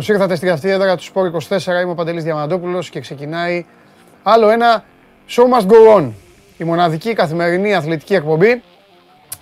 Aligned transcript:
Καλημέρα 0.00 0.06
σας. 0.06 0.06
Καλώς 0.06 0.08
ήρθατε 0.08 0.34
στη 0.34 0.48
αυτή 0.48 0.68
έδρα 0.68 0.96
του 0.96 1.02
Σπόρ 1.02 1.26
24. 1.26 1.82
Είμαι 1.82 1.90
ο 1.90 1.94
Παντελής 1.94 2.24
Διαμαντόπουλος 2.24 2.90
και 2.90 3.00
ξεκινάει 3.00 3.66
άλλο 4.22 4.48
ένα 4.48 4.84
Show 5.28 5.42
Must 5.42 5.66
Go 5.66 5.96
On. 5.96 6.10
Η 6.56 6.64
μοναδική 6.64 7.12
καθημερινή 7.12 7.74
αθλητική 7.74 8.14
εκπομπή 8.14 8.62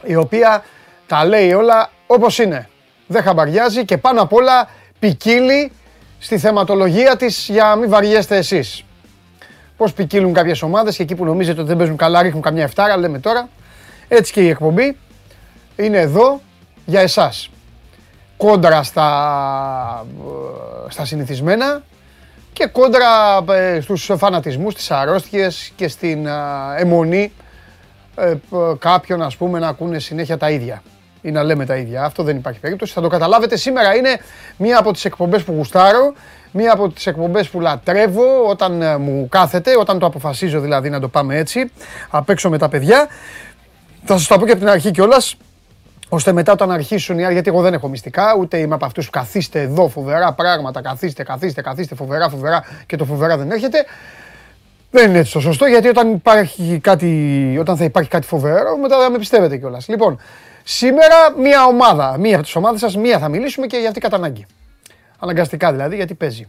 η 0.05 0.17
οποία 0.17 0.65
τα 1.07 1.25
λέει 1.25 1.53
όλα 1.53 1.91
όπως 2.07 2.39
είναι. 2.39 2.69
Δεν 3.07 3.23
χαμπαριάζει 3.23 3.85
και 3.85 3.99
πάνω 3.99 4.23
απ' 4.23 4.33
όλα 4.33 4.69
ποικίλει 4.99 5.73
στη 6.19 6.39
θεματολογία 6.39 7.17
της 7.17 7.49
για 7.49 7.77
μην 7.77 7.89
βαριέστε 7.89 8.37
εσείς. 8.37 8.85
Πώς 9.77 9.93
ποικίλουν 9.93 10.33
κάποιες 10.33 10.63
ομάδες 10.63 10.97
και 10.97 11.03
εκεί 11.03 11.15
που 11.15 11.25
νομίζετε 11.25 11.61
ότι 11.61 11.69
δεν 11.69 11.77
παίζουν 11.77 11.97
καλά 11.97 12.23
ρίχνουν 12.23 12.43
καμιά 12.43 12.63
εφτάρα, 12.63 12.97
λέμε 12.97 13.19
τώρα. 13.19 13.49
Έτσι 14.09 14.33
και 14.33 14.41
η 14.41 14.49
εκπομπή 14.49 14.97
είναι 15.77 15.99
εδώ 15.99 16.41
για 16.87 17.01
εσάς. 17.01 17.51
Κόντρα 18.39 18.83
στα, 18.83 20.07
στα 20.89 21.05
συνηθισμένα 21.05 21.83
και 22.53 22.67
κόντρα 22.67 23.07
ε, 23.55 23.81
στους 23.81 24.11
φανατισμούς, 24.17 24.73
στις 24.73 24.91
αρρώστιες 24.91 25.73
και 25.77 25.89
στην 25.89 26.27
ε, 26.27 26.33
αιμονή 26.77 27.33
ε, 28.15 28.35
κάποιον 28.79 29.23
ας 29.23 29.37
πούμε 29.37 29.59
να 29.59 29.69
ακούνε 29.69 29.99
συνέχεια 29.99 30.37
τα 30.37 30.51
ίδια 30.51 30.83
ή 31.23 31.31
να 31.31 31.43
λέμε 31.43 31.67
τα 31.67 31.77
ίδια. 31.77 32.05
Αυτό 32.05 32.23
δεν 32.23 32.37
υπάρχει 32.37 32.61
περίπτωση. 32.61 32.93
Θα 32.93 33.01
το 33.01 33.09
καταλάβετε 33.09 33.57
σήμερα 33.57 33.95
είναι 33.95 34.21
μία 34.57 34.79
από 34.79 34.93
τις 34.93 35.05
εκπομπές 35.05 35.43
που 35.43 35.53
γουστάρω, 35.53 36.13
μία 36.51 36.73
από 36.73 36.89
τις 36.89 37.07
εκπομπές 37.07 37.49
που 37.49 37.61
λατρεύω 37.61 38.49
όταν 38.49 39.01
μου 39.01 39.29
κάθεται, 39.29 39.77
όταν 39.79 39.99
το 39.99 40.07
αποφασίζω 40.07 40.61
δηλαδή 40.61 40.91
να 40.91 41.01
το 41.01 41.09
πάμε 41.09 41.37
έτσι, 41.37 41.71
απ' 42.11 42.31
έξω 42.31 42.49
με 42.51 42.59
τα 42.59 42.69
παιδιά. 42.69 43.07
Θα 44.05 44.19
σας 44.19 44.27
το 44.27 44.39
πω 44.39 44.45
και 44.45 44.51
από 44.51 44.61
την 44.61 44.69
αρχή 44.69 44.91
κιόλας, 44.91 45.37
ώστε 46.09 46.33
μετά 46.33 46.53
όταν 46.53 46.71
αρχίσουν 46.71 47.19
οι 47.19 47.25
άλλοι, 47.25 47.33
γιατί 47.33 47.49
εγώ 47.49 47.63
δεν 47.63 47.75
έχω 47.75 47.89
μυστικά, 47.89 48.37
ούτε 48.39 48.59
είμαι 48.59 48.75
από 48.75 48.85
αυτούς 48.85 49.05
που 49.05 49.11
καθίστε 49.11 49.61
εδώ, 49.61 49.89
φοβερά 49.89 50.33
πράγματα, 50.33 50.83
καθίστε, 50.83 51.23
καθίστε, 51.23 51.63
καθίστε, 51.63 51.95
φοβερά, 51.95 52.29
φοβερά 52.29 52.65
και 52.87 52.97
το 52.97 53.05
φοβερά 53.05 53.37
δεν 53.37 53.51
έρχεται. 53.51 53.85
Δεν 54.91 55.09
είναι 55.09 55.19
έτσι 55.19 55.33
το 55.33 55.41
σωστό, 55.41 55.67
γιατί 55.67 55.89
όταν, 55.89 56.13
υπάρχει 56.13 56.79
κάτι, 56.83 57.57
όταν 57.61 57.77
θα 57.77 57.85
υπάρχει 57.85 58.11
κάτι 58.11 58.27
φοβερό, 58.27 58.77
μετά 58.77 58.99
δεν 58.99 59.13
με 59.13 59.19
πιστεύετε 59.19 59.57
κιόλας. 59.57 59.89
Λοιπόν, 59.89 60.21
σήμερα 60.65 61.33
μία 61.39 61.65
ομάδα, 61.65 62.19
μία 62.19 62.35
από 62.35 62.45
τις 62.45 62.57
ομάδες 62.57 62.81
σας, 62.81 62.97
μία 62.97 63.19
θα 63.19 63.29
μιλήσουμε 63.29 63.67
και 63.67 63.77
για 63.77 63.89
αυτή 63.89 64.01
κατά 64.01 64.17
ανάγκη. 64.17 64.47
Αναγκαστικά 65.19 65.73
δηλαδή, 65.73 65.97
γιατί 65.97 66.15
παίζει. 66.15 66.47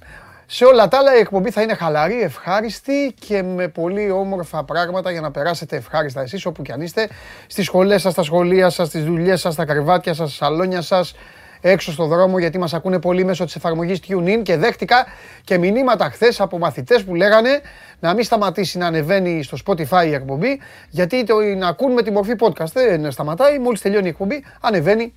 Σε 0.52 0.66
όλα 0.66 0.88
τα 0.88 0.98
άλλα 0.98 1.16
η 1.16 1.20
εκπομπή 1.20 1.52
θα 1.52 1.62
είναι 1.62 1.74
χαλαρή, 1.74 2.22
ευχάριστη 2.22 3.14
και 3.20 3.44
με 3.44 3.68
πολύ 3.68 4.12
όμορφα 4.12 4.64
πράγματα 4.64 5.12
για 5.12 5.22
να 5.22 5.32
περάσετε 5.32 5.76
ευχάριστα 5.76 6.22
εσείς 6.22 6.46
όπου 6.46 6.62
και 6.62 6.72
αν 6.72 6.82
είστε. 6.82 7.10
Στις 7.48 7.66
σχολές 7.66 8.02
σας, 8.02 8.12
στα 8.12 8.24
σχολεία 8.24 8.70
σας, 8.70 8.88
στις 8.88 9.04
δουλειές 9.04 9.40
σας, 9.40 9.54
στα 9.54 9.66
κρεβάτια 9.66 10.14
σας, 10.14 10.34
στα 10.34 10.46
σαλόνια 10.46 10.82
σας, 10.82 11.16
έξω 11.62 11.92
στο 11.92 12.06
δρόμο 12.06 12.40
γιατί 12.40 12.58
μας 12.58 12.74
ακούνε 12.74 13.00
πολύ 13.00 13.24
μέσω 13.24 13.46
της 13.46 13.56
εφαρμογής 13.56 14.00
TuneIn 14.08 14.42
και 14.44 14.58
δέχτηκα 14.58 15.06
και 15.44 15.58
μηνύματα 15.58 16.10
χθες 16.10 16.40
από 16.40 16.58
μαθητές 16.58 17.04
που 17.04 17.16
λέγανε 17.16 17.62
να 18.00 18.14
μην 18.14 18.24
σταματήσει 18.24 18.78
να 18.78 18.86
ανεβαίνει 18.86 19.44
στο 19.44 19.58
Spotify 19.66 20.06
η 20.08 20.14
εκπομπή 20.14 20.60
γιατί 20.90 21.24
το 21.24 21.36
να 21.58 21.68
ακούν 21.68 21.92
με 21.92 22.02
τη 22.02 22.12
μορφή 22.12 22.34
podcast. 22.40 22.72
Δεν 22.74 23.12
σταματάει, 23.12 23.60
μόλις 23.60 23.82
τελειώνει 23.82 24.06
η 24.06 24.10
εκπομπή 24.10 24.44
ανεβαίνει 24.62 25.14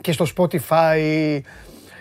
και 0.00 0.12
στο 0.12 0.26
Spotify. 0.36 1.40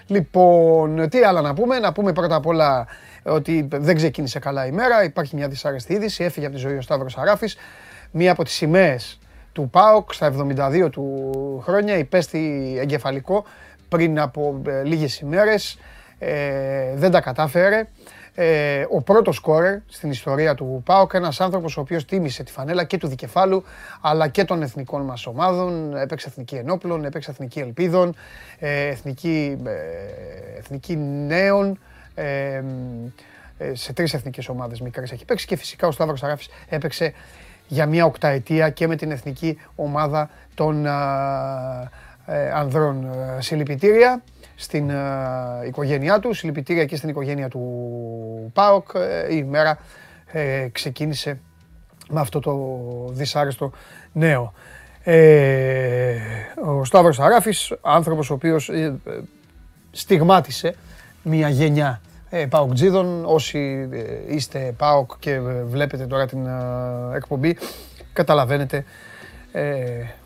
Λοιπόν, 0.08 1.10
τι 1.10 1.24
άλλα 1.24 1.42
να 1.42 1.54
πούμε; 1.54 1.80
Να 1.80 1.92
πούμε 1.92 2.14
πρώτα 2.14 2.36
απ' 2.36 2.46
όλα 2.46 2.88
ότι 3.24 3.68
δεν 3.72 3.96
ξεκίνησε 3.96 4.40
καλά 4.40 4.66
η 4.66 4.72
μέρα. 4.72 5.04
Υπάρχει 5.04 5.36
μια 5.36 5.48
δυσάρεστη 5.48 5.94
είδηση. 5.94 6.24
Έφυγε 6.24 6.46
από 6.46 6.56
τη 6.56 6.62
ζωή 6.62 6.78
ο 6.78 6.82
Σταύρος 6.82 7.18
Αράφης. 7.18 7.58
Μία 8.12 8.32
από 8.32 8.44
τις 8.44 8.54
σημαίες 8.54 9.20
του 9.52 9.70
ΠΑΟΚ 9.70 10.14
στα 10.14 10.34
72 10.86 10.90
του 10.92 11.62
χρόνια 11.64 11.98
υπέστη 11.98 12.76
εγκεφαλικό 12.80 13.46
πριν 13.90 14.20
από 14.20 14.62
ε, 14.68 14.84
λίγες 14.84 15.20
ημέρες. 15.20 15.80
Ε, 16.20 16.96
δεν 16.96 17.12
τα 17.12 17.22
κατάφερε 17.22 17.88
ε, 18.36 18.86
ο 18.90 19.02
πρώτος 19.02 19.36
σκόρερ 19.36 19.78
στην 19.88 20.10
ιστορία 20.10 20.56
του 20.56 20.82
ΠΑΟΚ, 20.86 21.14
ένας 21.14 21.42
άνθρωπος 21.42 21.78
ο 21.78 21.82
οποίος 21.82 22.06
τίμησε 22.06 22.44
τη 22.44 22.52
φανέλα 22.52 22.84
και 22.84 22.98
του 22.98 23.08
δικεφάλου 23.08 23.64
αλλά 24.02 24.28
και 24.28 24.44
των 24.44 24.62
εθνικών 24.62 25.02
μας 25.02 25.26
ομάδων. 25.26 25.98
Έπαιξε 25.98 26.28
εθνική 26.28 26.56
ενόπλων, 26.56 27.06
έπαιξε 27.06 27.32
εθνική 27.32 27.60
ελπίδων, 27.60 28.16
ε, 28.60 28.88
εθνική, 28.88 29.58
ε, 29.66 30.58
εθνική 30.58 30.96
νέων. 30.98 31.80
Ε, 32.16 32.64
ε, 33.58 33.76
σε 33.76 33.94
τρεις 33.94 34.14
εθνικές 34.14 34.50
ομάδες 34.50 34.82
μικρές 34.82 35.12
έχει 35.12 35.26
παίξει 35.26 35.46
και 35.46 35.56
φυσικά 35.56 35.88
ο 35.88 35.92
Σταύρος 35.92 36.24
Αράφη 36.24 36.48
έπαιξε 36.70 37.14
για 37.68 37.86
μια 37.86 38.06
οκταετία 38.06 38.70
και 38.70 38.88
με 38.88 38.96
την 38.96 39.12
εθνική 39.12 39.58
ομάδα 39.76 40.30
των 40.54 40.88
ανδρών. 42.54 43.10
Συλληπιτήρια 43.40 44.22
στην 44.56 44.90
ε, 44.90 44.96
οικογένειά 45.68 46.20
τους, 46.20 46.38
συλληπιτήρια 46.38 46.86
και 46.86 46.96
στην 46.96 47.10
οικογένεια 47.10 47.48
του 47.48 47.62
ΠΑΟΚ. 48.54 48.90
Ε, 48.94 49.36
η 49.36 49.44
μέρα 49.44 49.78
ε, 50.32 50.68
ξεκίνησε 50.72 51.40
με 52.10 52.20
αυτό 52.20 52.40
το 52.40 52.56
δυσάρεστο 53.12 53.72
νέο. 54.12 54.54
ο 56.66 56.84
Σταύρος 56.84 57.20
Αράφης, 57.20 57.74
άνθρωπος 57.82 58.30
ο 58.30 58.34
οποίος 58.34 58.70
στιγμάτισε 59.92 60.76
μια 61.24 61.50
γενιά 61.50 62.02
ΠΑΟΚτζίδων. 62.50 63.26
Όσοι 63.26 63.90
είστε 64.28 64.74
ΠΑΟΚ 64.78 65.12
και 65.20 65.40
βλέπετε 65.66 66.06
τώρα 66.06 66.26
την 66.26 66.48
εκπομπή, 67.16 67.58
καταλαβαίνετε 68.14 68.86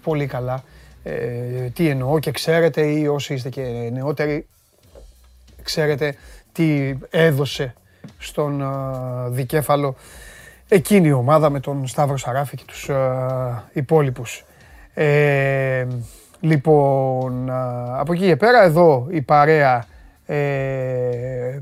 πολύ 0.04 0.26
καλά 0.26 0.64
ε, 1.10 1.70
τι 1.70 1.90
εννοώ 1.90 2.20
και 2.20 2.32
ξέρετε 2.32 2.82
ή 2.82 3.08
όσοι 3.08 3.34
είστε 3.34 3.50
και 3.50 3.90
νεότεροι 3.94 4.48
ξέρετε 5.64 6.16
τι 6.52 6.98
έδωσε 7.10 7.74
στον 8.18 8.64
δικέφαλο 9.30 9.96
εκείνη 10.68 11.08
η 11.08 11.12
ομάδα 11.12 11.50
με 11.50 11.60
τον 11.60 11.88
Σταύρο 11.88 12.18
Σαράφη 12.18 12.56
και 12.56 12.64
τους 12.68 12.90
υπόλοιπους. 13.74 14.46
Ε, 14.94 15.88
λοιπόν, 16.40 17.50
από 17.98 18.14
εκεί 18.14 18.26
και 18.26 18.36
πέρα 18.36 18.64
εδώ 18.64 19.08
η 19.10 19.22
παρέα 19.22 19.86
ε, 20.26 21.60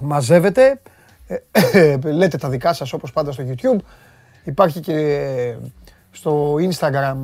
μαζεύεται. 0.00 0.80
Ε, 1.26 1.96
λέτε 2.18 2.36
τα 2.36 2.48
δικά 2.48 2.72
σας 2.72 2.92
όπως 2.92 3.12
πάντα 3.12 3.32
στο 3.32 3.44
YouTube. 3.48 3.78
Υπάρχει 4.44 4.80
και 4.80 5.54
στο 6.10 6.54
Instagram 6.54 7.16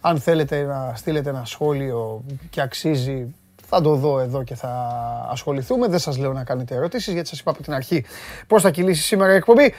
αν 0.00 0.18
θέλετε 0.18 0.62
να 0.62 0.92
στείλετε 0.96 1.28
ένα 1.28 1.42
σχόλιο 1.44 2.22
και 2.50 2.60
αξίζει, 2.60 3.34
θα 3.68 3.80
το 3.80 3.94
δω 3.94 4.20
εδώ 4.20 4.42
και 4.42 4.54
θα 4.54 4.70
ασχοληθούμε. 5.30 5.88
Δεν 5.88 5.98
σας 5.98 6.18
λέω 6.18 6.32
να 6.32 6.44
κάνετε 6.44 6.74
ερωτήσεις, 6.74 7.12
γιατί 7.12 7.28
σας 7.28 7.40
είπα 7.40 7.50
από 7.50 7.62
την 7.62 7.74
αρχή 7.74 8.04
πώς 8.46 8.62
θα 8.62 8.70
κυλήσει 8.70 9.02
σήμερα 9.02 9.32
η 9.32 9.36
εκπομπή. 9.36 9.74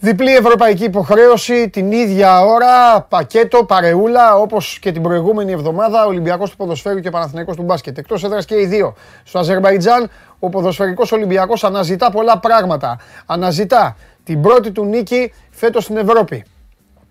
Διπλή 0.00 0.34
ευρωπαϊκή 0.36 0.84
υποχρέωση 0.84 1.68
την 1.68 1.92
ίδια 1.92 2.44
ώρα, 2.44 3.00
πακέτο, 3.02 3.64
παρεούλα, 3.64 4.36
όπως 4.36 4.78
και 4.78 4.92
την 4.92 5.02
προηγούμενη 5.02 5.52
εβδομάδα, 5.52 6.06
Ολυμπιακός 6.06 6.50
του 6.50 6.56
Ποδοσφαίρου 6.56 7.00
και 7.00 7.10
Παναθηναϊκός 7.10 7.56
του 7.56 7.62
Μπάσκετ. 7.62 7.98
Εκτός 7.98 8.24
έδρας 8.24 8.44
και 8.44 8.60
οι 8.60 8.66
δύο. 8.66 8.94
Στο 9.24 9.38
Αζερβαϊτζάν, 9.38 10.10
ο 10.38 10.48
Ποδοσφαιρικός 10.48 11.12
Ολυμπιακός 11.12 11.64
αναζητά 11.64 12.10
πολλά 12.10 12.38
πράγματα. 12.38 12.98
Αναζητά 13.26 13.96
την 14.24 14.40
πρώτη 14.40 14.70
του 14.70 14.84
νίκη 14.84 15.32
φέτος 15.50 15.84
στην 15.84 15.96
Ευρώπη 15.96 16.44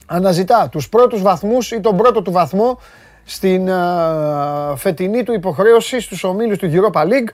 αναζητά 0.08 0.70
τους 0.72 0.90
πρώτους 0.90 1.22
βαθμούς 1.22 1.72
ή 1.72 1.80
τον 1.80 1.98
πρώτο 1.98 2.22
του 2.22 2.32
βαθμό 2.32 2.80
στην 3.26 3.70
φετινή 4.76 5.24
του 5.24 5.34
υποχρέωση 5.34 6.00
στους 6.00 6.24
ομίλους 6.24 6.58
του 6.58 6.72
Europa 6.74 7.02
League. 7.02 7.30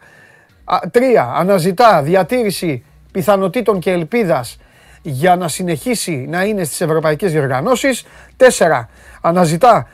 τρία, 0.91 1.33
αναζητά 1.35 2.01
διατήρηση 2.01 2.85
πιθανοτήτων 3.11 3.79
και 3.79 3.91
ελπίδας 3.91 4.57
για 5.01 5.35
να 5.35 5.47
συνεχίσει 5.47 6.25
να 6.29 6.43
είναι 6.43 6.63
στις 6.63 6.81
ευρωπαϊκές 6.81 7.31
διοργανώσεις. 7.31 8.05
Τέσσερα, 8.37 8.89
αναζητά 9.21 9.87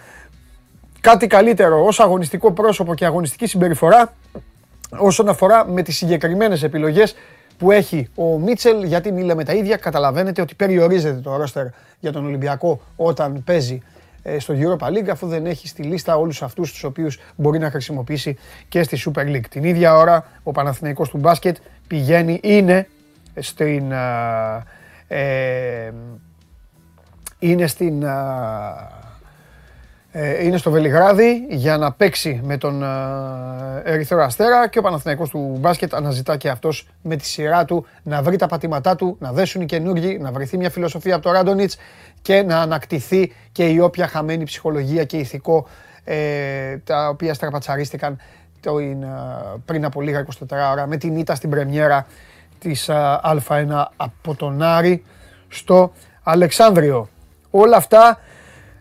κάτι 1.02 1.28
καλύτερο 1.28 1.86
ως 1.86 2.00
αγωνιστικό 2.00 2.52
πρόσωπο 2.52 2.94
και 2.96 3.06
αγωνιστική 3.06 3.48
συμπεριφορά 3.48 4.14
όσον 4.98 5.30
αφορά 5.30 5.66
με 5.66 5.82
τις 5.82 5.98
συγκεκριμένες 5.98 6.64
επιλογές 6.64 7.16
που 7.60 7.72
έχει 7.72 8.08
ο 8.16 8.40
Μίτσελ, 8.40 8.84
γιατί 8.84 9.12
μιλάμε 9.12 9.44
τα 9.44 9.54
ίδια, 9.54 9.78
καταλαβαίνετε 9.78 10.42
ότι 10.42 10.56
περιορίζεται 10.56 11.20
το 11.20 11.36
ρόστερ 11.36 11.66
για 12.00 12.12
τον 12.12 12.26
Ολυμπιακό 12.26 12.82
όταν 12.96 13.44
παίζει 13.44 13.82
ε, 14.24 14.40
στο 14.40 14.54
Europa 14.58 14.88
League, 14.88 15.10
αφού 15.10 15.28
δεν 15.28 15.46
έχει 15.46 15.68
στη 15.68 15.84
λίστα 15.84 16.18
όλους 16.18 16.42
αυτούς 16.42 16.72
τους 16.72 16.84
οποίους 16.84 17.20
μπορεί 17.36 17.60
να 17.60 17.70
χρησιμοποιήσει 17.70 18.38
και 18.70 18.84
στη 18.84 18.98
Super 19.06 19.26
League. 19.26 19.48
Την 19.50 19.64
ίδια 19.64 19.96
ώρα 19.96 20.26
ο 20.44 20.52
Παναθηναϊκός 20.52 21.10
του 21.10 21.18
μπάσκετ 21.18 21.58
πηγαίνει, 21.88 22.40
είναι 22.44 22.88
στην... 23.40 23.92
Ε, 25.08 25.92
είναι 27.40 27.68
στην... 27.68 28.04
Ε, 28.04 28.10
είναι 30.14 30.58
στο 30.58 30.72
Βελιγράδι 30.72 31.46
για 31.50 31.78
να 31.78 31.92
παίξει 31.92 32.40
με 32.44 32.58
τον 32.58 32.84
ε, 32.84 32.88
Ερυθρό 33.84 34.24
Αστέρα 34.24 34.68
και 34.68 34.80
ο 34.80 34.82
Παναθηναϊκός 34.82 35.30
του 35.30 35.58
μπάσκετ 35.60 35.94
αναζητά 35.94 36.38
και 36.38 36.50
αυτός 36.50 36.88
με 37.02 37.16
τη 37.16 37.26
σειρά 37.26 37.66
του 37.66 37.86
να 38.04 38.22
βρει 38.22 38.36
τα 38.36 38.48
πατήματά 38.48 38.96
του, 38.96 39.18
να 39.20 39.32
δέσουν 39.32 39.62
οι 39.62 39.66
καινούργοι, 39.66 40.18
να 40.18 40.32
βρεθεί 40.32 40.58
μια 40.58 40.70
φιλοσοφία 40.70 41.16
από 41.16 41.24
το 41.24 41.32
Ράντονιτς 41.32 41.78
και 42.22 42.42
να 42.42 42.60
ανακτηθεί 42.60 43.34
και 43.52 43.68
η 43.68 43.80
όποια 43.80 44.08
χαμένη 44.08 44.44
ψυχολογία 44.44 45.04
και 45.04 45.18
ηθικό 45.18 45.68
ε, 46.04 46.78
τα 46.78 47.08
οποία 47.10 47.34
στραπατσαρίστηκαν 47.34 48.20
το, 48.60 48.76
πριν 49.66 49.86
από 49.86 50.02
λίγα 50.02 50.26
24 50.26 50.72
ώρα 50.72 50.88
με 50.88 50.98
την 50.98 51.18
ήττα 51.18 51.36
στην 51.36 51.50
πρεμιέρα 51.50 52.08
της 52.60 52.90
Α1 53.24 53.86
από 53.96 54.36
τον 54.36 54.62
Άρη 54.62 55.04
στο 55.48 55.92
Αλεξάνδριο. 56.24 57.10
Όλα 57.50 57.78
αυτά 57.78 58.20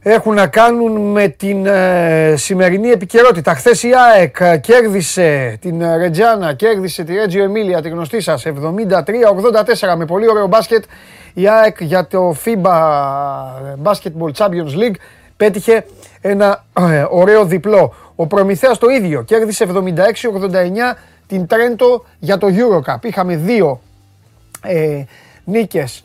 έχουν 0.02 0.34
να 0.34 0.46
κάνουν 0.46 1.10
με 1.10 1.28
την 1.28 1.66
ε, 1.66 2.34
σημερινή 2.36 2.88
επικαιρότητα. 2.90 3.54
Χθες 3.54 3.82
η 3.82 3.90
ΑΕΚ 4.12 4.60
κέρδισε 4.60 5.58
την 5.60 5.82
Ρετζάνα, 5.96 6.52
κέρδισε 6.52 7.04
τη 7.04 7.14
Ρέτζιο 7.14 7.44
Εμίλια, 7.44 7.82
τη 7.82 7.88
γνωστή 7.88 8.20
σας, 8.20 8.46
73-84 8.46 8.52
με 9.96 10.04
πολύ 10.04 10.28
ωραίο 10.28 10.46
μπάσκετ. 10.46 10.84
Η 11.34 11.48
ΑΕΚ 11.48 11.76
για 11.80 12.06
το 12.06 12.36
FIBA 12.44 12.80
Basketball 13.82 14.32
Champions 14.36 14.74
League 14.80 14.96
πέτυχε 15.36 15.84
ένα 16.20 16.64
ε, 16.78 17.04
ωραίο 17.10 17.44
διπλό. 17.44 17.94
Ο 18.16 18.26
Προμηθέας 18.26 18.78
το 18.78 18.88
ίδιο, 18.88 19.22
κέρδισε 19.22 19.66
76-89 19.72 19.76
την 21.26 21.46
Τρέντο 21.46 22.04
για 22.18 22.38
το 22.38 22.46
Eurocup. 22.50 23.04
Είχαμε 23.04 23.36
δύο 23.36 23.80
ε, 24.62 25.02
νίκες 25.44 26.04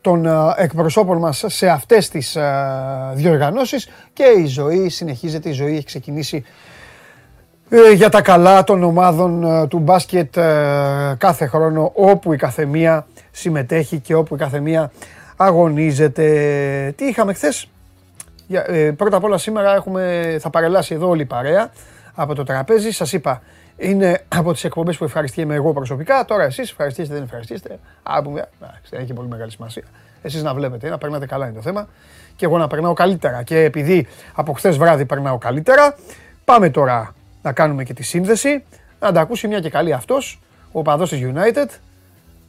των 0.00 0.26
ε, 0.26 0.30
εκπροσώπων 0.56 1.18
μας 1.18 1.44
σε 1.46 1.68
αυτές 1.68 2.08
τις 2.08 2.36
ε, 2.36 2.42
διοργανώσεις 3.12 3.88
και 4.12 4.24
η 4.38 4.46
ζωή 4.46 4.88
συνεχίζεται, 4.88 5.48
η 5.48 5.52
ζωή 5.52 5.76
έχει 5.76 5.84
ξεκινήσει 5.84 6.44
ε, 7.68 7.92
για 7.92 8.08
τα 8.08 8.22
καλά 8.22 8.64
των 8.64 8.82
ομάδων 8.82 9.66
του 9.68 9.78
μπάσκετ 9.78 10.34
κάθε 11.18 11.46
χρόνο 11.46 11.90
όπου 11.94 12.32
η 12.32 12.36
καθεμία 12.36 13.06
συμμετέχει 13.30 13.98
και 13.98 14.14
όπου 14.14 14.34
η 14.34 14.38
καθεμία 14.38 14.90
αγωνίζεται. 15.36 16.94
Τι 16.96 17.04
είχαμε 17.04 17.32
χθες, 17.32 17.68
πρώτα 18.96 19.16
απ' 19.16 19.24
όλα 19.24 19.38
σήμερα 19.38 19.74
έχουμε, 19.74 20.36
θα 20.40 20.50
παρελάσει 20.50 20.94
εδώ 20.94 21.08
όλη 21.08 21.22
η 21.22 21.26
παρέα 21.26 21.70
από 22.14 22.34
το 22.34 22.44
τραπέζι. 22.44 22.90
Σας 22.90 23.12
είπα, 23.12 23.42
είναι 23.80 24.24
από 24.28 24.52
τις 24.52 24.64
εκπομπές 24.64 24.96
που 24.96 25.04
ευχαριστήκαμε 25.04 25.54
εγώ 25.54 25.72
προσωπικά. 25.72 26.24
Τώρα 26.24 26.44
εσείς 26.44 26.70
ευχαριστήσετε, 26.70 27.14
δεν 27.14 27.22
ευχαριστήσετε. 27.22 27.78
Α, 28.02 28.22
πούμε, 28.22 28.48
δεν 28.90 29.00
έχει 29.00 29.12
πολύ 29.12 29.28
μεγάλη 29.28 29.50
σημασία. 29.50 29.84
Εσείς 30.22 30.42
να 30.42 30.54
βλέπετε, 30.54 30.88
να 30.88 30.98
περνάτε 30.98 31.26
καλά 31.26 31.46
είναι 31.46 31.54
το 31.54 31.62
θέμα. 31.62 31.88
Και 32.36 32.44
εγώ 32.44 32.58
να 32.58 32.66
περνάω 32.66 32.92
καλύτερα. 32.92 33.42
Και 33.42 33.58
επειδή 33.58 34.06
από 34.34 34.52
χθες 34.52 34.76
βράδυ 34.76 35.04
περνάω 35.04 35.38
καλύτερα, 35.38 35.96
πάμε 36.44 36.70
τώρα 36.70 37.14
να 37.42 37.52
κάνουμε 37.52 37.84
και 37.84 37.94
τη 37.94 38.02
σύνδεση. 38.02 38.64
Να 39.00 39.12
τα 39.12 39.20
ακούσει 39.20 39.48
μια 39.48 39.60
και 39.60 39.70
καλή 39.70 39.92
αυτός, 39.92 40.40
ο 40.72 40.82
παδό 40.82 41.04
της 41.04 41.20
United. 41.22 41.68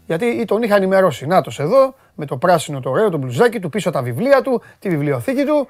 Γιατί 0.05 0.45
τον 0.45 0.61
είχα 0.63 0.75
ενημερώσει. 0.75 1.25
Να 1.25 1.43
εδώ, 1.57 1.95
με 2.15 2.25
το 2.25 2.37
πράσινο 2.37 2.79
το 2.79 2.89
ωραίο, 2.89 3.09
το 3.09 3.17
μπλουζάκι 3.17 3.59
του, 3.59 3.69
πίσω 3.69 3.91
τα 3.91 4.01
βιβλία 4.01 4.41
του, 4.41 4.61
τη 4.79 4.89
βιβλιοθήκη 4.89 5.43
του. 5.43 5.69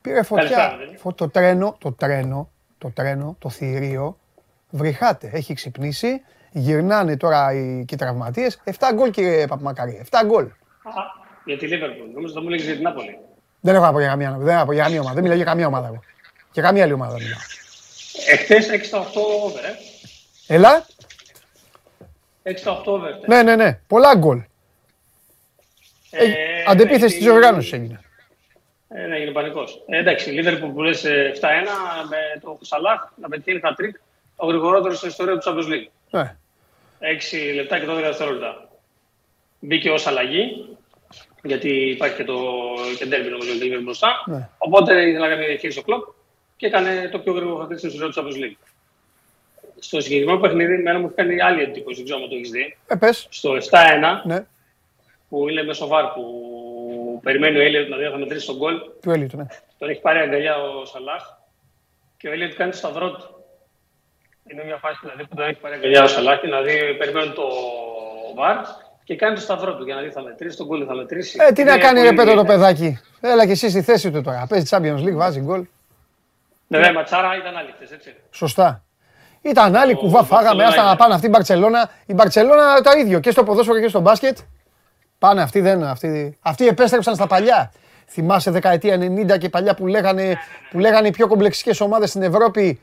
Πήρε 0.00 0.22
φωτιά. 0.22 0.72
Το 1.14 1.28
τρένο, 1.28 1.76
το 1.78 1.92
τρένο 1.92 2.48
το 2.78 2.90
τρένο, 2.90 3.36
το 3.38 3.50
θηρίο, 3.50 4.18
βρυχάται, 4.70 5.30
έχει 5.32 5.54
ξυπνήσει, 5.54 6.22
γυρνάνε 6.50 7.16
τώρα 7.16 7.52
οι, 7.52 7.84
και 7.84 7.94
οι 7.94 7.98
τραυματίες. 7.98 8.62
7 8.64 8.72
γκολ 8.94 9.10
κύριε 9.10 9.46
Παπμακαρή, 9.46 10.06
7 10.10 10.18
γκολ. 10.26 10.48
Για 11.44 11.58
τη 11.58 11.66
Λίβερπουλ, 11.66 12.10
νομίζω 12.14 12.32
θα 12.34 12.42
μου 12.42 12.48
λέγεις 12.48 12.64
για 12.64 12.74
την 12.74 12.82
Νάπολη. 12.82 13.18
Δεν 13.60 13.74
έχω 13.74 13.84
να 13.84 13.92
πω 13.92 13.98
για 13.98 14.08
καμία, 14.08 14.36
δεν 14.38 14.56
έχω 14.56 14.72
για 14.72 14.82
καμία 14.82 15.00
ομάδα, 15.00 15.14
δεν 15.14 15.22
μιλάω 15.22 15.36
για 15.36 15.46
καμία 15.46 15.66
ομάδα. 15.66 16.00
Για 16.52 16.62
καμία 16.62 16.82
άλλη 16.82 16.92
ομάδα 16.92 17.14
μιλάω. 17.14 17.38
Εχθές 18.28 18.68
6 18.68 18.98
8 18.98 19.02
over, 19.44 19.64
ε. 20.48 20.54
Έλα. 20.54 20.86
6 22.42 22.50
8 22.50 22.84
over. 22.84 23.10
Ναι, 23.26 23.42
ναι, 23.42 23.56
ναι, 23.56 23.80
πολλά 23.86 24.14
γκολ. 24.16 24.42
Ε, 26.10 26.24
ε, 26.24 26.32
αντεπίθεση 26.66 27.18
της 27.18 27.28
οργάνωσης 27.28 27.72
έγινε. 27.72 28.00
Ε, 28.88 29.06
ναι, 29.06 29.16
έγινε 29.16 29.30
πανικός. 29.30 29.82
Ε, 29.86 29.98
εντάξει, 29.98 30.30
η 30.30 30.32
Λίβερπουλ 30.32 30.70
που 30.70 30.82
λες 30.82 31.04
7-1 31.04 31.06
με 32.08 32.40
το 32.40 32.58
Σαλάχ 32.60 33.00
να 33.16 33.28
πετύχει 33.28 33.60
χατρίκ, 33.60 33.96
ο 34.36 34.46
γρηγορότερος 34.46 34.96
στην 34.96 35.08
ιστορία 35.08 35.38
του 35.38 35.50
Champions 35.50 35.72
League. 35.72 35.88
Ναι. 36.10 36.36
6 37.00 37.54
λεπτά 37.54 37.78
και 37.78 37.86
12 37.88 37.94
δευτερόλεπτα. 37.94 38.68
Μπήκε 39.60 39.90
ως 39.90 40.06
αλλαγή, 40.06 40.76
γιατί 41.42 41.68
υπάρχει 41.68 42.16
και 42.16 42.24
το 42.24 42.38
κεντέρμπι 42.98 43.28
νομίζω 43.28 43.52
ότι 43.52 43.66
είναι 43.66 43.76
μπροστά. 43.76 44.22
Ναι. 44.26 44.48
Οπότε 44.58 45.08
ήθελα 45.08 45.28
να 45.28 45.34
κάνει 45.34 45.46
διαχείριση 45.46 45.78
ο 45.78 45.82
κλοπ 45.82 46.04
και 46.56 46.66
έκανε 46.66 47.08
το 47.12 47.18
πιο 47.18 47.32
γρήγορο 47.32 47.56
χατρίκ 47.56 47.78
στην 47.78 47.90
ιστορία 47.90 48.12
του 48.12 48.20
Champions 48.20 48.44
League. 48.44 48.56
Στο 49.78 50.00
συγκεκριμένο 50.00 50.38
παιχνίδι, 50.38 50.82
μένα 50.82 50.98
μου 50.98 51.06
έχει 51.06 51.14
κάνει 51.14 51.40
άλλη 51.40 51.62
εντύπωση, 51.62 51.96
δεν 51.96 52.04
ξέρω 52.04 52.22
αν 52.22 52.28
το 52.28 52.34
έχεις 52.34 52.50
δει. 52.50 52.76
Ε, 52.86 52.94
πες. 52.94 53.26
Στο 53.30 53.50
7-1, 53.52 53.60
ναι. 54.24 54.46
που 55.28 55.48
είναι 55.48 55.62
μέσω 55.62 55.86
βάρ 55.86 56.04
που 57.18 57.24
περιμένει 57.24 57.58
ο 57.58 57.60
Έλιοτ 57.60 57.84
δηλαδή 57.84 58.04
θα 58.04 58.18
μετρήσει 58.18 58.46
τον 58.46 58.56
γκολ. 58.56 58.74
Του 59.02 59.10
Έλιοτ, 59.10 59.32
ναι. 59.32 59.46
Τον 59.78 59.88
έχει 59.88 60.00
πάρει 60.00 60.18
αγκαλιά 60.18 60.56
ο 60.56 60.84
Σαλάχ 60.84 61.22
και 62.16 62.28
ο 62.28 62.32
Έλιοτ 62.32 62.52
κάνει 62.52 62.70
το 62.70 62.76
σταυρό 62.76 63.10
του. 63.10 63.44
Είναι 64.50 64.64
μια 64.64 64.76
φάση 64.76 64.98
δηλαδή, 65.02 65.22
που 65.26 65.34
τον 65.34 65.48
έχει 65.48 65.60
πάρει 65.60 65.74
αγκαλιά 65.74 66.02
ο 66.02 66.06
Σαλάχ 66.06 66.40
και 66.40 66.46
δηλαδή 66.46 66.94
περιμένει 66.98 67.32
το 67.32 67.46
βαρ 68.36 68.56
και 69.04 69.16
κάνει 69.16 69.34
το 69.34 69.40
σταυρό 69.40 69.76
του 69.76 69.84
για 69.84 69.94
να 69.94 70.00
δει 70.00 70.10
θα 70.10 70.22
μετρήσει 70.22 70.56
τον 70.56 70.66
γκολ, 70.66 70.84
θα 70.88 70.94
μετρήσει. 70.94 71.38
Ε, 71.48 71.52
τι 71.52 71.64
να 71.64 71.78
κάνει 71.78 72.00
ρε 72.02 72.12
πέτρο 72.12 72.34
το 72.34 72.44
παιδάκι. 72.44 72.98
Έλα 73.20 73.46
και 73.46 73.52
εσύ 73.52 73.70
στη 73.70 73.82
θέση 73.82 74.10
του 74.10 74.22
τώρα. 74.22 74.46
Παίζει 74.48 74.66
Champions 74.70 75.02
League, 75.06 75.16
βάζει 75.16 75.40
γκολ. 75.40 75.66
Ναι, 76.66 76.78
ναι, 76.78 76.92
ματσάρα 76.92 77.36
ήταν 77.36 77.56
άλλη 77.56 77.70
χθες, 77.74 77.90
έτσι. 77.90 78.14
Σωστά. 78.30 78.82
Ήταν 79.42 79.76
άλλη 79.76 79.94
κουβά, 79.94 80.24
φάγαμε, 80.24 80.64
άστα 80.64 80.84
να 80.84 80.96
πάνε 80.96 81.14
αυτή 81.14 81.26
η 81.26 81.30
Μπαρτσελώνα. 81.32 81.90
Η 82.06 82.14
Μπαρτσελώνα 82.14 82.80
το 82.80 82.90
ίδιο 82.98 83.20
και 83.20 83.30
στο 83.30 83.44
ποδόσφαιρο 83.44 83.80
και 83.80 83.88
στο 83.88 84.00
μπάσκετ. 84.00 84.38
Πάνε 85.18 85.42
αυτοί 85.42 85.60
δεν. 85.60 85.82
Αυτοί, 85.84 86.38
αυτοί 86.40 86.66
επέστρεψαν 86.66 87.14
στα 87.14 87.26
παλιά. 87.26 87.72
Θυμάσαι 88.06 88.50
δεκαετία 88.50 88.96
90 89.34 89.38
και 89.38 89.48
παλιά 89.48 89.74
που 89.74 89.86
λέγανε, 89.86 90.36
που 90.70 90.78
λέγανε 90.78 91.08
οι 91.08 91.10
πιο 91.10 91.26
κομπλεξικές 91.26 91.80
ομάδες 91.80 92.08
στην 92.08 92.22
Ευρώπη. 92.22 92.80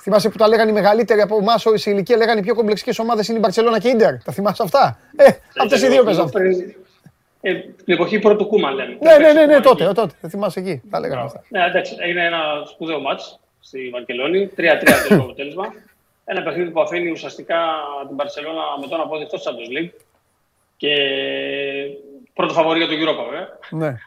Θυμάσαι 0.00 0.28
που 0.28 0.36
τα 0.36 0.48
λέγανε 0.48 0.70
οι 0.70 0.74
μεγαλύτεροι 0.74 1.20
από 1.20 1.36
εμάς 1.36 1.64
σε 1.74 1.90
ηλικία, 1.90 2.16
λέγανε 2.16 2.40
οι 2.40 2.42
πιο 2.42 2.54
κομπλεξικές 2.54 2.98
ομάδες 2.98 3.28
είναι 3.28 3.36
η 3.36 3.40
Μπαρσελόνα 3.42 3.78
και 3.78 3.88
η 3.88 3.90
Ιντερ. 3.94 4.22
Τα 4.22 4.32
θυμάσαι 4.32 4.62
αυτά; 4.62 4.98
Ε, 5.16 5.30
αυτές 5.62 5.82
οι 5.82 5.88
δύο 5.88 6.04
παίζαν. 6.04 6.30
Ε, 7.40 7.54
την 7.54 7.94
εποχή 7.94 8.18
πρώτου 8.18 8.46
Κούμα 8.46 8.70
λέμε. 8.70 8.98
Ναι, 9.00 9.16
ναι, 9.16 9.32
ναι, 9.32 9.46
ναι, 9.46 9.60
τότε, 9.60 9.92
τότε. 9.92 10.14
Θα 10.20 10.28
θυμάσαι 10.28 10.60
εκεί. 10.60 10.82
Τα 10.90 11.00
λέγανε 11.00 11.20
αυτά. 11.20 11.42
Ναι, 11.48 11.64
εντάξει, 11.64 11.96
έγινε 11.98 12.24
ένα 12.24 12.38
σπουδαίο 12.72 13.00
μάτς 13.00 13.38
στη 13.60 13.88
Βαρκελόνη. 13.92 14.50
3-3 14.56 14.60
το 15.08 15.14
αποτέλεσμα. 15.22 15.72
Ένα 16.24 16.42
παιχνίδι 16.42 16.70
που 16.70 16.80
αφήνει 16.80 17.10
ουσιαστικά 17.10 17.56
την 18.06 18.14
Μπαρσελόνα 18.16 18.62
με 18.80 18.86
τον 18.86 19.00
απόδεικτο 19.00 19.38
Champions 19.38 19.78
League 19.78 19.90
και 20.78 20.94
πρώτο 22.34 22.52
φαβορή 22.52 22.84
για 22.84 22.88
το 22.88 22.94
Europa, 22.94 23.24
βέβαια. 23.24 23.58
Ναι. 23.70 23.98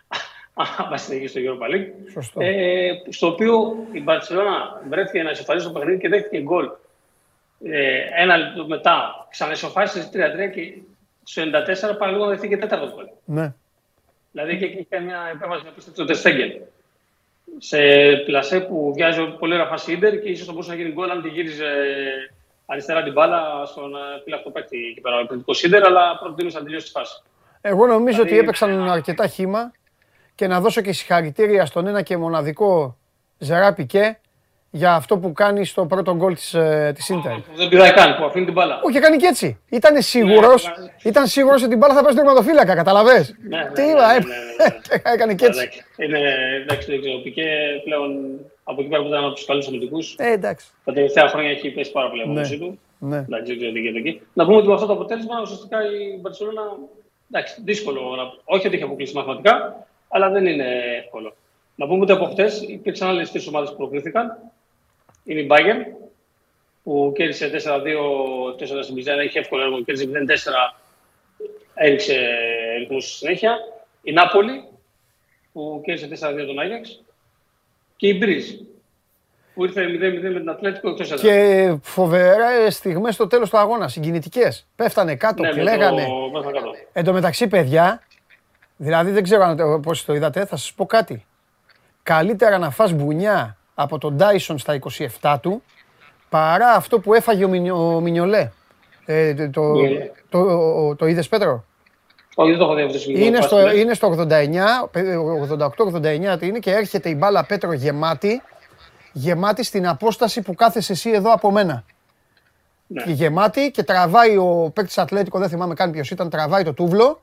Αν 0.91 0.97
συνεχίσει 0.99 1.27
στο 1.27 1.41
Europa 1.41 1.75
League. 1.75 2.11
Σωστό. 2.11 2.41
Ε, 2.41 3.01
στο 3.09 3.27
οποίο 3.27 3.85
η 3.91 4.01
Μπαρσελόνα 4.01 4.81
βρέθηκε 4.89 5.23
να 5.23 5.31
ισοφαρίσει 5.31 5.65
το 5.65 5.71
παιχνίδι 5.71 5.99
και 5.99 6.09
δέχτηκε 6.09 6.41
γκολ. 6.41 6.69
Ε, 7.63 7.99
ένα 8.15 8.37
λεπτό 8.37 8.67
μετά 8.67 9.27
ξαναισοφάρισε 9.29 10.09
3-3 10.13 10.17
και 10.53 10.73
στο 11.23 11.43
94 11.93 11.97
πάλι 11.97 12.13
λίγο 12.13 12.27
δεχτήκε 12.27 12.57
τέταρτο 12.57 12.93
γκολ. 12.95 13.05
Ναι. 13.25 13.53
Δηλαδή 14.31 14.57
και 14.57 14.65
εκεί 14.65 14.77
είχε 14.77 14.99
μια 14.99 15.31
επέμβαση 15.33 15.65
να 15.65 15.71
πείστε 15.71 15.91
στο 15.91 16.05
Τεστέγγελ. 16.05 16.51
Σε 17.57 17.77
πλασέ 18.25 18.59
που 18.59 18.93
βιάζει 18.95 19.35
πολύ 19.39 19.53
ωραία 19.53 19.65
φάση 19.65 19.99
και 19.99 20.29
ίσως 20.29 20.45
θα 20.45 20.51
μπορούσε 20.51 20.69
να 20.71 20.75
γίνει 20.75 20.91
γκολ 20.91 21.09
αν 21.09 21.21
τη 21.21 21.29
γύριζε 21.29 21.65
αριστερά 22.71 23.03
την 23.03 23.13
μπάλα 23.13 23.65
στον 23.65 23.91
φύλακτο 24.23 24.49
παίκτη 24.49 24.77
εκεί 24.77 25.01
πέρα, 25.01 25.15
ο 25.45 25.53
Σίντερ, 25.53 25.85
αλλά 25.85 26.17
προτείνω 26.19 26.49
να 26.53 26.63
τελειώσει 26.63 26.83
της 26.83 26.91
φάσης. 26.91 27.23
Εγώ 27.61 27.85
νομίζω 27.85 28.19
ότι 28.19 28.27
δηλαδή, 28.29 28.43
έπαιξαν 28.43 28.89
αρκετά 28.89 29.27
χήμα 29.27 29.71
και 30.35 30.47
να 30.47 30.59
δώσω 30.59 30.81
και 30.81 30.93
συγχαρητήρια 30.93 31.65
στον 31.65 31.87
ένα 31.87 32.01
και 32.01 32.17
μοναδικό 32.17 32.97
Ζερά 33.37 33.73
Πικέ 33.73 34.19
για 34.69 34.93
αυτό 34.93 35.17
που 35.17 35.31
κάνει 35.33 35.65
στο 35.65 35.85
πρώτο 35.85 36.15
γκολ 36.15 36.35
της, 36.35 36.53
ε, 36.53 36.91
της 36.95 37.09
Ίντερ. 37.09 37.31
Δεν 37.55 37.69
πειράει 37.69 37.93
καν, 37.93 38.15
που 38.17 38.23
αφήνει 38.25 38.45
την 38.45 38.53
μπάλα. 38.53 38.79
Όχι, 38.83 38.99
κάνει 38.99 39.17
και 39.17 39.27
έτσι. 39.27 39.59
Ήταν 39.69 40.01
σίγουρος, 40.01 40.65
ναι, 40.65 40.85
ήταν 41.03 41.27
σίγουρος 41.27 41.61
ότι 41.61 41.69
την 41.69 41.77
μπάλα 41.77 41.93
θα 41.93 42.01
πέσει 42.01 42.13
στο 42.13 42.21
τερματοφύλακα, 42.23 42.75
καταλαβες; 42.75 43.35
Ναι, 43.49 43.57
ναι, 43.57 43.69
Τι 43.71 43.81
είπα, 43.81 44.05
έκανε 45.13 45.33
και 45.35 45.45
έτσι. 45.45 45.69
Είναι, 45.97 46.19
εντάξει, 46.61 46.91
δεν 46.91 46.99
ξέρω, 46.99 47.17
Πικέ 47.17 47.81
πλέον 47.83 48.39
από 48.63 48.81
εκεί 48.81 48.89
πέρα 48.89 49.01
που 49.01 49.07
ήταν 49.07 49.23
από 49.23 49.33
τους 49.33 49.45
καλούς 49.45 49.67
αμυντικού. 49.67 49.97
Ε, 50.17 50.31
εντάξει. 50.31 50.67
Τα 50.83 50.93
τελευταία 50.93 51.27
χρόνια 51.27 51.49
έχει 51.49 51.69
πέσει 51.69 51.91
πάρα 51.91 52.09
πολύ 52.09 52.21
από 52.21 52.31
ναι. 52.31 52.57
του. 52.57 52.79
Ναι. 52.99 53.17
Εντάξει, 53.17 53.45
δεν 53.45 53.57
ξέρω 53.57 53.71
τι 53.71 53.79
γίνεται 53.79 54.09
εκεί. 54.09 54.21
Να 54.33 54.45
πούμε 54.45 54.57
ότι 54.57 54.67
με 54.67 54.73
αυτό 54.73 54.85
το 54.85 54.93
αποτέλεσμα 54.93 55.41
ουσιαστικά 55.41 55.77
η 55.85 56.19
Μπαρσελόνα. 56.19 56.61
Εντάξει, 57.31 57.61
δύσκολο. 57.63 58.15
Να... 58.15 58.23
Όχι 58.43 58.67
ότι 58.67 58.75
έχει 58.75 58.85
αποκλείσει 58.85 59.15
μαθηματικά, 59.15 59.87
αλλά 60.07 60.29
δεν 60.29 60.45
είναι 60.45 60.67
εύκολο. 60.97 61.35
Να 61.75 61.87
πούμε 61.87 62.01
ότι 62.01 62.11
από 62.11 62.25
χτες 62.25 62.61
υπήρξαν 62.61 63.07
άλλες 63.09 63.31
τρεις 63.31 63.47
ομάδες 63.47 63.69
που 63.69 63.75
προκλήθηκαν. 63.75 64.37
Είναι 65.23 65.39
η 65.39 65.47
Bayern, 65.49 66.09
που 66.83 67.11
κέρδισε 67.15 67.51
4-2 67.65 68.77
4 68.77 68.83
στην 68.83 68.95
Πιζάνα, 68.95 69.23
είχε 69.23 69.39
εύκολο 69.39 69.63
έργο, 69.63 69.83
κέρδισε 69.83 70.09
0-4, 70.11 70.75
έριξε 71.73 72.27
ρυθμούς 72.77 73.05
στη 73.05 73.17
συνέχεια. 73.17 73.57
Η 74.03 74.11
Νάπολη, 74.11 74.63
που 75.53 75.81
κέρδισε 75.85 76.27
4-2 76.27 76.45
τον 76.45 76.59
Άγιαξ 76.59 77.01
Και 78.01 78.07
η 78.07 78.17
Μπρίζ. 78.19 78.45
Που 79.53 79.65
ήρθε 79.65 79.81
0-0 79.85 80.33
με 80.33 80.39
την 80.39 80.49
Ατλέτικο 80.49 80.89
εκτός 80.89 81.21
Και 81.21 81.75
φοβερές 81.81 82.75
στιγμές 82.75 83.13
στο 83.13 83.27
τέλος 83.27 83.49
του 83.49 83.57
αγώνα. 83.57 83.87
Συγκινητικές. 83.87 84.67
Πέφτανε 84.75 85.15
κάτω, 85.15 85.43
ναι, 85.43 85.49
κλαίγανε. 85.49 86.03
Το... 86.03 86.41
Εν 86.93 87.03
τω 87.03 87.13
μεταξύ, 87.13 87.47
παιδιά, 87.47 88.01
δηλαδή 88.77 89.11
δεν 89.11 89.23
ξέρω 89.23 89.79
πώς 89.83 90.05
το 90.05 90.13
είδατε, 90.13 90.45
θα 90.45 90.55
σας 90.55 90.73
πω 90.73 90.85
κάτι. 90.85 91.25
Καλύτερα 92.03 92.57
να 92.57 92.69
φας 92.69 92.93
μπουνιά 92.93 93.57
από 93.73 93.97
τον 93.97 94.17
Dyson 94.19 94.55
στα 94.57 94.79
27 95.21 95.37
του 95.41 95.63
παρά 96.29 96.71
αυτό 96.71 96.99
που 96.99 97.13
έφαγε 97.13 97.45
ο 97.71 97.99
Μινιολέ. 97.99 98.51
Ε, 99.05 99.33
το, 99.33 99.49
το, 99.49 99.73
το, 100.29 100.45
το, 100.45 100.95
το 100.95 101.05
είδες 101.05 101.27
Πέτρο; 101.27 101.65
Όχι, 102.35 102.49
δεν 102.49 102.59
το 102.59 102.63
έχω 102.63 102.73
δει 102.75 102.81
αυτό 102.81 103.11
είναι, 103.11 103.41
στο, 103.41 103.71
είναι 103.71 103.93
στο 103.93 104.15
89, 104.17 104.29
88-89 105.97 106.41
είναι 106.41 106.59
και 106.59 106.71
έρχεται 106.71 107.09
η 107.09 107.15
μπάλα 107.17 107.45
Πέτρο 107.45 107.73
γεμάτη, 107.73 108.41
γεμάτη 109.11 109.63
στην 109.63 109.87
απόσταση 109.87 110.41
που 110.41 110.55
κάθεσαι 110.55 110.91
εσύ 110.91 111.09
εδώ 111.09 111.33
από 111.33 111.51
μένα. 111.51 111.83
Ναι. 112.87 113.03
Και 113.03 113.11
γεμάτη 113.11 113.71
και 113.71 113.83
τραβάει 113.83 114.37
ο 114.37 114.71
παίκτης 114.73 114.97
Ατλέτικο, 114.97 115.39
δεν 115.39 115.49
θυμάμαι 115.49 115.73
καν 115.73 115.91
ποιος 115.91 116.11
ήταν, 116.11 116.29
τραβάει 116.29 116.63
το 116.63 116.73
τούβλο. 116.73 117.21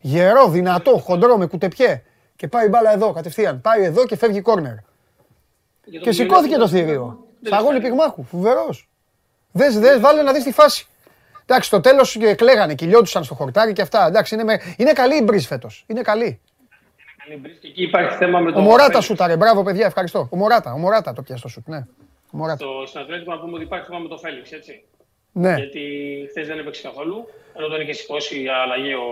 Γερό, 0.00 0.48
δυνατό, 0.48 0.98
χοντρό 0.98 1.36
με 1.36 1.46
κουτεπιέ. 1.46 2.02
Και 2.36 2.48
πάει 2.48 2.66
η 2.66 2.68
μπάλα 2.68 2.92
εδώ 2.92 3.12
κατευθείαν. 3.12 3.60
Πάει 3.60 3.84
εδώ 3.84 4.06
και 4.06 4.16
φεύγει 4.16 4.40
κόρνερ. 4.40 4.74
Και 6.00 6.12
σηκώθηκε 6.12 6.56
το 6.56 6.68
θηρίο. 6.68 7.24
Σαγόνι 7.42 7.80
πυγμάχου, 7.80 8.24
φοβερός. 8.24 8.88
Δες, 9.52 9.78
δες, 9.78 10.00
βάλε 10.00 10.22
να 10.22 10.32
δεις 10.32 10.42
τη 10.42 10.52
φάση. 10.52 10.86
Εντάξει, 11.46 11.68
στο 11.68 11.80
τέλος 11.80 12.18
κλαίγανε, 12.36 12.74
κυλιόντουσαν 12.74 13.24
στο 13.24 13.34
χορτάρι 13.34 13.72
και 13.72 13.82
αυτά. 13.82 14.06
Εντάξει, 14.06 14.34
είναι, 14.34 14.44
με... 14.44 14.60
είναι 14.76 14.92
καλή 14.92 15.16
η 15.16 15.22
μπρι 15.24 15.40
φέτος. 15.40 15.84
Είναι 15.86 16.00
καλή. 16.00 16.40
Και 17.60 17.68
εκεί 17.68 17.82
υπάρχει 17.82 18.16
θέμα 18.16 18.38
με 18.38 18.52
το. 18.52 18.58
Ο 18.58 18.62
Μωράτα 18.62 19.00
σου 19.00 19.14
τα 19.14 19.36
μπράβο 19.36 19.62
παιδιά, 19.62 19.86
ευχαριστώ. 19.86 20.28
Ο 20.30 20.36
Μωράτα, 20.36 20.72
ο 20.72 20.78
Μωράτα 20.78 21.12
το 21.12 21.22
πιάστο 21.22 21.48
σου. 21.48 21.62
Ναι. 21.66 21.86
Ο 22.30 22.36
Μωράτα. 22.36 22.64
Στο 22.86 22.98
να 23.26 23.38
πούμε 23.38 23.54
ότι 23.54 23.62
υπάρχει 23.62 23.86
θέμα 23.86 23.98
με 23.98 24.08
το 24.08 24.18
Φέληξ, 24.18 24.52
έτσι. 24.52 24.84
Ναι. 25.32 25.54
Γιατί 25.54 25.80
χθες 26.30 26.46
δεν 26.46 26.58
έπαιξε 26.58 26.82
καθόλου. 26.82 27.28
Ενώ 27.56 27.68
τον 27.68 27.80
είχε 27.80 27.92
σηκώσει 27.92 28.46
αλλαγή 28.62 28.92
ο 28.94 29.06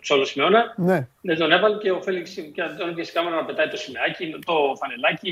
Τσόλος 0.00 0.28
Σιμεώνα. 0.28 0.74
Ναι. 0.76 1.06
Δεν 1.20 1.38
τον 1.38 1.52
έβαλε 1.52 1.76
και 1.76 1.90
ο 1.90 2.02
Φέληξ 2.02 2.30
και 2.30 2.62
τον 2.78 2.96
είχε 2.96 3.12
κάμερα 3.12 3.36
να 3.36 3.44
πετάει 3.44 3.68
το 3.68 3.76
σημαίακι, 3.76 4.38
το 4.46 4.54
φανελάκι 4.80 5.30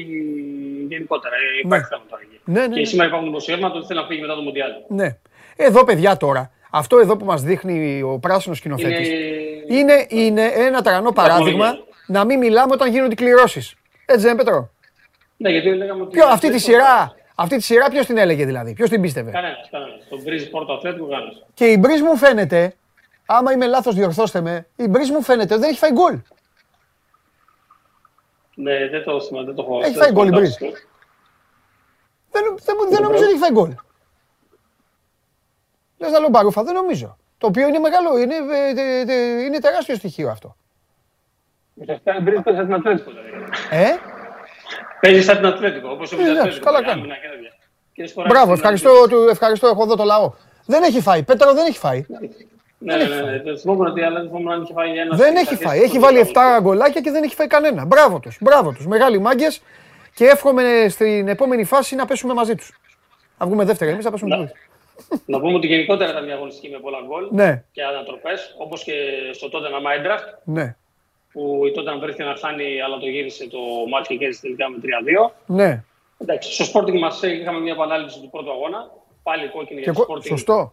γενικότερα. 0.88 1.35
Ναι. 1.37 1.61
Υπάρχει 1.64 1.87
θέμα 1.87 2.02
τώρα 2.09 2.23
εκεί. 2.23 2.40
Ναι, 2.44 2.61
ναι, 2.61 2.75
και 2.75 2.80
ναι. 2.80 2.87
σήμερα 2.87 3.09
υπάρχουν 3.09 3.28
δημοσιεύματα 3.28 3.76
ότι 3.76 3.87
θέλει 3.87 4.00
να 4.00 4.06
φύγει 4.06 4.21
μετά 4.21 4.35
το 4.35 4.42
Μοντιάλ. 4.42 4.73
Ναι. 4.88 5.18
Εδώ, 5.56 5.85
παιδιά, 5.85 6.16
τώρα, 6.16 6.50
αυτό 6.71 6.99
εδώ 6.99 7.16
που 7.16 7.25
μας 7.25 7.42
δείχνει 7.42 8.02
ο 8.02 8.18
πράσινος 8.18 8.59
σκηνοθέτης, 8.59 9.09
είναι, 9.68 10.06
είναι, 10.09 10.44
ένα 10.44 10.82
τρανό 10.82 11.12
παράδειγμα 11.12 11.75
να 12.06 12.25
μην 12.25 12.38
μιλάμε 12.38 12.73
όταν 12.73 12.90
γίνονται 12.90 13.14
κληρώσεις. 13.14 13.75
Έτσι 14.06 14.26
δεν 14.26 14.37
Πέτρο; 14.37 14.71
Ναι, 15.37 15.50
γιατί 15.50 15.75
λέγαμε 15.75 16.02
ότι... 16.02 16.16
Ποιο, 16.16 16.26
αυτή 16.26 16.50
τη 16.50 16.59
σειρά, 16.59 17.14
αυτή 17.35 17.56
τη 17.56 17.62
σειρά 17.62 17.88
ποιος 17.88 18.06
την 18.06 18.16
έλεγε 18.16 18.44
δηλαδή, 18.44 18.73
ποιος 18.73 18.88
την 18.88 19.00
πίστευε; 19.00 19.30
Κανένας, 19.30 19.68
κανένας. 19.71 20.09
Τον 20.09 20.23
Μπρίζ 20.23 20.44
Πόρτο 20.44 20.73
Αθλέτικο 20.73 21.09
κανένας. 21.09 21.44
Και 21.54 21.66
η 21.66 21.76
Μπρίζ 21.80 22.00
μου 22.00 22.16
φαίνεται, 22.16 22.75
άμα 23.26 23.52
είμαι 23.52 23.66
λάθος 23.66 23.94
διορθώστε 23.94 24.40
με, 24.40 24.66
η 24.76 24.88
Μπρίζ 24.88 25.11
μου 25.11 25.23
φαίνεται 25.23 25.56
δεν 25.56 25.68
έχει 25.68 25.78
φάει 25.78 25.92
γκολ. 25.92 26.18
Ναι, 28.54 28.88
δεν 28.88 29.04
το, 29.04 29.18
δεν 29.44 29.54
το 29.54 29.62
έχω. 29.62 29.80
Έχει 29.85 29.97
φάει 29.97 30.12
γκολ 30.12 30.26
η 30.26 30.30
Μπρίζ. 30.30 30.54
Δεν, 32.30 32.42
δεν, 32.64 32.76
δεν 32.90 33.02
νομίζω 33.02 33.23
ότι 33.23 33.32
έχει 33.32 33.40
φάει 33.40 33.50
γκολ. 33.50 33.75
Λες 36.02 36.14
άλλο 36.14 36.28
μπαρούφα, 36.28 36.62
δεν 36.62 36.75
νομίζω. 36.75 37.16
Το 37.38 37.47
οποίο 37.47 37.68
είναι 37.68 37.78
μεγάλο, 37.78 38.18
είναι, 38.18 38.35
ε, 39.12 39.44
είναι 39.44 39.59
τεράστιο 39.59 39.94
στοιχείο 39.94 40.30
αυτό. 40.30 40.56
Ε; 43.71 43.87
Παίζεις 45.00 45.25
σαν 45.25 45.37
την 45.37 45.47
Ατλέτικο, 45.47 45.90
όπως 45.90 46.12
ο 46.12 46.16
ε, 46.21 46.59
Καλά 46.64 46.85
κάνει. 46.85 47.02
Μπράβο, 48.28 48.52
ευχαριστώ, 48.52 48.90
ευχαριστώ, 49.30 49.66
έχω 49.66 49.82
εδώ 49.82 49.97
το 49.97 50.04
λαό. 50.04 50.32
Δεν 50.66 50.82
έχει 50.82 51.00
φάει, 51.00 51.23
Πέτρο 51.23 51.54
δεν 51.54 51.66
έχει 51.66 51.78
φάει. 51.78 52.04
Ναι, 52.78 52.97
ναι, 52.97 53.04
ναι. 53.04 53.52
είχε 54.62 54.73
φάει 54.75 54.99
ένα. 54.99 55.16
Δεν 55.16 55.37
έχει 55.37 55.56
φάει. 55.56 55.80
Έχει 55.80 55.99
βάλει 55.99 56.30
7 56.35 56.61
γκολάκια 56.61 57.00
και 57.00 57.11
δεν 57.11 57.23
έχει 57.23 57.35
φάει 57.35 57.47
κανένα. 57.47 57.85
Μπράβο 57.85 58.18
τους. 58.18 58.38
Μπράβο 58.40 58.73
τους. 58.73 58.87
Μεγάλοι 58.87 59.18
μάγκες 59.18 59.62
και 60.14 60.25
εύχομαι 60.25 60.87
στην 60.88 61.28
επόμενη 61.28 61.64
φάση 61.64 61.94
να 61.94 62.06
πέσουμε 62.06 62.35
μαζί 62.35 62.54
τους. 62.54 62.78
Να 63.38 63.47
βγούμε 63.47 63.64
δεύτερη, 63.64 63.90
εμείς 63.90 64.04
θα 64.04 64.11
πέσουμε 64.11 64.37
μαζί 64.37 64.52
να 65.26 65.40
πούμε 65.40 65.54
ότι 65.54 65.66
γενικότερα 65.66 66.11
ήταν 66.11 66.25
μια 66.25 66.34
αγωνιστική 66.34 66.68
με 66.68 66.78
πολλά 66.78 66.99
γκολ 67.06 67.28
ναι. 67.30 67.64
και 67.72 67.84
ανατροπές, 67.84 68.54
όπως 68.58 68.84
και 68.84 68.92
στο 69.32 69.49
τότε 69.49 69.68
να 69.68 69.80
Μάιντραχτ. 69.80 70.28
Ναι. 70.44 70.76
Που 71.32 71.62
η 71.66 71.70
τότε 71.70 71.99
βρέθηκε 71.99 72.25
να 72.25 72.37
χάνει, 72.37 72.80
αλλά 72.80 72.99
το 72.99 73.06
γύρισε 73.06 73.49
το 73.49 73.58
μάτι 73.90 74.08
και 74.08 74.16
κέρδισε 74.16 74.40
τελικά 74.40 74.68
με 74.68 74.76
3-2. 74.82 75.32
Ναι. 75.46 75.84
Εντάξει, 76.18 76.52
στο 76.52 76.64
Sporting 76.64 76.99
Marseille 77.04 77.40
είχαμε 77.40 77.61
μια 77.61 77.72
επανάληψη 77.72 78.20
του 78.20 78.30
πρώτου 78.30 78.50
αγώνα. 78.50 78.90
Πάλι 79.22 79.49
κόκκινη 79.49 79.80
για 79.80 79.92
τη 79.92 80.00
Sporting. 80.08 80.26
Σωστό. 80.26 80.72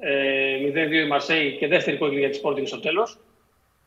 Ε, 0.00 0.56
0-2 0.58 0.92
η 0.92 1.08
Marseille 1.12 1.56
και 1.58 1.68
δεύτερη 1.68 1.96
κόκκινη 1.96 2.20
για 2.20 2.30
τη 2.30 2.40
Sporting 2.44 2.66
στο 2.66 2.80
τέλος. 2.80 3.18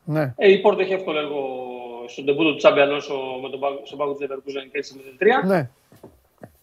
Ναι. 0.04 0.34
Ε, 0.36 0.52
η 0.52 0.58
Πόρτο 0.58 0.82
έχει 0.82 0.92
εύκολο 0.92 1.18
έργο 1.18 1.40
στον 2.06 2.24
τεμπούτο 2.24 2.50
του 2.50 2.56
Τσάμπι 2.56 2.80
Αλόνσο 2.80 3.14
με 3.42 3.48
τον 3.48 3.60
στον 3.84 3.98
πάγκο 3.98 4.14
της 4.14 4.26
Leverkusen 4.26 4.68
και 4.72 4.78
έτσι 4.78 5.00
0-3. 5.44 5.46
Ναι. 5.46 5.68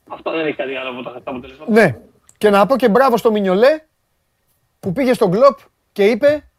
Αυτό 0.07 0.31
δεν 0.31 0.45
έχει 0.45 0.55
κάτι 0.55 0.75
άλλο 0.75 0.89
από 0.89 1.03
τα 1.03 1.21
αποτελέσματα. 1.23 1.71
Ναι. 1.71 1.97
Και 2.43 2.49
να 2.49 2.65
πω 2.65 2.75
και 2.75 2.89
μπράβο 2.89 3.17
στο 3.17 3.31
Μινιολέ 3.31 3.79
που 4.79 4.91
πήγε 4.93 5.13
στον 5.13 5.31
κλοπ 5.31 5.57
και 5.91 6.05
είπε 6.05 6.49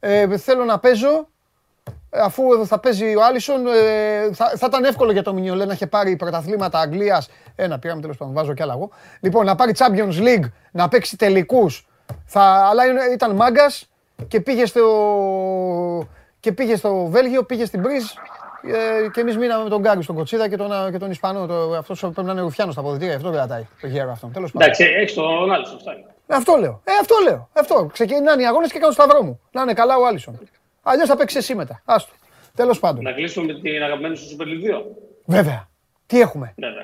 ε, 0.00 0.36
θέλω 0.38 0.64
να 0.64 0.78
παίζω 0.78 1.28
αφού 2.10 2.66
θα 2.66 2.78
παίζει 2.78 3.16
ο 3.16 3.24
Άλισον, 3.24 3.66
ε, 3.66 4.32
θα, 4.32 4.52
θα 4.56 4.66
ήταν 4.66 4.84
εύκολο 4.84 5.12
για 5.12 5.22
το 5.22 5.34
Μινιολέ 5.34 5.64
να 5.64 5.72
είχε 5.72 5.86
πάρει 5.86 6.16
πρωταθλήματα 6.16 6.78
Αγγλίας. 6.78 7.28
Ένα 7.54 7.78
πήραμε 7.78 8.00
τέλος 8.00 8.16
πάντων, 8.16 8.34
βάζω 8.34 8.54
κι 8.54 8.62
άλλα 8.62 8.72
εγώ. 8.72 8.90
Λοιπόν, 9.20 9.44
να 9.44 9.54
πάρει 9.54 9.72
Champions 9.76 10.18
League, 10.18 10.50
να 10.72 10.88
παίξει 10.88 11.16
τελικούς. 11.16 11.88
Θα, 12.24 12.42
αλλά 12.42 12.82
ήταν 13.12 13.34
μάγκας 13.34 13.90
και 14.28 14.40
πήγε 14.40 14.66
στο, 14.66 16.08
και 16.40 16.52
πήγε 16.52 16.76
στο 16.76 17.06
Βέλγιο, 17.06 17.42
πήγε 17.44 17.64
στην 17.64 17.80
Μπρίζ 17.80 18.04
ε, 18.66 19.08
και 19.12 19.20
εμείς 19.20 19.36
μείναμε 19.36 19.64
με 19.64 19.70
τον 19.70 19.80
Γκάρι 19.80 20.02
στον 20.02 20.16
Κοτσίδα 20.16 20.48
και 20.48 20.56
τον, 20.56 20.70
και 20.90 20.98
τον 20.98 21.10
Ισπανό. 21.10 21.46
Το, 21.46 21.54
αυτός 21.54 22.00
πρέπει 22.00 22.22
να 22.22 22.32
είναι 22.32 22.40
ρουφιάνος 22.40 22.72
στα 22.74 22.82
αποδητήρια. 22.82 23.16
Αυτό 23.16 23.30
κρατάει 23.30 23.66
το 23.80 23.86
γέρο 23.86 24.10
αυτό. 24.10 24.30
Τέλος 24.32 24.52
πάντων. 24.52 24.68
Εντάξει, 24.68 24.84
έχεις 24.96 25.14
τον 25.14 25.52
Άλισον. 25.52 25.78
Αυτό 26.26 26.56
λέω. 26.56 26.80
Ε, 26.84 26.92
αυτό 27.00 27.14
λέω. 27.24 27.48
Αυτό. 27.52 27.88
Ξεκινάνε 27.92 28.42
οι 28.42 28.46
αγώνες 28.46 28.72
και 28.72 28.78
κάνω 28.78 28.92
σταυρό 28.92 29.22
μου. 29.22 29.40
Να 29.52 29.62
είναι 29.62 29.72
καλά 29.72 29.96
ο 29.96 30.06
Άλισον. 30.06 30.38
Αλλιώς 30.82 31.08
θα 31.08 31.16
παίξει 31.16 31.38
εσύ 31.38 31.54
μετά. 31.54 31.82
Άστο. 31.84 32.12
Τέλος 32.54 32.78
πάντων. 32.78 33.02
Να 33.04 33.12
κλείσουμε 33.12 33.52
με 33.52 33.60
την 33.60 33.82
αγαπημένη 33.82 34.16
σου 34.16 34.36
Super 34.36 34.44
League 34.44 34.80
2. 34.80 34.82
Βέβαια. 35.24 35.68
Τι 36.06 36.20
έχουμε; 36.20 36.54
Βέβαια. 36.56 36.82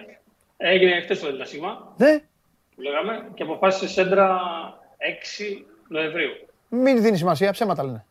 Έγινε 0.56 1.00
χθες 1.00 1.20
το 1.20 1.26
Δελτασίγμα. 1.26 1.92
Ναι. 1.96 2.18
Που 2.74 2.82
λέγαμε 2.82 3.28
και 3.34 3.42
αποφάσισε 3.42 3.88
σέντρα 3.88 4.40
6 4.98 5.64
Νοεμβρίου. 5.88 6.30
Μην 6.68 7.02
δίνεις 7.02 7.18
σημασία, 7.18 7.52
ψέματα 7.52 7.84
λένε. 7.84 8.04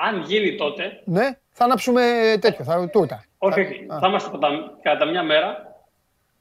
Αν 0.00 0.20
γίνει 0.20 0.54
τότε. 0.54 1.00
Ναι, 1.04 1.38
θα 1.50 1.64
ανάψουμε 1.64 2.02
τέτοιο, 2.40 2.64
θα 2.64 2.90
τούτα. 2.90 3.24
Όχι, 3.38 3.60
όχι. 3.60 3.86
Θα 4.00 4.08
είμαστε 4.08 4.30
κατά, 4.82 5.04
μια 5.04 5.22
μέρα 5.22 5.76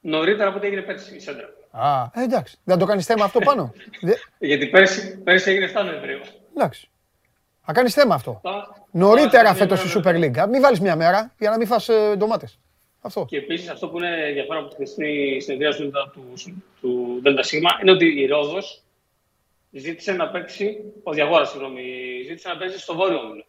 νωρίτερα 0.02 0.50
από 0.50 0.58
ό,τι 0.58 0.68
έγινε 0.68 0.82
πέρσι 0.82 1.16
η 1.16 1.20
Σέντρα. 1.20 1.50
Α, 1.72 2.10
ε, 2.14 2.24
εντάξει. 2.24 2.58
Δεν 2.64 2.78
το 2.78 2.86
κάνεις 2.86 3.06
θέμα 3.06 3.26
αυτό 3.26 3.40
πάνω. 3.40 3.74
Γιατί 4.40 4.68
πέρσι, 4.68 5.18
πέρσι 5.18 5.52
έγινε 5.52 5.72
7 5.76 5.86
Νοεμβρίου. 5.86 6.20
Εντάξει. 6.56 6.90
Θα 7.62 7.72
κάνεις 7.72 7.94
θέμα 7.94 8.16
αυτό. 8.16 8.42
Νωρίτερα 8.92 9.54
φέτος 9.54 9.84
η 9.84 10.00
Super 10.00 10.14
League. 10.16 10.48
Μην 10.50 10.62
βάλεις 10.62 10.80
μια 10.80 10.96
μέρα 10.96 11.34
για 11.40 11.50
να 11.50 11.58
μην 11.58 11.68
φας 11.68 11.90
ε, 11.90 12.16
ντομάτες. 12.18 12.60
Αυτό. 13.02 13.26
Και 13.26 13.38
επίσης 13.38 13.70
αυτό 13.70 13.90
που 13.90 13.98
είναι 13.98 14.28
ενδιαφέρον 14.28 14.64
από 14.64 14.70
τη 14.70 14.76
χθεσινή 14.76 15.42
συνεδρία 15.42 15.76
του, 15.76 15.92
του, 16.14 16.64
του 16.82 17.22
ΔΣ 17.24 17.52
είναι 17.52 17.92
ότι 17.92 18.22
η 18.22 18.26
Ρόδος 18.26 18.84
ζήτησε 19.72 20.12
να 20.12 20.30
παίξει. 20.30 20.94
Ο 21.04 21.12
Διαγόρας, 21.12 21.50
συγγνώμη, 21.50 21.84
ζήτησε 22.28 22.48
να 22.50 22.58
παίξει 22.58 22.80
στο 22.80 22.96
βόρειο 22.96 23.20
όμιλο. 23.20 23.46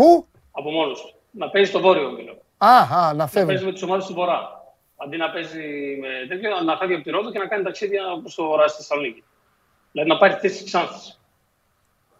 Πού; 0.00 0.26
Από 0.50 0.70
μόνος 0.70 1.00
του. 1.00 1.14
Να 1.30 1.48
παίζει 1.48 1.70
στο 1.70 1.80
βόρειο 1.80 2.06
όμιλο. 2.06 2.42
Α, 2.58 2.68
α, 2.68 3.14
να 3.14 3.26
φεύγει. 3.26 3.46
Να 3.46 3.52
παίζει 3.52 3.64
με 3.64 3.72
τις 3.72 3.82
ομάδες 3.82 4.06
του 4.06 4.14
Βορρά. 4.14 4.64
Αντί 4.96 5.16
να 5.16 5.30
παίζει 5.30 5.62
με 6.00 6.08
τέτοιο, 6.28 6.60
να 6.64 6.76
φεύγει 6.76 6.94
από 6.94 7.02
τη 7.04 7.10
Ρόδο 7.10 7.30
και 7.30 7.38
να 7.38 7.46
κάνει 7.46 7.62
ταξίδια 7.62 8.02
προ 8.22 8.32
το 8.36 8.44
Βορρά 8.44 8.68
στη 8.68 8.76
Θεσσαλονίκη. 8.76 9.24
Δηλαδή 9.92 10.10
να 10.10 10.18
πάρει 10.18 10.34
θέση 10.34 10.54
της 10.54 10.64
Ξάνθης. 10.64 11.20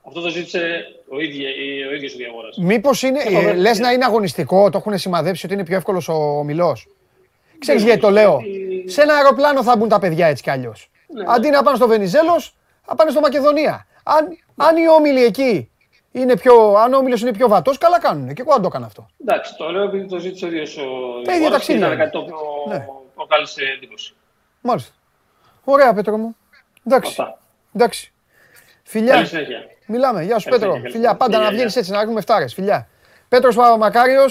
Αυτό 0.06 0.20
το 0.20 0.28
ζήτησε 0.28 0.84
ο 1.08 1.20
ίδιο 1.20 1.48
ο, 1.90 1.94
ίδιος 1.94 2.14
ο 2.14 2.16
Διαγόρας. 2.16 2.56
Μήπως 2.56 3.02
είναι, 3.02 3.20
ε, 3.22 3.52
λες 3.52 3.78
να 3.78 3.92
είναι 3.92 4.04
αγωνιστικό, 4.04 4.70
το 4.70 4.78
έχουν 4.78 4.98
σημαδέψει 4.98 5.46
ότι 5.46 5.54
είναι 5.54 5.64
πιο 5.64 5.76
εύκολος 5.76 6.08
ο 6.08 6.42
Μιλός. 6.44 6.88
Ξέρεις 7.58 7.82
ναι, 7.82 7.86
γιατί 7.88 8.02
το 8.02 8.10
λέω; 8.10 8.40
Σε 8.86 9.02
ένα 9.02 9.14
αεροπλάνο 9.14 9.62
θα 9.62 9.76
μπουν 9.76 9.88
τα 9.88 9.98
παιδιά 9.98 10.26
έτσι 10.26 10.42
κι 10.42 10.50
αλλιώς. 10.50 10.90
Ναι. 11.06 11.24
Αντί 11.26 11.50
να 11.50 11.62
πάνε 11.62 11.76
στο 11.76 11.86
Βενιζέλος, 11.86 12.54
θα 12.82 12.94
πάνε 12.94 13.10
στο 13.10 13.20
Μακεδονία. 13.20 13.86
Αν, 14.04 14.38
αν 14.56 14.76
οι 14.76 14.88
όμιλοι 14.88 15.24
εκεί 15.24 15.70
είναι 16.12 16.36
πιο, 16.36 16.74
αν 16.74 16.92
ο 16.94 16.96
όμιλος 16.96 17.20
είναι 17.20 17.32
πιο 17.32 17.48
βατός, 17.48 17.78
καλά 17.78 18.00
κάνουν. 18.00 18.34
Και 18.34 18.40
εγώ 18.40 18.52
αν 18.52 18.60
το 18.60 18.66
έκανα 18.66 18.86
αυτό. 18.86 19.06
Εντάξει, 19.20 19.54
το 19.56 19.70
λέω 19.70 19.82
επειδή 19.82 20.06
το 20.06 20.18
ζήτησε 20.18 20.44
ο 20.44 20.48
ίδιος 20.48 20.76
ο 20.76 20.82
Τα 21.24 21.34
ίδια 21.34 21.50
ταξίδια. 21.50 21.86
Ήταν 21.86 21.98
κάτι 21.98 22.10
το 22.10 22.18
οποίο 22.18 22.36
ναι. 22.68 22.86
προκάλεσε 23.14 23.62
εντύπωση. 23.76 24.14
Μάλιστα. 24.60 24.92
Ωραία, 25.64 25.94
Πέτρο 25.94 26.16
μου. 26.16 26.36
Εντάξει. 26.86 27.10
Αυτά. 27.10 27.38
Εντάξει. 27.74 28.12
Φιλιά. 28.82 29.12
Καλή 29.12 29.26
συνέχεια. 29.26 29.58
Μιλάμε. 29.86 30.22
Γεια 30.22 30.38
σου, 30.38 30.48
Πέτρο. 30.48 30.80
Φιλιά, 30.90 31.16
πάντα 31.16 31.38
να 31.38 31.50
βγαίνει 31.50 31.72
έτσι, 31.74 31.90
να 31.90 32.00
έχουμε 32.00 32.20
φτάρες. 32.20 32.54
Φιλιά. 32.54 32.88
Πέτρος 33.28 33.56
Παπαμακάριο 33.56 34.24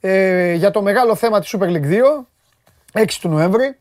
ε, 0.00 0.52
για 0.52 0.70
το 0.70 0.82
μεγάλο 0.82 1.14
θέμα 1.14 1.40
της 1.40 1.54
Super 1.56 1.66
League 1.66 2.00
2. 2.92 3.02
6 3.02 3.04
του 3.20 3.28
Νοέμβρη. 3.28 3.78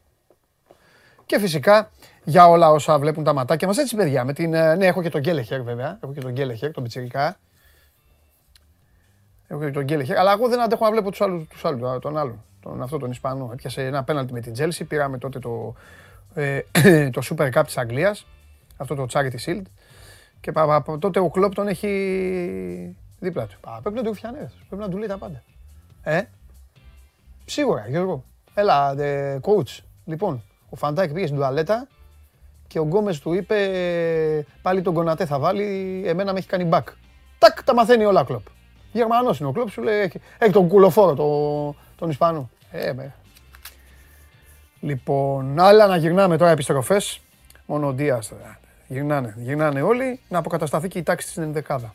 Και 1.26 1.40
φυσικά 1.40 1.92
για 2.26 2.48
όλα 2.48 2.70
όσα 2.70 3.00
βλέπουν 3.00 3.24
τα 3.24 3.34
ματάκια 3.34 3.68
μας. 3.68 3.78
Έτσι 3.78 3.96
παιδιά, 3.96 4.24
με 4.24 4.34
την, 4.34 4.54
ε, 4.54 4.76
ναι 4.76 4.86
έχω 4.86 5.02
και 5.02 5.10
τον 5.10 5.22
Γκέλεχερ 5.22 5.62
βέβαια, 5.62 5.98
έχω 6.04 6.14
και 6.14 6.20
τον 6.20 6.32
Γκέλεχερ, 6.32 6.72
τον 6.72 6.84
Πιτσιρικά. 6.84 7.38
Έχω 9.48 9.60
και 9.64 9.72
τον 9.72 9.84
Γκέλεχερ, 9.84 10.18
αλλά 10.18 10.32
εγώ 10.32 10.48
δεν 10.48 10.62
αντέχω 10.62 10.86
να 10.86 10.92
βλέπω 10.92 11.10
τους 11.10 11.22
άλλους, 11.22 11.48
τους 11.48 11.66
άλλους 11.66 12.00
τον 12.02 12.18
άλλον, 12.18 12.44
τον, 12.62 12.82
αυτό 12.82 12.98
τον 12.98 13.12
Ισπανό. 13.12 13.50
Έπιασε 13.54 13.86
ένα 13.86 14.04
πέναλτι 14.04 14.34
με 14.34 14.40
την 14.40 14.54
Τζέλση, 14.54 14.84
πήραμε 14.84 15.18
τότε 15.18 15.40
το, 15.40 15.76
ε, 16.34 16.60
το 17.16 17.22
Super 17.30 17.52
Cup 17.52 17.62
της 17.66 17.78
Αγγλίας, 17.78 18.26
αυτό 18.78 18.96
το 18.96 19.06
Charity 19.12 19.38
Shield. 19.46 19.64
Και 20.42 20.52
από 20.54 20.98
τότε 20.98 21.20
ο 21.20 21.30
Κλόπ 21.30 21.54
τον 21.54 21.68
έχει 21.68 22.96
δίπλα 23.20 23.46
του. 23.46 23.58
Πρέπει 23.82 23.96
να 23.96 24.04
του 24.04 24.14
φτιανέ, 24.14 24.52
πρέπει 24.70 24.82
να 24.82 24.90
του 24.90 24.98
λέει 24.98 25.08
τα 25.08 25.18
πάντα. 25.18 25.44
Ε, 26.04 26.22
σίγουρα 27.46 27.86
Γιώργο. 27.88 28.24
Έλα, 28.54 28.96
coach. 29.42 29.80
Λοιπόν, 30.06 30.44
ο 30.70 30.76
Φαντάκ 30.76 31.14
πήγε 31.14 31.26
στην 31.26 31.38
τουαλέτα 31.38 31.88
και 32.68 32.80
ο 32.80 32.84
Γκόμες 32.84 33.20
του 33.20 33.34
είπε 33.34 33.56
πάλι 34.62 34.82
τον 34.82 34.94
Κονατέ 34.94 35.26
θα 35.26 35.40
βάλει, 35.40 36.04
εμένα 36.06 36.34
με 36.34 36.40
έχει 36.40 36.48
κάνει 36.48 36.70
back. 36.72 36.84
Τάκ, 37.38 37.64
τα 37.64 37.74
μαθαίνει 37.74 38.06
όλα 38.06 38.24
κλοπ. 38.24 38.46
Γερμανός 38.92 39.40
είναι 39.40 39.50
ο 39.50 39.52
κλοπ, 39.52 39.70
σου 39.70 39.82
λέει 39.82 40.00
έχει, 40.00 40.22
έχει 40.38 40.52
τον 40.52 40.68
κουλοφόρο 40.68 41.14
το, 41.14 41.80
τον 41.96 42.10
Ισπανό. 42.10 42.50
Ε, 42.72 42.94
με. 42.94 43.14
Λοιπόν, 44.80 45.60
άλλα 45.60 45.88
να 45.88 45.98
γυρνάμε 45.98 46.38
τώρα 46.38 46.52
επιστροφές. 46.52 47.20
Μόνο 47.66 47.88
ο 47.88 47.94
Ντίας 47.94 48.32
Γυρνάνε, 48.88 49.34
γυρνάνε 49.38 49.82
όλοι. 49.82 50.20
Να 50.30 50.38
αποκατασταθεί 50.38 50.88
και 50.88 51.00
η 51.00 51.04
τάξη 51.04 51.30
στην 51.30 51.44
ενδεκάδα. 51.44 51.94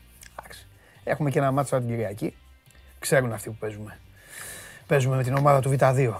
Έχουμε 1.04 1.30
και 1.30 1.38
ένα 1.38 1.50
μάτσο 1.50 1.78
την 1.78 1.88
Κυριακή. 1.88 2.36
Ξέρουν 2.98 3.32
αυτοί 3.32 3.48
που 3.48 3.56
παίζουμε. 3.56 3.98
Παίζουμε 4.86 5.16
με 5.16 5.22
την 5.22 5.34
ομάδα 5.34 5.60
του 5.60 5.76
Β2. 5.78 6.14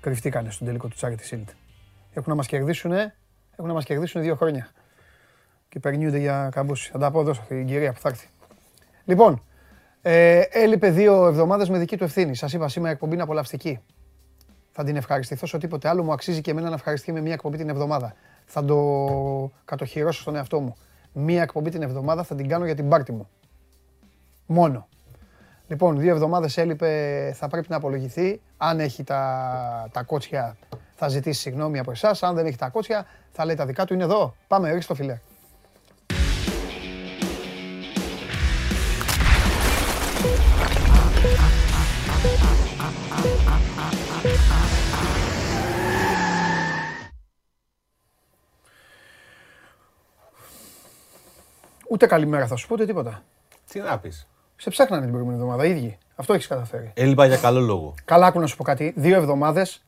Κρυφτήκανε 0.00 0.50
στον 0.50 0.66
τελικό 0.66 0.88
του 0.88 0.96
Charity 1.00 1.30
Shield. 1.30 1.48
Έχουν 2.12 2.24
να 2.26 2.34
μας 2.34 2.46
κερδίσουν, 2.46 2.92
έχουν 3.52 3.66
να 3.66 3.72
μας 3.72 3.84
κερδίσουν 3.84 4.22
δύο 4.22 4.34
χρόνια. 4.34 4.70
Και 5.68 5.78
περνιούνται 5.80 6.18
για 6.18 6.48
καμπούση. 6.52 6.90
Θα 6.90 6.98
τα 6.98 7.10
πω 7.10 7.20
εδώ 7.20 7.32
στην 7.32 7.66
κυρία 7.66 7.92
που 7.92 8.00
θα 8.00 8.08
έρθει. 8.08 8.28
Λοιπόν, 9.04 9.42
ε, 10.02 10.42
έλειπε 10.50 10.90
δύο 10.90 11.26
εβδομάδες 11.26 11.68
με 11.68 11.78
δική 11.78 11.96
του 11.96 12.04
ευθύνη. 12.04 12.34
Σας 12.34 12.52
είπα 12.52 12.68
σήμερα 12.68 12.92
εκπομπή 12.92 13.14
είναι 13.14 13.22
απολαυστική. 13.22 13.80
Θα 14.70 14.84
την 14.84 14.96
ευχαριστηθώ 14.96 15.46
σε 15.46 15.58
τίποτε 15.58 15.88
άλλο. 15.88 16.02
Μου 16.02 16.12
αξίζει 16.12 16.40
και 16.40 16.50
εμένα 16.50 16.68
να 16.68 16.74
ευχαριστεί 16.74 17.12
με 17.12 17.20
μια 17.20 17.32
εκπομπή 17.32 17.56
την 17.56 17.68
εβδομάδα. 17.68 18.14
Θα 18.44 18.64
το 18.64 19.52
κατοχυρώσω 19.64 20.20
στον 20.20 20.36
εαυτό 20.36 20.60
μου. 20.60 20.76
Μία 21.12 21.42
εκπομπή 21.42 21.70
την 21.70 21.82
εβδομάδα 21.82 22.22
θα 22.22 22.34
την 22.34 22.48
κάνω 22.48 22.64
για 22.64 22.74
την 22.74 22.88
πάρτι 22.88 23.12
μου. 23.12 23.28
Μόνο. 24.46 24.88
Λοιπόν, 25.66 25.98
δύο 25.98 26.10
εβδομάδες 26.10 26.56
έλειπε, 26.56 27.32
θα 27.34 27.48
πρέπει 27.48 27.66
να 27.70 27.76
απολογηθεί. 27.76 28.40
Αν 28.56 28.80
έχει 28.80 29.04
τα, 29.04 29.88
τα 29.92 30.02
κότσια, 30.02 30.56
θα 31.04 31.08
ζητήσει 31.08 31.40
συγγνώμη 31.40 31.78
από 31.78 31.90
εσάς. 31.90 32.22
Αν 32.22 32.34
δεν 32.34 32.46
έχει 32.46 32.56
τα 32.56 32.68
κότσια, 32.68 33.06
θα 33.32 33.44
λέει 33.44 33.54
τα 33.54 33.66
δικά 33.66 33.84
του. 33.84 33.94
Είναι 33.94 34.04
εδώ. 34.04 34.34
Πάμε, 34.46 34.72
ρίξτε 34.72 34.94
το 34.94 35.02
φιλέ. 35.02 35.20
Ούτε 51.88 52.06
καλημέρα 52.06 52.46
θα 52.46 52.56
σου 52.56 52.66
πω, 52.66 52.74
ούτε 52.74 52.86
τίποτα. 52.86 53.22
Τι 53.70 53.80
να 53.80 53.98
πεις. 53.98 54.28
Σε 54.56 54.70
ψάχνανε 54.70 55.02
την 55.02 55.10
προηγούμενη 55.10 55.40
εβδομάδα, 55.42 55.66
ίδιοι. 55.66 55.98
Αυτό 56.14 56.32
έχεις 56.34 56.46
καταφέρει. 56.46 56.92
Έλειπα 56.94 57.26
για 57.26 57.36
καλό 57.36 57.60
λόγο. 57.60 57.94
Καλά, 58.04 58.26
άκου 58.26 58.40
να 58.40 58.46
σου 58.46 58.56
πω 58.56 58.64
κάτι. 58.64 58.92
Δύο 58.96 59.16
εβδομάδες 59.16 59.82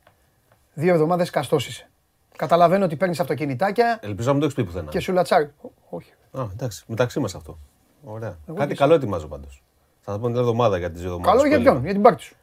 δύο 0.74 0.92
εβδομάδες 0.92 1.30
καστό 1.30 1.56
είσαι. 1.56 1.88
Καταλαβαίνω 2.36 2.84
ότι 2.84 2.96
παίρνεις 2.96 3.20
αυτοκινητάκια. 3.20 3.98
Ελπίζω 4.02 4.26
να 4.26 4.32
μην 4.32 4.40
το 4.40 4.46
έχεις 4.46 4.56
πει 4.56 4.64
πουθενά. 4.64 4.90
Και 4.90 5.00
σου 5.00 5.12
λατσάρει. 5.12 5.52
Όχι. 5.88 6.12
Α, 6.32 6.46
εντάξει, 6.52 6.84
μεταξύ 6.86 7.20
μας 7.20 7.34
αυτό. 7.34 7.58
Ωραία. 8.04 8.38
Εγώ 8.48 8.56
κάτι 8.56 8.74
καλό 8.74 8.94
ετοιμάζω 8.94 9.26
πάντως. 9.26 9.62
Θα 10.00 10.12
τα 10.12 10.18
πω 10.18 10.26
την 10.26 10.36
εβδομάδα 10.36 10.78
για 10.78 10.90
τις 10.90 11.00
δύο 11.00 11.10
εβδομάδες. 11.10 11.42
Καλό 11.42 11.54
για 11.54 11.60
ποιον, 11.62 11.84
για 11.84 11.92
την 11.92 12.02
πάρτι 12.02 12.22
σου. 12.22 12.36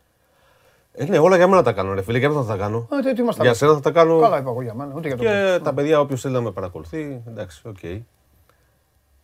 Ε, 0.93 1.05
ναι, 1.05 1.17
όλα 1.17 1.35
για 1.35 1.47
μένα 1.47 1.63
τα 1.63 1.71
κάνω, 1.71 1.93
ρε 1.93 2.01
φίλε. 2.01 2.17
Για 2.17 2.29
μένα 2.29 2.41
θα 2.41 2.47
τα 2.47 2.57
κάνω. 2.57 2.87
Ε, 2.91 3.13
τι, 3.13 3.21
τι 3.21 3.41
για 3.41 3.53
σένα 3.53 3.73
θα 3.73 3.79
τα 3.79 3.91
κάνω. 3.91 4.19
Καλά, 4.19 4.37
είπα 4.37 4.49
εγώ 4.49 4.61
για 4.61 4.73
μένα. 4.73 4.93
Ούτε 4.95 5.07
για 5.07 5.17
το 5.17 5.23
και 5.23 5.59
τα 5.63 5.73
παιδιά, 5.73 5.99
όποιος 5.99 6.21
θέλει 6.21 6.33
να 6.33 6.41
με 6.41 6.51
παρακολουθεί, 6.51 7.21
εντάξει, 7.27 7.67
ok. 7.67 7.77
Okay 7.83 8.01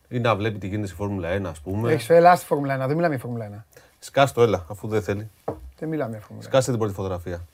ή 0.08 0.18
να 0.18 0.36
βλέπει 0.36 0.58
τι 0.58 0.66
γίνεται 0.66 0.86
στη 0.86 0.96
Φόρμουλα 0.96 1.36
1, 1.36 1.44
ας 1.44 1.60
πούμε. 1.60 1.92
Έχεις 1.92 2.10
έλα 2.10 2.36
στη 2.36 2.46
Φόρμουλα 2.46 2.74
1, 2.74 2.78
δεν 2.78 2.96
μιλάμε 2.96 3.14
για 3.14 3.18
Φόρμουλα 3.18 3.66
1. 3.70 3.78
Σκάστο, 3.98 4.42
έλα, 4.42 4.66
αφού 4.70 4.88
δεν 4.88 5.02
θέλει. 5.02 5.30
Δεν 5.78 5.88
μιλάμε 5.88 6.10
για 6.10 6.20
Φόρμουλα 6.20 6.46
1. 6.46 6.48
Σκάστε 6.48 6.70
την 6.70 6.80
πρώτη 6.80 6.94
φωτογραφία. 6.94 7.46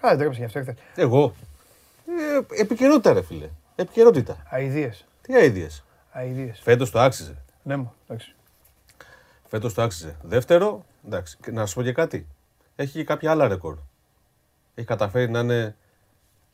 Καλά, 0.00 0.16
δεν 0.16 0.18
τρέψε 0.18 0.46
γι' 0.46 0.58
αυτό. 0.58 0.82
Εγώ. 0.94 1.34
Ε, 2.06 2.60
επικαιρότητα, 2.60 3.12
ρε 3.12 3.22
φίλε. 3.22 3.48
Επικαιρότητα. 3.76 4.46
Αηδίες. 4.50 4.90
Τι 5.22 5.34
αηδίες. 5.34 5.68
Αηδίες. 6.12 6.52
Φέτος 6.62 6.90
το 6.90 7.00
άξιζε. 7.00 7.36
Ναι, 7.62 7.76
μου, 7.76 7.92
εντάξει. 8.08 8.34
Φέτος 9.48 9.74
το 9.74 9.82
άξιζε. 9.82 10.16
Δεύτερο, 10.22 10.84
εντάξει, 11.06 11.38
να 11.52 11.66
σου 11.66 11.74
πω 11.74 11.82
και 11.82 11.92
κάτι. 11.92 12.26
Έχει 12.76 12.92
και 12.92 13.04
κάποια 13.04 13.30
άλλα 13.30 13.48
ρεκόρ. 13.48 13.76
Έχει 14.74 14.86
καταφέρει 14.86 15.30
να 15.30 15.40
είναι 15.40 15.76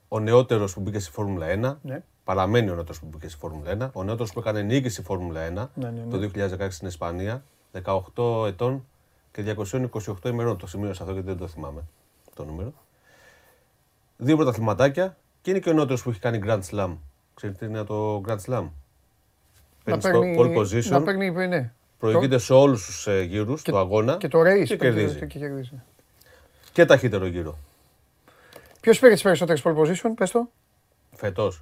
ο 0.09 0.21
νεότερος 0.21 0.75
που 0.75 0.81
μπήκε 0.81 0.99
στη 0.99 1.11
Φόρμουλα 1.11 1.47
1. 1.47 1.77
Ναι 1.83 2.03
παραμένει 2.27 2.71
ο 2.71 2.75
νεότερος 2.75 3.01
που 3.01 3.07
μπήκε 3.07 3.29
στη 3.29 3.39
Φόρμουλα 3.39 3.89
1. 3.89 3.91
Ο 3.93 4.03
νεότερος 4.03 4.33
που 4.33 4.39
έκανε 4.39 4.63
νίκη 4.63 4.89
στη 4.89 5.03
Φόρμουλα 5.03 5.49
1 5.49 5.53
ναι, 5.53 5.91
ναι, 5.91 5.91
ναι. 5.91 6.29
το 6.29 6.31
2016 6.61 6.67
στην 6.71 6.89
Ισπανία, 6.89 7.45
18 8.15 8.47
ετών 8.47 8.87
και 9.33 9.55
228 10.23 10.25
ημερών. 10.25 10.59
Το 10.59 10.67
σημείο 10.67 10.91
αυτό 10.91 11.13
γιατί 11.13 11.27
δεν 11.27 11.37
το 11.37 11.47
θυμάμαι 11.47 11.83
το 12.35 12.45
νούμερο. 12.45 12.73
Δύο 14.17 14.37
πρωταθληματάκια 14.37 15.17
και 15.43 15.51
είναι 15.51 15.59
και 15.59 15.71
ο 15.71 15.73
νεότερος 15.73 16.03
που 16.03 16.11
έχει 16.11 16.19
κάνει 16.19 16.41
Grand 16.45 16.61
Slam. 16.71 16.97
Ξέρετε 17.35 17.59
τι 17.59 17.73
είναι 17.73 17.85
το 17.85 18.23
Grand 18.27 18.39
Slam; 18.47 18.69
Παίρνεις 19.85 20.05
στο 20.05 20.21
pole 20.37 20.57
position. 20.57 20.91
Να 20.91 21.03
παίρνει, 21.03 21.31
ναι. 21.31 21.73
Προηγείται 21.99 22.39
σε 22.39 22.53
όλους 22.53 22.87
τους 22.87 23.07
ε, 23.07 23.23
γύρους 23.23 23.63
του 23.63 23.79
αγώνα 23.79 24.17
και, 24.17 24.29
το 24.29 24.41
race 24.41 24.65
και 24.65 24.77
κερδίζει. 24.77 25.19
Και, 25.19 25.27
κερδίζει. 25.27 25.83
και 26.73 26.85
ταχύτερο 26.85 27.27
γύρο. 27.27 27.59
Ποιος 28.81 28.99
πήρε 28.99 29.13
τις 29.13 29.23
περισσότερες 29.23 29.63
pole 29.65 29.77
position, 29.77 30.13
πες 30.17 30.31
το. 30.31 30.51
Φετό. 31.13 31.53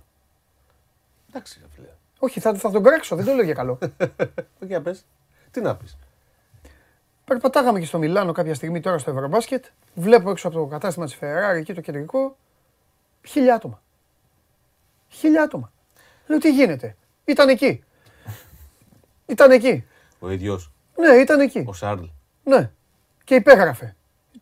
Εντάξει, 1.28 1.60
φίλε. 1.74 1.88
Όχι, 2.18 2.40
θα, 2.40 2.54
θα 2.54 2.70
τον 2.70 2.82
κράξω, 2.82 3.16
δεν 3.16 3.24
το 3.24 3.32
λέω 3.32 3.44
για 3.44 3.54
καλό. 3.54 3.78
για 4.68 4.80
πες. 4.80 5.04
Τι 5.50 5.60
να 5.60 5.76
πεις. 5.76 5.96
Περπατάγαμε 7.24 7.80
και 7.80 7.86
στο 7.86 7.98
Μιλάνο 7.98 8.32
κάποια 8.32 8.54
στιγμή 8.54 8.80
τώρα 8.80 8.98
στο 8.98 9.10
Ευρωμπάσκετ. 9.10 9.64
Βλέπω 9.94 10.30
έξω 10.30 10.48
από 10.48 10.56
το 10.56 10.66
κατάστημα 10.66 11.06
της 11.06 11.18
Ferrari 11.20 11.56
εκεί 11.56 11.74
το 11.74 11.80
κεντρικό. 11.80 12.36
Χίλια 13.24 13.54
άτομα. 13.54 13.82
Χίλια 15.08 15.42
άτομα. 15.42 15.72
Λέω 16.26 16.38
τι 16.38 16.50
γίνεται; 16.50 16.96
Ήταν 17.24 17.48
εκεί. 17.48 17.84
Ήταν 19.26 19.50
εκεί. 19.50 19.84
Ο 20.18 20.30
ίδιος. 20.30 20.70
Ναι, 20.96 21.08
ήταν 21.14 21.40
εκεί. 21.40 21.64
Ο 21.66 21.72
Σάρλ. 21.72 22.04
Ναι. 22.42 22.70
Και 23.24 23.34
υπέγραφε 23.34 23.94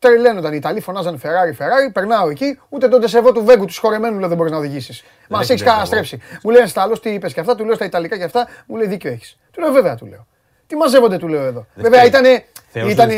τρελαίνονταν 0.02 0.52
οι 0.52 0.56
Ιταλοί, 0.58 0.80
φωνάζαν 0.80 1.20
Ferrari, 1.22 1.62
Ferrari, 1.62 1.92
περνάω 1.92 2.28
εκεί, 2.28 2.58
ούτε 2.68 2.88
τον 2.88 3.00
τεσεβό 3.00 3.32
του 3.32 3.44
Βέγκου 3.44 3.64
τους 3.64 3.74
σχορεμένου 3.74 4.18
λέω 4.18 4.28
δεν 4.28 4.36
μπορείς 4.36 4.52
να 4.52 4.58
οδηγήσεις. 4.58 5.04
Μας 5.28 5.50
έχεις 5.50 5.62
καταστρέψει. 5.62 6.18
Μου 6.42 6.50
λέει 6.50 6.62
ένα 6.62 6.82
άλλο 6.82 6.98
τι 6.98 7.10
είπες 7.10 7.32
και 7.32 7.40
αυτά, 7.40 7.54
του 7.54 7.64
λέω 7.64 7.74
στα 7.74 7.84
Ιταλικά 7.84 8.16
και 8.16 8.24
αυτά, 8.24 8.48
μου 8.66 8.76
λέει 8.76 8.86
δίκιο 8.86 9.10
έχεις. 9.10 9.38
Του 9.52 9.60
λέω 9.60 9.72
βέβαια 9.72 9.94
του 9.94 10.06
λέω. 10.06 10.26
Τι 10.66 10.76
μαζεύονται 10.76 11.18
του 11.18 11.28
λέω 11.28 11.42
εδώ. 11.42 11.66
Βέβαια 11.74 12.04
ήταν 12.04 13.10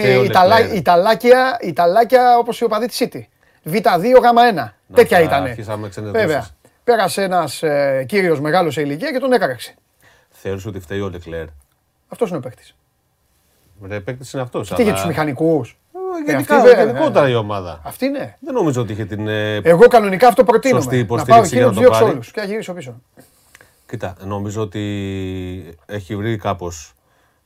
Ιταλάκια, 0.74 1.59
Ιταλάκια 1.61 2.38
όπως 2.38 2.61
η 2.61 2.64
οπαδή 2.64 2.87
της 2.87 3.03
City. 3.03 3.20
Β2 3.64 3.77
Γ1. 3.77 4.68
Τέτοια 4.94 5.20
ήταν. 5.20 5.55
Βέβαια. 5.96 6.46
Πέρασε 6.85 7.22
ένας 7.22 7.62
ε, 7.62 8.05
κύριος 8.09 8.40
μεγάλος 8.40 8.74
σε 8.74 8.81
ηλικία 8.81 9.11
και 9.11 9.18
τον 9.18 9.33
έκαραξε. 9.33 9.74
Θεωρούσε 10.31 10.68
ότι 10.68 10.81
φταίει 10.81 11.00
ο 11.00 11.09
Λεκλέρ. 11.09 11.46
Αυτός 12.09 12.29
είναι 12.29 12.38
ο 12.38 12.40
παίκτης. 12.40 12.74
Ρε 13.83 14.00
παίκτης 14.00 14.33
είναι 14.33 14.42
αυτός. 14.42 14.74
Τι 14.74 14.83
για 14.83 14.92
τους 14.92 15.07
μηχανικούς. 15.07 15.79
Γενικά, 16.27 16.68
ε, 16.68 16.85
γενικότερα 16.85 17.29
η 17.29 17.35
ομάδα. 17.35 17.81
Αυτή 17.85 18.05
είναι. 18.05 18.37
Δεν 18.40 18.55
νομίζω 18.55 18.81
ότι 18.81 18.92
είχε 18.92 19.05
την. 19.05 19.29
Ε, 19.29 19.57
Εγώ 19.57 19.87
κανονικά 19.87 20.29
αυτό 20.29 20.44
προτείνω. 20.44 20.81
Σωστή 20.81 20.98
υποστήριξη 20.98 21.57
να 21.57 21.62
πάω 21.62 21.72
δύο 21.72 21.90
ξόλου 21.90 22.20
και 22.20 22.40
να 22.40 22.44
γυρίσω 22.44 22.72
πίσω. 22.72 23.00
Κοίτα, 23.87 24.16
νομίζω 24.24 24.62
ότι 24.62 25.77
έχει 25.87 26.16
βρει 26.16 26.37
κάπως 26.37 26.92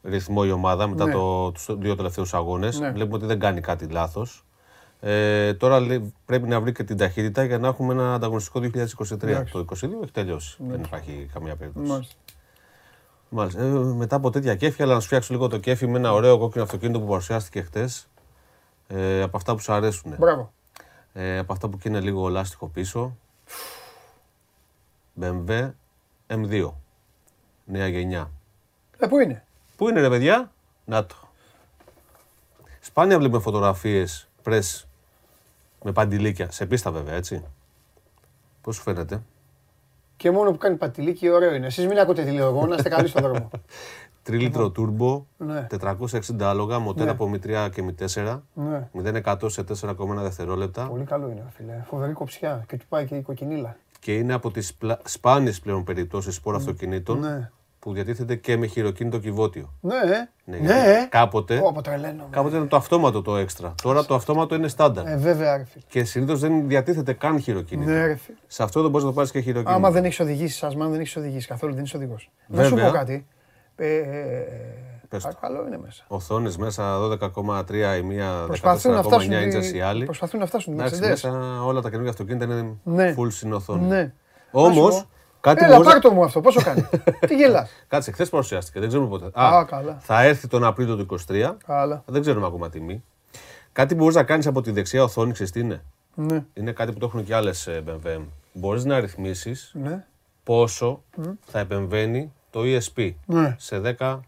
ρυθμό 0.03 0.43
η 0.47 0.51
ομάδα 0.51 0.87
μετά 0.87 1.05
ναι. 1.05 1.13
το, 1.13 1.53
τους 1.53 1.67
δύο 1.79 1.97
τελευταίους 1.97 2.35
αγώνες. 2.35 2.79
Ναι. 2.79 2.91
Βλέπουμε 2.91 3.17
ότι 3.17 3.27
δεν 3.27 3.39
κάνει 3.39 3.61
κάτι 3.61 3.87
λάθος. 3.87 4.45
Ε, 5.01 5.55
τώρα 5.55 5.87
πρέπει 6.25 6.49
να 6.49 6.61
βρει 6.61 6.73
και 6.73 6.85
την 6.85 6.97
ταχύτητα 6.97 7.45
για 7.45 7.59
να 7.59 7.69
έχουμε 7.69 7.93
ένα 7.93 8.15
ανταγωνιστικό 8.15 8.61
2023. 8.61 9.45
Το 9.53 9.65
2022 9.71 10.03
έχει 10.03 10.13
τελειώσει. 10.13 10.63
Ναι. 10.63 10.71
Δεν 10.71 10.83
υπάρχει 10.83 11.31
καμία 11.33 11.57
περίπτωση. 11.57 12.09
Μάλιστα. 13.29 13.63
Ε, 13.63 13.69
μετά 13.73 14.17
από 14.17 14.31
τέτοια 14.31 14.55
κέφια, 14.55 14.85
αλλά 14.85 14.95
να 14.95 15.01
σου 15.01 15.07
φτιάξω 15.07 15.33
λίγο 15.33 15.49
το 15.49 15.59
κέφι 15.59 15.87
με 15.87 15.99
ένα 15.99 16.13
ωραίο 16.13 16.39
κόκκινο 16.39 16.65
αυτοκίνητο 16.65 17.01
που 17.01 17.07
παρουσιάστηκε 17.07 17.61
χτες 17.63 18.09
ε, 18.89 19.23
από 19.23 19.37
αυτά 19.37 19.55
που 19.55 19.61
σου 19.61 19.73
αρέσουν. 19.73 20.15
Μπράβο. 20.19 20.53
Ε, 21.13 21.39
από 21.39 21.53
αυτά 21.53 21.69
που 21.69 21.79
είναι 21.83 22.01
λίγο 22.01 22.29
λάστιχο 22.29 22.67
πίσω. 22.69 23.17
BMW 25.21 25.71
M2. 26.27 26.71
Νέα 27.65 27.87
γενιά. 27.87 28.31
Ε, 28.99 29.07
πού 29.07 29.19
είναι; 29.19 29.45
Πού 29.77 29.89
είναι 29.89 30.01
ρε 30.01 30.09
παιδιά; 30.09 30.53
Να 30.85 31.07
το. 31.07 31.15
Σπάνια 32.81 33.19
βλέπουμε 33.19 33.43
φωτογραφίες 33.43 34.29
press 34.45 34.88
Με 35.85 35.93
παντιλίκια. 35.93 36.51
Σε 36.51 36.67
πίστα 36.67 36.91
βέβαια, 36.91 37.15
έτσι. 37.15 37.45
Πώς 38.61 38.77
σου 38.77 38.83
φαίνεται; 38.83 39.23
Και 40.17 40.31
μόνο 40.31 40.51
που 40.51 40.59
κάνει 40.59 40.77
παντιλίκι, 40.77 41.29
ωραίο 41.29 41.55
είναι. 41.55 41.67
Εσείς 41.67 41.87
μην 41.87 41.99
ακούτε 41.99 42.25
τι 42.25 42.31
λέω 42.31 42.49
εγώ, 42.49 42.67
να 42.67 42.75
είστε 42.75 42.89
καλοί 42.89 43.09
στον 43.09 43.23
δρόμο. 43.23 43.51
Τρίλιτρο 44.23 44.71
τούρμπο, 44.71 45.25
460 45.81 46.41
άλογα, 46.41 46.79
μοτέρα 46.79 47.05
ναι. 47.05 47.11
από 47.11 47.29
μη 47.29 47.39
και 47.73 47.83
μη 47.83 47.95
4. 48.15 48.41
Ναι. 48.55 48.89
0% 49.25 49.37
σε 49.47 49.65
4,1 49.83 49.97
δευτερόλεπτα. 50.17 50.87
Πολύ 50.87 51.05
καλό 51.05 51.31
είναι, 51.31 51.45
φίλε. 51.57 51.83
Φοβερή 51.87 52.13
κοψιά 52.13 52.65
και 52.69 52.77
του 52.77 52.85
πάει 52.89 53.07
και 53.07 53.17
η 53.17 53.23
κοκκινίλα. 53.23 53.77
Και 54.01 54.15
είναι 54.15 54.33
από 54.33 54.51
τις 54.51 54.75
πλα... 54.75 55.01
σπάνιες 55.05 55.61
πλέον 55.61 55.85
περιπτώσεις 55.85 56.35
σπορ 56.35 56.53
ναι. 56.53 56.59
αυτοκινήτων 56.59 57.19
ναι. 57.19 57.51
Που 57.79 57.93
διατίθεται 57.93 58.35
και 58.35 58.57
με 58.57 58.67
χειροκίνητο 58.67 59.19
κυβότιο. 59.19 59.75
Ναι, 59.81 59.95
ναι. 60.45 60.59
ναι. 60.59 61.07
Κάποτε, 61.11 61.63
oh, 61.65 61.83
κάποτε 62.31 62.57
ήταν 62.57 62.69
το 62.69 62.77
αυτόματο 62.77 63.23
το 63.23 63.37
έξτρα. 63.37 63.75
Τώρα 63.83 64.05
το 64.05 64.15
αυτόματο 64.15 64.55
είναι 64.55 64.69
στάνταρ. 64.69 65.07
Ε, 65.07 65.17
βέβαια, 65.17 65.53
αρφή. 65.53 65.81
Και 65.89 66.05
συνήθως 66.05 66.41
δεν 66.41 66.69
διατίθεται 66.69 67.13
καν 67.13 67.41
χειροκίνητο. 67.41 67.91
Ναι, 67.91 67.99
αρφή. 67.99 68.33
Σε 68.47 68.63
αυτό 68.63 68.83
δεν 68.83 68.91
μπορεί 68.91 69.05
να 69.05 69.11
το 69.11 69.17
πάρεις 69.17 69.31
και 69.31 69.41
χειροκίνητο. 69.41 69.77
Άμα 69.77 69.91
δεν 69.91 70.05
έχεις 70.05 70.21
οδηγήσει, 70.21 70.57
σας 70.57 70.75
δεν 70.75 71.01
έχεις 71.01 71.17
οδηγήσει 71.17 71.47
καθόλου, 71.47 71.75
δεν 71.75 71.85
είσαι 71.85 71.97
οδηγός. 71.97 72.31
Να 72.47 72.65
σου 72.65 72.75
πω 72.75 72.91
κάτι. 72.91 73.27
Ε, 73.77 73.97
ε, 73.97 75.19
Καλό 75.41 75.67
είναι 75.67 75.79
μέσα. 75.79 76.05
Οθόνες 76.09 76.57
μέσα 76.57 76.99
12,3 76.99 77.97
η 77.99 78.03
μία, 78.03 78.47
14,9 78.63 79.43
ίντσες 79.43 79.73
η 79.73 79.81
άλλη. 79.81 80.05
Προσπαθούν 80.05 80.41
να 80.41 80.47
φτάσουν 80.47 80.75
μέσα 80.75 81.63
όλα 81.63 81.81
τα 81.81 81.89
καινούργια 81.89 82.11
αυτοκίνητα 82.11 82.45
είναι 82.45 82.77
ναι. 82.83 83.15
full 83.19 83.33
στην 83.33 83.53
οθόνη. 83.53 83.87
Ναι. 83.87 84.13
Όμως. 84.51 85.07
Κάτι 85.41 85.65
Έλα, 85.65 85.77
μπορείς... 85.77 85.99
πάρ' 86.01 86.13
μου 86.13 86.25
αυτό, 86.25 86.41
πόσο 86.41 86.63
κάνει; 86.63 86.89
Τι 87.29 87.37
γελάς; 87.37 87.71
Κάτσε, 87.89 88.11
χθες 88.11 88.29
παρουσιάστηκε, 88.29 88.81
δεν 88.81 88.89
ξέρουμε 88.89 89.09
ποτέ. 89.09 89.41
Α, 89.41 89.65
καλά. 89.65 89.97
Θα 90.01 90.23
έρθει 90.23 90.49
τον 90.49 90.65
Απρίλιο 90.65 90.97
του 90.97 91.19
23. 91.29 91.55
Καλά. 91.67 92.03
Δεν 92.07 92.21
ξέρουμε 92.21 92.47
ακόμα 92.47 92.69
τιμή. 92.69 93.05
Κάτι 93.73 93.95
που 93.95 94.01
μπορείς 94.01 94.17
να 94.17 94.23
κάνεις 94.23 94.47
από 94.47 94.61
τη 94.61 94.71
δεξιά 94.71 95.03
οθόνη, 95.03 95.33
ξέρεις 95.33 95.53
τι 95.53 95.61
είναι; 95.61 95.83
Ναι. 96.15 96.45
Είναι 96.55 96.73
κάτι 96.73 96.93
που 96.93 96.99
το 96.99 97.07
έχουν 97.07 97.25
και 97.25 97.35
άλλες 97.35 97.69
BMW. 97.87 98.21
Μπορείς 98.53 98.85
να 98.85 99.01
ρυθμίσεις 99.01 99.73
ναι. 99.75 100.05
πόσο 100.45 101.03
θα 101.45 101.59
επεμβαίνει 101.59 102.33
το 102.51 102.61
ESP 102.63 103.13
ναι. 103.27 103.57
σε 103.59 103.97
10 103.99 104.19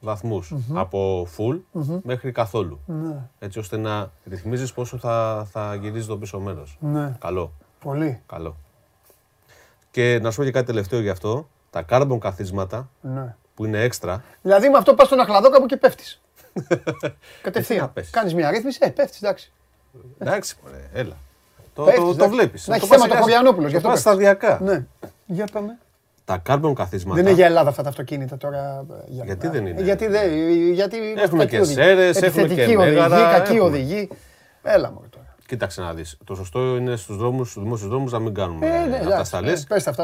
βαθμούς 0.00 0.54
από 0.74 1.26
full 1.36 1.58
μέχρι 2.02 2.32
καθόλου. 2.32 2.80
Ναι. 2.86 3.28
Έτσι 3.38 3.58
ώστε 3.58 3.76
να 3.76 4.10
ρυθμίζεις 4.24 4.72
πόσο 4.72 4.96
θα, 4.98 5.46
θα 5.50 5.74
γυρίζει 5.74 6.06
το 6.06 6.16
πίσω 6.16 6.38
μέρος. 6.40 6.76
Ναι. 6.80 7.16
Καλό. 7.20 7.52
Πολύ. 7.80 8.20
Καλό. 8.26 8.56
Και 9.90 10.18
να 10.22 10.30
σου 10.30 10.36
πω 10.36 10.44
και 10.44 10.50
κάτι 10.50 10.66
τελευταίο 10.66 11.00
γι' 11.00 11.08
αυτό. 11.08 11.48
Τα 11.70 11.84
carbon 11.88 12.18
καθίσματα 12.20 12.90
ναι. 13.00 13.34
που 13.54 13.64
είναι 13.64 13.82
έξτρα. 13.82 14.24
Δηλαδή 14.42 14.68
με 14.68 14.78
αυτό 14.78 14.94
πας 14.94 15.06
στον 15.06 15.20
αχλαδό 15.20 15.50
κάπου 15.50 15.66
και 15.66 15.76
πέφτεις. 15.76 16.20
Κατευθείαν. 17.42 17.92
Κάνεις 18.10 18.34
μια 18.34 18.50
ρύθμιση, 18.50 18.78
ε, 18.82 18.88
πέφτεις, 18.88 19.22
εντάξει. 19.22 19.52
Εντάξει, 20.18 20.56
έλα. 20.92 21.16
Το, 21.74 21.84
το, 21.84 22.14
το, 22.14 22.28
βλέπεις. 22.28 22.66
Να 22.66 22.74
έχει 22.74 22.86
θέμα 22.86 23.06
το 23.06 23.14
Χωριανόπουλος. 23.14 23.72
Το 23.72 23.80
πας 23.80 24.00
σταδιακά. 24.00 24.58
Ναι. 24.62 24.84
Για 25.26 25.46
πάμε. 25.52 25.78
Τα 26.24 26.42
carbon 26.48 26.72
καθίσματα. 26.74 27.14
Δεν 27.14 27.26
είναι 27.26 27.34
για 27.34 27.46
Ελλάδα 27.46 27.68
αυτά 27.68 27.82
τα 27.82 27.88
αυτοκίνητα 27.88 28.36
τώρα. 28.36 28.84
Για 29.06 29.24
γιατί 29.24 29.48
δεν 29.48 29.66
είναι; 29.66 29.82
Γιατί, 29.82 30.06
δεν, 30.06 30.30
γιατί 30.72 31.14
έχουμε 31.16 31.46
και 31.46 31.64
σέρες, 31.64 32.22
έχουμε 32.22 32.54
και 32.54 32.76
μέγαρα. 32.76 33.38
Κακή 33.38 33.58
οδηγή. 33.58 34.08
Έλα 34.62 34.90
μου 34.90 35.04
τώρα. 35.10 35.19
Κοίταξε 35.50 35.80
να 35.80 35.94
δεις. 35.94 36.16
Το 36.24 36.34
σωστό 36.34 36.76
είναι 36.76 36.96
στους 36.96 37.16
δρόμους, 37.16 37.50
στους 37.50 37.62
δημόσιους 37.62 37.88
δρόμους 37.88 38.12
να 38.12 38.18
μην 38.18 38.34
κάνουμε 38.34 38.66
ε, 38.66 38.86
ναι, 38.86 38.96
ατασταλέ. 38.96 39.52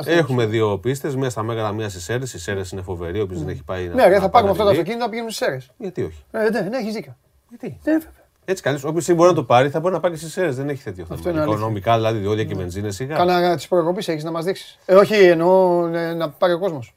Ε, 0.05 0.17
έχουμε 0.17 0.47
δύο 0.47 0.79
πίστες, 0.79 1.17
μία 1.17 1.31
στα 1.31 1.43
Μέγαρα, 1.43 1.73
μία 1.73 1.89
στις 1.89 2.05
Σέρες. 2.05 2.35
Οι 2.35 2.39
Σέρες 2.39 2.71
είναι 2.71 2.83
φοβερή, 2.83 3.21
όποιος 3.21 3.41
δεν 3.41 3.49
έχει 3.49 3.63
πάει. 3.65 3.89
Ναι, 3.89 4.21
θα 4.21 4.29
πάρουμε 4.29 4.51
αυτό 4.51 4.63
το 4.63 4.71
αυτοκίνητο 4.71 5.03
να 5.03 5.09
πηγαίνουμε 5.09 5.33
στις 5.33 5.47
Σέρες. 5.47 5.71
Γιατί 5.77 6.03
όχι; 6.03 6.25
Ε, 6.31 6.51
ναι, 6.51 6.61
ναι, 6.61 6.77
έχεις 6.77 6.95
δίκιο. 6.95 7.17
Γιατί; 7.49 7.79
Ναι, 7.85 7.99
έτσι 8.45 8.63
κανεί, 8.63 8.81
όποιος 8.85 9.15
μπορεί 9.15 9.29
να 9.29 9.35
το 9.35 9.45
πάρει, 9.45 9.71
θα 9.71 9.81
μπορεί 9.81 9.95
να 9.95 10.01
πάρει 10.01 10.15
και 10.15 10.21
στις 10.21 10.37
αίρε. 10.37 10.51
Δεν 10.51 10.69
έχει 10.69 10.83
τέτοιο 10.83 11.05
θέμα. 11.05 11.43
Οικονομικά, 11.43 11.95
δηλαδή, 11.95 12.19
διόδια 12.19 12.45
και 12.45 12.55
βενζίνες 12.55 12.95
σιγά. 12.95 13.17
Κάνα 13.17 13.57
τη 13.57 13.67
προκοπή 13.69 14.05
έχεις 14.07 14.25
να 14.25 14.31
μας 14.31 14.45
δείξεις. 14.45 14.79
Ε, 14.87 14.95
όχι, 14.95 15.15
εννοώ 15.15 15.87
ε, 15.87 16.15
να 16.15 16.31
πάρει 16.31 16.53
ο 16.53 16.59
κόσμος. 16.59 16.95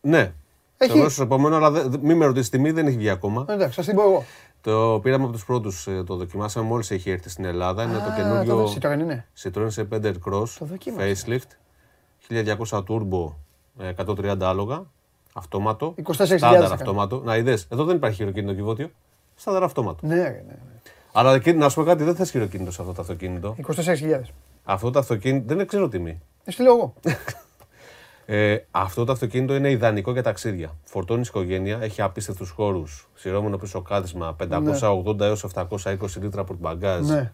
Ναι. 0.00 0.32
Έχει. 0.76 1.00
Θα 1.00 1.08
στο 1.08 1.22
επόμενο, 1.22 1.56
αλλά 1.56 1.88
μην 2.00 2.16
με 2.16 2.26
ρωτήσεις 2.26 2.48
τιμή, 2.48 2.70
δεν 2.70 2.86
έχει 2.86 2.96
βγει 2.96 3.10
ακόμα. 3.10 3.46
Εντάξει, 3.48 3.82
σα 3.82 3.82
την 3.82 3.94
πω 3.94 4.02
εγώ. 4.02 4.24
Το 4.64 5.00
πήραμε 5.02 5.24
από 5.24 5.32
τους 5.32 5.44
πρώτους, 5.44 5.86
ε, 5.86 6.02
το 6.02 6.16
δοκιμάσαμε 6.16 6.66
μόλις 6.66 6.90
έχει 6.90 7.10
έρθει 7.10 7.28
στην 7.28 7.44
Ελλάδα. 7.44 7.82
Είναι 7.82 7.98
το 7.98 8.12
καινούργιο. 8.16 8.72
Citroen 8.74 9.00
είναι. 9.00 9.26
Citroen 9.42 9.66
σε 9.68 9.84
5 9.84 10.12
Cross. 10.26 10.66
Facelift. 10.98 11.50
1200 12.28 12.84
turbo, 12.88 13.32
130 13.96 14.36
άλογα. 14.40 14.84
Αυτόματο. 15.32 15.94
24.000. 16.02 16.68
αυτόματο. 16.72 17.20
Να 17.24 17.36
είδες, 17.36 17.66
εδώ 17.70 17.84
δεν 17.84 17.96
υπάρχει 17.96 18.16
χειροκίνητο 18.16 18.54
κυβότιο. 18.54 18.90
Στάνταρ 19.34 19.62
αυτόματο. 19.62 20.06
Ναι, 20.06 20.14
ναι, 20.14 20.22
ναι. 20.22 20.58
Αλλά 21.12 21.40
να 21.54 21.68
σου 21.68 21.74
πω 21.74 21.84
κάτι, 21.84 22.04
δεν 22.04 22.14
θες 22.14 22.30
χειροκίνητο 22.30 22.70
σε 22.70 22.80
αυτό 22.80 22.92
το 22.92 23.00
αυτοκίνητο. 23.00 23.56
24.000. 23.76 24.20
Αυτό 24.64 24.90
το 24.90 24.98
αυτοκίνητο 24.98 25.54
δεν 25.54 25.66
ξέρω 25.66 25.88
τιμή. 25.88 26.20
Εσύ 26.44 26.62
λέω 26.62 26.74
εγώ. 26.74 26.94
Ε, 28.26 28.56
αυτό 28.70 29.04
το 29.04 29.12
αυτοκίνητο 29.12 29.54
είναι 29.54 29.70
ιδανικό 29.70 30.12
για 30.12 30.22
ταξίδια. 30.22 30.76
Φορτώνεις 30.84 31.28
οικογένεια, 31.28 31.78
έχει 31.80 32.02
απίστευτου 32.02 32.46
χώρους. 32.46 33.08
Σειρώμενο 33.14 33.56
πίσω 33.56 33.82
κάθισμα, 33.82 34.36
580 34.36 35.16
ναι. 35.16 35.24
έως 35.24 35.46
720 35.54 35.96
λίτρα 36.20 36.40
από 36.40 36.54
μπαγκάζ. 36.58 37.08
Ναι. 37.08 37.32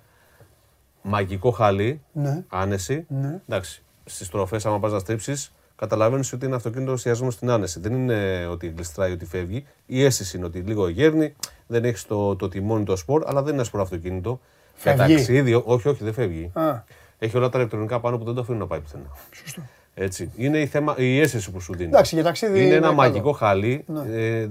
Μαγικό 1.03 1.51
χαλί, 1.51 2.01
ναι. 2.13 2.45
άνεση. 2.49 3.05
Ναι. 3.09 3.41
Εντάξει, 3.49 3.83
στις 4.05 4.29
τροφέ, 4.29 4.61
άμα 4.65 4.79
πας 4.79 4.93
να 4.93 4.99
στρίψεις, 4.99 5.53
καταλαβαίνεις 5.77 6.33
ότι 6.33 6.47
είναι 6.47 6.55
αυτοκίνητο 6.55 6.93
εστιασμένο 6.93 7.31
στην 7.31 7.51
άνεση. 7.51 7.81
Δεν 7.81 7.93
είναι 7.93 8.47
ότι 8.47 8.73
γλιστράει, 8.77 9.13
ότι 9.13 9.25
φεύγει. 9.25 9.67
Η 9.87 10.05
αίσθηση 10.05 10.37
είναι 10.37 10.47
ότι 10.47 10.59
λίγο 10.59 10.89
γέρνει, 10.89 11.35
δεν 11.67 11.85
έχεις 11.85 12.07
το, 12.07 12.37
το 12.37 12.49
τιμόνι 12.49 12.85
το 12.85 12.97
σπορ, 12.97 13.23
αλλά 13.27 13.43
δεν 13.43 13.55
είναι 13.55 13.65
σπορ 13.65 13.81
αυτοκίνητο. 13.81 14.41
Φεύγει. 14.75 15.05
Για 15.05 15.17
ταξίδι, 15.17 15.63
όχι, 15.65 15.89
όχι, 15.89 16.05
δεν 16.05 16.13
φεύγει. 16.13 16.51
Α. 16.53 16.83
Έχει 17.19 17.37
όλα 17.37 17.49
τα 17.49 17.59
ηλεκτρονικά 17.59 18.01
πάνω 18.01 18.19
που 18.19 18.25
δεν 18.25 18.35
το 18.35 18.41
αφήνουν 18.41 18.61
να 18.61 18.67
πάει 18.67 18.81
πουθενά. 18.81 19.07
Σωστό. 19.31 19.63
Έτσι. 20.03 20.31
Είναι 20.37 20.59
η, 20.59 20.67
θέμα, 20.67 20.95
η 20.97 21.21
αίσθηση 21.21 21.51
που 21.51 21.61
σου 21.61 21.75
δίνει. 21.75 21.89
Εντάξει, 21.89 22.15
για 22.15 22.25
ταξίδι 22.25 22.59
είναι, 22.59 22.67
είναι 22.67 22.75
ένα 22.75 22.93
μαγικό 22.93 23.33
χαλί. 23.33 23.85
Ναι. 23.87 24.03
Ε, 24.17 24.49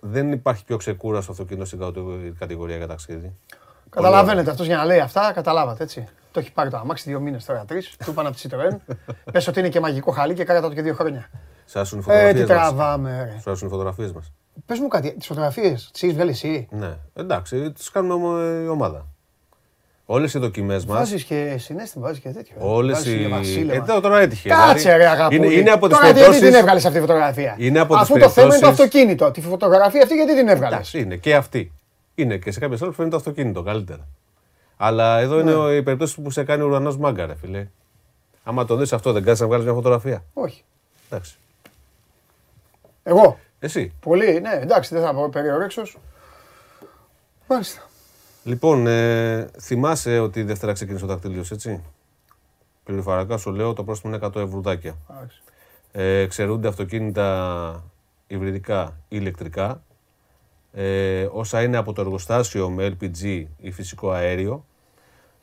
δεν 0.00 0.32
υπάρχει 0.32 0.64
πιο 0.64 0.76
ξεκούραστο 0.76 1.32
αυτοκίνητο 1.32 1.64
στην 1.64 1.80
κατηγορία 2.38 2.76
για 2.76 2.86
ταξίδι. 2.86 3.32
Καταλαβαίνετε 3.90 4.50
αυτός 4.50 4.66
για 4.66 4.76
να 4.76 4.84
λέει 4.84 4.98
αυτά, 4.98 5.32
καταλάβατε 5.34 5.82
έτσι. 5.82 6.08
Το 6.32 6.40
έχει 6.40 6.52
πάρει 6.52 6.70
το 6.70 6.76
αμάξι 6.76 7.10
δύο 7.10 7.20
μήνες 7.20 7.44
τώρα, 7.44 7.64
τρεις. 7.64 7.96
Του 8.04 8.10
είπαν 8.10 8.26
από 8.26 8.36
τη 8.36 8.48
Citroën. 8.48 8.94
Πες 9.32 9.48
ότι 9.48 9.58
είναι 9.58 9.68
και 9.68 9.80
μαγικό 9.80 10.10
χαλί 10.10 10.34
και 10.34 10.44
κάτω 10.44 10.72
και 10.72 10.82
δύο 10.82 10.94
χρόνια. 10.94 11.30
Σας 11.64 11.92
οι 11.92 12.00
φωτογραφίες. 12.00 12.34
Ε, 12.34 12.40
τι 12.40 12.46
τραβάμε, 12.46 13.24
ρε. 13.24 13.40
Σας 13.40 13.60
οι 13.60 13.68
φωτογραφίες 13.68 14.12
μας. 14.12 14.32
Πες 14.66 14.78
μου 14.78 14.88
κάτι, 14.88 15.14
τις 15.16 15.26
φωτογραφίες 15.26 15.90
τις 15.92 16.02
έχεις 16.02 16.14
βγάλει 16.14 16.30
εσύ; 16.30 16.68
Ναι, 16.70 16.96
εντάξει, 17.14 17.72
τις 17.72 17.90
κάνουμε 17.90 18.62
η 18.64 18.66
ομάδα. 18.66 19.06
Όλες 20.08 20.34
οι 20.34 20.38
δοκιμές 20.38 20.84
μα. 20.84 20.94
Βάζεις 20.94 21.24
και 21.24 21.56
συνέστημα, 21.58 22.06
βάζεις 22.06 22.22
και 22.22 22.28
τέτοιο. 22.28 22.56
Όλες 22.58 23.06
οι. 23.06 23.30
Ε, 23.70 23.80
τώρα 24.00 24.20
έτυχε. 24.20 24.48
Κάτσε, 24.48 24.74
δηλαδή. 24.78 24.98
ρε 24.98 25.08
αγαπητέ. 25.08 25.46
Είναι, 25.46 25.54
είναι 25.54 25.70
από 25.70 25.88
τις 25.88 25.98
περιπτώσεις... 25.98 26.30
γιατί 26.30 26.46
την 26.46 26.54
έβγαλες 26.54 26.84
αυτή 26.84 26.98
τη 26.98 27.06
φωτογραφία; 27.06 27.54
Είναι 27.58 27.78
από 27.78 27.94
Αφού 27.96 28.18
το 28.18 28.28
θέμα 28.28 28.46
είναι 28.46 28.58
το 28.58 28.68
αυτοκίνητο. 28.68 29.30
Τη 29.30 29.40
φωτογραφία 29.40 30.02
αυτή 30.02 30.14
γιατί 30.14 30.36
την 30.36 30.48
έβγαλες; 30.48 30.92
Είναι 30.92 31.16
και 31.16 31.34
αυτή. 31.34 31.72
Είναι 32.14 32.36
και 32.36 32.50
σε 32.50 32.60
κάποιες 32.60 32.82
άλλε 32.82 32.92
φαίνεται 32.92 33.14
το 33.14 33.16
αυτοκίνητο 33.16 33.62
καλύτερα. 33.62 34.08
Αλλά 34.76 35.18
εδώ 35.18 35.40
είναι 35.40 35.54
ναι. 35.54 35.74
η 35.74 35.82
περίπτωση 35.82 36.20
που 36.20 36.30
σε 36.30 36.44
κάνει 36.44 36.62
ο 36.62 36.66
ουρανός 36.66 36.96
μάγκα, 36.96 37.26
ρε 37.26 37.34
φιλέ. 37.40 37.66
Άμα 38.44 38.64
το 38.64 38.76
δεις 38.76 38.92
αυτό, 38.92 39.12
δεν 39.12 39.24
κάνεις 39.24 39.40
να 39.40 39.46
βγάλεις 39.46 39.64
μια 39.64 39.74
φωτογραφία. 39.74 40.24
Όχι. 40.34 40.64
Εντάξει. 41.10 41.36
Εγώ. 43.02 43.38
Εσύ. 43.58 43.92
Πολύ, 44.00 44.40
ναι, 44.40 44.58
εντάξει, 44.62 44.94
δεν 44.94 45.04
θα 45.04 45.14
πω 45.14 45.28
περιορέξω. 45.28 45.82
Μάλιστα. 47.48 47.80
Λοιπόν, 48.46 48.86
ε, 48.86 49.48
θυμάσαι 49.60 50.18
ότι 50.18 50.40
η 50.40 50.42
Δευτέρα 50.42 50.72
ξεκίνησε 50.72 51.04
ο 51.04 51.08
δακτύλιο, 51.08 51.44
έτσι; 51.52 51.82
Πληροφορικά 52.84 53.36
σου 53.36 53.52
λέω 53.52 53.72
το 53.72 53.84
πρόστιμο 53.84 54.14
είναι 54.14 54.26
100 54.26 54.36
ευρουδάκια. 54.36 54.96
Ε, 55.92 56.26
ξερούνται 56.26 56.68
αυτοκίνητα 56.68 57.84
υβριδικά 58.26 58.96
ή 59.08 59.16
ηλεκτρικά. 59.20 59.82
Ε, 60.72 61.28
όσα 61.32 61.62
είναι 61.62 61.76
από 61.76 61.92
το 61.92 62.00
εργοστάσιο 62.00 62.70
με 62.70 62.96
LPG 63.00 63.44
ή 63.56 63.70
φυσικό 63.70 64.10
αέριο. 64.10 64.64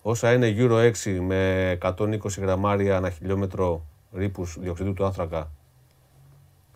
Όσα 0.02 0.34
είναι 0.34 0.56
Euro 0.58 0.92
6 1.04 1.20
με 1.22 1.72
120 1.82 2.18
γραμμάρια 2.38 2.98
ανά 2.98 3.10
χιλιόμετρο 3.10 3.86
ρήπους 4.14 4.58
διοξιδίου 4.60 4.94
του 4.94 5.06
άνθρακα 5.06 5.52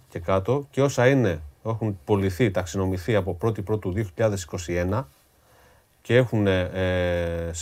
και 0.10 0.20
κάτω. 0.20 0.68
Και 0.72 0.82
όσα 0.82 1.08
είναι, 1.08 1.42
έχουν 1.66 2.00
πολιθεί, 2.06 2.52
ταξινομηθεί 2.52 3.16
από 3.16 3.38
1η 3.42 3.64
Πρώτου 3.64 3.94
2021 4.18 5.04
και 6.08 6.16
έχουν 6.16 6.48
ε, 6.48 6.70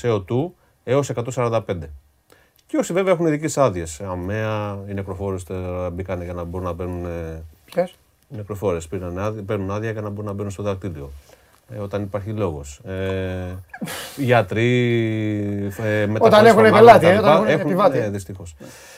CO2 0.02 0.50
έως 0.84 1.12
145. 1.36 1.62
Και 2.66 2.78
όσοι 2.78 2.94
βέβαια 2.94 3.14
έχουν 3.14 3.26
ειδικές 3.26 3.58
άδειες. 3.58 4.02
Αμαία, 4.02 4.78
οι 4.88 4.94
νεκροφόρε 4.94 5.38
μπήκαν 5.94 6.22
για 6.22 6.34
να 6.34 6.44
μπορούν 6.44 6.68
να 6.68 6.74
μπαίνουν. 6.74 7.06
Ποιες; 7.66 7.96
Οι 8.30 8.36
νεκροφόρες 8.36 8.88
παίρνουν 9.46 9.72
άδεια 9.72 9.92
για 9.92 10.02
να 10.02 10.10
μπορούν 10.10 10.26
να 10.26 10.34
μπαίνουν 10.34 10.52
στο 10.52 10.64
δακτύλιο. 10.64 11.12
Ε, 11.70 11.78
όταν 11.78 12.02
υπάρχει 12.02 12.30
λόγος. 12.30 12.80
Ε, 12.86 13.56
γιατροί, 14.16 14.70
ε, 15.78 16.08
Όταν 16.20 16.46
έχουν 16.46 16.72
πελάτη, 16.72 17.08
ε, 17.08 17.18
όταν 17.18 17.48
έχουν 17.48 17.68
επιβάτη. 17.68 17.98
Ε, 17.98 18.10
Δυστυχώς. 18.10 18.56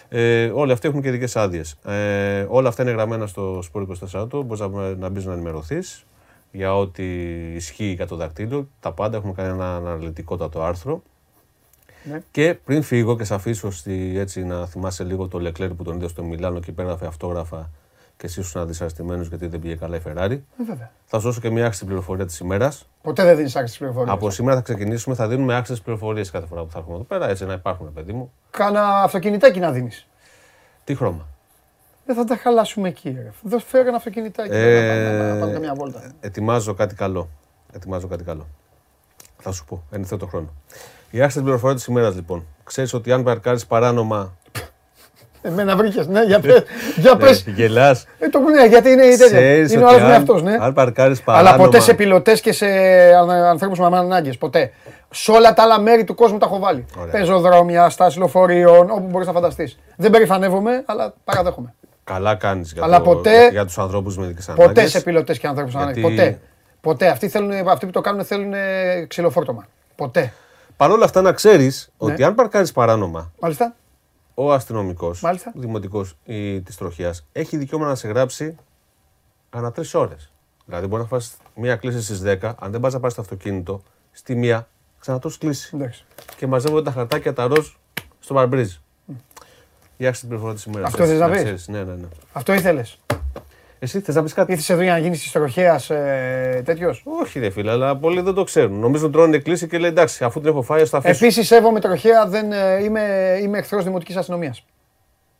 Ε, 0.09 0.45
όλοι 0.45 0.71
αυτοί 0.71 0.87
έχουν 0.87 1.01
και 1.01 1.07
ειδικές 1.07 1.35
άδειες. 1.35 1.75
Ε, 1.85 2.45
όλα 2.47 2.67
αυτά 2.69 2.81
είναι 2.81 2.91
γραμμένα 2.91 3.27
στο 3.27 3.59
Σπορ 3.61 3.81
24. 3.81 4.27
Μπορείς 4.31 4.59
να, 4.59 4.95
να 4.95 5.09
μπεις 5.09 5.25
να 5.25 5.33
ενημερωθείς 5.33 6.05
για 6.51 6.77
ό,τι 6.77 7.05
ισχύει 7.55 7.93
για 7.95 8.07
το 8.07 8.15
δακτύλιο. 8.15 8.67
Τα 8.79 8.91
πάντα 8.91 9.17
έχουμε 9.17 9.33
κάνει 9.33 9.49
ένα 9.53 9.75
αναλυτικότατο 9.75 10.63
άρθρο. 10.63 11.03
Ναι. 12.03 12.21
Και 12.31 12.53
πριν 12.65 12.83
φύγω 12.83 13.17
και 13.17 13.23
σε 13.23 13.33
αφήσω 13.33 13.71
στη, 13.71 14.17
έτσι, 14.17 14.43
να 14.43 14.65
θυμάσαι 14.65 15.03
λίγο 15.03 15.27
το 15.27 15.39
Λεκλέρ 15.39 15.73
που 15.73 15.83
τον 15.83 15.95
είδες 15.95 16.11
στο 16.11 16.23
Μιλάνο 16.23 16.59
και 16.59 16.71
πέρασε 16.71 17.05
αυτόγραφα 17.05 17.69
και 18.17 18.25
εσύ 18.25 18.39
ήσουν 18.39 18.67
δυσαρεστημένο 18.67 19.23
γιατί 19.23 19.47
δεν 19.47 19.59
πήγε 19.59 19.75
καλά 19.75 19.95
η 19.95 20.01
Ferrari. 20.05 20.31
Ε, 20.31 20.39
θα 21.05 21.19
σου 21.19 21.25
δώσω 21.25 21.39
και 21.39 21.49
μια 21.49 21.65
άξιση 21.65 21.85
πληροφορίας 21.85 22.27
της 22.27 22.39
ημέρας. 22.39 22.89
Ποτέ 23.01 23.23
δεν 23.23 23.35
δίνεις 23.35 23.55
άξιση 23.55 23.77
πληροφορίας. 23.77 24.15
Από 24.15 24.29
σήμερα 24.29 24.55
θα 24.55 24.61
ξεκινήσουμε, 24.61 25.15
θα 25.15 25.27
δίνουμε 25.27 25.55
άξιε 25.55 25.75
πληροφορίε 25.83 26.25
κάθε 26.31 26.45
φορά 26.45 26.63
που 26.63 26.71
θα 26.71 26.77
έρχομαι 26.77 26.95
εδώ 26.95 27.05
πέρα, 27.05 27.29
έτσι 27.29 27.45
να 27.45 27.53
υπάρχουν, 27.53 27.93
παιδί 27.93 28.13
μου. 28.13 28.31
Κάνα 28.49 29.01
αυτοκινητάκι 29.01 29.59
να 29.59 29.71
δίνεις. 29.71 30.07
Τι 30.83 30.95
χρώμα; 30.95 31.27
Δεν 32.07 32.15
θα 32.15 32.23
τα 32.23 32.35
χαλάσουμε 32.35 32.87
εκεί. 32.87 33.09
Ρε. 33.09 33.31
Δεν 33.41 33.59
φέρω 33.59 33.87
ένα 33.87 33.97
αυτοκινητάκι. 33.97 34.49
Ε, 34.51 35.11
να, 35.11 35.33
να, 35.33 35.39
πάμε 35.39 35.51
καμιά 35.51 35.73
βόλτα. 35.75 36.11
Ετοιμάζω 36.19 36.73
κάτι 36.73 36.95
καλό. 36.95 37.29
Ετοιμάζω 37.73 38.07
κάτι 38.07 38.23
καλό. 38.23 38.47
Θα 39.37 39.51
σου 39.51 39.65
πω, 39.65 39.83
εν 39.91 40.07
το 40.17 40.27
χρόνο. 40.27 40.53
Η 41.11 41.21
άξιση 41.21 41.43
πληροφορία 41.43 41.75
της 41.75 41.85
ημέρας 41.85 42.15
λοιπόν. 42.15 42.45
Ξέρεις 42.63 42.93
ότι 42.93 43.11
αν 43.11 43.23
παρκάρεις 43.23 43.65
παράνομα 43.65 44.37
Εμένα 45.41 45.75
βρήκες, 45.75 46.07
ναι, 46.07 46.23
για 46.23 46.39
πες. 46.39 46.63
Για 46.95 47.13
ναι, 47.13 47.19
πες. 47.19 47.43
Γελάς. 47.47 48.05
Ε, 48.19 48.29
το 48.29 48.39
ναι, 48.39 48.65
γιατί 48.65 48.89
είναι 48.89 49.05
η 49.05 49.17
τέτοια. 49.17 49.55
Είναι 49.55 49.83
ο 49.83 49.87
άλλος 49.87 50.01
με 50.01 50.15
αυτό, 50.15 50.41
ναι. 50.41 50.57
Αν 50.59 50.73
παρκάρεις 50.73 51.21
παράνομα. 51.21 51.49
Αλλά 51.49 51.63
ποτέ 51.63 51.79
σε 51.79 51.93
πιλωτές 51.93 52.41
και 52.41 52.51
σε 52.51 52.67
ανθρώπους 53.49 53.79
με 53.79 53.85
ανάγκες. 53.85 54.37
Ποτέ. 54.37 54.71
Σε 55.09 55.31
όλα 55.31 55.53
τα 55.53 55.63
άλλα 55.63 55.79
μέρη 55.79 56.03
του 56.03 56.15
κόσμου 56.15 56.37
τα 56.37 56.45
έχω 56.45 56.59
βάλει. 56.59 56.85
Πεζοδρόμια, 57.11 57.89
στάση 57.89 58.17
λεωφορείων, 58.17 58.89
όπου 58.89 59.07
μπορείς 59.09 59.27
να 59.27 59.33
φανταστείς. 59.33 59.79
Δεν 59.95 60.11
περηφανεύομαι, 60.11 60.83
αλλά 60.85 61.13
παραδέχομαι. 61.23 61.73
Καλά 62.07 62.35
κάνεις 62.35 62.71
για, 62.71 63.01
ποτέ... 63.01 63.49
για 63.49 63.65
τους 63.65 63.77
ανθρώπους 63.77 64.17
με 64.17 64.25
ειδικέ 64.25 64.41
ανάγκες. 64.47 64.67
Ποτέ 64.67 64.87
σε 64.87 65.01
πιλωτές 65.01 65.39
και 65.39 65.47
ανθρώπους 65.47 65.73
με 65.73 65.81
ανάγκες. 65.81 66.01
Ποτέ. 66.01 66.39
Ποτέ. 66.81 67.07
Αυτοί, 67.07 67.29
θέλουν, 67.29 67.67
αυτοί 67.67 67.85
που 67.85 67.91
το 67.91 68.01
κάνουν 68.01 68.25
θέλουν 68.25 68.53
ξυλοφόρτωμα. 69.07 69.67
Ποτέ. 69.95 70.33
Παρ' 70.77 70.91
όλα 70.91 71.05
αυτά 71.05 71.21
να 71.21 71.31
ξέρεις 71.31 71.91
ναι. 71.97 72.11
ότι 72.11 72.23
αν 72.23 72.35
παρκάρεις 72.35 72.71
παράνομα. 72.71 73.31
Μάλιστα 73.39 73.75
ο 74.33 74.53
αστυνομικός, 74.53 75.23
δημοτικός 75.53 76.17
της 76.63 76.77
τροχιάς, 76.77 77.25
έχει 77.31 77.57
δικαίωμα 77.57 77.87
να 77.87 77.95
σε 77.95 78.07
γράψει 78.07 78.55
ανά 79.49 79.71
τρεις 79.71 79.93
ώρες. 79.93 80.31
Δηλαδή, 80.65 80.87
μπορεί 80.87 81.01
να 81.01 81.07
φας 81.07 81.37
μία 81.55 81.75
κλίση 81.75 82.01
στις 82.01 82.21
10, 82.23 82.53
αν 82.59 82.71
δεν 82.71 82.79
πας 82.79 82.93
να 82.93 82.99
πάρεις 82.99 83.15
το 83.15 83.21
αυτοκίνητο, 83.21 83.81
στη 84.11 84.35
μία 84.35 84.67
ξανατό 84.99 85.29
κλείσει. 85.39 85.77
Και 86.37 86.47
μαζεύονται 86.47 86.83
τα 86.83 86.91
χαρτάκια 86.91 87.33
τα 87.33 87.47
ροζ 87.47 87.67
στο 88.19 88.33
παρμπρίζ. 88.33 88.75
Mm. 89.97 89.99
Για 89.99 90.11
την 90.11 90.27
πληροφορία 90.27 90.55
της 90.55 90.63
ημέρας. 90.63 90.87
Αυτό 90.87 91.05
θες 91.05 91.19
να 91.19 91.29
πεις; 91.29 91.67
Ναι, 91.67 91.77
ναι, 91.77 91.93
ναι. 91.93 92.07
Αυτό 92.31 92.53
ήθελες; 92.53 92.99
Εσύ 93.79 93.99
θες 93.99 94.15
να 94.15 94.23
πεις 94.23 94.33
κάτι; 94.33 94.51
Ήρθε 94.51 94.73
εδώ 94.73 94.81
για 94.81 94.91
να 94.91 94.97
γίνεις 94.97 95.23
τη 95.23 95.31
τροχέα 95.31 95.81
ε, 95.87 96.61
τέτοιος; 96.61 97.03
Όχι, 97.21 97.39
ρε 97.39 97.49
φίλε, 97.49 97.71
αλλά 97.71 97.97
πολλοί 97.97 98.21
δεν 98.21 98.33
το 98.33 98.43
ξέρουν. 98.43 98.79
Νομίζω 98.79 99.09
τρώνε 99.09 99.37
κλίση 99.37 99.67
και 99.67 99.77
λέει 99.77 99.89
εντάξει, 99.89 100.23
αφού 100.23 100.39
την 100.39 100.49
έχω 100.49 100.61
φάει, 100.61 100.85
θα 100.85 100.97
αφήσω. 100.97 101.25
Επίσης, 101.25 101.47
σέβομαι 101.47 101.79
τροχέα, 101.79 102.27
δεν, 102.27 102.51
ε, 102.51 102.83
είμαι, 102.83 103.37
είμαι 103.41 103.57
εχθρός 103.57 103.83
δημοτικής 103.83 104.15
αστυνομίας. 104.15 104.65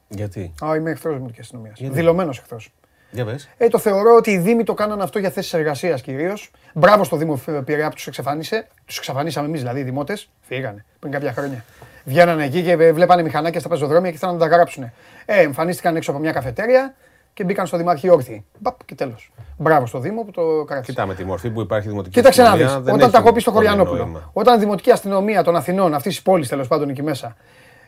Γιατί; 0.07 0.53
Α, 0.65 0.75
είμαι 0.75 0.91
εχθρός 0.91 1.13
δημοτικής 1.13 1.43
αστυνομίας. 1.43 1.79
Δηλωμένος 1.81 2.37
εχθρός. 2.37 2.71
Για 3.11 3.25
πες. 3.25 3.49
Ε, 3.57 3.67
το 3.67 3.77
θεωρώ 3.77 4.15
ότι 4.15 4.31
οι 4.31 4.37
Δήμοι 4.37 4.63
το 4.63 4.73
κάνανε 4.73 5.03
αυτό 5.03 5.19
για 5.19 5.29
θέσεις 5.29 5.53
εργασίας 5.53 6.01
κυρίως. 6.01 6.51
Μπράβο 6.73 7.03
στο 7.03 7.17
Δήμο 7.17 7.41
Πειραιά 7.65 7.89
που 7.89 7.95
τους 7.95 8.07
εξαφάνισε. 8.07 8.67
Τους 8.85 8.97
εξαφανίσαμε 8.97 9.47
εμείς 9.47 9.59
δηλαδή 9.59 9.79
οι 9.79 9.83
δημότες. 9.83 10.29
Φύγανε 10.41 10.85
πριν 10.99 11.11
κάποια 11.11 11.33
χρόνια. 11.33 11.63
Βγαίνανε 12.07 12.45
εκεί 12.45 12.63
και 12.63 12.75
βλέπανε 12.75 13.21
μηχανάκια 13.23 13.59
στα 13.59 13.69
πεζοδρόμια 13.69 14.09
και 14.09 14.15
ήθελαν 14.15 14.35
να 14.35 14.41
τα 14.41 14.55
γράψουν. 14.55 14.83
Ε, 14.83 14.91
εμφανίστηκαν 15.25 15.95
έξω 15.95 16.11
από 16.11 16.19
μια 16.19 16.31
καφετέρια 16.31 16.95
και 17.33 17.43
μπήκαν 17.43 17.67
στο 17.67 17.77
Δημάρχη 17.77 18.09
όρθιοι. 18.09 18.45
Μπαπ 18.59 18.85
και 18.85 18.95
τέλος. 18.95 19.31
Μπράβο 19.57 19.85
στο 19.85 19.99
Δήμο 19.99 20.23
που 20.23 20.31
το 20.31 20.63
κράτησε. 20.63 20.91
Κοιτάμε 20.91 21.15
τη 21.15 21.23
μορφή 21.23 21.49
που 21.49 21.61
υπάρχει 21.61 21.87
δημοτική 21.87 22.15
Κοίταξε 22.15 22.41
αστυνομία. 22.41 22.65
Κοίταξε 22.67 22.89
να 22.89 22.95
δει. 22.95 23.03
Όταν 23.03 23.11
τα 23.11 23.21
κόπεις 23.21 23.41
στο 23.41 23.51
Χωριανόπουλο. 23.51 24.31
Όταν 24.33 24.55
η 24.55 24.59
δημοτική 24.59 24.91
αστυνομία 24.91 25.43
των 25.43 25.55
Αθηνών, 25.55 25.93
αυτής 25.93 26.13
της 26.13 26.23
πόλης 26.23 26.47
τέλος 26.47 26.67
πάντων 26.67 26.89
εκεί 26.89 27.03
μέσα, 27.03 27.35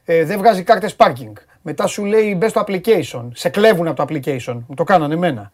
ε, 0.05 0.23
δεν 0.25 0.37
βγάζει 0.37 0.63
κάρτες 0.63 0.95
parking. 0.97 1.33
Μετά 1.61 1.87
σου 1.87 2.05
λέει 2.05 2.35
μπες 2.37 2.49
στο 2.49 2.63
application. 2.67 3.27
Σε 3.33 3.49
κλέβουν 3.49 3.87
από 3.87 4.05
το 4.05 4.13
application. 4.13 4.53
Μου 4.67 4.75
το 4.75 4.83
κάνανε 4.83 5.13
εμένα. 5.13 5.51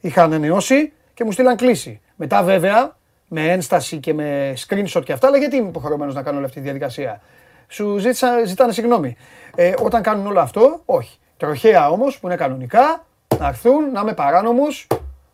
Είχα 0.00 0.22
ανανεώσει 0.22 0.92
και 1.14 1.24
μου 1.24 1.32
στείλαν 1.32 1.56
κλίση. 1.56 2.00
Μετά 2.16 2.42
βέβαια 2.42 2.96
με 3.28 3.42
ένσταση 3.48 3.96
και 3.96 4.14
με 4.14 4.54
screenshot 4.66 5.02
και 5.04 5.12
αυτά, 5.12 5.26
αλλά 5.26 5.36
γιατί 5.36 5.56
είμαι 5.56 5.68
υποχρεωμένος 5.68 6.14
να 6.14 6.22
κάνω 6.22 6.36
όλη 6.36 6.46
αυτή 6.46 6.56
τη 6.56 6.64
διαδικασία. 6.64 7.20
Σου 7.68 7.98
ζήτησα, 7.98 8.44
ζητάνε 8.44 8.72
συγγνώμη. 8.72 9.16
Ε, 9.54 9.74
όταν 9.82 10.02
κάνουν 10.02 10.26
όλο 10.26 10.40
αυτό, 10.40 10.80
όχι. 10.84 11.18
Τροχέα 11.36 11.90
όμως 11.90 12.18
που 12.18 12.26
είναι 12.26 12.36
κανονικά, 12.36 13.04
να 13.38 13.48
έρθουν, 13.48 13.90
να 13.92 14.00
είμαι 14.00 14.12
παράνομος, 14.12 14.86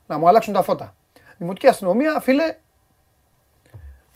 να 0.07 0.19
μου 0.19 0.29
αλλάξουν 0.29 0.53
τα 0.53 0.63
φώτα. 0.63 0.95
Δημοτική 1.39 1.67
αστυνομία, 1.67 2.21
φίλε. 2.21 2.57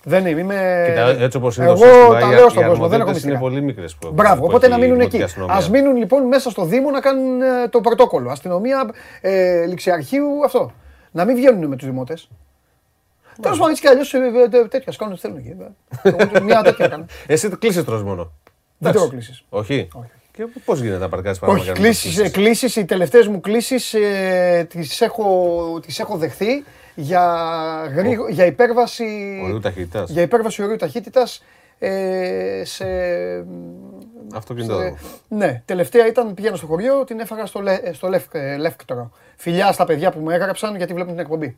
Δεν 0.09 0.27
είμαι. 0.27 0.41
είμαι... 0.41 0.85
Κοίτα, 0.89 1.25
έτσι 1.25 1.37
όπως 1.37 1.57
είναι 1.57 1.67
Εγώ 1.67 2.13
τα 2.21 2.29
λέω 2.29 2.49
στον 2.49 2.67
κόσμο. 2.67 2.89
Δεν 2.89 3.01
έχω 3.01 3.11
μυστικά. 3.11 3.31
Είναι 3.31 3.41
πολύ 3.41 3.61
μικρές 3.61 3.95
που 3.95 4.11
Μπράβο, 4.13 4.45
οπότε 4.45 4.69
να 4.69 4.79
μείνουν 4.79 5.01
εκεί. 5.01 5.23
Α 5.23 5.69
μείνουν 5.71 5.97
λοιπόν 5.97 6.23
μέσα 6.23 6.51
στο 6.51 6.65
Δήμο 6.65 6.91
να 6.91 7.01
κάνουν 7.01 7.43
ε, 7.43 7.69
το 7.71 7.81
πρωτόκολλο. 7.81 8.31
Αστυνομία, 8.31 8.91
ε, 9.21 9.65
ληξιαρχείου, 9.67 10.45
αυτό. 10.45 10.73
Να 11.11 11.25
μην 11.25 11.37
βγαίνουν 11.37 11.69
με 11.69 11.77
τους 11.77 11.87
δημότες. 11.87 12.29
Τέλος 13.43 13.59
πάντων, 13.59 13.71
έτσι 13.71 13.83
κι 13.83 13.89
αλλιώς 13.89 14.15
ε, 14.15 14.19
ε, 14.53 14.69
τέτοια 14.69 14.93
σκόνη 14.93 15.17
θέλουν 15.17 15.37
εκεί. 15.37 15.57
Μια 16.43 16.63
τέτοια 16.63 16.85
έκανα. 16.85 17.07
Εσύ 17.27 17.49
κλείσεις 17.49 17.85
τρώ 17.85 18.03
μόνο. 18.03 18.33
Δεν 18.79 18.93
τρώω 18.93 19.09
κλείσει. 19.09 19.45
Όχι. 19.49 19.89
Και 20.33 20.47
πώς 20.65 20.81
γίνεται 20.81 20.99
να 20.99 21.09
παρκάρει 21.09 21.39
παρά 21.39 21.53
Όχι, 21.53 21.73
κλήσεις, 21.73 22.31
κλήσεις, 22.31 22.77
οι 22.77 22.85
τελευταίες 22.85 23.27
μου 23.27 23.41
κλήσει 23.41 23.99
ε, 23.99 24.65
τις 24.65 25.01
έχω, 25.01 25.81
τις 25.83 25.99
έχω 25.99 26.17
δεχθεί 26.17 26.65
για, 26.95 27.25
γρήγο, 27.95 28.29
για 28.29 28.47
υπέρβαση. 28.47 29.41
Ορίου 29.43 29.61
ταχύτητας. 29.61 30.11
Για 30.11 30.23
υπέρβαση 30.23 30.63
ορίου 30.63 30.77
ταχύτητας 30.77 31.43
ε, 31.79 32.63
σε. 32.65 32.87
Αυτοκίνητο. 34.35 34.79
Σε, 34.79 34.95
ναι, 35.29 35.63
τελευταία 35.65 36.07
ήταν 36.07 36.35
πήγαινα 36.35 36.57
στο 36.57 36.67
χωριό, 36.67 37.05
την 37.05 37.21
έφαγα 37.21 37.47
στο, 37.47 37.61
λε, 37.61 37.79
στο 37.93 38.11
ε, 38.33 38.57
Λεύκτορο. 38.57 39.11
Φιλιά 39.37 39.73
στα 39.73 39.85
παιδιά 39.85 40.11
που 40.11 40.19
μου 40.19 40.31
έγραψαν 40.31 40.77
γιατί 40.77 40.93
βλέπουν 40.93 41.13
την 41.13 41.21
εκπομπή. 41.21 41.57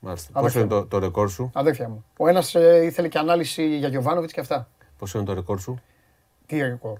Μάλιστα. 0.00 0.40
Πόσο 0.40 0.58
είναι 0.58 0.68
το, 0.68 0.86
το 0.86 0.98
ρεκόρ 0.98 1.30
σου; 1.30 1.50
Αδέρφια 1.54 1.88
μου. 1.88 2.04
Ο 2.16 2.28
ένας 2.28 2.54
ε, 2.54 2.84
ήθελε 2.84 3.08
και 3.08 3.18
ανάλυση 3.18 3.76
για 3.76 3.88
Γιωβάνοβιτς 3.88 4.32
και 4.32 4.40
αυτά. 4.40 4.68
Πόσο 4.98 5.18
είναι 5.18 5.26
το 5.26 5.34
ρεκόρ 5.34 5.60
σου; 5.60 5.80
Τι 6.46 6.60
ρεκόρ; 6.60 6.98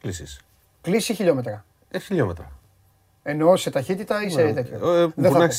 Κλήσει. 0.00 0.38
Κλήσει 0.80 1.14
χιλιόμετρα. 1.14 1.64
Ε, 1.90 1.98
χιλιόμετρα. 1.98 2.52
Εννοώ 3.22 3.56
σε 3.56 3.70
ταχύτητα 3.70 4.22
ή 4.22 4.30
σε 4.30 4.52
τέτοιο. 4.52 4.92
Ε, 4.92 5.12
δεν 5.14 5.50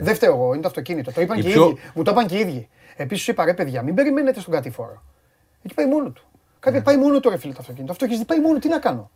Δεν 0.00 0.14
φταίω 0.14 0.34
εγώ, 0.34 0.52
είναι 0.52 0.62
το 0.62 0.68
αυτοκίνητο. 0.68 1.12
Το 1.12 1.20
είπαν 1.20 1.40
και 1.40 1.48
οι 1.48 1.50
ίδιοι. 1.50 1.78
Μου 1.94 2.02
το 2.02 2.10
είπαν 2.10 2.26
και 2.26 2.36
οι 2.36 2.40
ίδιοι. 2.40 2.68
Επίση 2.96 3.30
είπα 3.30 3.44
ρε 3.44 3.54
παιδιά, 3.54 3.82
μην 3.82 3.94
περιμένετε 3.94 4.40
στον 4.40 4.52
κατήφορο. 4.52 5.02
Εκεί 5.62 5.74
πάει 5.74 5.86
μόνο 5.86 6.10
του. 6.10 6.22
Κάποια 6.60 6.78
ναι. 6.78 6.84
πάει 6.84 6.96
μόνο 6.96 7.20
του 7.20 7.30
ρε 7.30 7.36
φίλε 7.36 7.52
το 7.52 7.58
αυτοκίνητο. 7.60 7.92
Αυτό 7.92 8.04
έχεις 8.04 8.24
πάει 8.24 8.40
μόνο, 8.40 8.58
τι 8.58 8.68
να 8.68 8.78
κάνω. 8.78 9.10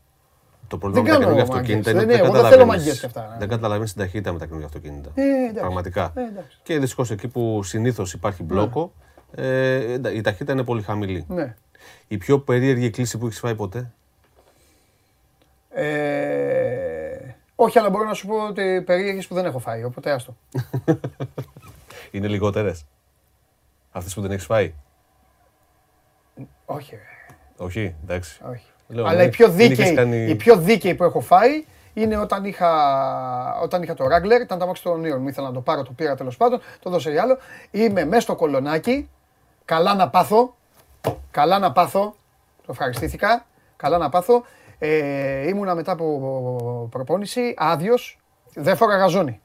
Το 0.70 0.78
πρόβλημα 0.78 1.02
με 1.02 1.10
τα 1.10 1.18
καινούργια 1.18 1.42
αυτοκίνητα 1.42 1.90
είναι 1.90 2.00
ότι 2.00 2.12
δεν 2.12 2.22
καταλαβαίνεις. 2.22 3.06
Δεν 3.38 3.48
καταλαβαίνεις 3.48 3.92
την 3.92 4.02
ταχύτητα 4.02 4.32
με 4.32 4.38
τα 4.38 4.44
καινούργια 4.44 4.66
αυτοκίνητα. 4.66 5.10
Ε, 5.14 5.52
Πραγματικά. 5.54 6.12
Ε, 6.16 6.22
και 6.62 6.78
δυστυχώς 6.78 7.10
εκεί 7.10 7.28
που 7.28 7.62
συνήθως 7.62 8.12
υπάρχει 8.12 8.42
μπλόκο, 8.42 8.92
ε, 9.34 10.14
η 10.14 10.20
ταχύτητα 10.20 10.52
είναι 10.52 10.64
πολύ 10.64 10.82
χαμηλή. 10.82 11.24
Ναι. 11.28 11.56
Η 12.08 12.16
πιο 12.16 12.38
περίεργη 12.38 12.90
κλίση 12.90 13.18
που 13.18 13.26
έχεις 13.26 13.38
φάει 13.38 13.54
ποτέ; 13.54 13.92
Ε, 15.70 17.34
όχι, 17.54 17.78
αλλά 17.78 17.90
μπορώ 17.90 18.04
να 18.04 18.14
σου 18.14 18.26
πω 18.26 18.46
ότι 18.46 18.82
περίεργες 18.86 19.26
που 19.26 19.34
δεν 19.34 19.44
έχω 19.44 19.58
φάει, 19.58 19.84
οπότε 19.84 20.10
άστο. 20.10 20.36
Είναι 22.10 22.28
λιγότερες; 22.28 22.86
Αυτές 23.90 24.14
που 24.14 24.20
δεν 24.20 24.30
έχεις 24.30 24.44
φάει; 24.44 24.74
Όχι. 26.64 26.98
Όχι, 27.56 27.94
εντάξει. 28.02 28.40
Όχι. 28.50 28.66
Αλλά 28.96 29.22
η 29.22 29.28
πιο, 29.28 29.48
δίκαιη, 29.48 29.94
κάνει... 29.94 30.16
η 30.16 30.34
πιο 30.34 30.56
δίκαιη 30.56 30.94
που 30.94 31.04
έχω 31.04 31.20
φάει 31.20 31.64
είναι 31.94 32.16
όταν 32.16 32.44
είχα, 32.44 32.70
όταν 33.62 33.82
είχα 33.82 33.94
το 33.94 34.04
Wrangler, 34.04 34.40
ήταν 34.42 34.58
τα 34.58 34.66
μάξι 34.66 34.82
των 34.82 34.92
ονείων 34.92 35.20
μου. 35.20 35.28
Ήθελα 35.28 35.46
να 35.46 35.52
το 35.52 35.60
πάρω, 35.60 35.82
το 35.82 35.92
πήρα 35.92 36.14
τέλος 36.14 36.36
πάντων, 36.36 36.60
το 36.80 36.90
δώσε 36.90 37.10
για 37.10 37.22
άλλο. 37.22 37.38
Είμαι 37.70 38.04
μέσα 38.04 38.20
στο 38.20 38.34
κολονάκι, 38.34 39.08
καλά 39.64 39.94
να 39.94 40.08
πάθω, 40.08 40.56
καλά 41.30 41.58
να 41.58 41.72
πάθω, 41.72 42.14
το 42.56 42.68
ευχαριστήθηκα, 42.70 43.46
καλά 43.76 43.98
να 43.98 44.08
πάθω. 44.08 44.44
Ε, 44.78 45.48
ήμουνα 45.48 45.74
μετά 45.74 45.92
από 45.92 46.88
προπόνηση 46.90 47.54
άδειος. 47.56 48.18
Δεν 48.54 48.76
φορά 48.76 48.96
γαζόνι. 48.96 49.40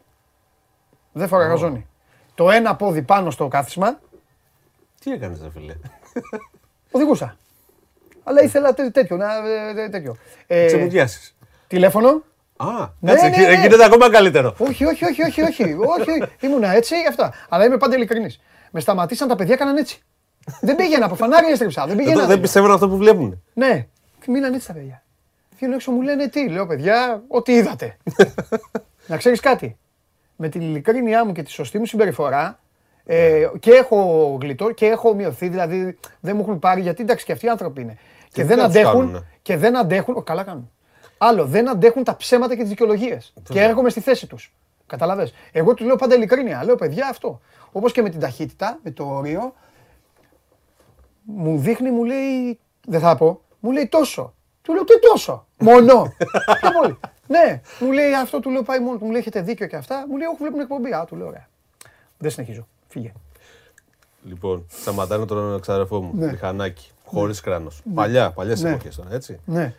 Δεν 1.12 1.28
φορά 1.28 1.48
γαζόνι. 1.48 1.88
Το 2.36 2.50
ένα 2.50 2.76
πόδι 2.76 3.02
πάνω 3.02 3.32
στο 3.32 3.48
κάθισμα. 3.48 4.00
Τι 5.00 5.12
έκανες, 5.12 5.42
ρε 5.42 5.50
φίλε; 5.50 5.76
Οδηγούσα. 6.92 7.38
Αλλά 8.28 8.44
ήθελα 8.44 8.74
τέτοιο. 8.74 9.18
Να, 9.18 9.28
τέτοιο. 9.92 10.16
Ε, 10.48 10.66
Ξεμουδιάσει. 10.66 11.36
Τηλέφωνο. 11.68 12.24
Α, 12.58 12.66
ναι, 13.00 13.12
κάτσε, 13.12 13.28
ναι, 13.28 13.48
ναι. 13.48 13.54
γίνεται 13.54 13.86
ακόμα 13.86 14.10
καλύτερο. 14.10 14.56
Όχι, 14.58 14.86
όχι, 14.86 15.06
όχι, 15.06 15.22
όχι, 15.22 15.42
όχι, 15.42 15.64
όχι. 15.64 16.32
Ήμουνα 16.40 16.76
έτσι, 16.76 16.96
αυτά. 17.10 17.34
Αλλά 17.50 17.66
είμαι 17.66 17.78
πάντα 17.78 17.96
ειλικρινής. 17.96 18.40
Με 18.72 18.80
σταματήσαν 18.80 19.28
τα 19.28 19.36
παιδιά, 19.36 19.54
έκαναν 19.54 19.78
έτσι. 19.78 20.04
δεν 20.62 20.76
πήγαινα 20.76 21.06
από 21.06 21.16
φανάρι 21.16 21.52
έστριψα. 21.52 21.86
Δεν, 21.86 21.98
πήγαινα, 21.98 22.26
δεν 22.26 22.42
πιστεύω 22.42 22.74
αυτό 22.74 22.90
που 22.90 22.98
βλέπουν. 22.98 23.44
Ναι, 23.54 23.88
μείναν 24.28 24.54
έτσι 24.54 24.68
τα 24.68 24.74
παιδιά. 24.74 25.04
Βγαίνουν 25.56 25.76
έξω 25.76 25.92
μου 25.92 26.02
λένε 26.02 26.28
τι, 26.28 26.50
λέω 26.50 26.66
παιδιά, 26.66 27.24
ό,τι 27.28 27.54
είδατε. 27.54 27.98
να 29.08 29.18
ξέρεις 29.18 29.40
κάτι. 29.40 29.78
Με 30.36 30.50
την 30.50 30.62
ειλικρίνειά 30.62 31.26
μου 31.26 31.32
και 31.32 31.44
τη 31.44 31.52
σωστή 31.52 31.78
μου 31.80 31.86
συμπεριφορά, 31.86 32.60
Ε, 33.08 33.48
και 33.60 33.72
έχω 33.72 34.38
γλιτώ 34.42 34.72
και 34.72 34.86
έχω 34.86 35.14
μειωθεί, 35.14 35.48
δηλαδή 35.48 35.98
δεν 36.20 36.36
μου 36.36 36.42
έχουν 36.42 36.60
πάρει 36.60 36.82
γιατί 36.82 37.02
εντάξει 37.02 37.26
και 37.26 37.32
αυτοί 37.32 37.46
οι 37.46 37.50
άνθρωποι 37.50 37.82
είναι. 37.82 37.98
Και, 38.36 38.46
δεν 38.46 38.60
αντέχουν. 38.60 39.26
Και 39.42 39.58
δεν 39.58 39.78
αντέχουν. 39.78 40.24
Καλά 40.24 40.44
κάνουν. 40.44 40.72
Άλλο, 41.18 41.46
δεν 41.46 41.70
αντέχουν 41.70 42.04
τα 42.04 42.16
ψέματα 42.16 42.56
και 42.56 42.62
τις 42.62 42.70
δικαιολογίες. 42.70 43.34
Και 43.50 43.62
έρχομαι 43.62 43.90
στη 43.90 44.00
θέση 44.00 44.28
τους. 44.28 44.54
Καταλαβες. 44.86 45.34
Εγώ 45.52 45.74
του 45.74 45.86
λέω 45.86 45.96
πάντα 45.96 46.16
ειλικρίνεια. 46.16 46.64
Λέω 46.64 46.76
παιδιά 46.76 47.08
αυτό. 47.08 47.42
Όπως 47.72 47.92
και 47.92 48.02
με 48.02 48.10
την 48.10 48.20
ταχύτητα, 48.20 48.80
με 48.84 48.92
το 48.92 49.04
όριο, 49.04 49.54
μου 51.24 51.58
δείχνει, 51.58 51.92
μου 51.92 52.04
λέει. 52.04 52.60
Δεν 52.88 53.00
θα 53.00 53.16
πω. 53.16 53.42
Μου 53.60 53.72
λέει 53.72 53.88
τόσο. 53.88 54.34
Του 54.62 54.74
λέω 54.74 54.84
τι 54.84 55.00
τόσο. 55.00 55.46
Μόνο. 55.60 56.14
Πιο 56.62 56.72
πολύ. 56.82 56.98
Ναι, 57.28 57.62
μου 57.80 57.92
λέει 57.92 58.14
αυτό, 58.14 58.40
του 58.40 58.50
λέω 58.50 58.64
πάει 58.64 58.80
μόνο. 58.80 58.98
Μου 59.02 59.12
λέει 59.12 59.20
έχετε 59.20 59.42
δίκιο 59.42 59.68
και 59.68 59.76
αυτά. 59.76 60.06
Μου 60.10 60.18
λέει 60.18 60.28
όχι, 60.28 60.38
βλέπουν 60.38 60.60
εκπομπή. 60.60 60.94
Α, 60.94 61.06
του 61.06 61.16
λέω 61.16 61.28
ωραία. 61.28 61.48
Δεν 62.18 62.32
συνεχίζω. 62.32 62.68
Φύγε. 62.88 63.14
Λοιπόν, 64.24 64.66
σταματάνε 64.70 65.26
τον 65.26 65.62
ξαδερφό 65.62 66.02
μου, 66.02 66.12
ναι. 66.14 66.32
μηχανάκι, 66.32 66.92
χωρίς 67.06 67.44
ναι. 67.44 67.52
κράνος. 67.52 67.82
Ναι. 67.86 67.94
Παλιά, 67.94 68.32
παλιές 68.32 68.62
ναι. 68.62 68.70
εποχές 68.70 68.96
τώρα, 68.96 69.14
έτσι. 69.14 69.40
Ναι. 69.46 69.76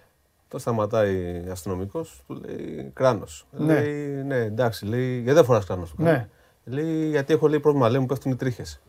Το 0.49 0.59
σταματάει 0.59 1.45
αστυνομικός, 1.51 2.23
του 2.27 2.43
λέει 2.47 2.91
κράνος. 2.95 3.47
Ναι. 3.51 3.81
Λέει, 3.81 4.23
ναι, 4.23 4.37
εντάξει, 4.37 4.85
λέει, 4.85 5.15
γιατί 5.15 5.33
δεν 5.33 5.45
φοράς 5.45 5.65
κράνος. 5.65 5.95
Ναι. 5.97 6.29
Λέει, 6.65 7.09
γιατί 7.09 7.33
έχω 7.33 7.49
λέει, 7.49 7.61
πρόβλημα, 7.61 7.89
λέει, 7.89 8.01
μου 8.01 8.07
πέφτουν 8.07 8.33
οι 8.33 8.37
τρίχες. 8.37 8.81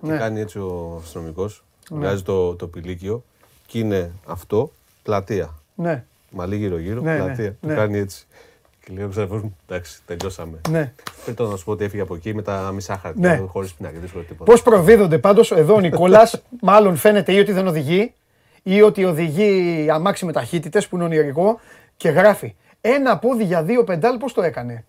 Ναι. 0.00 0.12
Και 0.12 0.18
κάνει 0.18 0.40
έτσι 0.40 0.58
ο 0.58 1.00
αστυνομικός, 1.02 1.64
ναι. 1.90 1.98
βγάζει 1.98 2.22
το, 2.22 2.54
το 2.54 2.66
πηλίκιο 2.66 3.24
και 3.66 3.78
είναι 3.78 4.12
αυτό 4.26 4.72
πλατεία. 5.02 5.54
Ναι. 5.74 6.04
Μαλί 6.30 6.56
γύρω-γύρω, 6.56 7.00
ναι, 7.00 7.12
ναι 7.12 7.24
πλατεία. 7.24 7.56
Ναι. 7.60 7.68
Του 7.68 7.76
κάνει 7.76 7.98
έτσι. 7.98 8.26
Και 8.88 8.94
λέει 8.94 9.04
ο 9.04 9.08
ξαδερφό 9.08 9.34
μου, 9.34 9.56
εντάξει, 9.68 9.98
τελειώσαμε. 10.06 10.60
Ναι. 10.68 10.92
Πρέπει 11.24 11.42
να 11.42 11.56
σου 11.56 11.64
πω 11.64 11.72
ότι 11.72 11.84
έφυγε 11.84 12.02
από 12.02 12.14
εκεί 12.14 12.34
με 12.34 12.42
τα 12.42 12.70
μισά 12.74 12.98
χαρτιά, 13.02 13.30
ναι. 13.30 13.46
χωρίς 13.46 13.74
πινάκια. 13.74 14.00
Πώς 14.44 14.62
προδίδονται 14.62 15.18
πάντως 15.18 15.52
εδώ 15.52 15.74
ο 15.74 15.80
Νικόλας, 15.80 16.42
μάλλον 16.60 16.96
φαίνεται 16.96 17.32
ή 17.32 17.38
ότι 17.38 17.52
δεν 17.52 17.66
οδηγεί 17.66 18.12
ή 18.62 18.82
ότι 18.82 19.04
οδηγεί 19.04 19.86
αμάξι 19.90 20.24
με 20.24 20.32
ταχύτητες 20.32 20.88
που 20.88 20.96
είναι 20.96 21.04
ονειρικό 21.04 21.60
και 21.96 22.08
γράφει 22.08 22.54
ένα 22.80 23.18
πόδι 23.18 23.44
για 23.44 23.62
δύο 23.62 23.84
πεντάλ, 23.84 24.18
πώς 24.18 24.32
το 24.32 24.42
έκανε; 24.42 24.84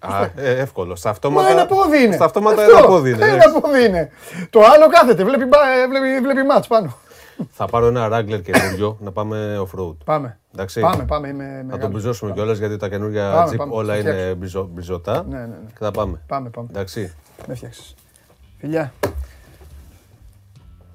Α, 0.00 0.24
ε, 0.36 0.60
εύκολο. 0.60 0.96
Στα 0.96 1.10
αυτόματα, 1.10 1.48
ένα 1.48 1.66
πόδι 1.66 2.02
είναι. 2.02 2.14
Στα 2.14 2.24
αυτόματα 2.24 2.62
ένα 2.62 2.86
πόδι 2.86 3.10
είναι. 3.10 3.26
Ένα 3.26 3.60
πόδι 3.60 3.84
είναι. 3.84 4.10
Το 4.50 4.60
άλλο 4.60 4.88
κάθεται, 4.88 5.24
βλέπει, 5.24 5.44
βλέπει, 5.88 6.20
βλέπει 6.20 6.42
μάτς 6.42 6.66
πάνω. 6.66 6.98
Θα 7.50 7.66
πάρω 7.66 7.86
ένα 7.86 8.08
Wrangler 8.12 8.42
καινούριο 8.42 8.96
να 9.00 9.12
πάμε 9.12 9.58
off-road. 9.60 9.96
Πάμε. 10.04 10.38
Εντάξει. 10.52 10.80
Πάμε, 10.80 11.04
πάμε. 11.04 11.28
Είμαι 11.28 11.62
να 11.68 11.78
τον 11.78 11.90
μπριζώσουμε 11.90 12.32
κιόλας 12.32 12.58
γιατί 12.58 12.76
τα 12.76 12.88
καινούργια 12.88 13.48
Jeep 13.48 13.68
όλα 13.68 13.96
είναι 13.96 14.36
μπριζωτά. 14.68 15.24
Ναι, 15.28 15.38
ναι, 15.38 15.46
ναι. 15.46 15.56
Και 15.68 15.78
θα 15.78 15.90
πάμε. 15.90 16.22
Πάμε, 16.26 16.50
πάμε. 16.50 16.68
Εντάξει. 16.70 17.14
Με 17.46 17.54
φτιάξει. 17.54 17.94
Φιλιά. 18.58 18.92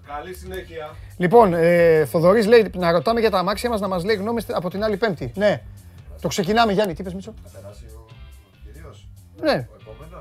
Καλή 0.08 0.34
συνέχεια. 0.34 0.90
Λοιπόν, 1.18 1.54
ε, 1.54 2.06
Θοδωρής 2.06 2.48
λέει 2.48 2.72
να 2.76 2.92
ρωτάμε 2.92 3.20
για 3.20 3.30
τα 3.30 3.40
αμάξια 3.40 3.70
μας 3.70 3.80
να 3.80 3.88
μας 3.88 4.04
λέει 4.04 4.16
γνώμες 4.16 4.46
από 4.50 4.70
την 4.70 4.84
άλλη 4.84 4.98
πέμπτη. 4.98 5.32
Ναι. 5.36 5.62
Το 6.22 6.28
ξεκινάμε 6.28 6.72
Γιάννη, 6.72 6.94
τι 6.94 7.02
είπες 7.02 7.14
Μίτσο; 7.14 7.34
Θα 7.44 7.60
περάσει 7.60 7.86
ο 7.96 8.06
κυρίως. 8.64 9.08
Ναι. 9.42 9.68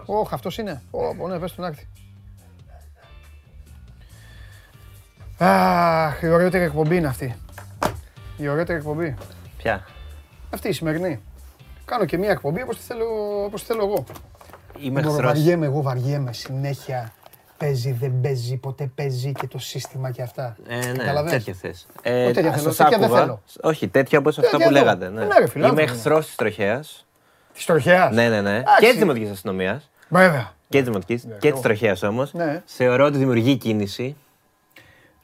Ο 0.07 0.19
Όχι, 0.19 0.35
αυτός 0.35 0.59
είναι. 0.59 0.83
Ο, 0.91 1.29
ναι, 1.29 1.39
πες 1.39 1.55
τον 1.55 1.65
άκτη. 1.65 1.89
Αχ, 5.43 6.23
η 6.23 6.29
ωραιότερη 6.29 6.65
εκπομπή 6.65 6.97
είναι 6.97 7.07
αυτή. 7.07 7.37
Η 8.37 8.49
ωραιότερη 8.49 8.79
εκπομπή. 8.79 9.15
Ποια; 9.57 9.87
Αυτή 10.51 10.69
η 10.69 10.73
σημερινή. 10.73 11.21
Κάνω 11.85 12.05
και 12.05 12.19
μία 12.19 12.31
εκπομπή 12.31 12.63
όπως 12.63 12.77
τη 12.77 12.83
θέλω, 12.83 13.05
όπως 13.45 13.61
τη 13.61 13.67
θέλω 13.67 13.85
εγώ. 13.85 14.05
Είμαι 14.81 15.01
εχθρός. 15.01 15.21
Βαριέμαι, 15.21 15.67
εγώ 15.67 15.83
βαριέμαι 15.83 16.33
συνέχεια. 16.33 17.13
Παίζει, 17.57 17.93
δεν 17.93 18.21
παίζει, 18.21 18.57
ποτέ 18.57 18.91
παίζει 18.95 19.33
και 19.33 19.47
το 19.47 19.59
σύστημα 19.59 20.11
και 20.11 20.23
αυτά. 20.23 20.57
Ε, 20.69 20.93
ναι, 20.93 21.31
τέτοια 21.31 21.55
θες. 21.55 21.87
Ε, 22.03 22.31
τέτοια 22.31 22.53
θέλω, 22.53 22.75
τέτοια 22.75 22.99
δεν 22.99 23.11
θέλω. 23.11 23.43
Όχι, 23.61 23.89
τέτοια 23.89 24.19
όπως 24.19 24.39
αυτά 24.39 24.57
που 24.59 24.71
λέγατε. 24.71 25.09
Ναι. 25.09 25.25
Ναι, 25.55 25.67
Είμαι 25.69 25.83
εχθρός 25.83 26.27
της 26.27 26.35
τροχέας. 26.35 27.07
Της 27.55 27.65
τροχέας; 27.65 28.15
Ναι, 28.15 28.29
ναι, 28.29 28.41
ναι. 28.41 28.63
Και 28.79 28.89
της 28.89 28.99
Δημοτικής 28.99 29.31
Αστυνομίας. 29.31 29.91
Βέβαια. 30.09 30.53
Και 30.69 30.79
της 30.79 30.87
Δημοτικής. 30.87 31.25
Ναι, 31.25 31.35
και 31.35 31.53
της 31.53 31.61
τροχέας 31.61 32.03
όμως. 32.03 32.33
Θεωρώ 32.65 33.05
ότι 33.05 33.19
δημιουργεί 33.19 33.57
κίνηση 33.57 34.17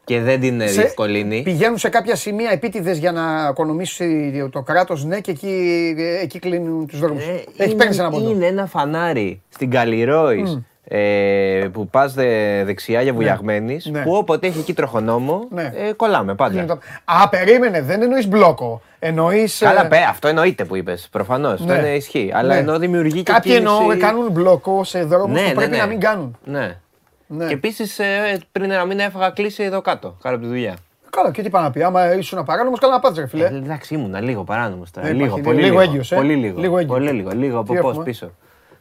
και 0.06 0.20
δεν 0.20 0.40
την 0.40 0.60
σε... 0.60 0.66
διευκολύνει. 0.66 1.42
Πηγαίνουν 1.42 1.78
σε 1.78 1.88
κάποια 1.88 2.16
σημεία 2.16 2.50
επίτηδες 2.50 2.98
για 2.98 3.12
να 3.12 3.48
οικονομήσει 3.50 4.48
το 4.52 4.62
κράτος, 4.62 5.04
ναι, 5.04 5.20
και 5.20 5.30
εκεί, 5.30 5.94
εκεί 6.22 6.38
κλείνουν 6.38 6.86
τους 6.86 6.98
δρόμους. 6.98 7.24
Ε, 7.24 7.44
Έχει 7.56 7.74
παίρνει 7.74 7.96
ένα 7.96 8.10
πόντο. 8.10 8.30
Είναι 8.30 8.46
ένα 8.46 8.66
φανάρι 8.66 9.42
στην 9.48 9.70
Καλλιρόης. 9.70 10.60
Ε, 10.88 11.68
που 11.72 11.88
πας 11.88 12.14
δε, 12.14 12.64
δεξιά 12.64 13.02
για 13.02 13.12
βουλιαγμένης, 13.12 13.86
ναι. 13.86 14.02
που 14.02 14.12
όποτε 14.12 14.46
έχει 14.46 14.58
εκεί 14.58 14.72
τροχονόμο, 14.72 15.46
ναι. 15.50 15.72
ε, 15.74 15.92
κολλάμε 15.92 16.34
πάντα. 16.34 16.78
Α, 17.04 17.28
περίμενε, 17.28 17.82
δεν 17.82 18.02
εννοείς 18.02 18.28
μπλόκο. 18.28 18.82
Εννοείς, 18.98 19.58
Καλά, 19.58 19.84
ε... 19.84 19.88
πέ, 19.88 19.96
αυτό 20.08 20.28
εννοείται 20.28 20.64
που 20.64 20.76
είπες. 20.76 21.08
Προφανώς. 21.10 21.60
Ναι. 21.60 21.72
Αυτό 21.72 21.86
είναι 21.86 21.96
ισχύει. 21.96 22.30
Αλλά 22.34 22.54
ναι. 22.54 22.60
ενώ 22.60 22.78
δημιουργεί 22.78 23.22
και. 23.22 23.32
Κάποιοι 23.32 23.52
κίνηση... 23.52 23.74
εννοώ 23.76 23.96
κάνουν 23.98 24.30
μπλόκο 24.30 24.84
σε 24.84 25.04
δρόμους 25.04 25.40
ναι, 25.40 25.48
που 25.48 25.54
πρέπει 25.54 25.76
να 25.76 25.86
μην 25.86 26.00
κάνουν. 26.00 26.38
Ναι. 26.44 26.76
Ναι. 27.26 27.46
Και 27.46 27.54
επίσης 27.54 27.98
ε, 27.98 28.40
πριν 28.52 28.70
ένα 28.70 28.84
μήνα 28.84 29.02
έφαγα 29.02 29.30
κλείσει 29.30 29.62
εδώ 29.62 29.80
κάτω, 29.80 30.16
κάτω 30.22 30.34
από 30.34 30.44
τη 30.44 30.50
δουλειά. 30.50 30.76
Καλά, 31.10 31.30
και 31.30 31.42
τι 31.42 31.50
πάει 31.50 31.62
να 31.62 31.70
πει. 31.70 31.82
Άμα 31.82 32.14
ήσουν 32.14 32.44
παράνομο, 32.44 32.76
καλά 32.76 32.92
να 32.92 33.00
πάτε, 33.00 33.20
ρε 33.20 33.26
φιλέ. 33.26 33.44
Ε, 33.44 33.56
εντάξει, 33.56 33.94
ήμουν 33.94 34.22
λίγο 34.22 34.44
παράνομος 34.44 34.90
τώρα. 34.90 35.06
Ε, 35.06 35.12
λίγο, 35.12 35.40
πολύ 35.40 35.56
λίγο. 35.56 35.68
Λίγο 35.68 35.80
έγκυος. 35.80 36.12
Ε; 36.12 36.16
Πολύ 36.16 36.34
λίγο. 36.36 36.60
Λίγο, 36.60 36.78
έγκυος. 36.78 36.98
πολύ 36.98 37.10
λίγο. 37.10 37.30
Λίγο 37.30 37.58
από 37.58 37.74
πώς 37.74 37.98
πίσω. 38.04 38.30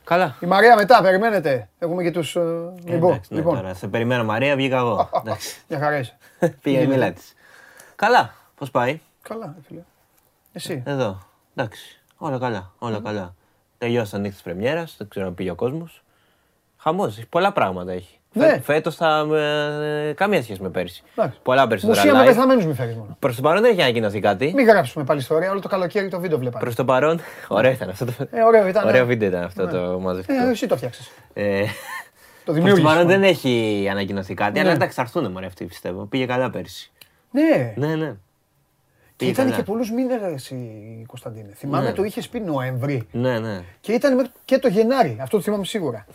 Καλά. 0.03 0.35
Η 0.39 0.45
Μαρία 0.45 0.75
μετά, 0.75 1.01
περιμένετε. 1.01 1.69
Έχουμε 1.79 2.03
και 2.03 2.11
τους. 2.11 2.35
Ε, 2.35 2.39
λοιπόν, 2.85 3.11
ναι, 3.11 3.19
λοιπόν. 3.29 3.55
Τώρα, 3.55 3.73
σε 3.73 3.87
περιμένω, 3.87 4.23
Μαρία, 4.23 4.55
βγήκα 4.55 4.77
εγώ. 4.77 5.09
Για 5.67 5.79
χαρά 5.79 5.97
είσαι. 5.97 6.17
Πήγε 6.61 6.85
μιλά 6.85 7.11
της. 7.11 7.33
Καλά, 7.95 8.33
πώς 8.55 8.71
πάει; 8.71 8.99
Καλά, 9.21 9.55
φίλε. 9.67 9.81
Εσύ. 10.51 10.83
Εδώ. 10.85 11.27
Εντάξει. 11.55 12.01
Όλα 12.17 12.37
καλά. 12.39 12.71
Όλα 12.77 12.99
καλά. 13.03 13.35
Τελειώσαν 13.77 14.21
νύχτες 14.21 14.41
Πρεμιέρας, 14.41 14.95
δεν 14.97 15.07
ξέρω 15.07 15.27
αν 15.27 15.33
πήγε 15.33 15.49
ο 15.49 15.55
κόσμος. 15.55 16.03
Χαμός, 16.77 17.21
πολλά 17.29 17.51
πράγματα 17.51 17.91
έχει. 17.91 18.19
Ναι. 18.37 18.59
Φέτος 18.63 18.95
θα. 18.95 19.27
Ε, 20.09 20.13
καμία 20.13 20.43
σχέση 20.43 20.61
με 20.61 20.69
πέρσι. 20.69 21.03
Εντάξει. 21.15 21.39
Πολλά 21.43 21.67
περισσότερα. 21.67 22.01
Μουσεία 22.01 22.19
με 22.19 22.25
πεθαμένους 22.25 22.65
μη 22.65 22.73
φέρεις 22.73 22.95
μόνο. 22.95 23.17
Προς 23.19 23.35
το 23.35 23.41
παρόν 23.41 23.61
δεν 23.61 23.71
έχει 23.71 23.81
ανακοινωθεί 23.81 24.19
κάτι. 24.19 24.51
Μην 24.55 24.65
γράψουμε 24.65 25.03
πάλι 25.05 25.19
ιστορία, 25.19 25.51
όλο 25.51 25.59
το 25.59 25.67
καλοκαίρι 25.67 26.07
το 26.07 26.19
βίντεο 26.19 26.37
βλέπαμε. 26.37 26.63
Προς 26.63 26.75
το 26.75 26.85
παρόν. 26.85 27.19
Ωραίο 27.47 27.71
ήταν 27.71 27.89
αυτό 27.89 28.05
το. 28.05 28.11
Ε, 28.31 28.41
ωραίο, 28.41 28.67
ήταν, 28.67 28.87
ωραίο 28.87 29.01
ναι. 29.01 29.07
βίντεο 29.07 29.27
ήταν 29.27 29.43
αυτό 29.43 29.65
ναι. 29.65 29.71
το 29.71 29.99
μαζευτικό. 29.99 30.45
Ε, 30.45 30.49
εσύ 30.49 30.67
το 30.67 30.77
φτιάξει. 30.77 31.11
Ε, 31.33 31.63
το 32.45 32.53
δημιούργησε. 32.53 32.81
Προς 32.81 32.93
το 32.93 33.01
παρόν 33.01 33.07
δεν 33.07 33.23
έχει 33.23 33.87
ανακοινωθεί 33.91 34.33
κάτι, 34.33 34.53
ναι. 34.53 34.59
αλλά 34.59 34.71
εντάξει, 34.71 34.95
θα 34.95 35.01
έρθουν 35.01 35.31
μωρέ 35.31 35.45
αυτοί 35.45 35.65
πιστεύω. 35.65 36.05
Πήγε 36.05 36.25
καλά 36.25 36.49
πέρσι. 36.49 36.91
Ναι. 37.31 37.73
Ναι, 37.75 37.95
ναι. 37.95 38.15
Και 39.17 39.25
ήταν 39.25 39.55
και 39.55 39.63
πολλούς 39.63 39.91
μήνες 39.91 40.49
η 40.49 41.03
Κωνσταντίνε. 41.07 41.49
Θυμάμαι 41.55 41.85
ναι. 41.85 41.93
το 41.93 42.03
είχες 42.03 42.27
πει 42.27 42.39
Νοέμβρη. 42.39 43.07
Ναι, 43.11 43.39
ναι. 43.39 43.63
Και 43.81 43.93
ήταν 43.93 44.29
και 44.45 44.57
το 44.57 44.67
Γενάρη. 44.67 45.17
Αυτό 45.21 45.37
το 45.37 45.43
θυμάμαι 45.43 45.65
σίγουρα. 45.65 46.05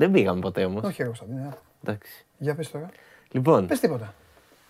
Δεν 0.00 0.10
πήγαμε 0.10 0.40
ποτέ 0.40 0.64
όμως. 0.64 0.82
Όχι, 0.82 1.04
Κωνσταντίνε. 1.04 1.48
Εντάξει. 1.84 2.26
Για 2.38 2.54
πες 2.54 2.70
τώρα. 2.70 2.88
Λοιπόν. 3.30 3.66
Πες 3.66 3.80
τίποτα. 3.80 4.14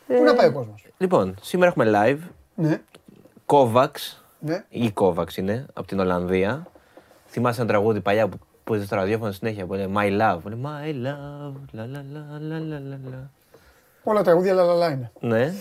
Ε, 0.07 0.14
Πού 0.14 0.23
να 0.23 0.35
πάει 0.35 0.49
ο 0.49 0.53
κόσμος; 0.53 0.87
Λοιπόν, 0.99 1.35
σήμερα 1.40 1.71
έχουμε 1.71 1.90
live. 1.95 2.19
Ναι. 2.55 2.81
Kovacs. 3.47 4.23
Ναι. 4.38 4.64
Ή 4.69 4.93
Kovacs 4.95 5.37
είναι, 5.37 5.66
από 5.73 5.87
την 5.87 5.99
Ολλανδία. 5.99 6.66
Θυμάσαι 7.27 7.61
ένα 7.61 7.71
τραγούδι 7.71 8.01
παλιά 8.01 8.29
που 8.29 8.38
παίζει 8.65 8.87
στο 8.87 8.96
ραδιόφωνο 8.96 9.33
συνέχεια 9.33 9.67
που 9.67 9.75
λέει 9.75 9.92
My 9.96 10.21
Love. 10.21 10.40
Λέει, 10.44 10.61
My 10.65 11.07
Love. 11.07 11.54
Λα, 11.71 11.87
λα, 11.87 12.04
λα, 12.13 12.38
λα, 12.40 12.59
λα, 12.59 12.79
λα. 13.11 13.31
Όλα 14.02 14.19
τα 14.19 14.25
τραγούδια 14.25 14.54
λα, 14.54 14.65
λα, 14.65 14.75
λα 14.75 14.90
είναι. 14.90 15.13
Ναι. 15.21 15.52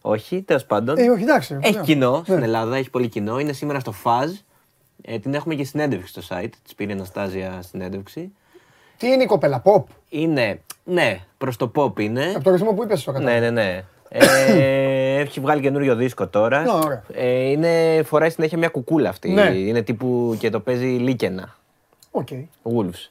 Όχι, 0.00 0.42
τέλος 0.42 0.64
πάντων. 0.64 0.98
Ε, 0.98 1.10
όχι, 1.10 1.22
εντάξει. 1.22 1.58
Έχει 1.60 1.80
κοινό 1.80 2.16
ναι. 2.16 2.22
στην 2.22 2.42
Ελλάδα, 2.42 2.76
έχει 2.76 2.90
πολύ 2.90 3.08
κοινό. 3.08 3.38
Είναι 3.38 3.52
σήμερα 3.52 3.80
στο 3.80 3.94
Faz. 4.04 4.28
Ε, 5.02 5.18
την 5.18 5.34
έχουμε 5.34 5.54
και 5.54 5.64
συνέντευξη 5.64 6.20
στο 6.20 6.36
site. 6.36 6.50
Της 6.62 6.74
πήρε 6.74 6.90
η 6.90 6.94
Αναστάζια 6.94 7.62
συνέντευξη. 7.62 8.32
Τι 8.96 9.06
είναι 9.06 9.22
η 9.22 9.26
κοπέλα, 9.26 9.62
pop; 9.64 9.82
Είναι, 10.08 10.60
ναι, 10.84 11.20
προς 11.38 11.56
το 11.56 11.72
pop 11.74 12.00
είναι. 12.00 12.32
Από 12.34 12.44
το 12.44 12.50
ρυθμό 12.50 12.72
που 12.72 12.82
είπες, 12.82 13.00
στο 13.00 13.12
Ναι, 13.12 13.38
ναι, 13.38 13.50
ναι. 13.50 13.84
ε, 14.08 15.18
έχει 15.20 15.40
βγάλει 15.40 15.60
καινούριο 15.60 15.94
δίσκο 15.94 16.26
τώρα. 16.28 16.62
Ναι, 16.62 17.02
ε, 17.12 17.50
είναι, 17.50 18.02
φοράει 18.04 18.30
συνέχεια 18.30 18.58
μια 18.58 18.68
κουκούλα 18.68 19.08
αυτή. 19.08 19.30
Ναι. 19.30 19.42
Είναι 19.42 19.82
τύπου 19.82 20.36
και 20.38 20.50
το 20.50 20.60
παίζει 20.60 20.86
Λίκενα. 20.86 21.56
Ok. 22.10 22.28
Okay. 22.30 22.44
Wolves. 22.62 23.10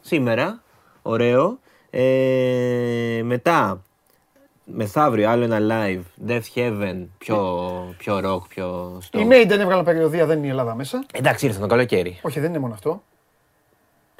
Σήμερα, 0.00 0.62
ωραίο. 1.02 1.58
Ε, 1.90 3.20
μετά, 3.24 3.82
μεθαύριο 4.64 5.30
άλλο 5.30 5.44
ένα 5.44 5.58
live. 5.60 6.28
Deafheaven, 6.30 7.06
πιο, 7.18 7.94
πιο 7.98 8.20
rock, 8.24 8.48
πιο 8.48 8.98
στο. 9.00 9.20
Η 9.20 9.28
Maiden 9.30 9.58
έβγαλε 9.58 9.82
περιοδεία, 9.82 10.26
δεν 10.26 10.38
είναι 10.38 10.46
η 10.46 10.50
Ελλάδα 10.50 10.74
μέσα. 10.74 11.04
Εντάξει, 11.12 11.46
ήρθε 11.46 11.60
το 11.60 11.66
καλοκαίρι. 11.66 12.18
Όχι, 12.22 12.40
δεν 12.40 12.48
είναι 12.50 12.58
μόνο 12.58 12.74
αυτό. 12.74 13.02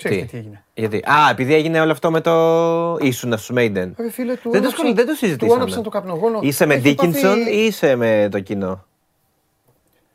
Ξέρετε 0.05 0.27
τι; 0.31 0.37
έγινε. 0.37 0.65
Γιατί; 0.75 0.97
Α, 0.97 1.31
επειδή 1.31 1.55
έγινε 1.55 1.81
όλο 1.81 1.93
αυτό 1.93 2.11
με 2.11 2.21
το. 2.21 2.97
ήσουν 3.01 3.39
στου 3.39 3.55
Maiden. 3.55 3.91
φίλε, 4.11 4.35
του 4.37 4.51
δεν, 4.51 4.63
το, 4.63 4.71
δεν 4.95 5.07
το 5.07 5.15
συζητήσαμε. 5.15 5.65
Του 5.65 5.81
το 5.81 5.91
καπνογόνο. 5.91 6.39
Είσαι 6.43 6.67
με 6.67 6.81
Dickinson 6.85 7.37
ή 7.53 7.65
είσαι 7.65 7.97
με 7.97 8.29
το 8.31 8.41
κοινό; 8.41 8.85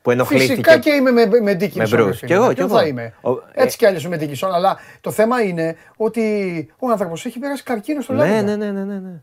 που 0.02 0.12
ενοχλήθηκε. 0.12 0.50
Φυσικά 0.50 0.78
και 0.78 0.90
είμαι 0.90 1.12
με, 1.12 1.26
με 1.42 1.54
Ντίκινσον. 1.54 2.06
Με 2.06 2.18
Και 2.26 2.34
εγώ, 2.34 2.54
και 2.54 2.62
εγώ. 2.62 2.76
Θα 2.76 2.86
είμαι; 2.86 3.14
Ο, 3.22 3.30
Έτσι 3.32 3.76
ε... 3.76 3.78
κι 3.78 3.86
αλλιώς 3.86 4.08
με 4.08 4.18
Ντίκινσον. 4.18 4.54
Αλλά 4.54 4.78
το 5.02 5.12
θέμα 5.12 5.42
είναι 5.42 5.76
ότι 5.98 6.68
ο 6.80 6.90
άνθρωπος 6.90 7.26
έχει 7.26 7.40
περάσει 7.40 7.64
καρκίνο 7.64 8.02
στο 8.02 8.14
ναι, 8.14 8.42
ναι, 8.42 8.56
ναι, 8.56 8.72
ναι, 8.72 8.84
ναι. 8.84 9.22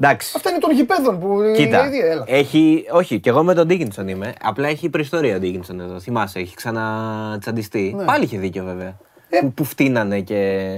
Εντάξει. 0.00 0.32
Αυτά 0.36 0.50
είναι 0.50 0.58
των 0.58 0.70
γηπέδων 0.70 1.20
που 1.20 1.40
Κοίτα, 1.56 1.86
ήδη, 1.86 1.98
έλα. 1.98 2.24
Έχει, 2.26 2.86
όχι, 2.90 3.20
και 3.20 3.28
εγώ 3.28 3.42
με 3.42 3.54
τον 3.54 3.66
Ντίκινσον 3.66 4.08
είμαι. 4.08 4.32
Απλά 4.42 4.68
έχει 4.68 4.88
προϊστορία 4.88 5.36
ο 5.36 5.38
Ντίκινσον 5.38 5.80
εδώ. 5.80 6.00
Θυμάσαι, 6.00 6.38
έχει 6.38 6.54
ξανατσαντιστεί. 6.54 7.94
Ναι. 7.96 8.04
Πάλι 8.04 8.24
είχε 8.24 8.38
δίκιο 8.38 8.64
βέβαια. 8.64 8.96
Ε. 9.28 9.40
Που, 9.40 9.52
που 9.52 9.64
φτύνανε 9.64 10.20
και 10.20 10.70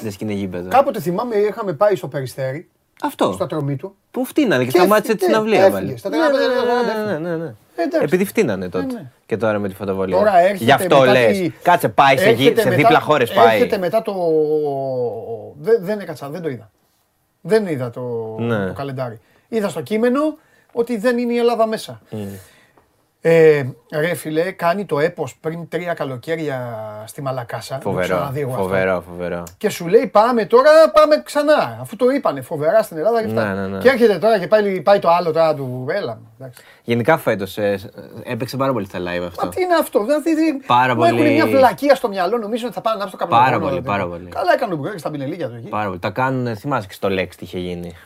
δεν 0.00 0.12
σκηνέ 0.12 0.32
γήπεδο. 0.32 0.68
Κάποτε 0.68 1.00
θυμάμαι 1.00 1.36
είχαμε 1.36 1.72
πάει 1.72 1.96
στο 1.96 2.08
Περιστέρι. 2.08 2.68
Αυτό. 3.02 3.32
Στα 3.32 3.46
τρομή 3.46 3.76
του. 3.76 3.96
Που 4.10 4.24
φτύνανε 4.24 4.64
και, 4.64 4.70
και 4.70 4.78
σταμάτησε 4.78 5.14
τη 5.14 5.24
συναυλία 5.24 5.70
πάλι. 5.70 5.98
Ναι, 7.06 7.18
ναι, 7.18 7.36
ναι. 7.36 7.54
Επειδή 8.02 8.24
φτύνανε 8.24 8.68
τότε. 8.68 9.10
Και 9.26 9.36
τώρα 9.36 9.58
με 9.58 9.68
τη 9.68 9.74
φωτοβολία. 9.74 10.16
Τώρα 10.16 10.38
έρχεται 10.38 10.64
Γι' 10.64 10.72
αυτό 10.72 11.04
λες. 11.04 11.50
Κάτσε, 11.62 11.88
πάει 11.88 12.16
σε, 12.16 12.36
σε 12.56 12.70
δίπλα 12.70 13.00
χώρες. 13.00 13.32
Πάει. 13.32 13.56
Έρχεται 13.56 13.78
μετά 13.78 14.02
το. 14.02 14.14
Δεν 15.80 16.00
έκατσα, 16.00 16.28
δεν 16.28 16.42
το 16.42 16.48
είδα. 16.48 16.70
Δεν 17.40 17.66
είδα 17.66 17.90
το, 17.90 18.36
ναι. 18.38 18.66
το 18.66 18.72
καλεντάρι. 18.72 19.20
Είδα 19.48 19.68
στο 19.68 19.80
κείμενο 19.80 20.38
ότι 20.72 20.96
δεν 20.96 21.18
είναι 21.18 21.32
η 21.32 21.36
Ελλάδα 21.36 21.66
μέσα. 21.66 22.00
Mm. 23.24 23.28
Ε, 23.28 23.64
ρε 23.90 24.14
φίλε, 24.14 24.50
κάνει 24.50 24.84
το 24.84 24.98
έπος 24.98 25.36
πριν 25.40 25.68
τρία 25.68 25.94
καλοκαίρια 25.94 26.58
στη 27.06 27.22
Μαλακάσα. 27.22 27.78
Φοβερό, 27.82 28.32
φοβερό, 28.56 29.04
φοβερό. 29.08 29.42
Και 29.56 29.68
σου 29.68 29.86
λέει 29.86 30.06
πάμε 30.06 30.44
τώρα, 30.44 30.70
πάμε 30.92 31.22
ξανά. 31.24 31.78
Αφού 31.80 31.96
το 31.96 32.08
είπανε 32.08 32.40
φοβερά 32.40 32.82
στην 32.82 32.96
Ελλάδα 32.96 33.20
και 33.20 33.26
αυτά. 33.26 33.54
Ναι, 33.54 33.60
ναι, 33.60 33.66
ναι. 33.66 33.78
Και 33.78 33.88
έρχεται 33.88 34.18
τώρα 34.18 34.38
και 34.38 34.46
πάει, 34.46 34.80
πάει 34.80 34.98
το 34.98 35.08
άλλο 35.10 35.32
τώρα 35.32 35.54
του 35.54 35.86
Έλα. 35.90 36.18
Γενικά 36.82 37.18
φέτος 37.18 37.58
ε, 37.58 37.78
έπαιξε 38.24 38.56
πάρα 38.56 38.72
πολύ 38.72 38.86
στα 38.86 38.98
live 38.98 39.26
αυτό. 39.26 39.44
Μα 39.44 39.50
τι 39.50 39.62
είναι 39.62 39.74
αυτό, 39.74 40.04
δηλαδή. 40.04 40.30
Πάρα 40.66 40.94
πολύ. 40.94 41.08
Έχουν 41.08 41.32
μια 41.32 41.46
βλακεία 41.46 41.94
στο 41.94 42.08
μυαλό, 42.08 42.38
νομίζω 42.38 42.66
ότι 42.66 42.74
θα 42.74 42.80
πάνε 42.80 43.02
να 43.02 43.06
στο 43.06 43.16
καπνό. 43.16 43.36
Πάρα 43.36 43.58
πολύ, 43.58 43.82
πάρα 43.82 44.06
πολύ. 44.06 44.28
Καλά 44.28 44.52
έκανε 44.54 44.74
ο 44.74 44.98
στα 44.98 45.10
πινελίκια 45.10 45.48
του 45.48 45.54
εκεί. 45.54 45.68
Πάρα 45.68 45.86
πολύ. 45.86 45.98
Τα 45.98 46.10
κάνουν, 46.10 46.56
θυμάσαι 46.56 46.86
και 46.86 46.94
στο 46.94 47.08
Lex 47.08 47.28
τι 47.28 47.44
είχε 47.44 47.58
γίνει. 47.58 47.96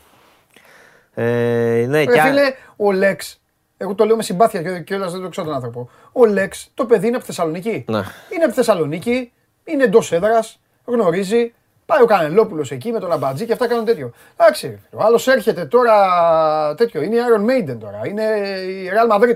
Ε, 1.15 1.87
ναι, 1.89 2.05
και... 2.05 2.21
φίλε, 2.21 2.43
ο 2.77 2.87
Lex 3.03 3.35
εγώ 3.77 3.95
το 3.95 4.05
λέω 4.05 4.17
με 4.17 4.23
συμπάθεια 4.23 4.63
και 4.63 4.81
κιόλα 4.81 5.09
δεν 5.09 5.23
το 5.23 5.29
ξέρω 5.29 5.47
τον 5.47 5.57
άνθρωπο. 5.57 5.89
Ο 6.13 6.27
Λέξ, 6.27 6.71
το 6.75 6.85
παιδί 6.85 7.07
είναι 7.07 7.17
από 7.17 7.25
Θεσσαλονίκη. 7.25 7.85
Ναι. 7.89 8.03
Είναι 8.35 8.45
από 8.45 8.53
Θεσσαλονίκη, 8.53 9.33
είναι 9.65 9.85
εντός 9.85 10.13
έδρας, 10.13 10.61
γνωρίζει. 10.85 11.53
Πάει 11.87 12.03
ο 12.03 12.05
Κανελόπουλος 12.05 12.71
εκεί 12.71 12.93
με 12.93 12.99
τον 12.99 13.13
Αμπατζή 13.13 13.47
και 13.47 13.53
αυτά 13.53 13.69
κάνουν 13.69 13.85
τέτοιο. 13.85 14.13
Εντάξει, 14.37 14.79
ο 14.91 15.03
άλλος 15.03 15.27
έρχεται 15.27 15.65
τώρα 15.65 15.95
τέτοιο. 16.75 17.03
Είναι 17.03 17.17
η 17.17 17.19
Iron 17.19 17.41
Maiden 17.41 17.77
τώρα. 17.81 18.01
Είναι 18.05 18.23
η 18.23 18.91
Real 18.93 19.15
Madrid. 19.15 19.35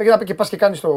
Έχει 0.00 0.10
να 0.10 0.18
πει 0.18 0.24
και 0.24 0.34
πας 0.34 0.48
και 0.48 0.56
κάνεις 0.56 0.80
το. 0.80 0.90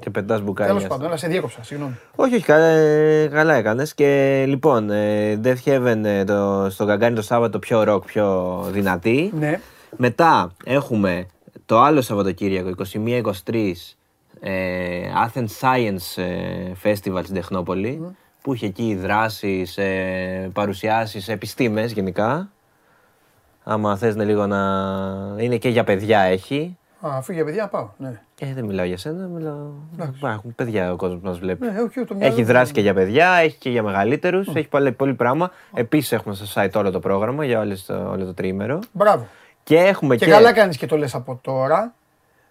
Και 0.00 0.10
πετάς 0.10 0.40
μπουκάλια. 0.40 0.72
Τέλος 0.74 0.88
πάντων, 0.88 1.06
αλλά 1.06 1.16
σε 1.16 1.26
διέκοψα, 1.26 1.62
συγγνώμη. 1.62 1.98
Όχι, 2.14 2.34
όχι, 2.34 2.44
καλά, 2.44 3.28
καλά 3.28 3.54
έκανες. 3.54 3.94
Και 3.94 4.44
λοιπόν, 4.46 4.90
ε, 4.90 5.40
Death 5.44 5.68
Heaven 5.68 6.04
ε, 6.04 6.24
το, 6.24 6.66
στο 6.70 6.86
Καγκάνι 6.86 7.14
το 7.14 7.22
Σάββατο 7.22 7.58
πιο 7.58 7.82
ροκ, 7.82 8.04
πιο 8.04 8.58
δυνατή. 8.70 9.32
Ναι. 9.38 9.60
Μετά 9.96 10.52
έχουμε 10.64 11.26
το 11.68 11.80
άλλο 11.80 12.00
Σαββατοκύριακο, 12.00 12.70
21-23, 12.92 13.72
ε, 14.40 15.00
Athens 15.26 15.48
Science 15.60 16.22
ε, 16.22 16.72
Festival 16.82 17.20
στην 17.22 17.34
Τεχνόπολη, 17.34 18.16
που 18.42 18.54
είχε 18.54 18.66
εκεί 18.66 18.94
δράσεις, 18.94 19.78
ε, 19.78 20.50
παρουσιάσεις, 20.52 21.28
επιστήμες 21.28 21.92
γενικά. 21.92 22.50
Άμα 23.64 23.96
θες 23.96 24.16
να 24.16 24.24
λίγο 24.24 24.46
να... 24.46 24.58
είναι 25.38 25.56
και 25.56 25.68
για 25.68 25.84
παιδιά 25.84 26.20
έχει. 26.20 26.76
Α, 27.00 27.08
αφού 27.16 27.32
για 27.32 27.44
παιδιά 27.44 27.68
πάω, 27.68 27.88
ναι. 27.96 28.20
Ε, 28.40 28.54
δεν 28.54 28.64
μιλάω 28.64 28.86
για 28.86 28.98
σένα, 28.98 29.26
μιλάω... 29.26 29.66
Υπάρχουν 30.16 30.54
παιδιά 30.54 30.92
ο 30.92 30.96
κόσμος 30.96 31.20
που 31.20 31.26
μας 31.26 31.38
βλέπει. 31.38 31.66
Ναι, 31.66 31.80
όχι, 31.80 32.04
το 32.04 32.16
έχει 32.18 32.42
δράση 32.42 32.72
και 32.72 32.80
για 32.80 32.94
παιδιά, 32.94 33.28
έχει 33.28 33.58
και 33.58 33.70
για 33.70 33.82
μεγαλύτερους, 33.82 34.48
έχει 34.54 34.68
πολύ, 34.68 34.92
πολύ 34.92 35.14
πράγμα. 35.14 35.50
Επίσης 35.74 36.12
έχουμε 36.12 36.34
στο 36.34 36.62
site 36.62 36.72
όλο 36.74 36.90
το 36.90 37.00
πρόγραμμα 37.00 37.44
για 37.44 37.60
όλο 37.60 37.76
το, 37.86 38.10
όλο 38.10 38.24
το 38.24 38.34
τρίμερο. 38.34 38.78
Μπράβο. 38.92 39.26
Και 39.68 39.78
έχουμε 39.78 40.16
και. 40.16 40.24
Και 40.24 40.30
καλά 40.30 40.52
κάνεις 40.52 40.76
και 40.76 40.86
το 40.86 40.96
λες 40.96 41.14
από 41.14 41.38
τώρα 41.42 41.94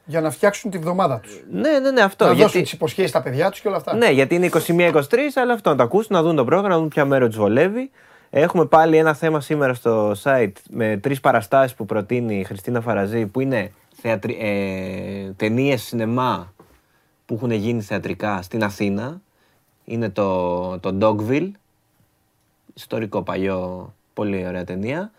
για 0.05 0.21
να 0.21 0.29
φτιάξουν 0.31 0.71
τη 0.71 0.77
βδομάδα 0.77 1.19
τους. 1.19 1.43
Ναι, 1.51 1.79
ναι, 1.79 1.91
ναι, 1.91 2.01
αυτό. 2.01 2.25
Να 2.25 2.31
γιατί... 2.31 2.43
δώσουν 2.43 2.61
τις 2.61 2.71
υποσχέσεις 2.71 3.09
στα 3.09 3.21
παιδιά 3.21 3.49
τους 3.49 3.59
και 3.59 3.67
όλα 3.67 3.77
αυτά. 3.77 3.95
Ναι, 3.95 4.09
γιατί 4.09 4.35
είναι 4.35 4.49
21-23, 4.67 5.17
αλλά 5.35 5.53
αυτό 5.53 5.69
να 5.69 5.75
το 5.75 5.83
ακούσουν, 5.83 6.15
να 6.15 6.21
δουν 6.21 6.35
το 6.35 6.45
πρόγραμμα, 6.45 6.73
να 6.73 6.79
δουν 6.79 6.87
ποια 6.87 7.05
μέρα 7.05 7.27
τους 7.27 7.37
βολεύει. 7.37 7.91
Έχουμε 8.29 8.65
πάλι 8.65 8.97
ένα 8.97 9.13
θέμα 9.13 9.41
σήμερα 9.41 9.73
στο 9.73 10.15
site 10.23 10.51
με 10.69 10.97
τρεις 10.97 11.19
παραστάσεις 11.19 11.75
που 11.75 11.85
προτείνει 11.85 12.39
η 12.39 12.43
Χριστίνα 12.43 12.81
Φαραζή, 12.81 13.25
που 13.25 13.39
είναι 13.39 13.71
θεατρι... 14.01 14.37
ε, 14.41 15.31
ταινίες 15.31 15.81
σινεμά 15.81 16.53
που 17.25 17.33
έχουν 17.33 17.51
γίνει 17.51 17.81
θεατρικά 17.81 18.41
στην 18.41 18.63
Αθήνα. 18.63 19.21
Είναι 19.85 20.09
το, 20.09 20.79
το 20.79 20.97
Dogville, 21.01 21.51
ιστορικό 22.73 23.21
παλιό, 23.21 23.93
πολύ 24.13 24.47
ωραία 24.47 24.63
ταινία. 24.63 25.11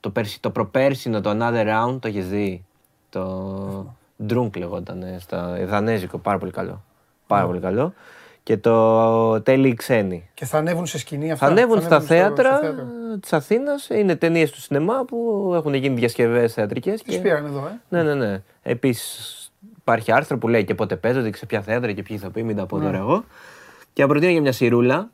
Το, 0.00 0.10
περσι, 0.10 0.40
το 0.40 0.50
προπέρσινο, 0.50 1.20
το 1.20 1.30
Another 1.30 1.66
Round, 1.66 1.98
το 2.00 2.08
έχεις 2.08 2.28
δει; 2.28 2.64
Το 3.10 3.94
Drunk 4.28 4.56
λεγόταν, 4.56 5.04
στα 5.18 5.58
δανέζικο, 5.66 6.18
πάρα 6.18 6.38
πολύ 6.38 6.52
καλό. 6.52 6.82
Πάρα 7.26 7.46
πολύ 7.46 7.60
καλό. 7.60 7.94
Και 8.42 8.56
το 8.56 9.42
τέλει 9.42 9.74
ξένοι. 9.74 10.28
Και 10.34 10.44
θα 10.44 10.58
ανέβουν 10.58 10.86
σε 10.86 10.98
σκηνή 10.98 11.32
αυτά. 11.32 11.46
Θα 11.46 11.52
ανέβουν, 11.52 11.82
στα 11.82 12.00
θέατρα 12.00 12.60
της 13.20 13.32
Αθήνας. 13.32 13.88
Είναι 13.88 14.16
ταινίες 14.16 14.50
του 14.50 14.60
σινεμά 14.60 15.04
που 15.04 15.50
έχουν 15.54 15.74
γίνει 15.74 15.94
διασκευές 15.94 16.52
θεατρικές. 16.52 17.02
Τις 17.02 17.14
και... 17.14 17.20
πήραν 17.20 17.44
εδώ, 17.44 17.66
ε. 17.66 17.80
Ναι, 17.88 18.02
ναι, 18.02 18.14
ναι. 18.14 18.42
Επίσης 18.62 19.52
υπάρχει 19.78 20.12
άρθρο 20.12 20.38
που 20.38 20.48
λέει 20.48 20.64
και 20.64 20.74
πότε 20.74 20.96
παίζονται 20.96 21.30
και 21.30 21.36
σε 21.36 21.46
ποια 21.46 21.60
θέατρα 21.60 21.92
και 21.92 22.02
ποιοι 22.02 22.18
θα 22.18 22.30
πει, 22.30 22.42
μην 22.42 22.56
τα 22.56 22.66
πω 22.66 22.78
ναι. 22.78 22.84
τώρα 22.84 22.96
εγώ. 22.96 23.24
Και 23.92 24.02
να 24.02 24.08
προτείνω 24.08 24.32
για 24.32 24.40
μια 24.40 24.52
σιρούλα 24.52 25.10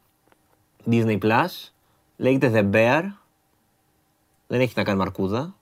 Disney 0.90 1.18
Plus. 1.18 1.70
Λέγεται 2.16 2.50
The 2.54 2.74
Bear 2.74 3.02
δεν 4.46 4.60
έχει 4.60 4.72
να 4.76 4.82
κάνει 4.82 4.98
μαρκούδα. 4.98 5.54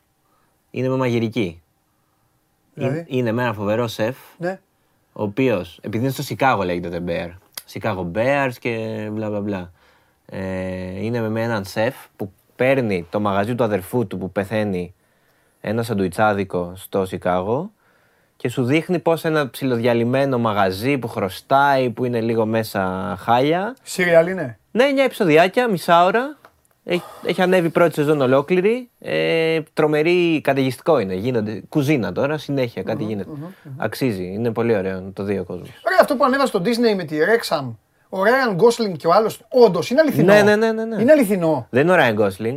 Είναι 0.70 0.88
με 0.88 0.96
μαγειρική. 0.96 1.62
Δηλαδή; 2.74 3.04
Είναι 3.08 3.32
με 3.32 3.42
ένα 3.42 3.52
φοβερό 3.52 3.86
σεφ. 3.86 4.16
Ναι. 4.38 4.60
Ο 5.12 5.22
οποίος, 5.22 5.78
επειδή 5.82 6.04
είναι 6.04 6.12
στο 6.12 6.22
Σικάγο 6.22 6.62
λέγεται 6.62 7.02
The 7.06 7.10
Bear. 7.10 7.30
Σικάγο 7.64 8.10
Bears 8.14 8.52
και 8.60 9.08
μπλα 9.12 9.28
μπλα 9.28 9.40
μπλα. 9.40 9.72
Ε, 10.26 11.04
είναι 11.04 11.28
με 11.28 11.42
έναν 11.42 11.64
σεφ 11.64 11.94
που 12.16 12.32
παίρνει 12.56 13.06
το 13.10 13.20
μαγαζί 13.20 13.54
του 13.54 13.64
αδερφού 13.64 14.06
του 14.06 14.18
που 14.18 14.32
πεθαίνει 14.32 14.94
ένα 15.60 15.82
σαντουιτσάδικο 15.82 16.72
στο 16.76 17.06
Σικάγο 17.06 17.70
και 18.36 18.48
σου 18.48 18.64
δείχνει 18.64 18.98
πως 18.98 19.24
ένα 19.24 19.50
ψιλοδιαλυμένο 19.50 20.38
μαγαζί 20.38 20.98
που 20.98 21.08
χρωστάει, 21.08 21.90
που 21.90 22.04
είναι 22.04 22.20
λίγο 22.20 22.46
μέσα 22.46 23.14
χάλια. 23.18 23.76
Σύριαλ 23.82 24.26
είναι; 24.26 24.58
Ναι, 24.70 24.92
μια 24.92 25.04
επεισοδιάκια, 25.04 25.68
μισά 25.68 26.04
ώρα. 26.04 26.36
Έχει, 26.84 27.02
έχει 27.24 27.42
ανέβει 27.42 27.70
πρώτη 27.70 27.94
σεζόν 27.94 28.20
ολόκληρη. 28.20 28.88
Ε, 29.00 29.60
τρομερή 29.72 30.40
καταιγιστικό 30.40 30.98
είναι. 30.98 31.14
Γίνονται, 31.14 31.62
κουζίνα 31.68 32.12
τώρα, 32.12 32.38
συνέχεια 32.38 32.82
κάτι 32.82 33.04
γίνεται. 33.04 33.30
Αξίζει. 33.76 34.24
Είναι 34.24 34.50
πολύ 34.52 34.76
ωραίο 34.76 35.00
να 35.00 35.12
το 35.12 35.22
δει 35.22 35.38
ο 35.38 35.44
κόσμος. 35.44 35.68
Ωραία, 35.86 35.98
αυτό 36.00 36.16
που 36.16 36.24
ανέβασε 36.24 36.46
στο 36.46 36.60
Disney 36.64 36.96
με 36.96 37.04
τη 37.04 37.16
Rexham, 37.18 37.70
ο 38.08 38.18
Ryan 38.22 38.56
Gosling 38.56 38.96
και 38.96 39.06
ο 39.06 39.12
άλλος, 39.12 39.40
όντως 39.48 39.90
είναι 39.90 40.00
αληθινό. 40.00 40.32
Ναι, 40.32 40.42
ναι, 40.42 40.56
ναι, 40.56 40.72
ναι, 40.72 40.84
ναι. 40.84 41.02
Είναι 41.02 41.12
αληθινό. 41.12 41.66
Δεν 41.70 41.82
είναι 41.82 41.92
ο 41.92 41.96
Ryan 41.98 42.18
Gosling. 42.20 42.56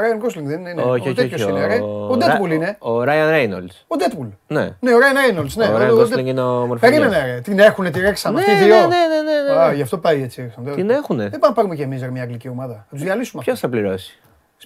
Ryan 0.00 0.24
Gosling 0.24 0.44
δεν 0.44 0.66
είναι. 0.66 0.82
Όχι, 0.82 1.08
ο 1.08 1.10
όχι, 1.10 1.34
όχι, 1.34 1.42
είναι, 1.42 1.66
ρε. 1.66 1.80
Ο 1.82 2.16
Deadpool 2.20 2.50
είναι. 2.50 2.76
Ο 2.78 3.02
Ryan 3.02 3.30
Reynolds. 3.34 3.74
Ο 3.86 3.96
Deadpool. 3.98 4.28
Ναι. 4.46 4.68
Ναι, 4.80 4.94
ο 4.94 4.98
Ryan 4.98 5.38
Reynolds. 5.38 5.52
Ναι. 5.54 5.66
Ο 5.66 5.76
Ryan 5.76 6.00
Gosling 6.00 6.24
είναι 6.24 6.40
ο 6.40 6.66
μορφωμένος. 6.66 6.80
Περίμενε, 6.80 7.34
ρε. 7.34 7.40
Την 7.40 7.58
έχουν, 7.58 7.92
τη 7.92 8.00
ρέξαμε 8.00 8.40
ναι, 8.40 8.52
αυτοί 8.52 8.64
οι 8.64 8.66
δύο. 8.66 8.76
Ναι, 8.76 8.82
ναι, 8.86 8.96
ναι. 9.46 9.54
ναι, 9.54 9.60
Α, 9.60 9.72
γι' 9.72 9.82
αυτό 9.82 9.98
πάει 9.98 10.22
έτσι. 10.22 10.52
Την 10.74 10.90
έχουν. 10.90 11.16
Δεν 11.16 11.30
πάμε 11.30 11.46
να 11.46 11.52
πάρουμε 11.52 11.74
κι 11.74 11.82
εμείς 11.82 12.08
μια 12.08 12.22
αγγλική 12.22 12.48
ομάδα. 12.48 12.74
Θα 12.74 12.86
τους 12.90 13.02
διαλύσουμε. 13.02 13.42
Ποιος 13.42 13.60
θα 13.60 13.68
πληρώσει; 13.68 14.18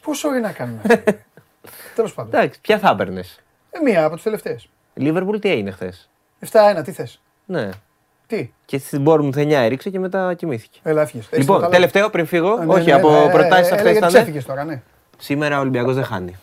Πόσο 0.02 0.28
ώρα 0.28 0.40
να 0.40 0.52
κάνουμε. 0.52 0.80
Τέλος 1.94 2.14
πάντων. 2.14 2.34
Εντάξει, 2.34 2.60
ποια 2.60 2.78
θα 2.78 2.90
έπαιρνες; 2.90 3.40
Ε, 3.70 3.78
μία 3.80 4.04
από 4.04 4.14
τις 4.14 4.24
τελευταίες. 4.24 4.68
Λίβερπουλ 4.94 5.38
τι 5.38 5.50
έγινε 5.50 5.70
χθες; 5.70 6.10
7-1, 6.50 6.82
τι 6.84 6.92
θες; 6.92 7.20
Ναι. 7.44 7.68
Τι; 8.26 8.52
Και 8.64 8.78
στην 8.78 9.02
Μπόρμουν 9.02 9.34
9 9.36 9.50
έριξε 9.50 9.90
και 9.90 9.98
μετά 9.98 10.34
κοιμήθηκε. 10.34 10.78
Έλα, 10.82 11.02
έφυγες. 11.02 11.28
Λοιπόν, 11.32 11.70
τελευταίο 11.70 12.10
πριν 12.10 12.26
φύγω. 12.26 12.56
Ναι, 12.56 12.74
όχι, 12.74 12.84
ναι, 12.84 12.92
από 12.92 13.10
ναι, 13.10 13.30
προτάσεις 13.32 13.72
αυτέ 13.72 13.90
ήταν. 13.90 14.14
Έφυγε 14.14 14.42
τώρα, 14.42 14.64
ναι. 14.64 14.82
Σήμερα 15.18 15.56
ο 15.56 15.60
Ολυμπιακός 15.60 15.94
δεν 15.94 16.04
χάνει. 16.04 16.36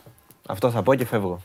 Αυτό 0.48 0.72
θα 0.72 0.84
πω 0.84 0.96
και 0.96 1.06
φεύγω. 1.06 1.40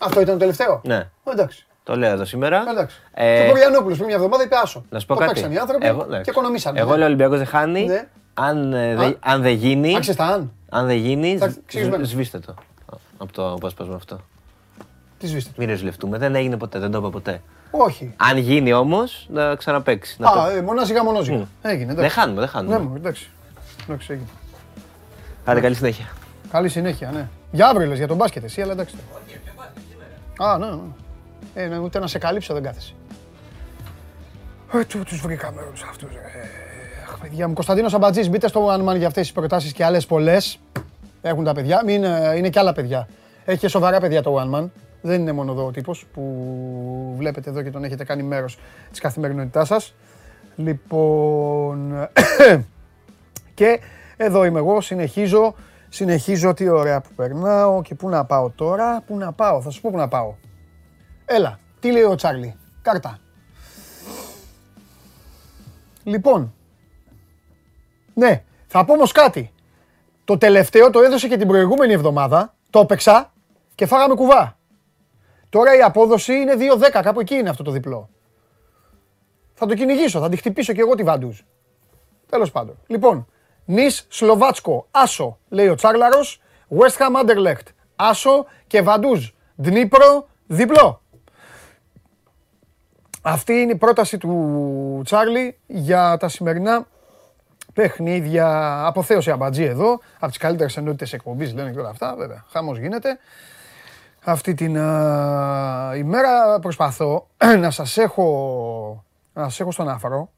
Αυτό 0.00 0.20
ήταν 0.20 0.32
το 0.34 0.40
τελευταίο; 0.40 0.80
Ναι. 0.84 1.08
Εντάξει. 1.24 1.66
Το 1.82 1.96
λέω 1.96 2.10
εδώ 2.10 2.24
σήμερα. 2.24 2.64
Εντάξει. 2.70 3.00
Ε... 3.14 3.36
Και 3.36 3.46
ο 3.46 3.50
Κοριανόπουλο 3.50 3.94
πριν 3.94 4.06
μια 4.06 4.14
εβδομάδα 4.14 4.42
είπε 4.42 4.56
άσο. 4.62 4.84
Να 4.90 4.98
σου 4.98 5.06
πω 5.06 5.14
το 5.14 5.20
κάτι. 5.20 5.52
οι 5.52 5.58
άνθρωποι 5.58 5.86
εγώ, 5.86 6.06
και 6.22 6.30
οικονομήσαν. 6.30 6.76
Εγώ 6.76 6.96
λέω 6.96 7.06
Ολυμπιακός 7.06 7.38
δεν 7.38 7.46
χάνει. 7.46 7.84
Ναι. 7.84 8.08
Αν, 8.34 8.72
ε, 8.72 8.94
δε, 8.96 9.12
αν 9.20 9.42
δεν 9.42 9.52
γίνει. 9.52 9.98
αν. 10.16 10.52
Αν 10.68 10.86
δεν 10.86 10.96
γίνει, 10.96 11.38
σβήστε 12.02 12.38
το. 12.38 12.54
Από 13.18 13.32
το 13.32 13.52
απόσπασμα 13.52 13.94
αυτό. 13.94 14.20
Τι 15.18 15.26
σβήστε. 15.26 15.50
Μην 15.56 15.68
ρεζιλευτούμε. 15.68 16.18
Δεν 16.18 16.34
έγινε 16.34 16.56
ποτέ, 16.56 16.78
δεν 16.78 16.90
το 16.90 16.98
είπα 16.98 17.10
ποτέ. 17.10 17.42
Όχι. 17.70 18.14
Αν 18.16 18.36
γίνει 18.36 18.72
όμως, 18.72 19.26
να 19.30 19.54
ξαναπέξει. 19.54 20.16
Α, 20.22 20.32
το... 20.32 20.56
ε, 20.56 20.62
μονάζιγα 20.62 21.04
μονόζιγα. 21.04 21.42
Mm. 21.42 21.46
Έγινε. 21.62 21.92
Εντάξει. 21.92 22.00
Δεν 22.00 22.10
χάνουμε, 22.10 22.40
δεν 22.40 22.48
χάνουμε. 22.48 22.78
Ναι, 22.78 22.96
εντάξει. 22.96 23.30
εντάξει 23.84 24.12
έγινε. 24.12 24.28
Άντε, 25.44 25.60
καλή 25.60 25.74
συνέχεια. 25.74 26.06
Καλή 26.50 26.68
συνέχεια, 26.68 27.10
ναι. 27.10 27.28
Για 27.50 27.68
αύριο 27.68 27.86
λες, 27.86 27.98
για 27.98 28.06
τον 28.06 28.16
μπάσκετ 28.16 28.44
εσύ, 28.44 28.62
αλλά 28.62 28.72
εντάξει. 28.72 28.96
Α, 30.38 30.58
ναι, 30.58 30.66
ναι. 30.66 30.80
Ε, 31.54 31.66
ναι, 31.66 31.78
ούτε 31.78 31.98
να 31.98 32.06
σε 32.06 32.18
καλύψω 32.18 32.54
δεν 32.54 32.62
κάθεσαι. 32.62 32.94
Ε, 34.72 34.84
τους 34.84 35.20
βρήκαμε 35.20 35.60
όλους 35.60 35.82
αυτούς. 35.82 36.10
Αχ, 37.08 37.18
παιδιά 37.20 37.48
μου. 37.48 37.54
Κωνσταντίνος 37.54 37.94
Αμπατζής, 37.94 38.28
μπείτε 38.28 38.48
στο 38.48 38.68
One 38.68 38.88
Man 38.88 38.96
για 38.96 39.06
αυτές 39.06 39.22
τις 39.22 39.32
προτάσεις 39.32 39.72
και 39.72 39.84
άλλες 39.84 40.06
πολλές. 40.06 40.60
Έχουν 41.22 41.44
τα 41.44 41.52
παιδιά. 41.52 41.82
Μην, 41.84 42.04
είναι 42.36 42.48
και 42.48 42.58
άλλα 42.58 42.72
παιδιά. 42.72 43.08
Έχει 43.44 43.58
και 43.58 43.68
σοβαρά 43.68 44.00
παιδιά 44.00 44.22
το 44.22 44.36
One 44.40 44.58
Man. 44.58 44.68
Δεν 45.02 45.20
είναι 45.20 45.32
μόνο 45.32 45.52
εδώ 45.52 45.66
ο 45.66 45.70
τύπος 45.70 46.06
που 46.12 47.14
βλέπετε 47.16 47.50
εδώ 47.50 47.62
και 47.62 47.70
τον 47.70 47.84
έχετε 47.84 48.04
κάνει 48.04 48.22
μέρος 48.22 48.58
της 48.90 49.00
καθημερινότητάς 49.00 49.66
σας. 49.66 49.94
Λοιπόν, 50.56 52.08
και 53.54 53.80
εδώ 54.16 54.44
είμαι 54.44 54.58
εγώ, 54.58 54.80
συνεχίζω, 54.80 55.54
συνεχίζω 55.90 56.54
τι 56.54 56.68
ωραία 56.68 57.00
που 57.00 57.08
περνάω 57.16 57.82
και 57.82 57.94
πού 57.94 58.08
να 58.08 58.24
πάω 58.24 58.50
τώρα, 58.50 59.02
πού 59.06 59.16
να 59.16 59.32
πάω, 59.32 59.60
θα 59.60 59.70
σου 59.70 59.80
πω 59.80 59.90
πού 59.90 59.96
να 59.96 60.08
πάω. 60.08 60.34
Έλα, 61.24 61.58
τι 61.80 61.92
λέει 61.92 62.02
ο 62.02 62.14
Τσάρλι, 62.14 62.56
κάρτα. 62.82 63.18
Λοιπόν, 66.02 66.54
ναι, 68.14 68.44
θα 68.66 68.84
πω 68.84 68.92
όμως 68.92 69.12
κάτι. 69.12 69.52
Το 70.24 70.38
τελευταίο 70.38 70.90
το 70.90 71.00
έδωσε 71.00 71.28
και 71.28 71.36
την 71.36 71.48
προηγούμενη 71.48 71.92
εβδομάδα, 71.92 72.54
το 72.70 72.80
έπαιξα 72.80 73.32
και 73.74 73.86
φάγαμε 73.86 74.14
κουβά. 74.14 74.58
Τώρα 75.48 75.76
η 75.76 75.82
απόδοση 75.82 76.32
είναι 76.32 76.54
2-10, 76.56 77.00
κάπου 77.02 77.20
εκεί 77.20 77.34
είναι 77.34 77.48
αυτό 77.48 77.62
το 77.62 77.70
διπλό. 77.70 78.08
Θα 79.54 79.66
το 79.66 79.74
κυνηγήσω, 79.74 80.20
θα 80.20 80.28
τη 80.28 80.36
χτυπήσω 80.36 80.72
και 80.72 80.80
εγώ 80.80 80.94
τη 80.94 81.02
Βαντούζ. 81.02 81.40
Τέλος 82.28 82.50
πάντων. 82.50 82.78
Λοιπόν, 82.86 83.26
Νη 83.70 83.88
Σλοβάτσκο, 84.08 84.86
Άσο, 84.90 85.38
λέει 85.48 85.68
ο 85.68 85.74
Τσάρλαρο. 85.74 86.18
West 86.78 86.96
Ham 86.98 87.22
Anderlecht, 87.22 87.66
Άσο 87.96 88.46
και 88.66 88.82
Βαντούζ. 88.82 89.28
Δνύπρο, 89.54 90.28
διπλό. 90.46 91.02
Αυτή 93.22 93.52
είναι 93.52 93.72
η 93.72 93.76
πρόταση 93.76 94.18
του 94.18 95.00
Τσάρλι 95.04 95.58
για 95.66 96.16
τα 96.16 96.28
σημερινά 96.28 96.86
παιχνίδια. 97.72 98.78
Αποθέωση 98.86 99.30
αμπατζή 99.30 99.64
εδώ, 99.64 100.00
από 100.14 100.28
τις 100.28 100.36
καλύτερες 100.36 100.76
ενότητες 100.76 101.12
εκπομπής 101.12 101.54
λένε 101.54 101.70
και 101.70 101.78
όλα 101.78 101.88
αυτά. 101.88 102.14
Βέβαια, 102.16 102.44
χάμο 102.48 102.74
γίνεται. 102.74 103.18
Αυτή 104.24 104.54
την 104.54 104.74
ημέρα 105.96 106.58
προσπαθώ 106.60 107.26
να 107.60 107.70
σας 107.70 107.96
έχω 107.96 109.04
να 109.32 109.42
σας 109.42 109.60
έχω 109.60 109.70
στον 109.70 109.88
αφρό. 109.88 110.30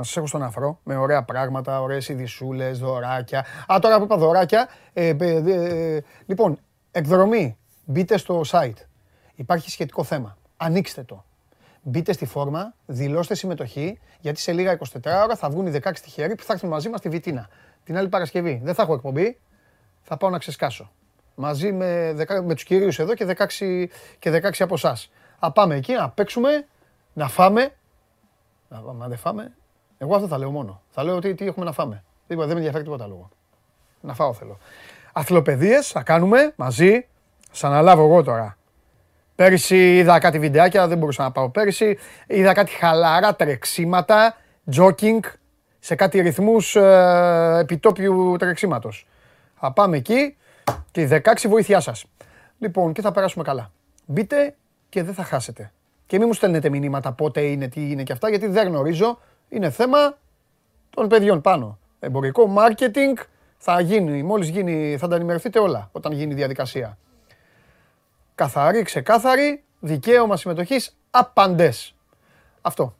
Να 0.00 0.06
σας 0.06 0.16
έχω 0.16 0.26
στον 0.26 0.42
αφρό 0.42 0.80
με 0.82 0.96
ωραία 0.96 1.22
πράγματα, 1.22 1.80
ωραίες 1.80 2.08
ειδισούλε, 2.08 2.70
δωράκια. 2.70 3.46
Α, 3.72 3.78
τώρα 3.80 3.98
που 3.98 4.04
είπα 4.04 4.16
δωράκια. 4.16 4.68
Ε, 4.92 5.16
ε, 5.18 6.00
λοιπόν, 6.26 6.58
εκδρομή. 6.90 7.58
Μπείτε 7.84 8.16
στο 8.16 8.42
site. 8.46 8.76
Υπάρχει 9.34 9.70
σχετικό 9.70 10.04
θέμα. 10.04 10.36
Ανοίξτε 10.56 11.02
το. 11.02 11.24
Μπείτε 11.82 12.12
στη 12.12 12.26
φόρμα, 12.26 12.74
δηλώστε 12.86 13.34
συμμετοχή, 13.34 14.00
γιατί 14.20 14.40
σε 14.40 14.52
λίγα 14.52 14.78
24 14.78 14.84
ώρα 15.04 15.36
θα 15.36 15.50
βγουν 15.50 15.66
οι 15.66 15.80
16 15.82 15.92
τυχεροί 16.02 16.34
που 16.34 16.42
θα 16.42 16.52
έρθουν 16.52 16.68
μαζί 16.68 16.88
μας 16.88 16.98
στη 16.98 17.08
Βιτίνα. 17.08 17.48
Την 17.84 17.96
άλλη 17.96 18.08
Παρασκευή. 18.08 18.60
Δεν 18.64 18.74
θα 18.74 18.82
έχω 18.82 18.94
εκπομπή. 18.94 19.40
Θα 20.02 20.16
πάω 20.16 20.30
να 20.30 20.38
ξεσκάσω. 20.38 20.90
Μαζί 21.34 21.72
με, 21.72 22.12
με 22.44 22.54
τους 22.54 22.64
κυρίους 22.64 22.98
εδώ 22.98 23.14
και 23.14 23.36
16, 23.58 23.86
και 24.18 24.30
16 24.30 24.50
από 24.58 24.74
εσάς. 24.74 25.10
Α 25.38 25.52
πάμε 25.52 25.74
εκεί 25.74 25.92
να 25.92 26.10
παίξουμε, 26.10 26.66
να 27.12 27.28
φάμε 27.28 27.74
να 28.98 29.08
δεν 29.08 29.18
φάμε. 29.18 29.54
Εγώ 30.02 30.14
αυτό 30.14 30.26
θα 30.26 30.38
λέω 30.38 30.50
μόνο. 30.50 30.82
Θα 30.90 31.04
λέω 31.04 31.16
ότι 31.16 31.34
τι 31.34 31.46
έχουμε 31.46 31.64
να 31.64 31.72
φάμε. 31.72 32.04
Δεν 32.26 32.38
με 32.38 32.44
ενδιαφέρει 32.44 32.84
τίποτα 32.84 33.06
λόγο. 33.06 33.28
Να 34.00 34.14
φάω 34.14 34.32
θέλω. 34.32 34.58
Αθλοπαιδείες 35.12 35.88
θα 35.88 36.02
κάνουμε 36.02 36.52
μαζί. 36.56 37.06
Σα 37.50 37.66
αναλάβω 37.66 38.04
εγώ 38.04 38.22
τώρα. 38.22 38.56
Πέρυσι 39.34 39.96
είδα 39.96 40.18
κάτι 40.18 40.38
βιντεάκια, 40.38 40.88
δεν 40.88 40.98
μπορούσα 40.98 41.22
να 41.22 41.30
πάω 41.30 41.50
πέρυσι. 41.50 41.98
Είδα 42.26 42.52
κάτι 42.52 42.70
χαλαρά 42.70 43.34
τρεξίματα, 43.34 44.36
jogging, 44.72 45.20
σε 45.78 45.94
κάτι 45.94 46.20
ρυθμούς 46.20 46.76
ε, 46.76 47.58
επιτόπιου 47.60 48.36
τρεξίματος. 48.38 49.06
Θα 49.54 49.72
πάμε 49.72 49.96
εκεί 49.96 50.36
και 50.90 51.00
οι 51.00 51.08
16 51.10 51.18
βοήθειά 51.48 51.80
σας. 51.80 52.04
Λοιπόν, 52.58 52.92
και 52.92 53.00
θα 53.00 53.12
περάσουμε 53.12 53.44
καλά. 53.44 53.70
Μπείτε 54.06 54.54
και 54.88 55.02
δεν 55.02 55.14
θα 55.14 55.24
χάσετε. 55.24 55.72
Και 56.06 56.18
μην 56.18 56.26
μου 56.26 56.34
στέλνετε 56.34 56.68
μηνύματα 56.68 57.12
πότε 57.12 57.40
είναι, 57.40 57.68
τι 57.68 57.90
είναι 57.90 58.02
και 58.02 58.12
αυτά, 58.12 58.28
γιατί 58.28 58.46
δεν 58.46 58.68
γνωρίζω. 58.68 59.18
Είναι 59.50 59.70
θέμα 59.70 60.18
των 60.90 61.08
παιδιών 61.08 61.40
πάνω. 61.40 61.78
Εμπορικό 61.98 62.54
marketing 62.58 63.22
θα 63.56 63.80
γίνει, 63.80 64.22
μόλις 64.22 64.48
γίνει, 64.48 64.96
θα 64.98 65.08
τα 65.08 65.14
ενημερωθείτε 65.14 65.58
όλα 65.58 65.88
όταν 65.92 66.12
γίνει 66.12 66.32
η 66.32 66.34
διαδικασία. 66.34 66.98
Καθαρή, 68.34 68.82
ξεκάθαρη, 68.82 69.64
δικαίωμα 69.80 70.36
συμμετοχής, 70.36 70.96
απαντές. 71.10 71.94
Αυτό. 72.60 72.94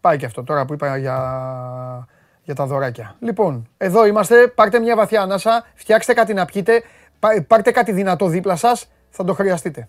Πάει 0.00 0.16
και 0.16 0.26
αυτό 0.26 0.44
τώρα 0.44 0.64
που 0.64 0.72
είπα 0.72 0.96
για, 0.96 2.08
για 2.42 2.54
τα 2.54 2.66
δωράκια. 2.66 3.16
Λοιπόν, 3.20 3.68
εδώ 3.76 4.06
είμαστε, 4.06 4.48
πάρτε 4.48 4.78
μια 4.78 4.96
βαθιά 4.96 5.22
ανάσα, 5.22 5.64
φτιάξτε 5.74 6.14
κάτι 6.14 6.34
να 6.34 6.44
πιείτε, 6.44 6.82
πάρτε 7.46 7.70
κάτι 7.70 7.92
δυνατό 7.92 8.26
δίπλα 8.26 8.56
σας, 8.56 8.90
θα 9.10 9.24
το 9.24 9.34
χρειαστείτε. 9.34 9.88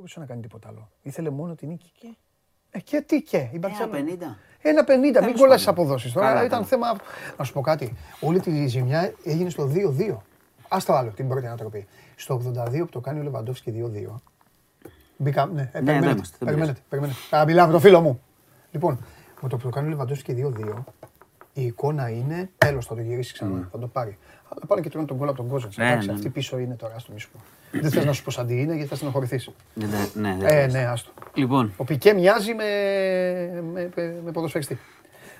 Μπορούσε 0.00 0.20
να 0.20 0.26
κάνει 0.26 0.40
τίποτα 0.40 0.68
άλλο. 0.68 0.90
Ήθελε 1.02 1.30
μόνο 1.30 1.54
την 1.54 1.68
νίκη. 1.68 1.92
Και, 1.98 2.16
ε, 2.70 2.80
και 2.80 3.00
τι 3.00 3.22
και; 3.22 3.36
Η 3.36 3.60
Ένα 3.62 3.88
50. 3.92 4.36
Ένα 4.62 4.84
50. 4.84 5.24
Μην 5.24 5.36
κολλάς 5.36 5.62
τι 5.62 5.68
αποδόσεις 5.68 6.12
τώρα. 6.12 6.44
Ήταν 6.44 6.64
θέμα. 6.64 6.86
Να 7.38 7.44
σου 7.44 7.52
πω 7.52 7.60
κάτι. 7.60 7.96
Όλη 8.20 8.40
τη 8.40 8.66
ζημιά 8.66 9.14
έγινε 9.24 9.50
στο 9.50 9.70
2-2. 9.74 10.16
Α 10.68 10.78
το 10.86 10.94
άλλο, 10.94 11.10
την 11.10 11.28
πρώτη 11.28 11.46
ανατροπή. 11.46 11.86
Στο 12.16 12.34
82 12.34 12.78
που 12.78 12.88
το 12.88 13.00
κάνει 13.00 13.20
ο 13.20 13.22
Λεβαντόφσκι 13.22 13.90
2-2. 14.10 14.14
Μπήκα. 15.16 15.46
Ναι, 15.46 15.70
ε, 15.72 15.80
ναι 15.80 15.92
περιμένετε. 15.92 16.22
Περιμένετε. 16.38 16.80
περιμένετε. 16.88 17.36
Α, 17.36 17.44
μιλάμε 17.44 17.66
με 17.66 17.72
το 17.72 17.80
φίλο 17.80 18.00
μου. 18.00 18.20
Λοιπόν, 18.70 19.04
με 19.40 19.48
το 19.48 19.56
που 19.56 19.62
το 19.62 19.68
κάνει 19.68 19.86
ο 19.86 19.90
Λεβαντόφσκι 19.90 20.52
2-2, 20.56 20.84
η 21.52 21.62
εικόνα 21.64 22.08
είναι 22.08 22.50
τέλος. 22.58 22.86
Θα 22.86 22.94
το 22.94 23.00
γυρίσει 23.00 23.32
ξανά. 23.32 23.68
Θα 23.72 23.78
το 23.78 23.86
πάρει. 23.86 24.18
Αλλά 24.52 24.66
πάνε 24.66 24.80
και 24.80 24.88
τρώνε 24.88 25.06
τον 25.06 25.18
κόλλο 25.18 25.30
από 25.30 25.40
τον 25.40 25.50
κόσμο. 25.50 25.70
Ναι, 25.76 25.86
Εντάξει, 25.86 26.06
ναι, 26.06 26.12
αυτή 26.12 26.26
ναι. 26.26 26.32
πίσω 26.32 26.58
είναι 26.58 26.74
τώρα, 26.74 26.94
άστο 26.96 27.12
μη 27.12 27.20
Δεν 27.80 27.90
θες 27.90 28.04
να 28.04 28.12
σου 28.12 28.22
πω 28.22 28.30
σαν 28.30 28.46
τι 28.46 28.60
είναι, 28.60 28.74
γιατί 28.74 28.88
θα 28.88 28.96
στενοχωρηθεί. 28.96 29.52
Ναι, 29.74 29.86
ναι, 30.14 30.36
ναι. 30.40 30.48
Ε, 30.48 30.66
ναι, 30.66 30.86
άστο. 30.86 31.10
Λοιπόν. 31.34 31.72
Ο 31.76 31.84
Πικέ 31.84 32.12
μοιάζει 32.12 32.54
με, 32.54 32.64
με, 33.72 33.90
με, 33.94 34.20
με 34.24 34.30
ποδοσφαιριστή. 34.30 34.78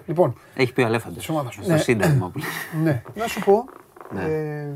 Λοιπόν. 0.06 0.38
Έχει 0.54 0.72
πει 0.72 0.82
ο 0.82 0.86
Αλέφαντος. 0.86 1.24
Στο 1.24 1.44
ναι. 1.66 1.78
σύνταγμα 1.78 2.28
που 2.28 2.40
Ναι, 2.84 3.02
να 3.14 3.26
σου 3.26 3.40
πω. 3.44 3.64
Ναι. 4.14 4.22
Ε, 4.22 4.68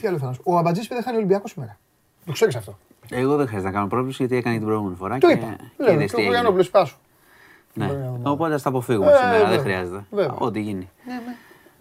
τι 0.00 0.06
άλλο 0.06 0.18
θα 0.18 0.26
να 0.26 0.32
σου 0.32 0.42
πω. 0.42 0.52
Ο 0.52 0.56
Αμπατζής 0.56 0.86
δεν 0.86 1.02
χάνει 1.02 1.16
Ολυμπιακό 1.16 1.48
σήμερα. 1.48 1.78
Το 2.24 2.32
ξέρεις 2.32 2.56
αυτό. 2.56 2.78
Εγώ 3.10 3.36
δεν 3.36 3.46
χρειάζεται 3.46 3.70
να 3.70 3.76
κάνω 3.76 3.88
πρόβληση 3.88 4.16
γιατί 4.18 4.36
έκανε 4.36 4.56
την 4.56 4.64
προηγούμενη 4.64 4.96
φορά. 4.96 5.18
Το 5.18 5.28
είπα. 5.28 5.56
Λέω, 5.76 6.06
και 6.06 6.16
ο 6.16 6.20
Γιάννοπλος 6.20 6.70
πάσου. 6.70 6.96
Ναι. 7.74 8.10
Οπότε 8.22 8.56
θα 8.56 8.62
τα 8.62 8.68
αποφύγουμε 8.68 9.10
ε, 9.10 9.16
σήμερα, 9.16 9.48
δεν 9.48 9.60
χρειάζεται. 9.60 10.04
Ό,τι 10.38 10.60
γίνει. 10.60 10.90
Ναι, 11.06 11.14
ναι. 11.14 11.36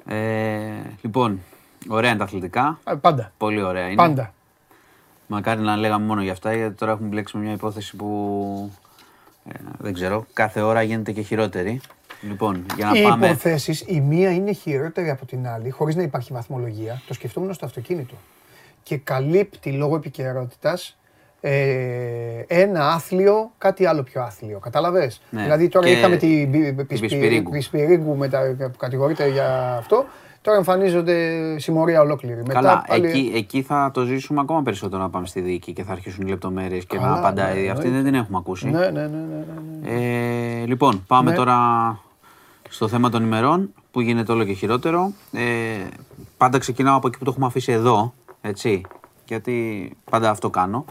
Ε, 0.08 0.72
λοιπόν, 1.02 1.40
ωραία 1.88 2.10
είναι 2.10 2.20
τα 2.20 2.26
αθλητικά. 2.26 2.80
Ε, 2.84 2.94
πάντα. 2.94 3.32
Πολύ 3.38 3.62
ωραία 3.62 3.86
είναι. 3.86 3.96
Πάντα. 3.96 4.34
Μακάρι 5.28 5.62
να 5.62 5.76
λέγαμε 5.76 6.06
μόνο 6.06 6.22
για 6.22 6.32
αυτά, 6.32 6.54
γιατί 6.54 6.76
τώρα 6.76 6.92
έχουμε 6.92 7.08
μπλέξει 7.08 7.38
με 7.38 7.44
μια 7.44 7.54
υπόθεση 7.54 7.96
που 7.96 8.72
ε, 9.50 9.60
δεν 9.78 9.94
ξέρω, 9.94 10.26
κάθε 10.34 10.62
ώρα 10.62 10.82
γίνεται 10.82 11.12
και 11.12 11.22
χειρότερη. 11.22 11.82
Λοιπόν, 12.22 12.66
για 12.76 12.86
να 12.86 13.00
Οι 13.00 13.04
πάμε... 13.04 13.26
υποθέσεις, 13.28 13.84
η 13.88 14.02
μία 14.02 14.32
είναι 14.32 14.52
χειρότερη 14.52 15.10
από 15.10 15.26
την 15.26 15.48
άλλη, 15.48 15.70
χωρίς 15.70 15.96
να 15.96 16.02
υπάρχει 16.02 16.34
βαθμολογία. 16.34 17.02
Το 17.08 17.14
σκεφτόμουν 17.14 17.54
στο 17.54 17.66
αυτοκίνητο. 17.66 18.16
Και 18.84 18.98
καλύπτει 18.98 19.72
λόγω 19.72 19.96
επικαιρότητας 19.96 20.98
ε, 21.48 22.46
ένα 22.48 22.88
άθλιο, 22.88 23.52
κάτι 23.58 23.86
άλλο 23.86 24.04
πιο 24.04 24.22
άθλιο. 24.22 24.60
Κατάλαβες; 24.60 25.22
Ναι. 25.30 25.42
Δηλαδή 25.42 25.68
τώρα 25.68 25.88
είχαμε 25.88 26.16
την 26.16 26.88
Πισπυρίγκου 26.88 28.18
που 28.72 28.78
κατηγορείται 28.78 29.28
για 29.28 29.76
αυτό. 29.78 30.06
Τώρα 30.42 30.58
εμφανίζονται 30.58 31.16
συμμορία 31.60 32.02
ολόκληρη. 32.02 32.44
Καλά, 32.44 32.84
πάλι... 32.88 33.08
εκεί, 33.08 33.32
εκεί 33.36 33.62
θα 33.62 33.92
το 33.94 34.04
ζήσουμε 34.04 34.40
ακόμα 34.40 34.62
περισσότερο 34.62 35.02
να 35.02 35.10
πάμε 35.10 35.28
στη 35.28 35.42
δίκη 35.42 35.74
και 35.74 35.84
θα 35.84 35.92
αρχίσουν 35.92 36.28
οι 36.28 36.30
λεπτομέρειες 36.30 36.86
και 36.86 37.00
να 37.00 37.14
απαντάει. 37.14 37.64
Ναι, 37.64 37.72
Αυτή 37.72 37.90
δεν 37.90 38.04
την 38.04 38.14
έχουμε 38.14 38.38
ακούσει. 38.38 38.70
Ναι, 38.70 38.80
ναι, 38.80 38.90
ναι. 38.90 39.08
ναι, 39.08 39.44
ναι. 39.82 40.62
Ε, 40.62 40.66
λοιπόν, 40.66 41.04
πάμε 41.08 41.30
ναι. 41.30 41.36
τώρα 41.36 41.60
στο 42.70 42.88
θέμα 42.88 43.10
των 43.10 43.24
ημερών 43.24 43.74
που 43.92 44.02
γίνεται 44.02 44.32
όλο 44.32 44.44
και 44.44 44.54
χειρότερο. 44.54 45.12
Ε, 45.32 45.42
πάντα 46.38 46.58
ξεκινάω 46.58 46.98
από 46.98 47.08
εκεί 47.08 47.18
που 47.18 47.24
το 47.24 47.32
έχουμε 47.32 47.46
αφήσει 47.46 47.72
εδώ, 47.72 48.14
έτσι, 48.42 48.82
γιατί 49.26 49.92
πάντα 50.10 50.30
αυτό 50.30 50.50
κάνω. 50.50 50.86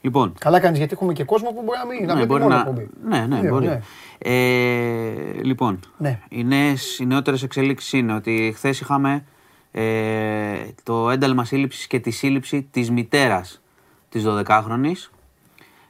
Λοιπόν. 0.00 0.34
Καλά 0.38 0.60
κάνεις 0.60 0.78
γιατί 0.78 0.92
έχουμε 0.94 1.12
και 1.12 1.24
κόσμο 1.24 1.50
που 1.50 1.62
μπορεί 1.62 1.78
να 1.78 2.14
μην 2.14 2.18
να 2.18 2.26
μπορεί 2.26 2.44
να... 2.44 2.72
Ναι, 3.04 3.26
ναι, 3.26 3.48
μπορεί. 3.48 3.66
Ναι. 3.66 3.80
Ε, 4.18 5.42
λοιπόν, 5.42 5.80
ναι. 5.98 6.20
οι, 6.28 6.44
νέες, 6.44 6.98
οι 6.98 7.06
νεότερες 7.06 7.42
εξελίξεις 7.42 7.92
είναι 7.92 8.14
ότι 8.14 8.52
χθες 8.56 8.80
είχαμε 8.80 9.24
ε, 9.72 10.54
το 10.82 11.10
ένταλμα 11.10 11.44
σύλληψης 11.44 11.86
και 11.86 12.00
τη 12.00 12.10
σύλληψη 12.10 12.68
της 12.70 12.90
μητέρας 12.90 13.62
της 14.08 14.24
12χρονης. 14.26 15.10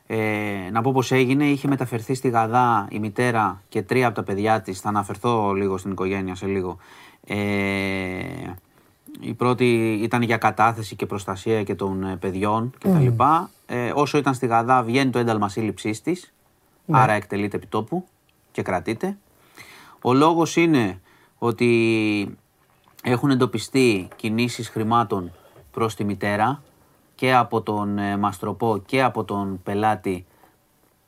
Ε, 0.06 0.70
να 0.72 0.82
πω 0.82 0.92
πως 0.92 1.12
έγινε, 1.12 1.44
είχε 1.44 1.68
μεταφερθεί 1.68 2.14
στη 2.14 2.28
Γαδά 2.28 2.88
η 2.90 2.98
μητέρα 2.98 3.62
και 3.68 3.82
τρία 3.82 4.06
από 4.06 4.14
τα 4.16 4.22
παιδιά 4.22 4.60
της, 4.60 4.80
θα 4.80 4.88
αναφερθώ 4.88 5.52
λίγο 5.52 5.78
στην 5.78 5.90
οικογένεια 5.90 6.34
σε 6.34 6.46
λίγο. 6.46 6.76
Ε, 7.26 7.36
η 9.20 9.34
πρώτη 9.34 9.92
ήταν 10.02 10.22
για 10.22 10.36
κατάθεση 10.36 10.96
και 10.96 11.06
προστασία 11.06 11.62
και 11.62 11.74
των 11.74 12.04
ε, 12.04 12.16
παιδιών 12.16 12.72
κτλ. 12.78 13.06
Mm. 13.18 13.46
Ε, 13.66 13.92
όσο 13.94 14.18
ήταν 14.18 14.34
στη 14.34 14.46
Γαδά 14.46 14.82
βγαίνει 14.82 15.10
το 15.10 15.18
ένταλμα 15.18 15.48
σύλληψής 15.48 16.02
της, 16.02 16.32
ναι. 16.86 16.98
άρα 16.98 17.12
εκτελείται 17.12 17.56
επιτόπου 17.56 18.06
και 18.52 18.62
κρατείται. 18.62 19.16
Ο 20.02 20.12
λόγος 20.12 20.56
είναι 20.56 21.00
ότι 21.38 22.38
έχουν 23.02 23.30
εντοπιστεί 23.30 24.08
κινήσεις 24.16 24.68
χρημάτων 24.68 25.32
προς 25.70 25.94
τη 25.94 26.04
μητέρα 26.04 26.62
και 27.14 27.34
από 27.34 27.62
τον 27.62 27.98
ε, 27.98 28.16
Μαστροπό 28.16 28.82
και 28.86 29.02
από 29.02 29.24
τον 29.24 29.60
πελάτη 29.62 30.26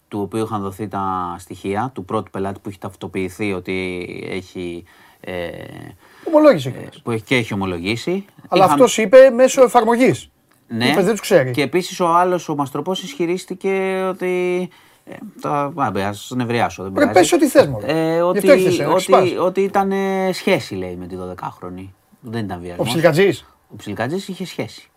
του 0.09 0.21
οποίου 0.21 0.45
είχαν 0.45 0.63
δοθεί 0.63 0.89
τα 0.89 1.37
στοιχεία, 1.39 1.91
του 1.95 2.05
πρώτου 2.05 2.31
πελάτη 2.31 2.61
που 2.61 2.69
έχει 2.69 2.79
ταυτοποιηθεί 2.79 3.53
ότι 3.53 4.07
έχει... 4.29 4.85
Ε, 5.21 5.53
Ομολόγησε 6.25 6.69
ε, 6.69 6.89
που 7.03 7.11
έχει, 7.11 7.23
και 7.23 7.37
έχει 7.37 7.55
ομολογήσει. 7.55 8.25
Αλλά 8.49 8.65
Είχαν... 8.65 8.75
αυτός 8.75 8.99
είπε 8.99 9.31
μέσω 9.31 9.63
εφαρμογής. 9.63 10.31
Ναι, 10.69 10.89
είπες, 10.89 11.05
δεν 11.05 11.13
τους 11.13 11.21
ξέρει. 11.21 11.51
Και 11.51 11.63
επίσης 11.63 12.01
ο 12.01 12.07
άλλος, 12.07 12.49
ο 12.49 12.55
Μαστροπός, 12.55 13.03
ισχυρίστηκε 13.03 14.05
ότι 14.09 14.69
ε, 15.05 15.15
τα, 15.41 15.73
ας 16.09 16.33
νευριάσω, 16.35 16.83
δεν 16.83 16.93
Πρέπει 16.93 17.13
πες 17.13 17.33
ό,τι 17.33 17.49
θες 17.49 17.67
μόνο. 17.67 17.87
Ε, 17.87 18.21
ότι, 18.21 18.51
ότι, 18.51 19.37
ότι, 19.39 19.61
ήταν 19.61 19.93
σχέση, 20.33 20.75
λέει, 20.75 20.97
με 20.97 21.07
τη 21.07 21.17
12χρονη. 21.21 21.89
Δεν 22.21 22.45
ήταν 22.45 22.61
βιασμός. 22.61 22.87
Ο 22.87 22.91
Ψιλικατζής. 22.91 23.45
Ο 23.69 23.77
Ψιλικατζής 23.77 24.29
είχε 24.29 24.47
σχέση. 24.47 24.91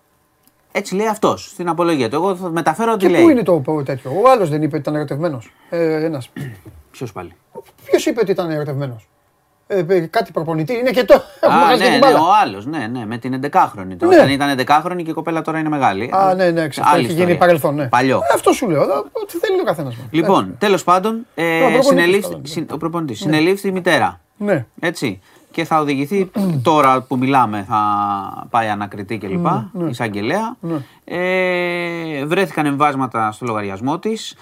Έτσι 0.71 0.95
λέει 0.95 1.07
αυτός 1.07 1.49
στην 1.49 1.69
απολογία 1.69 2.09
του. 2.09 2.15
Εγώ 2.15 2.35
θα 2.35 2.49
μεταφέρω 2.49 2.91
ότι 2.91 3.09
λέει. 3.09 3.23
Πού 3.23 3.29
είναι 3.29 3.43
το 3.43 3.83
τέτοιο; 3.85 4.11
Ο 4.11 4.29
άλλος 4.29 4.49
δεν 4.49 4.61
είπε 4.61 4.77
ότι 4.77 4.81
ήταν 4.81 4.95
ερωτευμένος. 4.95 5.51
Ε, 5.69 6.03
Ένας. 6.05 6.29
Ποιος 6.91 7.11
πάλι; 7.11 7.35
Ποιος 7.85 8.05
είπε 8.05 8.19
ότι 8.19 8.31
ήταν 8.31 8.51
ερωτευμένος; 8.51 9.07
Ε, 9.67 9.83
κάτι 10.09 10.31
προπονητή. 10.31 10.73
Είναι 10.77 10.91
και 10.91 11.03
το. 11.03 11.13
Α, 11.13 11.75
ναι, 11.77 11.87
ναι, 11.87 12.13
ο 12.13 12.33
άλλος, 12.41 12.65
ναι, 12.65 12.87
ναι, 12.91 13.05
με 13.05 13.17
την 13.17 13.39
11χρονη. 13.43 13.97
Ναι. 13.99 14.07
Όταν 14.07 14.29
ήταν 14.29 14.59
11χρονη 14.59 15.03
και 15.03 15.09
η 15.09 15.13
κοπέλα 15.13 15.41
τώρα 15.41 15.59
είναι 15.59 15.69
μεγάλη. 15.69 16.09
Α, 16.13 16.33
ναι, 16.33 16.51
ναι, 16.51 16.67
ξέρω. 16.67 16.87
Έχει 16.95 17.13
γίνει 17.13 17.35
παρελθόν. 17.35 17.75
Ναι. 17.75 17.87
Παλιό. 17.87 18.17
Ε, 18.17 18.33
αυτό 18.33 18.51
σου 18.51 18.69
λέω. 18.69 18.81
Ό,τι 19.11 19.37
θέλει 19.37 19.59
ο 19.59 19.63
καθένας. 19.63 19.95
Λοιπόν, 20.11 20.55
τέλος 20.57 20.83
πάντων, 20.83 21.25
ε, 21.35 21.63
ο 22.69 22.77
προπονητής. 22.77 23.25
Ναι. 23.25 23.31
Συνελήφθη 23.31 23.67
η 23.67 23.71
μητέρα. 23.71 24.19
Ναι. 24.37 24.65
Έτσι. 24.79 25.21
Και 25.51 25.63
θα 25.63 25.79
οδηγηθεί 25.79 26.31
τώρα 26.63 27.01
που 27.01 27.17
μιλάμε, 27.17 27.65
θα 27.67 27.79
πάει 28.49 28.67
ανακριτή 28.67 29.17
κλπ. 29.17 29.43
Ναι, 29.43 29.63
ναι. 29.71 29.89
Εισαγγελέα. 29.89 30.55
Ναι. 30.59 30.75
Ε, 31.05 32.25
βρέθηκαν 32.25 32.65
εμβάσματα 32.65 33.31
στο 33.31 33.45
λογαριασμό 33.45 33.99
της. 33.99 34.35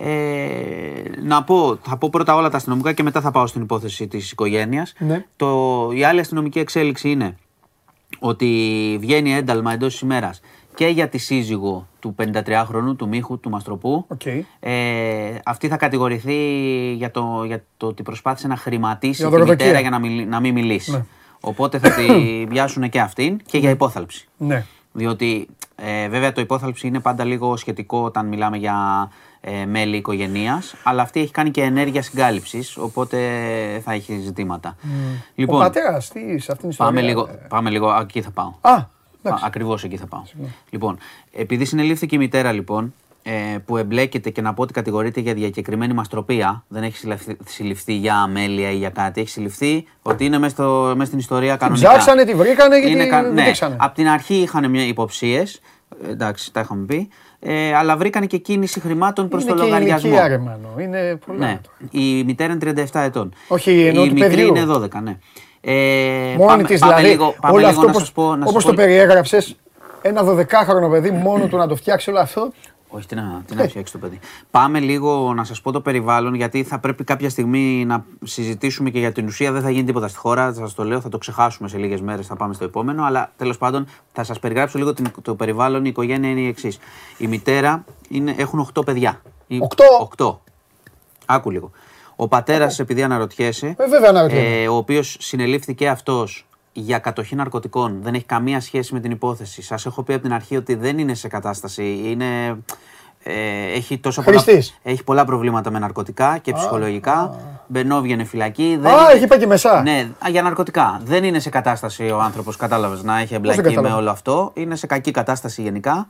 Ε, 0.00 1.02
να 1.22 1.44
πω, 1.44 1.78
θα 1.82 1.96
πω 1.96 2.08
πρώτα 2.10 2.34
όλα 2.34 2.50
τα 2.50 2.56
αστυνομικά 2.56 2.92
και 2.92 3.02
μετά 3.02 3.20
θα 3.20 3.30
πάω 3.30 3.46
στην 3.46 3.62
υπόθεση 3.62 4.08
της 4.08 4.30
οικογένειας. 4.30 4.92
Ναι. 4.98 5.24
Το, 5.36 5.90
η 5.94 6.04
άλλη 6.04 6.20
αστυνομική 6.20 6.58
εξέλιξη 6.58 7.10
είναι 7.10 7.36
ότι 8.18 8.96
βγαίνει 9.00 9.34
ένταλμα 9.34 9.72
εντός 9.72 9.92
της 9.92 10.00
ημέρας 10.00 10.40
και 10.74 10.86
για 10.86 11.08
τη 11.08 11.18
σύζυγο 11.18 11.88
του 11.98 12.14
53χρονου, 12.18 12.96
του 12.96 13.08
Μίχου, 13.08 13.40
του 13.40 13.50
Μαστροπού. 13.50 14.06
Okay. 14.18 14.40
Ε, 14.60 15.34
αυτή 15.44 15.68
θα 15.68 15.76
κατηγορηθεί 15.76 16.36
για 16.92 17.10
το, 17.10 17.44
για 17.46 17.64
το 17.76 17.86
ότι 17.86 18.02
προσπάθησε 18.02 18.48
να 18.48 18.56
χρηματίσει 18.56 19.28
τη 19.28 19.42
μητέρα 19.42 19.80
για 19.80 19.90
να, 19.90 19.98
να 20.26 20.40
μην 20.40 20.54
μιλήσει. 20.54 20.90
Ναι. 20.90 21.04
Οπότε 21.40 21.78
θα 21.78 21.90
τη 21.90 22.04
βιάσουν 22.52 22.88
και 22.88 23.00
αυτήν 23.00 23.40
και 23.46 23.58
για 23.58 23.70
υπόθαλψη. 23.70 24.28
Ναι. 24.36 24.64
Διότι 24.92 25.48
ε, 25.76 26.08
βέβαια 26.08 26.32
το 26.32 26.40
υπόθαλψη 26.40 26.86
είναι 26.86 27.00
πάντα 27.00 27.24
λίγο 27.24 27.56
σχετικό 27.56 28.02
όταν 28.02 28.26
μιλάμε 28.26 28.56
για 28.56 29.08
ε, 29.50 29.66
μέλη 29.66 29.96
οικογένεια, 29.96 30.62
αλλά 30.82 31.02
αυτή 31.02 31.20
έχει 31.20 31.30
κάνει 31.30 31.50
και 31.50 31.62
ενέργεια 31.62 32.02
συγκάλυψης, 32.02 32.76
οπότε 32.76 33.18
θα 33.84 33.92
έχει 33.92 34.18
ζητήματα. 34.18 34.76
Mm. 34.82 34.86
Λοιπόν, 35.34 35.56
Ο 35.56 35.58
πατέρας, 35.58 36.08
τι 36.08 36.20
σε 36.20 36.52
αυτήν 36.52 36.56
την 36.56 36.68
ιστορία. 36.68 36.92
Πάμε 36.92 37.00
λίγο, 37.08 37.28
ε; 37.32 37.46
πάμε 37.48 37.70
λίγο 37.70 37.98
εκεί 38.00 38.22
θα 38.22 38.30
πάω. 38.30 38.52
Α, 38.60 38.96
Ακριβώς 39.44 39.84
εκεί 39.84 39.96
θα 39.96 40.06
πάω. 40.06 40.22
Λοιπόν, 40.70 40.98
επειδή 41.32 41.64
συνελήφθηκε 41.64 42.14
η 42.14 42.18
μητέρα 42.18 42.52
λοιπόν, 42.52 42.94
ε, 43.22 43.58
που 43.64 43.76
εμπλέκεται 43.76 44.30
και 44.30 44.40
να 44.40 44.54
πω 44.54 44.62
ότι 44.62 44.72
κατηγορείται 44.72 45.20
για 45.20 45.34
διακεκριμένη 45.34 45.92
μαστροπία, 45.92 46.64
δεν 46.68 46.82
έχει 46.82 47.08
συλληφθεί 47.44 47.92
για 47.92 48.16
αμέλεια 48.16 48.70
ή 48.70 48.76
για 48.76 48.90
κάτι, 48.90 49.20
έχει 49.20 49.30
συλληφθεί 49.30 49.86
ότι 50.02 50.24
είναι 50.24 50.38
μέσα, 50.38 50.94
στην 51.04 51.18
ιστορία 51.18 51.56
κανονικά. 51.56 51.88
Την 51.88 51.98
ψάξανε, 51.98 52.24
τη 52.24 52.34
βρήκανε 52.34 52.80
και 52.80 52.86
την 52.86 53.32
ναι, 53.32 53.44
δείξανε. 53.44 53.76
Από 53.78 53.94
την 53.94 54.08
αρχή 54.08 54.34
είχαν 54.34 54.74
υποψίες, 54.74 55.60
εντάξει, 56.08 56.52
τα 56.52 56.60
είχαμε 56.60 56.84
πει. 56.84 57.08
Ε, 57.40 57.74
αλλά 57.74 57.96
βρήκαν 57.96 58.26
και 58.26 58.36
κίνηση 58.36 58.80
χρημάτων 58.80 59.28
προς 59.28 59.44
το 59.44 59.54
λογαριασμό. 59.54 60.10
Είναι 60.10 60.38
και 60.76 60.82
είναι 60.82 61.18
πολλά. 61.26 61.38
Ναι. 61.38 61.60
Η 61.90 62.24
μητέρα 62.24 62.52
είναι 62.52 62.86
37 62.92 63.00
ετών. 63.00 63.34
Όχι, 63.48 63.86
ενώ 63.86 64.04
η 64.04 64.10
μικρή 64.10 64.46
είναι 64.46 64.64
12, 64.68 64.88
ναι. 65.02 65.18
Ε, 65.60 66.34
Μόνη 66.36 66.64
της 66.64 66.80
δηλαδή. 66.80 67.02
Λίγο, 67.08 67.34
όλο 67.50 67.66
αυτό 67.66 67.90
όπως 68.44 68.64
το 68.64 68.74
περιέγραψες, 68.74 69.56
ένα 70.02 70.22
12χρονο 70.24 70.90
παιδί 70.90 71.10
μόνο 71.10 71.46
του 71.46 71.56
να 71.56 71.66
το 71.66 71.76
φτιάξει 71.76 72.10
όλο 72.10 72.18
αυτό. 72.18 72.52
Όχι, 72.88 73.06
τι 73.06 73.14
να, 73.14 73.42
τι 73.46 73.54
να 73.54 73.62
ε. 73.62 73.68
φτιάξει 73.68 73.92
το 73.92 73.98
παιδί. 73.98 74.18
Πάμε 74.50 74.80
λίγο 74.80 75.34
να 75.34 75.44
σας 75.44 75.60
πω 75.60 75.72
το 75.72 75.80
περιβάλλον, 75.80 76.34
γιατί 76.34 76.62
θα 76.62 76.78
πρέπει 76.78 77.04
κάποια 77.04 77.30
στιγμή 77.30 77.84
να 77.84 78.04
συζητήσουμε 78.24 78.90
και 78.90 78.98
για 78.98 79.12
την 79.12 79.26
ουσία. 79.26 79.52
Δεν 79.52 79.62
θα 79.62 79.70
γίνει 79.70 79.84
τίποτα 79.84 80.08
στη 80.08 80.18
χώρα. 80.18 80.52
Θα 80.52 80.60
σας 80.60 80.74
το 80.74 80.84
λέω, 80.84 81.00
θα 81.00 81.08
το 81.08 81.18
ξεχάσουμε 81.18 81.68
σε 81.68 81.78
λίγες 81.78 82.00
μέρες, 82.00 82.26
θα 82.26 82.36
πάμε 82.36 82.54
στο 82.54 82.64
επόμενο. 82.64 83.04
Αλλά 83.04 83.32
τέλος 83.36 83.58
πάντων 83.58 83.86
θα 84.12 84.24
σας 84.24 84.38
περιγράψω 84.38 84.78
λίγο 84.78 84.94
το 85.22 85.34
περιβάλλον. 85.34 85.84
Η 85.84 85.88
οικογένεια 85.88 86.30
είναι 86.30 86.40
η 86.40 86.46
εξής. 86.46 86.78
Η 87.18 87.26
μητέρα 87.26 87.84
είναι, 88.08 88.34
έχουν 88.38 88.60
8 88.74 88.84
παιδιά. 88.84 89.22
8. 89.48 89.56
8. 90.16 90.38
Άκου 91.26 91.50
λίγο. 91.50 91.70
Ο 92.16 92.28
πατέρας, 92.28 92.78
επειδή 92.78 93.02
αναρωτιέσαι, 93.02 93.66
ε, 93.78 93.86
βέβαια 93.88 94.30
ε, 94.30 94.68
ο 94.68 94.76
οποίος 94.76 95.16
συνελήφθηκε 95.20 95.88
αυτός 95.88 96.47
για 96.80 96.98
κατοχή 96.98 97.34
ναρκωτικών. 97.34 97.98
Δεν 98.02 98.14
έχει 98.14 98.24
καμία 98.24 98.60
σχέση 98.60 98.94
με 98.94 99.00
την 99.00 99.10
υπόθεση. 99.10 99.62
Σας 99.62 99.86
έχω 99.86 100.02
πει 100.02 100.12
από 100.12 100.22
την 100.22 100.32
αρχή 100.32 100.56
ότι 100.56 100.74
δεν 100.74 100.98
είναι 100.98 101.14
σε 101.14 101.28
κατάσταση. 101.28 102.00
Είναι, 102.04 102.58
ε, 103.22 103.32
έχει, 103.74 103.98
τόσο 103.98 104.22
πολλά, 104.22 104.44
έχει 104.82 105.04
πολλά 105.04 105.24
προβλήματα 105.24 105.70
με 105.70 105.78
ναρκωτικά 105.78 106.38
και 106.38 106.52
ψυχολογικά. 106.52 107.36
Μπαινόβγαινε 107.66 108.24
φυλακή. 108.24 108.78
Δεν 108.80 108.92
α, 108.92 109.10
έχει 109.10 109.26
πάει 109.26 109.38
και 109.38 109.46
μέσα. 109.46 109.82
Ναι, 109.82 110.08
για 110.28 110.42
ναρκωτικά. 110.42 111.00
Δεν 111.04 111.24
είναι 111.24 111.38
σε 111.38 111.50
κατάσταση 111.50 112.10
ο 112.10 112.20
άνθρωπος, 112.20 112.56
κατάλαβες, 112.56 113.02
να 113.02 113.18
έχει 113.18 113.34
εμπλακεί 113.34 113.80
με 113.80 113.92
όλο 113.92 114.10
αυτό. 114.10 114.50
Είναι 114.54 114.76
σε 114.76 114.86
κακή 114.86 115.10
κατάσταση 115.10 115.62
γενικά. 115.62 116.08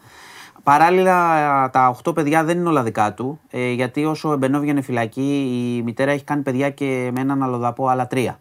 Παράλληλα, 0.62 1.70
τα 1.70 1.96
8 2.04 2.14
παιδιά 2.14 2.44
δεν 2.44 2.58
είναι 2.58 2.68
όλα 2.68 2.82
δικά 2.82 3.14
του. 3.14 3.40
Ε, 3.50 3.70
γιατί 3.70 4.04
όσο 4.04 4.32
εμπαινόβγαινε 4.32 4.80
φυλακή, 4.80 5.48
η 5.78 5.82
μητέρα 5.82 6.10
έχει 6.10 6.24
κάνει 6.24 6.42
παιδιά 6.42 6.70
και 6.70 7.10
με 7.14 7.20
έναν 7.20 7.42
αλλοδαπό 7.42 7.88
άλλα 7.88 8.06
τρία. 8.06 8.38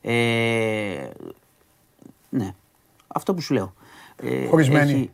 Ε, 0.00 0.12
ναι. 2.32 2.54
Αυτό 3.06 3.34
που 3.34 3.40
σου 3.40 3.54
λέω. 3.54 3.74
Ε, 4.22 4.46
Χωρισμένη. 4.46 4.90
Έχει... 4.90 5.10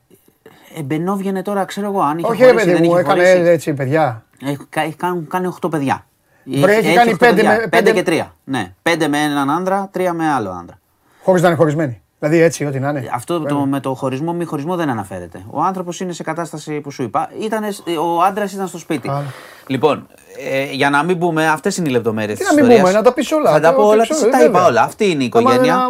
Εμπενόβγαινε 0.77 1.43
τώρα, 1.43 1.65
ξέρω 1.65 1.87
εγώ, 1.87 2.01
αν 2.01 2.19
είχε 2.19 2.29
Όχι, 2.29 2.45
ρε 2.45 2.53
παιδί 2.53 2.89
μου, 2.89 2.97
έκανε 2.97 3.29
έτσι 3.29 3.75
παιδιά. 3.75 4.25
Έχει, 4.45 4.59
έχει 4.75 4.97
κάνει, 4.97 5.23
κάνει 5.23 5.55
8 5.61 5.71
παιδιά. 5.71 6.07
Βρε, 6.45 6.77
έχει, 6.77 6.87
έχει 6.89 7.17
κάνει 7.17 7.41
5 7.41 7.45
με... 7.45 7.69
5 7.91 7.93
και 7.95 8.03
3. 8.07 8.27
Ναι, 8.45 8.75
5 8.83 9.07
με 9.09 9.23
έναν 9.23 9.51
άντρα, 9.51 9.91
3 9.95 10.11
με 10.15 10.29
άλλο 10.29 10.51
άντρα. 10.51 10.79
Χωρίς 11.23 11.43
να 11.43 11.49
είναι 11.49 11.57
χωρισμένη. 11.57 12.03
Δηλαδή 12.19 12.41
έτσι, 12.41 12.65
ό,τι 12.65 12.79
να 12.79 12.89
είναι. 12.89 13.11
Αυτό 13.13 13.41
το, 13.41 13.55
με 13.59 13.81
το 13.81 13.95
χωρισμό, 13.95 14.33
μη 14.33 14.45
χωρισμό 14.45 14.77
δεν 14.77 14.89
αναφέρεται. 14.91 15.45
Ο 15.51 15.63
άνθρωπος 15.63 16.01
είναι 16.01 16.13
σε 16.13 16.23
κατάσταση 16.23 16.81
που 16.81 16.91
σου 16.91 17.03
είπα. 17.03 17.31
Ήτανε, 17.41 17.69
ο 18.01 18.23
άντρας 18.23 18.53
ήταν 18.53 18.69
στο 18.69 18.79
σπίτι. 18.79 19.09
Α. 19.09 19.23
Λοιπόν, 19.67 20.07
ε, 20.51 20.73
για 20.73 20.91
να 20.91 21.03
μην 21.03 21.19
πούμε, 21.19 21.49
αυτές 21.49 21.77
είναι 21.77 21.89
οι 21.89 21.93
λεπτομέρειες 21.93 22.39
της 22.39 22.47
ιστορία. 22.47 22.69
Να 22.69 22.75
μην 22.75 22.83
πούμε, 22.83 22.93
να 22.93 23.03
τα 23.03 23.13
πεις 23.13 23.33
όλα. 23.33 23.51
Θα 23.51 23.61
τα 23.61 23.75
πω 23.75 23.83
όλα, 23.87 24.05
τα 24.31 24.45
είπα 24.45 24.67
όλα. 24.67 24.83
Αυτή 24.83 25.11
είναι 25.11 25.23
η 25.23 25.27
οικογένεια. 25.27 25.89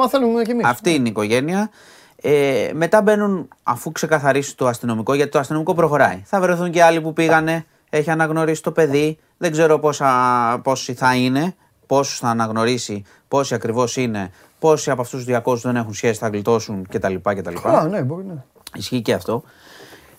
Αυτή 0.64 0.94
είναι 0.94 1.06
η 1.06 1.10
οικογένεια. 1.10 1.70
Ε, 2.22 2.70
μετά 2.74 3.02
μπαίνουν, 3.02 3.48
αφού 3.62 3.92
ξεκαθαρίσει 3.92 4.56
το 4.56 4.66
αστυνομικό, 4.66 5.14
γιατί 5.14 5.30
το 5.30 5.38
αστυνομικό 5.38 5.74
προχωράει. 5.74 6.22
Θα 6.24 6.40
βρεθούν 6.40 6.70
και 6.70 6.82
άλλοι 6.82 7.00
που 7.00 7.12
πήγανε, 7.12 7.64
έχει 7.90 8.10
αναγνωρίσει 8.10 8.62
το 8.62 8.72
παιδί. 8.72 9.18
Δεν 9.36 9.52
ξέρω 9.52 9.78
πόσα, 9.78 10.60
πόσοι 10.62 10.94
θα 10.94 11.14
είναι, 11.14 11.54
πόσους 11.86 12.18
θα 12.18 12.28
αναγνωρίσει, 12.28 13.04
πόσοι 13.28 13.54
ακριβώς 13.54 13.96
είναι, 13.96 14.30
πόσοι 14.58 14.90
από 14.90 15.00
αυτούς 15.00 15.24
τους 15.24 15.36
200 15.44 15.56
δεν 15.56 15.76
έχουν 15.76 15.94
σχέση, 15.94 16.18
θα 16.18 16.28
γλιτώσουν 16.28 16.86
κτλ. 16.88 17.14
Α, 17.62 17.88
ναι, 17.88 18.02
μπορεί 18.02 18.24
να. 18.24 18.44
Ισχύει 18.74 19.02
και 19.02 19.12
αυτό. 19.12 19.42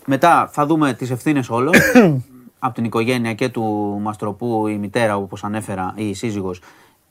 Μετά 0.06 0.50
θα 0.52 0.66
δούμε 0.66 0.94
τις 0.94 1.10
ευθύνες 1.12 1.50
όλων. 1.50 1.74
από 2.60 2.74
την 2.74 2.84
οικογένεια 2.84 3.34
και 3.34 3.50
του 3.50 3.64
Μαστροπού, 4.02 4.68
η 4.68 4.78
μητέρα, 4.78 5.16
όπως 5.16 5.44
ανέφερα, 5.44 5.94
η 5.96 6.14
σύζυγος. 6.14 6.62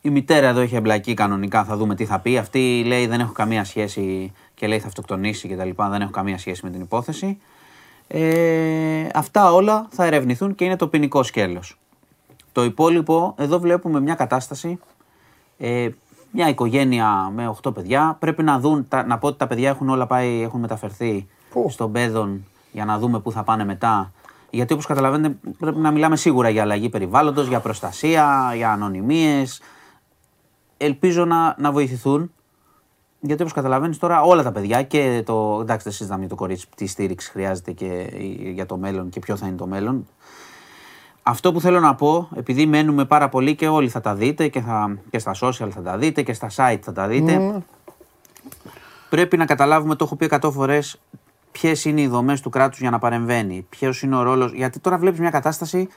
Η 0.01 0.11
μητέρα 0.11 0.49
εδώ 0.49 0.61
έχει 0.61 0.75
εμπλακεί 0.75 1.15
κανονικά, 1.15 1.65
θα 1.65 1.77
δούμε 1.77 1.95
τι 1.95 2.05
θα 2.05 2.19
πει. 2.19 2.39
Αυτή 2.39 2.85
λέει 2.87 3.07
δεν 3.07 3.21
έχω 3.21 3.33
καμία 3.33 3.65
σχέση 3.65 4.33
και 4.55 4.67
λέει 4.67 4.79
θα 4.79 4.87
αυτοκτονήσει 4.87 5.49
κτλ. 5.49 5.71
Δεν 5.91 6.01
έχω 6.01 6.11
καμία 6.11 6.39
σχέση 6.39 6.65
με 6.65 6.71
την 6.71 6.81
υπόθεση. 6.81 7.39
Ε, 8.07 9.07
αυτά 9.15 9.53
όλα 9.53 9.87
θα 9.91 10.05
ερευνηθούν 10.05 10.55
και 10.55 10.65
είναι 10.65 10.77
το 10.77 10.89
ποινικό 10.89 11.23
σκέλος. 11.23 11.79
Το 12.53 12.65
υπόλοιπο, 12.65 13.35
εδώ 13.39 13.59
βλέπουμε 13.59 14.01
μια 14.01 14.15
κατάσταση, 14.15 14.79
ε, 15.59 15.89
μια 16.31 16.49
οικογένεια 16.49 17.31
με 17.35 17.55
8 17.63 17.75
παιδιά. 17.75 18.17
Πρέπει 18.19 18.43
να 18.43 18.59
δουν, 18.59 18.89
τα, 18.89 19.07
να 19.07 19.19
πω 19.19 19.27
ότι 19.27 19.39
τα 19.39 19.47
παιδιά 19.47 19.69
έχουν 19.69 19.89
όλα 19.89 20.07
πάει, 20.07 20.43
έχουν 20.43 20.61
μεταφερθεί 20.61 21.29
πού; 21.51 21.67
στον 21.71 21.93
Πέδον 21.93 22.45
για 22.73 22.85
να 22.85 22.99
δούμε 22.99 23.21
πού 23.21 23.33
θα 23.33 23.43
πάνε 23.43 23.65
μετά. 23.65 24.13
Γιατί 24.51 24.73
όπως 24.73 24.87
καταλαβαίνετε 24.87 25.37
πρέπει 25.59 25.79
να 25.79 25.91
μιλάμε 25.91 26.17
σίγουρα 26.17 26.49
για 26.49 26.63
αλλαγή 26.63 26.89
περιβάλλοντος, 26.89 27.49
για 27.49 27.61
προστασία, 27.61 28.53
για 28.55 28.73
ανωνυμίες. 28.73 29.61
Ελπίζω 30.77 31.25
να, 31.25 31.55
να 31.59 31.73
βοηθηθούν. 31.73 32.33
Γιατί 33.21 33.43
όπως 33.43 33.55
καταλαβαίνεις 33.55 33.99
τώρα, 33.99 34.23
όλα 34.23 34.43
τα 34.43 34.53
παιδιά 34.53 34.83
και 34.83 35.23
το. 35.27 35.59
Εντάξει, 35.61 35.85
δεν 35.85 35.93
συζητάμε 35.93 36.21
για 36.21 36.29
το 36.29 36.35
κορίτσι 36.35 36.67
τι 36.77 36.87
στήριξη 36.87 37.31
χρειάζεται 37.31 37.73
και 37.73 38.11
για 38.53 38.67
το 38.67 38.77
μέλλον 38.77 39.09
και 39.09 39.21
ποιο 39.21 39.37
θα 39.37 39.47
είναι 39.47 39.57
το 39.57 39.67
μέλλον. 39.67 40.07
Αυτό 41.31 41.53
που 41.53 41.61
θέλω 41.61 41.81
να 41.81 41.95
πω, 41.95 42.29
επειδή 42.37 42.67
μένουμε 42.67 43.05
πάρα 43.05 43.29
πολύ 43.29 43.55
και 43.55 43.69
όλοι 43.69 43.89
θα 43.89 44.01
τα 44.01 44.15
δείτε 44.15 44.49
και, 44.49 44.61
θα, 44.61 44.99
και 45.11 45.19
στα 45.19 45.35
social 45.41 45.69
θα 45.71 45.83
τα 45.85 45.97
δείτε 45.97 46.23
και 46.23 46.33
στα 46.33 46.49
site 46.57 46.79
θα 46.83 46.93
τα 46.93 47.07
δείτε. 47.07 47.63
Πρέπει 49.09 49.37
να 49.37 49.47
καταλάβουμε, 49.47 49.95
το 49.95 50.05
έχω 50.05 50.17
πει 50.17 50.29
100 50.41 50.51
φορές, 50.53 51.01
ποιες 51.53 51.85
είναι 51.85 52.01
οι 52.01 52.07
δομές 52.07 52.41
του 52.41 52.51
κράτους 52.51 52.81
για 52.81 52.91
να 52.91 52.99
παρεμβαίνει. 52.99 53.67
Ποιος 53.69 54.03
είναι 54.03 54.17
ο 54.17 54.23
ρόλος. 54.23 54.53
Γιατί 54.53 54.79
τώρα 54.79 54.99
βλέπεις 54.99 55.21
μια 55.21 55.31
κατάσταση 55.31 55.89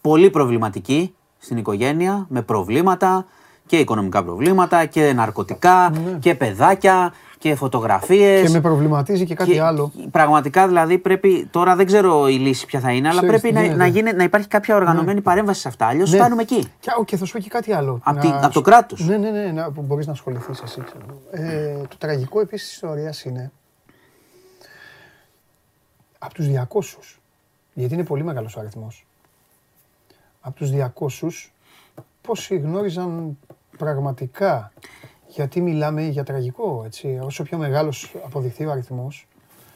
πολύ 0.00 0.30
προβληματική 0.30 1.14
στην 1.38 1.56
οικογένεια, 1.56 2.26
με 2.28 2.42
προβλήματα 2.42 3.26
και 3.66 3.78
οικονομικά 3.78 4.24
προβλήματα 4.24 4.86
και 4.86 5.12
ναρκωτικά 5.12 5.90
ναι. 5.90 6.18
και 6.18 6.34
παιδάκια 6.34 7.12
και 7.42 7.54
φωτογραφίες. 7.54 8.42
Και 8.42 8.48
με 8.48 8.60
προβληματίζει 8.60 9.24
και 9.24 9.34
κάτι 9.34 9.58
άλλο. 9.58 9.92
Πραγματικά 10.10 10.66
δηλαδή 10.66 10.98
πρέπει. 10.98 11.48
Τώρα 11.50 11.76
δεν 11.76 11.86
ξέρω 11.86 12.28
η 12.28 12.34
λύση 12.34 12.66
ποια 12.66 12.80
θα 12.80 12.92
είναι, 12.92 13.08
αλλά 13.08 13.20
πρέπει 13.20 13.52
να, 13.52 13.74
να, 13.74 13.86
γίνει, 13.86 14.12
να 14.12 14.22
υπάρχει 14.22 14.48
κάποια 14.48 14.76
οργανωμένη 14.76 15.14
ναι. 15.14 15.20
παρέμβαση 15.20 15.60
σε 15.60 15.68
αυτά. 15.68 15.86
Αλλιώς 15.86 16.10
ναι. 16.10 16.16
φτάνουμε 16.16 16.42
εκεί. 16.42 16.72
Και, 16.80 16.90
και 17.04 17.16
θα 17.16 17.24
σου 17.24 17.32
πω 17.32 17.38
και 17.38 17.48
κάτι 17.48 17.72
άλλο. 17.72 18.00
Από, 18.02 18.28
να... 18.28 18.48
το 18.48 18.60
κράτος. 18.60 19.06
Ναι, 19.06 19.16
ναι, 19.16 19.30
ναι, 19.30 19.44
ναι 19.44 19.70
που 19.70 19.82
μπορείς 19.82 20.06
να 20.06 20.12
ασχοληθείς 20.12 20.60
εσύ. 20.60 20.82
Ε, 21.30 21.76
το 21.88 21.96
τραγικό 21.98 22.40
επίσης 22.40 22.66
της 22.66 22.74
ιστορίας 22.74 23.24
είναι 23.24 23.52
από 26.18 26.34
τους 26.34 26.46
200. 26.46 27.18
Γιατί 27.72 27.94
είναι 27.94 28.04
πολύ 28.04 28.24
μεγάλος 28.24 28.56
ο 28.56 28.60
αριθμός. 28.60 29.06
Από 30.40 30.56
τους 30.56 30.70
200, 30.70 31.28
πόσοι 32.20 32.56
γνώριζαν 32.56 33.38
πραγματικά 33.78 34.72
γιατί 35.34 35.60
μιλάμε 35.60 36.02
για 36.02 36.24
τραγικό, 36.24 36.82
έτσι. 36.86 37.18
Όσο 37.24 37.42
πιο 37.42 37.58
μεγάλος 37.58 38.14
αποδειχθεί 38.24 38.66
ο 38.66 38.70
αριθμός, 38.70 39.26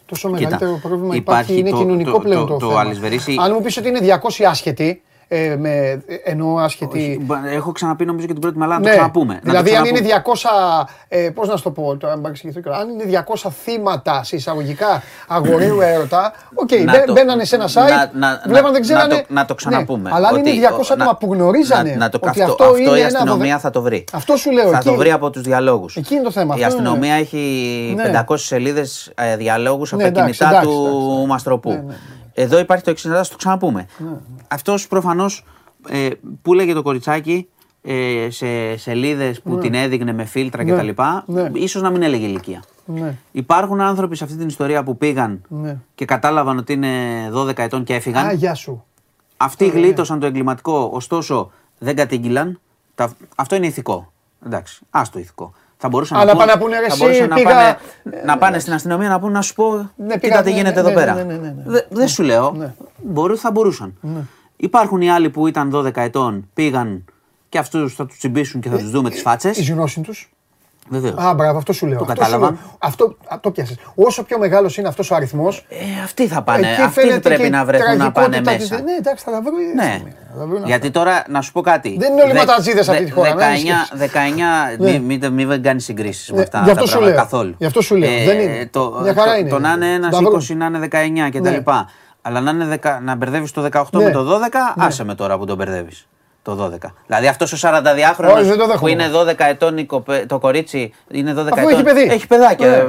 τόσο 0.07 0.29
μεγαλύτερο 0.29 0.79
πρόβλημα 0.83 1.15
υπάρχει, 1.15 1.59
είναι 1.59 1.71
κοινωνικό 1.71 2.21
πλέον 2.21 2.47
το, 2.47 2.59
θέμα. 2.59 2.81
Αν 3.45 3.53
μου 3.53 3.61
πεις 3.63 3.77
ότι 3.77 3.89
είναι 3.89 4.01
200 4.39 4.45
άσχετοι, 4.45 5.03
ε, 5.29 5.57
με, 5.57 6.03
εννοώ 6.25 6.59
άσχετη. 6.59 7.27
Έχω 7.53 7.73
ξαναπεί 7.73 8.05
νομίζω 8.05 8.27
και 8.27 8.33
την 8.33 8.41
πρώτη 8.41 8.59
μελάτη 8.59 8.81
να 8.81 8.85
το 8.85 8.89
ναι. 8.89 8.97
ξαναπούμε. 8.97 9.41
Δηλαδή, 9.43 9.77
αν 9.77 9.85
είναι 9.85 10.01
200. 10.01 10.05
Ε, 11.09 11.31
Πώς 11.35 11.49
να 11.49 11.57
σου 11.57 11.63
το 11.63 11.71
πω, 11.71 11.97
τώρα, 11.97 12.13
αν 12.13 12.89
είναι 12.89 13.25
200 13.45 13.51
θύματα 13.65 14.25
σε 14.25 14.37
εισαγωγικά 14.37 15.03
αγοραίου 15.29 15.81
έρωτα, 15.81 16.33
ok, 16.55 16.69
okay, 16.73 17.13
μπαίνανε 17.13 17.45
σε 17.45 17.55
ένα 17.55 17.67
site, 17.67 18.11
βλέπαν 18.47 18.73
δεν 18.73 18.81
ξέρανε. 18.81 19.25
Να 19.29 19.45
το 19.45 19.55
ξαναπούμε. 19.55 20.11
αλλά 20.13 20.29
αν 20.29 20.37
είναι 20.37 20.69
200 20.81 20.85
άτομα 20.93 21.17
που 21.17 21.33
γνωρίζανε. 21.33 22.11
Ότι 22.21 22.43
αυτό 22.43 22.77
η 22.97 23.03
αστυνομία 23.03 23.59
θα 23.59 23.71
το 23.71 23.83
βρει. 23.83 24.05
Αυτό 24.13 24.37
σου 24.37 24.51
λέω. 24.51 24.71
Θα 24.71 24.83
το 24.83 24.95
βρει 24.95 25.11
από 25.11 25.31
τους 25.31 25.43
διαλόγους. 25.43 25.97
Εκείνη 25.97 26.23
το 26.23 26.31
θέμα. 26.31 26.57
Η 26.57 26.65
αστυνομία 26.65 27.15
έχει 27.15 27.97
500 27.99 28.25
ναι. 28.29 28.37
σελίδες 28.37 29.13
ε, 29.15 29.37
διαλόγους 29.37 29.93
από 29.93 30.03
τα 30.03 30.11
κινητά 30.11 30.61
του 30.63 31.25
Μαστροπού. 31.27 31.95
Εδώ 32.39 32.59
υπάρχει 32.59 32.85
το 32.85 32.91
εξής, 32.91 33.11
να 33.11 33.25
το 33.25 33.37
ξαναπούμε. 33.37 33.87
Ναι. 33.99 34.17
Αυτός 34.49 34.89
προφανώς 34.89 35.45
ε, 35.89 36.09
που 36.43 36.55
λέγε 36.55 36.73
το 36.73 36.83
κοριτσάκι 36.83 37.49
ε, 37.83 38.27
σε 38.31 38.77
σελίδες 38.77 39.41
που 39.41 39.55
ναι. 39.55 39.61
την 39.61 39.75
έδειχνε 39.75 40.13
με 40.13 40.25
φίλτρα 40.25 40.65
ναι. 40.65 40.73
κτλ. 40.73 41.03
Ναι. 41.27 41.51
ίσως 41.53 41.83
να 41.83 41.91
μην 41.91 42.03
έλεγε 42.03 42.27
ηλικία. 42.27 42.63
Ναι. 42.85 43.17
Υπάρχουν 43.33 43.81
άνθρωποι 43.81 44.17
σε 44.17 44.25
αυτή 44.25 44.37
την 44.37 44.47
ιστορία 44.49 44.83
που 44.83 44.97
πήγαν 44.97 45.43
ναι. 45.49 45.79
και 45.95 46.05
κατάλαβαν 46.05 46.59
ότι 46.59 46.73
είναι 46.73 46.91
12 47.35 47.59
ετών 47.59 47.85
και 47.85 47.95
έφυγαν. 47.95 48.27
Α, 48.27 48.33
γεια 48.33 48.55
σου. 48.55 48.85
Αυτοί 49.37 49.67
γλίτωσαν 49.69 50.21
το 50.21 50.27
εγκληματικό, 50.27 50.91
ωστόσο 50.93 51.51
δεν 51.79 51.97
κατήγγυλαν. 51.97 52.61
Αυτό 53.37 53.55
είναι 53.55 53.67
ηθικό. 53.67 54.13
Εντάξει, 54.47 54.81
άστο 54.91 55.19
ηθικό. 55.19 55.53
Θα 55.77 55.89
μπορούσαν 55.89 56.19
Αλλά 56.19 56.33
να, 56.33 56.39
πάνε, 56.39 56.53
να 56.53 56.59
πούνε 56.59 56.77
εσύ, 56.87 57.07
πήγα... 57.07 57.27
να, 57.27 57.43
πάνε, 57.43 57.77
να 58.25 58.39
πάνε 58.39 58.59
στην 58.59 58.73
αστυνομία 58.73 59.09
να 59.09 59.21
πούνε 59.21 59.33
να 59.33 59.43
σου 59.43 59.55
πω 59.55 59.91
ναι, 59.97 60.19
πήγα, 60.19 60.43
τι 60.43 60.51
ναι, 60.51 60.57
γίνεται 60.57 60.83
ναι, 60.83 60.89
εδώ 60.89 60.99
πέρα. 60.99 61.27
Δεν 61.89 62.09
σου 62.09 62.23
λέω. 62.23 62.75
Μπορεί, 62.97 63.37
θα 63.37 63.51
μπορούσαν. 63.51 63.95
Υπάρχουν 64.57 65.01
οι 65.01 65.11
άλλοι 65.11 65.31
που 65.31 65.47
ήταν 65.47 65.75
12 65.75 65.97
ετών, 65.97 66.49
πήγαν 66.55 67.05
και 67.49 67.59
αυτούς 67.59 67.95
θα 67.95 68.07
τους 68.07 68.19
τσιμπήσουν 68.19 68.61
και 68.61 68.69
θα 68.69 68.79
τους 68.79 68.91
δούμε 68.91 69.11
τις 69.11 69.21
φάτσες. 69.21 69.59
Οι 69.59 69.63
ζυνόσιν 69.63 70.03
τους. 70.03 70.31
Βεβαίως. 70.89 71.15
Α, 71.17 71.35
μπράβο, 71.35 71.59
αυτό 71.59 71.73
σου 71.73 71.87
λέω. 71.87 71.99
Το 71.99 72.05
κατάλαβα. 72.05 72.57
Αυτό, 72.79 73.17
το 73.41 73.51
πιάσε. 73.51 73.77
Όσο 73.95 74.23
πιο 74.23 74.39
μεγάλος 74.39 74.77
είναι 74.77 74.89
αυτός 74.89 75.11
ο 75.11 75.15
αριθμός. 75.15 75.67
Ε, 75.69 76.03
αυτοί 76.05 76.27
θα 76.27 76.43
πάνε. 76.43 76.67
Αυτοί 76.85 77.21
πρέπει 77.21 77.51
να 77.51 77.65
βρεθούν 77.65 77.97
να 77.97 78.13
πάνε 78.13 78.41
μέσα. 78.41 78.81
Ναι, 78.81 78.93
εντάξει, 78.99 79.25
θα 79.25 79.31
τα 79.31 79.41
βρουν. 79.43 79.59
Ναι. 79.75 80.03
Γιατί 80.65 80.91
τώρα 80.91 81.25
να 81.29 81.41
σου 81.41 81.53
πω 81.53 81.61
κάτι. 81.61 81.97
Δεν 81.99 82.13
είναι 82.13 82.23
όλοι 82.23 82.33
ματατζίδες 82.33 82.89
αυτή 82.89 83.05
τη 83.05 83.11
χώρα. 83.11 83.35
19, 83.35 83.97
19 83.97 85.01
μην 85.01 85.33
μην 85.33 85.63
κάνει 85.63 85.81
συγκρίσεις 85.81 86.33
με 86.33 86.43
αυτά 86.43 86.63
τα 86.67 86.75
πράγματα 86.75 87.13
καθόλου. 87.13 87.55
Γι' 87.59 87.67
αυτό 87.67 87.81
σου 87.81 87.97
λέω. 87.97 88.11
Ε, 88.11 88.25
δεν 88.25 88.41
είναι. 88.41 88.71
Το 89.51 89.59
να 89.59 89.73
είναι 89.73 89.93
ένας 89.93 90.19
20 90.53 90.57
να 90.57 90.67
είναι 90.67 90.79
19 90.79 91.31
κτλ. 91.33 91.71
Αλλά 92.23 92.53
να 93.03 93.15
μπερδεύεις 93.15 93.51
το 93.51 93.69
18 93.73 93.83
με 93.93 94.11
το 94.11 94.25
12, 94.25 94.39
άσε 94.77 95.05
με 95.05 95.15
τώρα 95.15 95.39
που 95.39 95.45
τον 95.45 95.57
μπερδεύεις 95.57 96.07
το 96.47 96.71
12. 96.83 96.91
Δηλαδή 97.07 97.27
αυτός 97.27 97.53
ο 97.53 97.69
42χρονο 97.69 98.79
που 98.79 98.89
είναι 98.89 99.05
12 99.15 99.35
ετών 99.39 99.87
το 100.27 100.39
κορίτσι 100.39 100.93
είναι 101.11 101.33
12 101.33 101.37
ετών. 101.37 101.69
Έχει, 101.69 101.83
παιδί. 101.83 102.03
έχει 102.03 102.27
παιδάκια. 102.27 102.87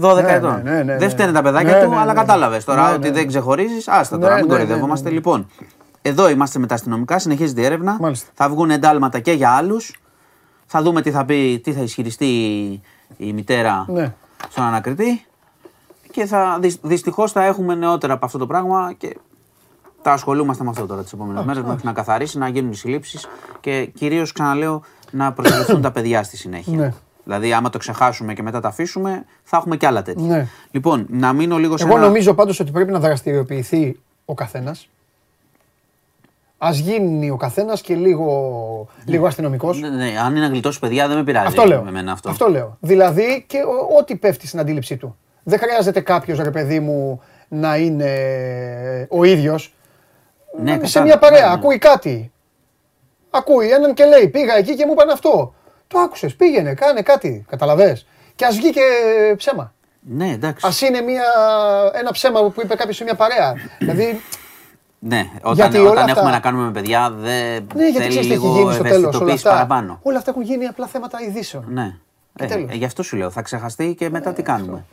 12 0.00 0.14
ναι. 0.14 0.32
ε, 0.32 0.34
ετών. 0.34 0.60
Ναι, 0.64 0.82
ναι, 0.82 0.96
δεν 0.96 1.10
φταίνε 1.10 1.32
τα 1.32 1.42
παιδάκια 1.42 1.80
του, 1.84 1.94
αλλά 1.94 2.12
κατάλαβες 2.12 2.64
τώρα 2.64 2.94
ότι 2.94 3.10
δεν 3.10 3.26
ξεχωρίζεις. 3.26 3.88
Άστα 3.88 4.18
τώρα, 4.18 4.34
μην 4.34 4.48
κορυδεύομαστε. 4.48 5.10
Λοιπόν, 5.10 5.50
εδώ 6.02 6.28
είμαστε 6.28 6.58
με 6.58 6.66
τα 6.66 6.74
αστυνομικά, 6.74 7.18
συνεχίζεται 7.18 7.60
η 7.60 7.64
έρευνα. 7.64 7.98
Θα 8.34 8.48
βγουν 8.48 8.70
εντάλματα 8.70 9.18
και 9.18 9.32
για 9.32 9.50
άλλους. 9.50 10.00
Θα 10.66 10.82
δούμε 10.82 11.02
τι 11.02 11.10
θα 11.10 11.24
πει, 11.24 11.60
τι 11.64 11.72
θα 11.72 11.82
ισχυριστεί 11.82 12.26
η 13.16 13.32
μητέρα 13.32 13.86
στον 14.48 14.64
ανακριτή. 14.64 15.26
Και 16.10 16.26
θα, 16.26 16.58
δυστυχώς 16.82 17.32
θα 17.32 17.44
έχουμε 17.44 17.74
νεότερα 17.74 18.12
από 18.12 18.24
αυτό 18.24 18.38
το 18.38 18.46
πράγμα 18.46 18.92
και 18.98 19.16
θα 20.02 20.12
ασχολούμαστε 20.12 20.64
με 20.64 20.70
αυτό 20.70 20.86
τώρα 20.86 21.02
τις 21.02 21.12
επόμενες 21.12 21.44
μέρες, 21.44 21.62
μέχρι 21.62 21.86
να 21.86 21.92
καθαρίσει, 21.92 22.38
να 22.38 22.48
γίνουν 22.48 22.70
οι 22.70 22.76
συλλήψεις 22.76 23.26
και 23.60 23.90
κυρίως 23.94 24.32
ξαναλέω 24.32 24.82
να 25.10 25.32
προστατευτούν 25.32 25.82
τα 25.86 25.90
παιδιά 25.90 26.22
στη 26.22 26.36
συνέχεια. 26.36 26.76
Ναι. 26.76 26.92
Δηλαδή, 27.24 27.52
άμα 27.52 27.70
το 27.70 27.78
ξεχάσουμε 27.78 28.34
και 28.34 28.42
μετά 28.42 28.60
τα 28.60 28.68
αφήσουμε, 28.68 29.24
θα 29.42 29.56
έχουμε 29.56 29.76
και 29.76 29.86
άλλα 29.86 30.02
τέτοια. 30.02 30.26
Ναι. 30.26 30.46
Λοιπόν, 30.70 31.06
να 31.08 31.32
μείνω 31.32 31.56
λίγο 31.56 31.76
σε. 31.76 31.84
Εγώ 31.84 31.98
νομίζω 31.98 32.34
πάντως 32.34 32.60
ότι 32.60 32.70
πρέπει 32.70 32.90
να 32.90 32.98
δραστηριοποιηθεί 32.98 33.98
ο 34.24 34.34
καθένας. 34.34 34.88
Α 36.58 36.70
γίνει 36.72 37.30
ο 37.30 37.36
καθένας 37.36 37.80
και 37.80 37.94
λίγο, 37.94 38.88
ναι. 39.04 39.12
λίγο 39.12 39.26
αστυνομικός. 39.26 39.80
Ναι, 39.80 39.88
ναι, 39.88 40.14
αν 40.24 40.30
είναι 40.30 40.40
να 40.40 40.48
γλιτώσει 40.52 40.78
παιδιά, 40.78 41.08
δεν 41.08 41.16
με 41.16 41.24
πειράζει. 41.24 41.46
Αυτό 41.46 41.64
λέω. 41.64 41.82
Με 41.82 41.90
μένα 41.90 42.12
αυτό. 42.12 42.30
αυτό 42.30 42.48
λέω. 42.48 42.76
Δηλαδή 42.80 43.44
και 43.46 43.58
ό,τι 43.98 44.16
πέφτει 44.16 44.46
στην 44.46 44.60
αντίληψή 44.60 44.96
του. 44.96 45.16
Δεν 45.42 45.58
χρειάζεται 45.58 46.00
κάποιος 46.00 46.38
ρε 46.38 46.50
παιδί 46.50 46.80
μου 46.80 47.20
να 47.48 47.76
είναι 47.76 48.12
ο 49.10 49.24
ίδιος. 49.24 49.72
Ναι, 50.62 50.86
σε 50.86 51.00
μια 51.00 51.18
παρέα, 51.18 51.40
ναι, 51.40 51.46
ναι. 51.46 51.52
ακούει 51.52 51.78
κάτι. 51.78 52.32
Ακούει 53.30 53.70
έναν 53.70 53.94
και 53.94 54.04
λέει: 54.04 54.28
Πήγα 54.28 54.56
εκεί 54.56 54.76
και 54.76 54.86
μου 54.86 54.92
είπαν 54.92 55.10
αυτό. 55.10 55.54
Το 55.86 55.98
άκουσες, 55.98 56.34
πήγαινε, 56.34 56.74
κάνε 56.74 57.02
κάτι. 57.02 57.44
Καταλαβέ. 57.48 58.00
Και 58.34 58.44
ας 58.44 58.56
βγει 58.56 58.70
και 58.70 58.82
ψέμα. 59.36 59.72
Ναι, 60.00 60.30
εντάξει. 60.30 60.66
Α 60.66 60.86
είναι 60.86 61.00
μια, 61.00 61.24
ένα 61.92 62.12
ψέμα 62.12 62.50
που 62.50 62.60
είπε 62.60 62.74
κάποιος 62.74 62.96
σε 62.96 63.04
μια 63.04 63.14
παρέα. 63.14 63.54
δηλαδή. 63.78 64.20
Ναι, 64.98 65.30
όταν, 65.42 65.54
γιατί 65.54 65.78
όταν 65.78 66.08
έχουμε 66.08 66.30
να 66.30 66.40
κάνουμε 66.40 66.64
με 66.64 66.70
παιδιά, 66.70 67.10
δεν 67.10 67.66
ναι, 67.74 67.88
γιατί 67.88 68.12
θέλει 68.12 68.26
λίγο 68.26 68.52
γίνει 68.52 68.72
στο 68.72 68.82
τέλος, 68.82 69.20
όλα 69.20 69.32
αυτά, 69.32 69.50
παραπάνω. 69.50 70.00
Όλα 70.02 70.18
αυτά 70.18 70.30
έχουν 70.30 70.42
γίνει 70.42 70.66
απλά 70.66 70.86
θέματα 70.86 71.20
ειδήσεων. 71.20 71.64
Ναι. 71.68 71.96
Ε, 72.38 72.44
ε, 72.44 72.74
γι' 72.74 72.84
αυτό 72.84 73.02
σου 73.02 73.16
λέω, 73.16 73.30
θα 73.30 73.42
ξεχαστεί 73.42 73.94
και 73.94 74.10
μετά 74.10 74.32
τι 74.32 74.42
κάνουμε. 74.42 74.84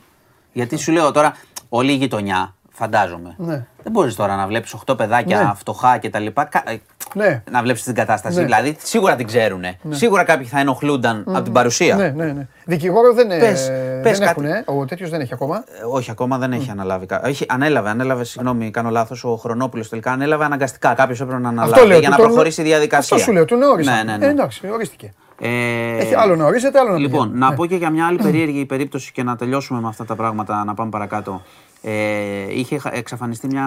Γιατί 0.52 0.76
σου 0.76 0.92
λέω 0.92 1.12
τώρα, 1.12 1.36
όλη 1.68 1.92
η 1.92 1.94
γειτονιά 1.94 2.54
Φαντάζομαι. 2.78 3.34
Ναι. 3.38 3.66
Δεν 3.82 3.92
μπορείς 3.92 4.14
τώρα 4.14 4.36
να 4.36 4.46
βλέπεις 4.46 4.76
8 4.86 4.96
παιδάκια 4.96 5.42
ναι. 5.42 5.52
φτωχά 5.54 5.98
κτλ. 5.98 6.26
Ε, 6.26 6.76
ναι. 7.14 7.42
Να 7.50 7.62
βλέπεις 7.62 7.82
την 7.82 7.94
κατάσταση. 7.94 8.36
Ναι. 8.36 8.44
Δηλαδή 8.44 8.76
σίγουρα 8.82 9.16
την 9.16 9.26
ξέρουν. 9.26 9.60
Ναι. 9.60 9.94
Σίγουρα 9.94 10.24
κάποιοι 10.24 10.46
θα 10.46 10.60
ενοχλούνταν 10.60 11.24
mm. 11.28 11.32
από 11.34 11.42
την 11.42 11.52
παρουσία. 11.52 11.96
Ναι, 11.96 12.08
ναι, 12.08 12.24
ναι. 12.24 12.46
Δικηγόρο 12.64 13.12
δεν, 13.12 13.28
πες, 13.28 13.68
ε, 13.68 14.00
πες 14.02 14.18
δεν 14.18 14.28
έχουν. 14.28 14.44
Ο 14.64 14.84
τέτοιος 14.84 15.10
δεν 15.10 15.20
έχει 15.20 15.34
ακόμα. 15.34 15.56
Ε, 15.56 15.84
όχι, 15.90 16.10
ακόμα 16.10 16.38
δεν 16.38 16.52
έχει 16.52 16.66
mm. 16.68 16.72
αναλάβει. 16.72 17.06
Έχει, 17.22 17.46
ανέλαβε, 17.48 17.90
ανέλαβε, 17.90 18.24
συγγνώμη, 18.24 18.70
κάνω 18.70 18.90
λάθος. 18.90 19.24
Ο 19.24 19.36
Χρονόπουλος 19.36 19.88
τελικά 19.88 20.12
ανέλαβε 20.12 20.44
αναγκαστικά. 20.44 20.94
Κάποιος 20.94 21.20
έπρεπε 21.20 21.40
να 21.40 21.48
αναλάβει 21.48 21.86
λέω, 21.86 21.98
για 21.98 22.08
να 22.08 22.16
προχωρήσει 22.16 22.60
η 22.60 22.64
διαδικασία. 22.64 23.16
Αυτό 23.16 23.28
σου 23.28 23.32
λέω, 23.32 23.44
του 23.44 23.56
Ναι, 23.56 24.02
ναι, 24.04 24.16
ναι. 24.16 24.26
Ε, 24.26 24.28
εντάξει, 24.28 24.68
ορίστηκε. 24.72 25.12
Ε, 25.40 25.96
Έχει 25.98 26.14
άλλο 26.14 26.36
να 26.36 26.44
ορίζεται, 26.44 26.78
άλλο 26.78 26.90
να 26.90 26.98
Λοιπόν, 26.98 27.30
να 27.34 27.50
ναι. 27.50 27.56
πω 27.56 27.66
και 27.66 27.76
για 27.76 27.90
μια 27.90 28.06
άλλη 28.06 28.18
περίεργη 28.22 28.64
περίπτωση 28.64 29.12
και 29.12 29.22
να 29.22 29.36
τελειώσουμε 29.36 29.80
με 29.80 29.88
αυτά 29.88 30.04
τα 30.04 30.14
πράγματα, 30.14 30.64
να 30.64 30.74
πάμε 30.74 30.90
παρακάτω. 30.90 31.42
Ε, 31.88 32.58
είχε 32.58 32.80
εξαφανιστεί 32.84 33.46
μια, 33.46 33.64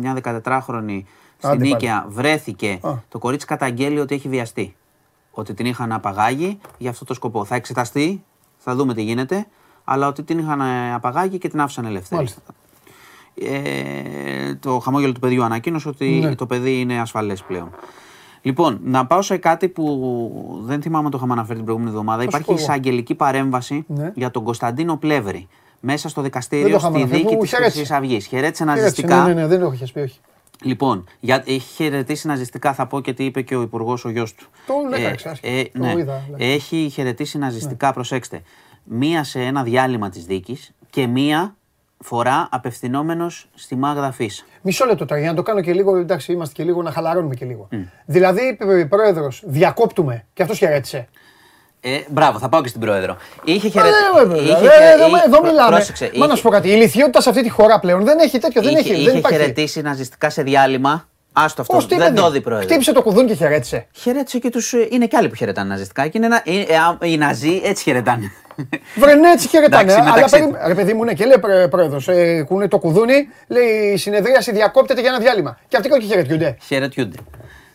μια 0.00 0.42
14χρονη 0.44 1.02
στην 1.38 1.60
Νίκαια, 1.60 2.06
βρέθηκε. 2.08 2.80
Το 3.08 3.18
κορίτσι 3.18 3.46
καταγγέλει 3.46 4.00
ότι 4.00 4.14
έχει 4.14 4.28
βιαστεί. 4.28 4.76
Ότι 5.30 5.54
την 5.54 5.66
είχαν 5.66 5.92
απαγάγει 5.92 6.58
για 6.78 6.90
αυτό 6.90 7.04
το 7.04 7.14
σκοπό. 7.14 7.44
Θα 7.44 7.54
εξεταστεί, 7.54 8.24
θα 8.56 8.74
δούμε 8.74 8.94
τι 8.94 9.02
γίνεται, 9.02 9.46
αλλά 9.84 10.06
ότι 10.06 10.22
την 10.22 10.38
είχαν 10.38 10.60
απαγάγει 10.94 11.38
και 11.38 11.48
την 11.48 11.60
άφησαν 11.60 11.84
ελεύθερη. 11.84 12.28
Ε, 13.34 14.54
το 14.54 14.78
χαμόγελο 14.78 15.12
του 15.12 15.20
παιδιού 15.20 15.44
ανακοίνωσε 15.44 15.88
ότι 15.88 16.06
ναι. 16.08 16.34
το 16.34 16.46
παιδί 16.46 16.80
είναι 16.80 17.00
ασφαλές 17.00 17.42
πλέον. 17.42 17.70
Λοιπόν, 18.42 18.80
να 18.82 19.06
πάω 19.06 19.22
σε 19.22 19.36
κάτι 19.36 19.68
που 19.68 20.60
δεν 20.64 20.82
θυμάμαι 20.82 21.10
το 21.10 21.16
είχαμε 21.16 21.32
αναφέρει 21.32 21.56
την 21.56 21.64
προηγούμενη 21.64 21.96
εβδομάδα. 21.96 22.22
Υπάρχει 22.22 22.52
εισαγγελική 22.52 23.14
παρέμβαση 23.14 23.84
ναι. 23.86 24.12
για 24.14 24.30
τον 24.30 24.44
Κωνσταντίνο 24.44 24.96
Πλεύρη 24.96 25.48
μέσα 25.80 26.08
στο 26.08 26.22
δικαστήριο 26.22 26.78
στη 26.78 27.04
δίκη 27.04 27.36
της 27.36 27.54
Χρυσής 27.54 27.90
Αυγής. 27.90 28.26
Χαιρέτησε 28.26 28.64
ναζιστικά. 28.64 29.22
Ναι, 29.22 29.34
ναι, 29.34 29.40
ναι, 29.40 29.46
δεν 29.46 29.60
το 29.60 29.70
έχει 29.72 29.92
πει, 29.92 30.00
όχι. 30.00 30.18
Λοιπόν, 30.62 31.08
για, 31.20 31.42
έχει 31.46 31.74
χαιρετήσει 31.74 32.26
ναζιστικά, 32.26 32.72
θα 32.72 32.86
πω 32.86 33.00
και 33.00 33.12
τι 33.12 33.24
είπε 33.24 33.42
και 33.42 33.56
ο 33.56 33.62
υπουργός 33.62 34.04
ο 34.04 34.10
γιος 34.10 34.34
του. 34.34 34.46
Το 34.66 34.74
ε, 35.40 35.58
ε, 35.58 35.64
ναι. 35.72 35.94
Έχει 36.36 36.90
χαιρετήσει 36.92 37.38
ναζιστικά, 37.38 37.86
ναι. 37.86 37.92
προσέξτε. 37.92 38.42
Μία 38.84 39.24
σε 39.24 39.40
ένα 39.40 39.62
διάλειμμα 39.62 40.08
της 40.08 40.24
δίκης 40.24 40.72
και 40.90 41.06
μία 41.06 41.54
φορά 41.98 42.48
απευθυνόμενος 42.50 43.48
στη 43.54 43.76
Μάγδα 43.76 44.12
Φύσα. 44.12 44.44
Μισό 44.62 44.84
λεπτό 44.84 45.04
τώρα, 45.04 45.20
για 45.20 45.30
να 45.30 45.36
το 45.36 45.42
κάνω 45.42 45.60
και 45.60 45.72
λίγο, 45.72 45.96
εντάξει, 45.96 46.32
είμαστε 46.32 46.54
και 46.54 46.64
λίγο 46.64 46.82
να 46.82 46.90
χαλαρώνουμε 46.90 47.34
και 47.34 47.44
λίγο. 47.44 47.68
Mm. 47.72 47.76
Δηλαδή, 48.06 48.58
πρόεδρος, 48.88 49.42
διακόπτουμε 49.46 50.26
και 50.32 50.42
αυτός 50.42 50.58
χαιρέτησε. 50.58 51.08
Ε, 51.80 52.00
μπράβο, 52.08 52.38
θα 52.38 52.48
πάω 52.48 52.62
και 52.62 52.68
στην 52.68 52.80
πρόεδρο. 52.80 53.16
Είχε 53.44 53.66
ε, 53.66 53.70
χαιρετήσει. 53.70 54.54
Εδώ 55.26 55.42
μιλάμε. 55.42 55.76
Πρόσεξε. 55.76 56.10
Μα 56.14 56.26
να 56.26 56.34
σου 56.34 56.42
πω 56.42 56.50
κάτι. 56.50 56.68
Η 56.68 56.72
ηλικιότητα 56.74 57.20
σε 57.20 57.28
αυτή 57.28 57.42
τη 57.42 57.48
χώρα 57.48 57.78
πλέον 57.80 58.04
δεν 58.04 58.18
έχει 58.18 58.38
τέτοιο. 58.38 58.62
Δεν 58.62 58.76
έχει. 58.76 58.92
Είχε 58.92 59.22
χαιρετήσει 59.28 59.80
ναζιστικά 59.80 60.30
σε 60.30 60.42
διάλειμμα. 60.42 61.08
Άστο 61.32 61.62
αυτό. 61.62 61.96
δεν 61.96 62.14
το 62.14 62.30
δει 62.30 62.40
πρόεδρο. 62.40 62.66
Χτύπησε 62.66 62.92
το 62.92 63.02
κουδούνι 63.02 63.26
και 63.26 63.34
χαιρέτησε. 63.34 63.86
Χαιρέτησε 63.92 64.38
και 64.38 64.50
τους. 64.50 64.72
Ε, 64.72 64.88
είναι 64.90 65.06
και 65.06 65.16
άλλοι 65.16 65.28
που 65.28 65.34
χαιρετάνε 65.34 65.68
ναζιστικά. 65.68 66.06
Και 66.06 66.18
είναι 66.18 66.26
ένα... 66.26 66.42
Οι 67.02 67.16
Ναζί 67.16 67.60
έτσι 67.64 67.82
χαιρετάνε. 67.82 68.32
Βρε 68.96 69.14
ναι, 69.14 69.30
έτσι 69.30 69.48
χαιρετάνε. 69.48 69.92
Αλλά 69.94 70.28
ρε 70.66 70.74
παιδί 70.74 70.92
μου, 70.92 71.04
ναι, 71.04 71.14
και 71.14 71.24
λέει 71.24 71.68
πρόεδρος. 71.70 72.08
Ε, 72.08 72.42
κουνε 72.42 72.68
το 72.68 72.78
κουδούνι, 72.78 73.28
λέει 73.48 73.92
η 73.94 73.96
συνεδρίαση 73.96 74.52
διακόπτεται 74.52 75.00
για 75.00 75.10
ένα 75.10 75.18
διάλειμμα. 75.18 75.58
Και 75.68 75.76
αυτοί 75.76 75.88
και 75.88 76.06
χαιρετιούνται. 76.06 76.56
Χαιρετιούνται. 76.66 77.16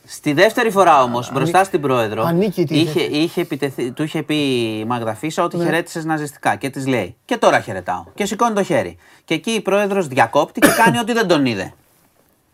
Στη 0.07 0.33
δεύτερη 0.33 0.71
φορά 0.71 1.03
όμως, 1.03 1.31
μπροστά 1.33 1.63
στην 1.63 1.81
πρόεδρο, 1.81 2.39
είχε, 2.67 3.01
είχε 3.01 3.41
επιτεθεί, 3.41 3.91
του 3.91 4.03
είχε 4.03 4.23
πει 4.23 4.35
η 4.79 4.85
Μάγδα 4.85 5.15
Φίσα 5.15 5.43
ότι 5.43 5.57
ναι. 5.57 5.63
χαιρέτησες 5.63 6.05
ναζιστικά 6.05 6.55
και 6.55 6.69
της 6.69 6.87
λέει: 6.87 7.15
Και 7.25 7.37
τώρα 7.37 7.59
χαιρετάω. 7.59 8.03
Και 8.13 8.25
σηκώνει 8.25 8.53
το 8.53 8.63
χέρι. 8.63 8.97
Και 9.25 9.33
εκεί 9.33 9.51
η 9.51 9.61
πρόεδρος 9.61 10.07
διακόπτει 10.07 10.59
και 10.59 10.67
κάνει 10.83 10.97
ότι 10.97 11.13
δεν 11.13 11.27
τον 11.27 11.45
είδε. 11.45 11.73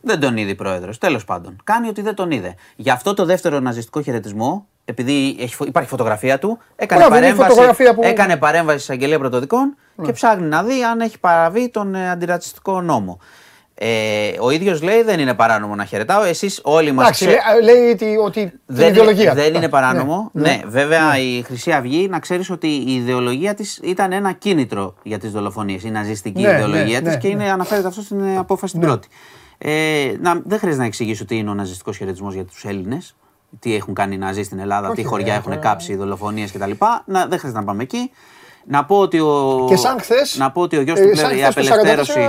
Δεν 0.01 0.19
τον 0.19 0.37
είδε 0.37 0.51
η 0.51 0.55
πρόεδρος, 0.55 0.97
τέλος 0.97 1.25
πάντων. 1.25 1.55
Κάνει 1.63 1.87
ότι 1.87 2.01
δεν 2.01 2.15
τον 2.15 2.31
είδε. 2.31 2.55
Γι' 2.75 2.89
αυτό 2.89 3.13
το 3.13 3.25
δεύτερο 3.25 3.59
ναζιστικό 3.59 4.01
χαιρετισμό, 4.01 4.67
επειδή 4.85 5.37
έχει, 5.39 5.55
υπάρχει 5.65 5.89
φωτογραφία 5.89 6.39
του, 6.39 6.57
έκανε 6.75 7.07
παρέμβαση, 7.07 7.93
που... 7.95 8.01
έκανε 8.03 8.37
παρέμβαση 8.37 8.79
στην 8.79 8.93
Αγγελία 8.93 9.19
Πρωτοδικών 9.19 9.75
και 9.95 10.01
ναι. 10.01 10.11
ψάχνει 10.11 10.47
να 10.47 10.63
δει 10.63 10.83
αν 10.83 10.99
έχει 10.99 11.19
παραβεί 11.19 11.69
τον 11.69 11.95
ε, 11.95 12.09
αντιρατσιστικό 12.09 12.81
νόμο. 12.81 13.19
Ε, 13.83 14.33
ο 14.39 14.49
ίδιος 14.49 14.81
λέει 14.81 15.03
δεν 15.03 15.19
είναι 15.19 15.33
παράνομο 15.33 15.75
να 15.75 15.85
χαιρετάω. 15.85 16.23
Εσείς 16.23 16.59
όλοι 16.63 16.91
μας. 16.91 17.21
Εντάξει, 17.21 17.39
λέει 17.63 18.17
ότι 18.23 18.59
δεν, 18.65 18.89
ιδεολογία. 18.89 19.33
Δεν 19.33 19.53
είναι 19.53 19.69
παράνομο. 19.69 20.29
Ναι, 20.33 20.41
ναι, 20.41 20.55
ναι 20.55 20.61
βέβαια 20.65 21.11
ναι. 21.11 21.17
η 21.17 21.41
Χρυσή 21.41 21.71
Αυγή, 21.71 22.07
να 22.07 22.19
ξέρεις 22.19 22.49
ότι 22.49 22.67
η 22.67 22.93
ιδεολογία 22.93 23.53
της 23.53 23.79
ήταν 23.83 24.11
ένα 24.11 24.31
κίνητρο 24.31 24.95
για 25.03 25.19
τις 25.19 25.31
δολοφονίες. 25.31 25.83
Η 25.83 25.89
ναζιστική 25.89 26.41
ναι, 26.41 26.49
ιδεολογία 26.49 27.01
της 27.01 27.17
και 27.17 27.27
είναι, 27.27 27.51
αναφέρεται 27.51 27.87
αυτό 27.87 28.01
στην 28.01 28.37
απόφαση 28.37 28.73
την 28.73 28.81
πρώτη. 28.81 29.07
Ε, 29.57 30.13
να, 30.21 30.41
δεν 30.45 30.57
χρειάζεται 30.57 30.81
να 30.81 30.87
εξηγήσω 30.87 31.25
τι 31.25 31.37
είναι 31.37 31.49
ο 31.49 31.53
ναζιστικός 31.53 31.97
χαιρετισμός 31.97 32.33
για 32.33 32.45
τους 32.45 32.65
Έλληνες. 32.65 33.15
Τι 33.59 33.75
έχουν 33.75 33.93
κάνει 33.93 34.15
οι 34.15 34.17
Ναζί 34.17 34.43
στην 34.43 34.59
Ελλάδα, 34.59 34.91
τι 34.91 35.03
χωριά 35.03 35.33
έχουν 35.33 35.59
κάψει, 35.59 35.95
δολοφονίες 35.95 36.51
κτλ. 36.51 36.71
Δεν 37.05 37.27
χρειάζεται 37.27 37.59
να 37.59 37.63
πάμε 37.63 37.83
εκεί. 37.83 38.11
Να 38.65 38.85
πω 38.85 38.99
ότι 38.99 39.19
ο, 39.19 39.65
και 39.69 39.75
σαν 39.75 39.99
χθες, 39.99 40.37
να 40.37 40.51
πω 40.51 40.61
ότι 40.61 40.77
ο 40.77 40.81
γιος 40.81 40.99
του 40.99 41.07
ε, 41.07 41.37
η 41.37 41.45
απελευθέρωση 41.45 42.19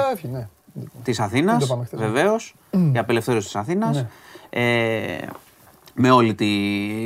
της 1.03 1.21
Αθήνας. 1.21 1.77
Βεβαίως. 1.93 2.55
Η 2.93 2.99
απελευθέρωση 2.99 3.47
της 3.47 3.57
Αθήνας. 3.57 3.97
Ναι. 3.97 4.09
Ε, 4.51 5.29
με, 5.95 6.11
όλη 6.11 6.35
τη, 6.35 6.47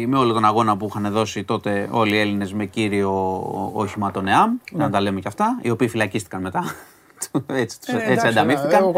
με 0.06 0.18
όλο 0.18 0.32
τον 0.32 0.44
αγώνα 0.44 0.76
που 0.76 0.86
είχαν 0.86 1.12
δώσει 1.12 1.44
τότε 1.44 1.88
όλοι 1.90 2.14
οι 2.14 2.18
Έλληνες 2.18 2.52
με 2.52 2.64
κύριο 2.64 3.40
όχημα 3.72 4.10
τον 4.10 4.28
ΕΑΜ, 4.28 4.50
ναι. 4.72 4.84
να 4.84 4.90
τα 4.90 5.00
λέμε 5.00 5.20
και 5.20 5.28
αυτά, 5.28 5.58
οι 5.62 5.70
οποίοι 5.70 5.88
φυλακίστηκαν 5.88 6.40
μετά. 6.40 6.64
έτσι 7.46 7.78
ε, 7.86 8.12
έτσι 8.12 8.26
ανταμείφθηκαν. 8.26 8.92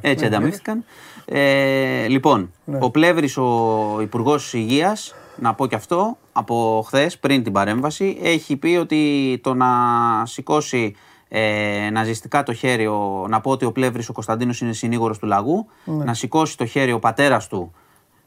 Έτσι 0.00 0.24
ανταμείφθηκαν. 0.24 0.84
Ε, 1.24 2.06
λοιπόν, 2.08 2.52
ναι. 2.64 2.78
ο 2.80 2.90
Πλεύρης, 2.90 3.36
ο 3.36 3.98
Υπουργός 4.00 4.52
Υγείας, 4.52 5.14
να 5.36 5.54
πω 5.54 5.66
και 5.66 5.74
αυτό, 5.74 6.16
από 6.32 6.84
χθες 6.86 7.18
πριν 7.18 7.42
την 7.42 7.52
παρέμβαση, 7.52 8.18
έχει 8.22 8.56
πει 8.56 8.76
ότι 8.80 9.40
το 9.42 9.54
να 9.54 9.66
σηκώσει 10.26 10.94
ε, 11.28 11.88
ναζιστικά 11.92 12.42
το 12.42 12.52
χέρι, 12.52 12.86
ο, 12.86 13.26
να 13.28 13.40
πω 13.40 13.50
ότι 13.50 13.64
ο 13.64 13.72
Πλεύρης 13.72 14.08
ο 14.08 14.12
Κωνσταντίνος 14.12 14.60
είναι 14.60 14.72
συνήγορος 14.72 15.18
του 15.18 15.26
λαγού, 15.26 15.66
ναι. 15.84 16.04
να 16.04 16.14
σηκώσει 16.14 16.56
το 16.56 16.66
χέρι 16.66 16.92
ο 16.92 16.98
πατέρας 16.98 17.48
του 17.48 17.72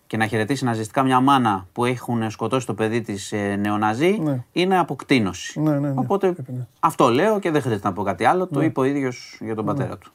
και 0.07 0.17
να 0.17 0.27
χαιρετήσει 0.27 0.65
ναζιστικά 0.65 1.03
μια 1.03 1.19
μάνα 1.19 1.67
που 1.73 1.85
έχουν 1.85 2.29
σκοτώσει 2.29 2.65
το 2.65 2.73
παιδί 2.73 3.01
της 3.01 3.31
ε, 3.31 3.55
νεοναζί, 3.55 4.19
ναι. 4.21 4.43
είναι 4.51 4.79
αποκτήνωση. 4.79 5.59
Ναι, 5.59 5.71
ναι, 5.71 5.79
ναι. 5.79 5.93
Οπότε 5.95 6.35
αυτό 6.79 7.09
λέω 7.09 7.39
και 7.39 7.51
δεν 7.51 7.61
χρειάζεται 7.61 7.87
να 7.87 7.93
πω 7.93 8.03
κάτι 8.03 8.25
άλλο. 8.25 8.47
Το 8.47 8.59
ναι. 8.59 8.65
είπε 8.65 8.79
ο 8.79 8.83
ίδιος 8.83 9.37
για 9.39 9.55
τον 9.55 9.65
πατέρα 9.65 9.97
του. 9.97 10.11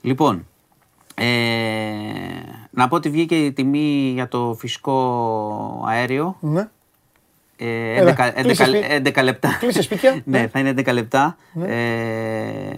Λοιπόν, 0.00 0.46
ε, 1.14 1.26
να 2.70 2.88
πω 2.88 2.96
ότι 2.96 3.10
βγήκε 3.10 3.44
η 3.44 3.52
τιμή 3.52 4.10
για 4.14 4.28
το 4.28 4.54
φυσικό 4.58 5.84
αέριο. 5.86 6.36
11, 7.58 9.22
λεπτά. 9.22 9.56
Κλείσε 9.58 9.82
σπίτια. 9.82 10.22
ναι, 10.24 10.48
θα 10.48 10.58
είναι 10.58 10.74
11 10.76 10.92
λεπτά. 10.92 11.36
Ναι. 11.52 11.66
Ε, 11.66 12.76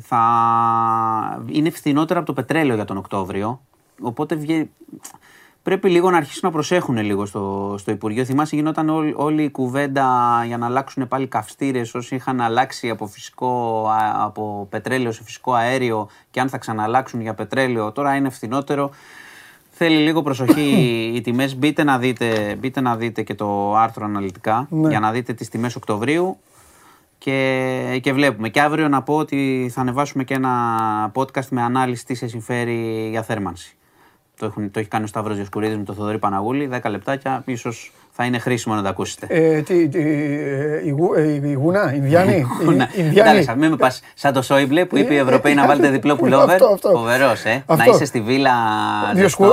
θα 0.00 1.42
είναι 1.46 1.70
φθηνότερα 1.70 2.18
από 2.18 2.28
το 2.28 2.32
πετρέλαιο 2.32 2.74
για 2.74 2.84
τον 2.84 2.96
Οκτώβριο. 2.96 3.60
Οπότε 4.00 4.38
πρέπει 5.62 5.90
λίγο 5.90 6.10
να 6.10 6.16
αρχίσουν 6.16 6.40
να 6.42 6.50
προσέχουν 6.50 6.96
λίγο 6.96 7.26
στο, 7.26 7.74
στο 7.78 7.90
Υπουργείο. 7.90 8.24
Θυμάσαι 8.24 8.56
γινόταν 8.56 8.88
όλη, 9.16 9.42
η 9.42 9.50
κουβέντα 9.50 10.42
για 10.46 10.58
να 10.58 10.66
αλλάξουν 10.66 11.08
πάλι 11.08 11.26
καυστήρες 11.26 11.94
όσοι 11.94 12.14
είχαν 12.14 12.40
αλλάξει 12.40 12.90
από, 12.90 13.06
φυσικό, 13.06 13.86
από 14.14 14.66
πετρέλαιο 14.70 15.12
σε 15.12 15.22
φυσικό 15.22 15.52
αέριο 15.52 16.08
και 16.30 16.40
αν 16.40 16.48
θα 16.48 16.58
ξαναλλάξουν 16.58 17.20
για 17.20 17.34
πετρέλαιο. 17.34 17.92
Τώρα 17.92 18.14
είναι 18.14 18.30
φθηνότερο. 18.30 18.90
Θέλει 19.76 19.96
λίγο 19.96 20.22
προσοχή 20.22 21.10
οι 21.14 21.20
τιμές. 21.20 21.56
Μπείτε, 21.56 21.84
να 21.84 21.98
δείτε, 21.98 22.56
μπείτε 22.58 22.80
να 22.80 22.96
δείτε 22.96 23.22
και 23.22 23.34
το 23.34 23.76
άρθρο 23.76 24.04
αναλυτικά 24.04 24.66
ναι. 24.70 24.88
για 24.88 25.00
να 25.00 25.10
δείτε 25.10 25.32
τις 25.32 25.48
τιμές 25.48 25.76
Οκτωβρίου. 25.76 26.36
Και, 27.18 28.00
και 28.02 28.12
βλέπουμε. 28.12 28.48
Και 28.48 28.60
αύριο 28.60 28.88
να 28.88 29.02
πω 29.02 29.16
ότι 29.16 29.70
θα 29.74 29.80
ανεβάσουμε 29.80 30.24
και 30.24 30.34
ένα 30.34 31.12
podcast 31.14 31.48
με 31.50 31.62
ανάλυση 31.62 32.04
τι 32.04 32.14
σε 32.14 32.26
συμφέρει 32.26 33.08
για 33.10 33.22
θέρμανση. 33.22 33.76
Το, 34.38 34.46
έχουν, 34.46 34.70
το 34.70 34.78
έχει 34.78 34.88
κάνει 34.88 35.04
ο 35.04 35.06
Σταύρος 35.06 35.36
Διοσκουρίδης 35.36 35.76
με 35.76 35.84
το 35.84 35.92
Θοδωρή 35.92 36.18
Παναγούλη. 36.18 36.68
10 36.82 36.90
λεπτάκια, 36.90 37.42
ίσως 37.46 37.92
θα 38.16 38.24
είναι 38.24 38.38
χρήσιμο 38.38 38.74
να 38.74 38.82
τα 38.82 38.88
ακούσετε. 38.88 39.26
Ε, 39.28 39.60
τι, 39.60 39.88
τι, 39.88 39.98
ε, 39.98 40.80
η, 40.84 40.90
γου, 40.90 41.14
ε, 41.14 41.22
η 41.22 41.52
Γούνα, 41.52 41.94
Ινδιάνη. 41.94 42.46
Εντάξει, 43.14 43.54
μην 43.56 43.70
με 43.70 43.76
πας 43.76 44.00
σαν 44.14 44.32
το 44.32 44.42
Σόιμπλε 44.42 44.84
που 44.84 44.98
είπε 44.98 45.14
οι 45.14 45.16
Ευρωπαίοι 45.16 45.54
να 45.54 45.66
βάλετε 45.66 45.88
διπλό 45.88 46.16
πουλόβερ. 46.16 46.58
Φοβερός, 46.80 47.44
ε. 47.44 47.64
Να 47.66 47.84
είσαι 47.84 48.04
στη 48.04 48.20
βίλα 48.20 48.52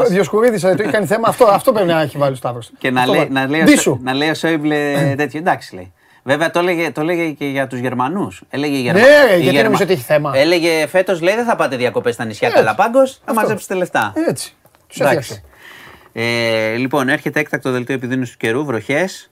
Διοσκουρίδης, 0.09 0.63
ε, 0.63 0.75
το 0.75 0.83
έχει 0.83 0.91
κάνει 0.91 1.05
θέμα. 1.05 1.27
Αυτό, 1.27 1.45
αυτό 1.45 1.71
πρέπει 1.71 1.87
να 1.87 2.01
έχει 2.01 2.17
βάλει 2.17 2.33
ο 2.33 2.35
Σταύρος. 2.35 2.71
Και 2.77 2.91
να, 2.91 3.07
λέει, 3.07 3.27
να, 3.31 3.47
λέει, 3.47 3.63
να 4.01 4.13
λέει 4.13 4.29
ο 4.29 4.33
Σόιμπλε 4.33 5.13
τέτοιο. 5.17 5.39
Εντάξει 5.39 5.75
λέει. 5.75 5.93
Βέβαια 6.23 6.51
το 6.51 6.59
έλεγε, 6.59 6.91
το 6.91 7.01
έλεγε 7.01 7.29
και 7.29 7.45
για 7.45 7.67
τους 7.67 7.79
Γερμανούς. 7.79 8.41
Έλεγε 8.49 8.77
Γερμα... 8.77 8.99
Ναι, 8.99 9.07
γιατί 9.29 9.43
Γερμα... 9.43 9.63
νομίζω 9.63 9.83
ότι 9.83 9.93
έχει 9.93 10.03
θέμα. 10.03 10.31
Έλεγε 10.35 10.87
φέτος, 10.87 11.21
λέει, 11.21 11.35
δεν 11.35 11.45
θα 11.45 11.55
πάτε 11.55 11.75
διακοπές 11.75 12.13
στα 12.13 12.25
νησιά 12.25 12.49
Καλαπάγκος, 12.49 13.21
θα 13.25 13.33
μαζέψετε 13.33 13.73
λεφτά. 13.73 14.13
Έτσι. 14.27 14.55
Τους 14.87 14.99
έφτιαξε. 14.99 15.43
Ε, 16.13 16.75
λοιπόν, 16.75 17.09
έρχεται 17.09 17.39
έκτακτο 17.39 17.71
δελτίο 17.71 17.95
επιδείνωσης 17.95 18.31
του 18.31 18.37
καιρού, 18.37 18.65
βροχές. 18.65 19.31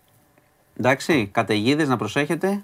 Εντάξει, 0.80 1.30
καταιγίδες 1.32 1.88
να 1.88 1.97
προσέχετε. 1.97 2.61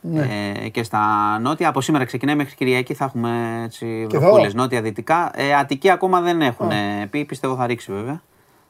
Ναι. 0.00 0.28
Ε, 0.64 0.68
και 0.68 0.82
στα 0.82 1.02
νότια, 1.38 1.68
από 1.68 1.80
σήμερα 1.80 2.04
ξεκινάει 2.04 2.34
μέχρι 2.34 2.54
Κυριακή 2.54 2.94
θα 2.94 3.04
έχουμε 3.04 3.68
βροχούλες 4.08 4.54
νότια-δυτικά. 4.54 5.30
Ε, 5.34 5.54
Αττική 5.54 5.90
ακόμα 5.90 6.20
δεν 6.20 6.40
έχουν 6.40 6.70
πει, 7.10 7.24
πιστεύω 7.24 7.56
θα 7.56 7.66
ρίξει 7.66 7.92
βέβαια. 7.92 8.22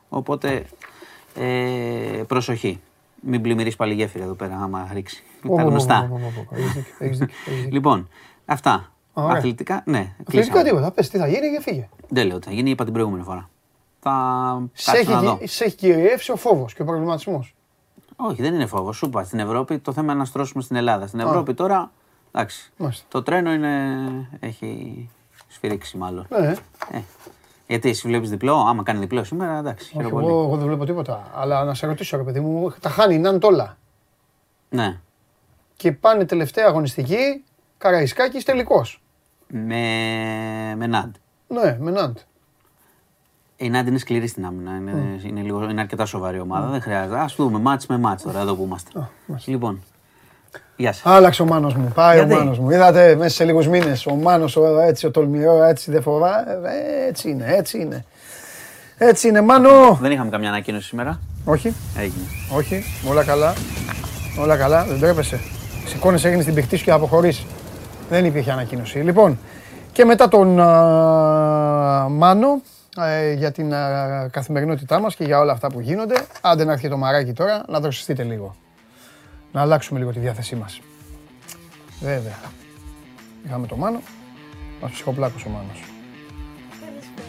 Οπότε 0.09 0.64
ε, 1.34 2.22
προσοχή. 2.26 2.80
Μην 3.20 3.43
πλημμυρίσεις 3.43 3.76
πάλι 3.76 3.95
γέφυρα 3.95 4.24
εδώ 4.24 4.34
πέρα, 4.34 4.59
άμα 4.62 4.89
ρίξει. 4.93 5.22
Τα 5.57 5.62
γνωστά. 5.62 6.11
Λοιπόν, 7.70 8.09
αυτά. 8.45 8.93
Αθλητικά, 9.12 9.82
ναι. 9.84 10.12
Αθλητικά 10.26 10.62
τίποτα. 10.62 10.91
Πες 10.91 11.09
τι 11.09 11.18
θα 11.18 11.26
γίνει 11.26 11.51
και 11.57 11.61
φύγε. 11.61 11.89
Δεν 12.09 12.26
λέω 12.26 12.39
τι 12.39 12.47
θα 12.47 12.53
γίνει, 12.53 12.70
είπα 12.70 12.84
την 12.84 12.93
προηγούμενη 12.93 13.24
φορά 13.24 13.49
θα 14.72 14.92
σε 14.92 14.98
έχει, 14.98 15.11
να 15.11 15.20
δω. 15.20 15.38
Σε 15.42 15.64
έχει 15.64 15.76
κυριεύσει 15.76 16.30
ο 16.30 16.36
φόβος 16.36 16.74
και 16.74 16.82
ο 16.82 16.84
προβληματισμός. 16.84 17.54
Όχι, 18.16 18.42
δεν 18.42 18.54
είναι 18.54 18.66
φόβος. 18.66 18.96
Σου 18.96 19.06
είπα 19.06 19.24
στην 19.24 19.38
Ευρώπη 19.38 19.78
το 19.78 19.92
θέμα 19.92 20.12
είναι 20.12 20.20
να 20.20 20.26
στρώσουμε 20.26 20.62
στην 20.62 20.76
Ελλάδα. 20.76 21.06
Στην 21.06 21.20
Ευρώπη 21.20 21.54
τώρα 21.54 21.90
Εντάξει. 22.32 22.72
Το 23.09 23.22
τρένο 23.22 23.52
είναι... 23.52 23.68
έχει 24.40 25.09
σφυρίξει 25.48 25.96
μάλλον. 25.96 26.26
Ναι. 26.28 26.54
Ε. 26.92 27.00
Γιατί 27.66 27.88
εσύ 27.88 28.09
βλέπεις 28.09 28.30
διπλό, 28.30 28.54
άμα 28.54 28.82
κάνει 28.82 28.98
διπλό 28.98 29.24
σήμερα, 29.24 29.59
εντάξει. 29.59 29.92
Όχι, 29.96 30.06
εγώ, 30.06 30.20
εγώ, 30.20 30.56
δεν 30.56 30.66
βλέπω 30.66 30.84
τίποτα. 30.84 31.30
Αλλά 31.34 31.64
να 31.64 31.74
σε 31.74 31.86
ρωτήσω, 31.86 32.16
ρε 32.16 32.22
παιδί 32.22 32.40
μου, 32.40 32.74
τα 32.80 32.88
χάνει 32.88 33.14
η 33.14 33.18
Νάντ 33.18 33.44
όλα. 33.44 33.76
Ναι. 34.68 35.00
Και 35.76 35.92
πάνε 35.92 36.24
τελευταία 36.24 36.66
αγωνιστική, 36.66 37.44
Καραϊσκάκης 37.78 38.44
τελικός. 38.44 39.02
Με, 39.48 40.74
με 40.76 40.86
Νάντ. 40.86 41.14
Ναι, 41.48 41.76
με 41.80 41.90
Νάντ. 41.90 42.18
Η 43.61 43.70
Νάντ 43.70 43.86
είναι 43.86 43.98
σκληρή 43.98 44.26
στην 44.26 44.46
άμυνα. 44.46 44.76
Είναι, 44.76 44.92
mm. 44.92 45.24
είναι, 45.24 45.40
λίγο, 45.40 45.68
είναι 45.70 45.80
αρκετά 45.80 46.06
σοβαρή 46.06 46.40
ομάδα. 46.40 46.68
Mm. 46.68 46.70
Δεν 46.70 46.80
χρειάζεται. 46.80 47.18
Α 47.18 47.30
δούμε 47.36 47.59
μάτς 47.59 47.86
με 47.86 47.98
μάτς 47.98 48.22
τώρα 48.22 48.40
εδώ 48.40 48.54
που 48.54 48.64
είμαστε. 48.64 48.90
Oh, 48.94 49.34
λοιπόν, 49.44 49.80
Γεια 50.76 50.92
σας. 50.92 51.02
Άλλαξε 51.06 51.42
ο 51.42 51.46
Μάνος 51.46 51.74
μου, 51.74 51.92
πάει 51.94 52.16
Γιατί; 52.16 52.34
ο 52.34 52.36
Μάνος 52.36 52.59
μου. 52.59 52.70
Είδατε 52.70 53.14
μέσα 53.16 53.34
σε 53.34 53.44
λίγους 53.44 53.68
μήνες 53.68 54.06
ο 54.06 54.14
Μάνος 54.14 54.56
ο, 54.56 54.80
έτσι 54.80 55.06
ο 55.06 55.11
τολμηρό, 55.11 55.62
έτσι 55.62 55.90
δεν 55.90 56.02
φοβά. 56.02 56.50
Ε, 56.50 57.09
έτσι 57.09 57.30
είναι, 57.30 57.44
έτσι 57.46 57.78
είναι. 57.78 58.04
Έτσι 58.98 59.28
είναι, 59.28 59.40
Μάνο. 59.40 59.98
Δεν 60.00 60.11
είχαμε 60.11 60.30
καμιά 60.30 60.48
ανακοίνωση 60.48 60.86
σήμερα. 60.86 61.20
Όχι. 61.44 61.74
Έγινε. 61.98 62.24
Όχι, 62.56 62.84
όλα 63.09 63.24
καλά. 63.24 63.54
Όλα 64.40 64.56
καλά, 64.56 64.84
δεν 64.84 65.00
τρέπεσαι. 65.00 65.40
Σηκώνεσαι, 65.86 66.28
έγινε 66.28 66.44
την 66.44 66.54
πηχτή 66.54 66.76
σου 66.76 66.84
και 66.84 66.90
αποχωρήσει. 66.90 67.46
Δεν 68.11 68.24
υπήρχε 68.24 68.52
ανακοίνωση. 68.52 68.98
Λοιπόν, 68.98 69.38
και 69.92 70.04
μετά 70.04 70.28
τον 70.28 70.61
α, 70.61 72.09
Μάνο, 72.09 72.48
ε, 72.48 72.61
για 73.34 73.53
την 73.53 73.74
α, 73.74 74.28
καθημερινότητά 74.32 75.01
μας 75.01 75.14
και 75.14 75.24
για 75.24 75.38
όλα 75.38 75.53
αυτά 75.53 75.68
που 75.68 75.80
γίνονται. 75.80 76.26
Άντε 76.40 76.64
να 76.64 76.72
έρθει 76.72 76.88
το 76.88 76.96
μαράκι 76.96 77.32
τώρα, 77.32 77.64
να 77.68 77.80
δροσιστείτε 77.80 78.22
λίγο 78.22 78.57
να 79.53 79.61
αλλάξουμε 79.61 79.99
λίγο 79.99 80.12
τη 80.12 80.18
διάθεσή 80.18 80.57
μας. 80.57 80.80
Βέβαια. 82.01 82.38
Είχαμε 83.44 83.66
το 83.66 83.76
Μάνο, 83.76 84.01
μας 84.80 84.90
ψυχοπλάκωσε 84.90 85.46
ο 85.49 85.51
Μάνος. 85.51 85.82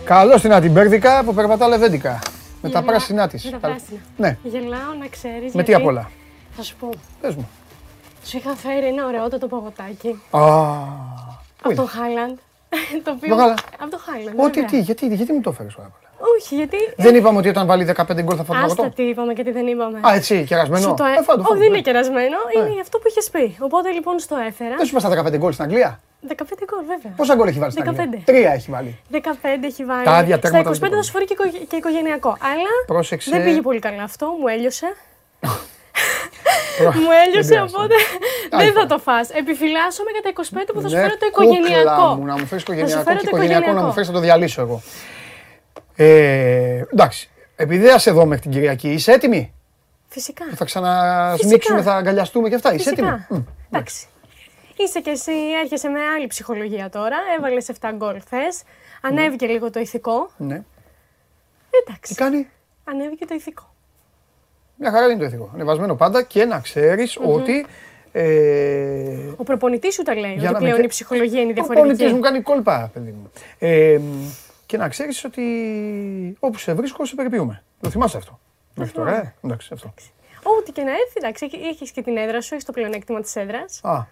Καλώς 0.04 0.42
την 0.42 0.54
Αντιμπέρδικα 0.54 1.24
που 1.24 1.34
περπατά 1.34 1.68
λεβέντικα. 1.68 2.20
Με 2.62 2.70
τα 2.70 2.82
πράσινά 2.82 3.28
της. 3.28 3.46
Με 3.46 3.52
τα 3.52 3.58
πράσινα. 3.58 4.00
Ναι. 4.18 4.38
Γελάω 4.44 4.94
να 5.00 5.08
ξέρεις. 5.08 5.54
Με 5.54 5.64
τι 5.64 5.74
απ' 5.74 5.86
όλα; 5.86 6.10
Θα 6.56 6.64
σου 6.64 6.76
πω. 6.76 6.90
Πες 7.22 7.36
μου. 7.36 7.50
Σου 8.24 8.38
είχα 8.38 8.56
φέρει 8.56 8.88
ένα 8.88 9.06
ωραιότατο 9.06 9.48
παγωτάκι. 9.48 10.22
Α, 10.30 10.40
από 11.64 11.76
τον 11.76 11.88
Χάιλαντ. 11.88 12.38
Το 13.04 13.12
οποίο... 13.12 13.36
Από 13.80 13.90
τον 13.90 14.00
Χάιλαντ. 14.00 14.40
Ό,τι, 14.40 14.66
τι, 14.66 14.80
γιατί, 14.80 15.08
γιατί 15.08 15.34
μου 15.34 15.42
το 15.42 15.50
έφερες 15.50 15.76
τώρα. 15.76 15.92
Όχι, 16.36 16.56
γιατί. 16.56 16.78
Δεν 16.96 17.16
είπαμε 17.16 17.38
ότι 17.38 17.50
όταν 17.50 17.68
βάλει 17.68 17.94
15 17.96 18.22
γκολ 18.22 18.36
θα 18.38 18.44
φάει 18.44 18.60
το 18.60 18.66
Άστα 18.66 18.90
τι 18.90 19.04
είπαμε 19.04 19.34
και 19.34 19.44
τι 19.44 19.52
δεν 19.52 19.68
είπαμε. 19.68 20.00
Α, 20.08 20.14
έτσι, 20.14 20.44
κερασμένο; 20.44 20.94
Το... 20.94 21.04
Ε, 21.04 21.08
Όχι, 21.50 21.58
δεν 21.58 21.68
είναι 21.68 21.82
κερασμένο, 21.82 22.38
είναι 22.56 22.82
αυτό 22.82 22.98
που 22.98 23.08
είχες 23.08 23.30
πει. 23.30 23.58
Οπότε 23.60 23.92
λοιπόν 23.92 24.20
στο 24.20 24.36
έφερα. 24.48 24.76
Δεν 24.76 24.86
σου 24.86 24.98
είπα 24.98 25.00
στα 25.00 25.32
15 25.32 25.38
γκολ 25.38 25.52
στην 25.52 25.64
Αγγλία; 25.66 26.00
15 26.28 26.32
γκολ, 26.66 26.86
βέβαια. 26.88 27.12
Πόσα 27.16 27.36
γκολ 27.36 27.48
έχει 27.48 27.60
βάλει 27.60 27.72
στην 27.72 27.90
Αγγλία; 27.90 28.22
Τρία 28.26 28.52
έχει 28.52 28.72
βάλει. 28.72 29.00
15 29.12 29.18
έχει 29.62 29.86
βάλει. 29.86 30.04
Τα 30.04 30.12
άδεια 30.12 30.38
Στα 30.38 30.62
25 30.62 30.74
θα 30.74 31.02
σου 31.02 31.12
φέρει 31.12 31.26
και 31.68 31.76
οικογενειακό. 31.76 32.30
Αλλά 32.30 32.72
Πρόσεξε. 32.86 33.32
δεν 33.32 33.44
πήγε 33.44 33.62
πολύ 33.62 33.80
καλά 33.80 34.04
αυτό, 34.04 34.26
μου 34.40 34.48
έλειωσε. 34.48 34.96
μου 36.84 37.10
έλειωσε, 37.26 37.62
οπότε 37.62 37.96
δεν 38.50 38.74
θα 38.74 38.86
το 38.86 38.98
φας. 38.98 39.30
Επιφυλάσσομαι 39.30 40.10
για 40.12 40.22
τα 40.22 40.30
25 40.30 40.74
που 40.74 40.82
θα 40.82 40.88
σου 40.88 40.96
ναι, 40.96 41.02
φέρω 41.02 41.18
το 41.18 41.26
οικογενειακό. 41.26 42.16
Να 42.26 42.38
μου 42.38 42.46
φέρεις 42.46 42.64
οικογενειακό 42.64 43.16
και 43.16 43.26
οικογενειακό 43.26 43.72
να 43.72 43.82
μου 43.82 43.94
φέρεις 43.94 44.08
να 44.08 44.14
το 44.14 44.20
διαλύσω 44.20 44.62
εγώ. 44.62 44.82
Ε, 45.96 46.84
εντάξει. 46.94 47.30
Επειδή 47.56 47.88
θα 47.88 47.98
σε 47.98 48.12
δω 48.12 48.26
μέχρι 48.26 48.42
την 48.42 48.52
Κυριακή, 48.52 48.90
είσαι 48.90 49.12
έτοιμη; 49.12 49.54
Φυσικά. 50.08 50.46
Θα 50.56 50.66
ξανασμίξουμε, 50.66 51.82
θα 51.82 51.96
αγκαλιαστούμε 51.96 52.50
και 52.50 52.56
αυτά. 52.56 52.74
Είσαι 52.74 52.90
έτοιμη; 52.90 53.26
Εντάξει. 53.72 54.08
Είσαι 54.76 55.00
και 55.00 55.10
εσύ, 55.10 55.32
έρχεσαι 55.64 55.90
με 55.90 56.00
άλλη 56.16 56.28
ψυχολογία 56.28 56.90
τώρα. 56.90 57.18
Έβαλες 57.38 57.70
7 57.80 57.90
γκολ 57.96 58.22
χθες. 58.22 58.62
Ανέβηκε 59.02 59.46
ναι. 59.46 59.52
λίγο 59.52 59.70
το 59.70 59.80
ηθικό. 59.80 60.30
Ναι. 60.38 60.64
Εντάξει. 61.84 62.14
Τι 62.14 62.16
κάνει; 62.16 62.50
Ανέβηκε 62.84 63.26
το 63.26 63.34
ηθικό. 63.34 63.69
Μια 64.80 64.92
χαρά 64.92 65.06
είναι 65.06 65.20
το 65.20 65.26
ηθικό. 65.26 65.52
Ανεβασμένο 65.54 65.96
πάντα 65.96 66.24
και 66.24 66.46
να 66.46 66.60
ξέρεις 66.60 67.18
ότι. 67.22 67.66
Ε... 68.12 69.18
Ο 69.36 69.44
προπονητής 69.44 69.94
σου 69.94 70.04
τα 70.04 70.16
λέει. 70.16 70.40
ότι 70.48 70.56
πλέον 70.58 70.84
η 70.84 70.88
ψυχολογία 70.88 71.42
είναι 71.42 71.54
διαφορετική. 71.54 71.88
Ο 71.88 71.96
προπονητής 71.96 72.14
μου 72.14 72.20
κάνει 72.20 72.42
κόλπα, 72.42 72.90
παιδί 72.94 73.12
μου. 73.12 73.32
Ε, 73.60 74.00
και 74.66 74.78
να 74.78 74.88
ξέρεις 74.90 75.24
ότι 75.24 75.44
όπου 76.40 76.58
σε 76.58 76.74
βρίσκω, 76.74 77.06
σε 77.06 77.16
περιποιούμε. 77.16 77.64
Το 77.82 77.90
θυμάσαι 77.90 78.18
αυτό. 78.18 78.40
Μέχρι 78.76 78.94
τώρα, 78.94 79.16
ε. 79.16 79.34
Εντάξει, 79.44 79.70
αυτό. 79.74 79.94
Ό,τι 80.44 80.72
και 80.72 80.82
να 80.82 80.92
έρθει, 80.92 81.14
εντάξει, 81.16 81.50
έχεις 81.70 81.92
και 81.92 82.02
την 82.02 82.18
έδρα 82.18 82.42
σου, 82.42 82.54
έχεις 82.54 82.66
το 82.66 82.72
πλεονέκτημα 82.72 83.22
της 83.22 83.36
έδρας. 83.36 83.80
Α. 83.84 84.06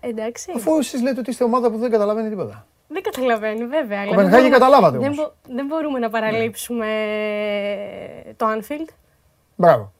Εντάξει. 0.00 0.52
Αφού 0.56 0.78
εσείς 0.78 1.02
λέτε 1.02 1.20
ότι 1.20 1.30
είστε 1.30 1.44
ομάδα 1.44 1.70
που 1.70 1.78
δεν 1.78 1.90
καταλαβαίνει 1.90 2.28
τίποτα. 2.28 2.66
Δεν 2.88 3.02
καταλαβαίνει, 3.02 3.66
βέβαια. 3.66 4.08
Ο 4.10 4.14
Πενχάγη 4.14 4.48
καταλάβατε 4.48 4.98
δεν, 4.98 5.12
μπο, 5.14 5.32
δεν 5.54 5.66
μπορούμε 5.66 5.98
να 5.98 6.10
παραλείψουμε 6.10 6.86
ναι. 6.86 8.32
το 8.36 8.46
Anfield. 8.46 8.88
Μπράβο. 9.62 9.92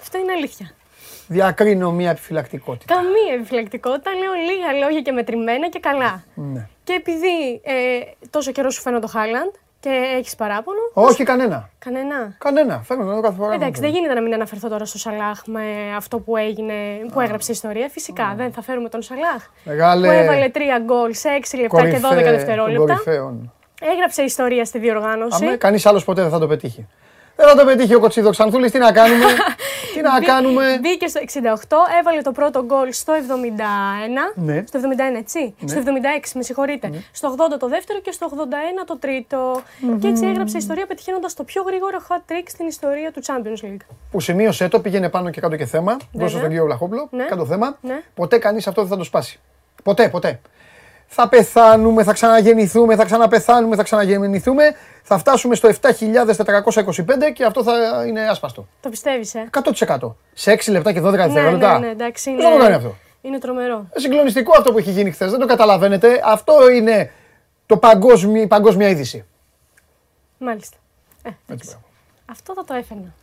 Αυτό 0.00 0.18
είναι 0.18 0.32
αλήθεια 0.32 0.74
διακρίνω 1.32 1.90
μια 1.92 2.10
επιφυλακτικότητα. 2.10 2.94
Καμία 2.94 3.34
επιφυλακτικότητα. 3.34 4.10
Λέω 4.10 4.32
λίγα 4.32 4.84
λόγια 4.84 5.00
και 5.00 5.12
μετρημένα 5.12 5.68
και 5.68 5.78
καλά. 5.78 6.22
Ναι. 6.34 6.66
Και 6.84 6.92
επειδή 6.92 7.60
ε, 7.62 8.26
τόσο 8.30 8.52
καιρό 8.52 8.70
σου 8.70 8.80
φαίνω 8.80 8.98
το 8.98 9.06
Χάλαντ 9.06 9.52
και 9.80 9.90
έχεις 10.18 10.34
παράπονο. 10.36 10.78
Όχι, 10.92 11.24
κανένα. 11.24 11.70
Κανένα. 11.78 12.36
Κανένα. 12.38 12.82
Φαίνω 12.82 13.20
κάθε 13.20 13.36
φορά. 13.36 13.54
Εντάξει, 13.54 13.80
δεν 13.80 13.90
γίνεται 13.90 14.14
να 14.14 14.20
μην 14.20 14.34
αναφερθώ 14.34 14.68
τώρα 14.68 14.84
στο 14.84 14.98
Σαλάχ 14.98 15.40
με 15.46 15.64
αυτό 15.96 16.18
που 16.18 16.36
έγινε, 16.36 16.74
που 17.12 17.20
έγραψε 17.20 17.50
η 17.50 17.54
ιστορία. 17.54 17.88
Φυσικά 17.88 18.34
δεν 18.36 18.52
θα 18.52 18.62
φέρουμε 18.62 18.88
τον 18.88 19.02
Σαλάχ. 19.02 19.48
Μεγάλε... 19.64 20.06
Που 20.06 20.12
έβαλε 20.12 20.48
τρία 20.48 20.78
γκολ 20.78 21.14
σε 21.14 21.28
6 21.50 21.58
λεπτά 21.60 21.90
και 21.90 22.00
12 22.12 22.14
δευτερόλεπτα. 22.14 23.02
Έγραψε 23.80 24.22
ιστορία 24.22 24.64
στη 24.64 24.78
διοργάνωση. 24.78 25.56
Κανείς 25.56 25.86
άλλος 25.86 26.04
ποτέ 26.04 26.22
δεν 26.22 26.30
θα 26.30 26.38
το 26.38 26.46
πετύχει. 26.46 26.86
Δεν 27.36 27.48
θα 27.48 27.56
το 27.56 27.64
πετύχει 27.64 27.94
ο 27.94 28.00
Κοτσίδο 28.00 28.30
Ξανθούλη, 28.30 28.70
τι 28.70 28.78
να 28.78 28.92
κάνουμε; 28.92 29.24
τι 29.94 30.00
να 30.00 30.20
κάνουμε; 30.20 30.78
Μπήκε 30.80 31.06
στο 31.06 31.20
68, 31.32 31.76
έβαλε 32.00 32.22
το 32.22 32.32
πρώτο 32.32 32.64
γκολ 32.64 32.92
στο 32.92 33.12
71. 34.36 34.42
Ναι. 34.42 34.64
Στο 34.66 34.80
71, 35.14 35.18
έτσι; 35.18 35.54
Ναι. 35.58 35.68
Στο 35.68 35.80
76, 36.24 36.30
με 36.34 36.42
συγχωρείτε. 36.42 36.88
Ναι. 36.88 36.98
Στο 37.12 37.34
80 37.54 37.58
το 37.58 37.68
δεύτερο 37.68 38.00
και 38.00 38.12
στο 38.12 38.30
81 38.30 38.36
το 38.86 38.98
τριτο 38.98 39.62
Και 40.00 40.08
έτσι 40.08 40.26
έγραψε 40.26 40.56
ιστορία 40.58 40.86
πετυχαίνοντας 40.86 41.34
το 41.34 41.44
πιο 41.44 41.62
γρήγορο 41.62 41.98
hat 42.08 42.32
trick 42.32 42.44
στην 42.46 42.66
ιστορία 42.66 43.12
του 43.12 43.22
Champions 43.26 43.64
League. 43.66 43.84
Που 44.10 44.20
σημείωσε 44.20 44.68
το, 44.68 44.80
πήγαινε 44.80 45.08
πάνω 45.08 45.30
και 45.30 45.40
κάτω 45.40 45.56
και 45.56 45.66
θέμα. 45.66 45.96
Δώσε 46.12 46.36
στον 46.36 46.48
κύριο 46.48 46.64
Βλαχόπλο. 46.64 47.08
Ναι. 47.10 47.24
Κάτω 47.24 47.46
θέμα. 47.46 47.78
Ναι. 47.80 48.02
Ποτέ 48.14 48.38
κανείς 48.38 48.66
αυτό 48.66 48.80
δεν 48.80 48.90
θα 48.90 48.96
το 48.96 49.04
σπάσει. 49.04 49.40
Ποτέ, 49.82 50.08
ποτέ 50.08 50.40
θα 51.14 51.28
πεθάνουμε, 51.28 52.02
θα 52.02 52.12
ξαναγεννηθούμε, 52.12 52.96
θα 52.96 53.04
ξαναπεθάνουμε, 53.04 53.76
θα 53.76 53.82
ξαναγεννηθούμε. 53.82 54.64
Θα 55.02 55.18
φτάσουμε 55.18 55.54
στο 55.54 55.68
7.425 55.68 57.32
και 57.34 57.44
αυτό 57.44 57.62
θα 57.62 58.04
είναι 58.06 58.28
άσπαστο. 58.28 58.66
Το 58.80 58.88
πιστεύεις, 58.88 59.34
ε; 59.34 59.50
100%. 59.50 60.14
Σε 60.32 60.52
6 60.52 60.70
λεπτά 60.72 60.92
και 60.92 61.00
12 61.00 61.02
δευτερόλεπτα. 61.02 61.72
Ναι, 61.72 61.78
ναι, 61.78 61.86
ναι, 61.86 61.92
εντάξει. 61.92 62.30
Είναι... 62.30 62.42
Πώς 62.42 62.50
θα 62.50 62.56
το 62.56 62.62
κάνει 62.62 62.74
αυτό. 62.74 62.96
Είναι 63.22 63.38
τρομερό. 63.38 63.86
Ε, 63.92 64.00
συγκλονιστικό 64.00 64.52
αυτό 64.58 64.72
που 64.72 64.78
έχει 64.78 64.90
γίνει 64.90 65.10
χθες. 65.10 65.30
Δεν 65.30 65.40
το 65.40 65.46
καταλαβαίνετε. 65.46 66.20
Αυτό 66.24 66.70
είναι 66.70 67.10
το 67.66 67.76
παγκόσμιο, 67.76 68.42
η 68.42 68.46
παγκόσμια 68.46 68.88
είδηση. 68.88 69.24
Μάλιστα. 70.38 70.76
Ε, 71.22 71.30
Έτσι, 71.52 71.76
αυτό 72.30 72.54
θα 72.54 72.64
το 72.64 72.74
έφερνα. 72.74 73.14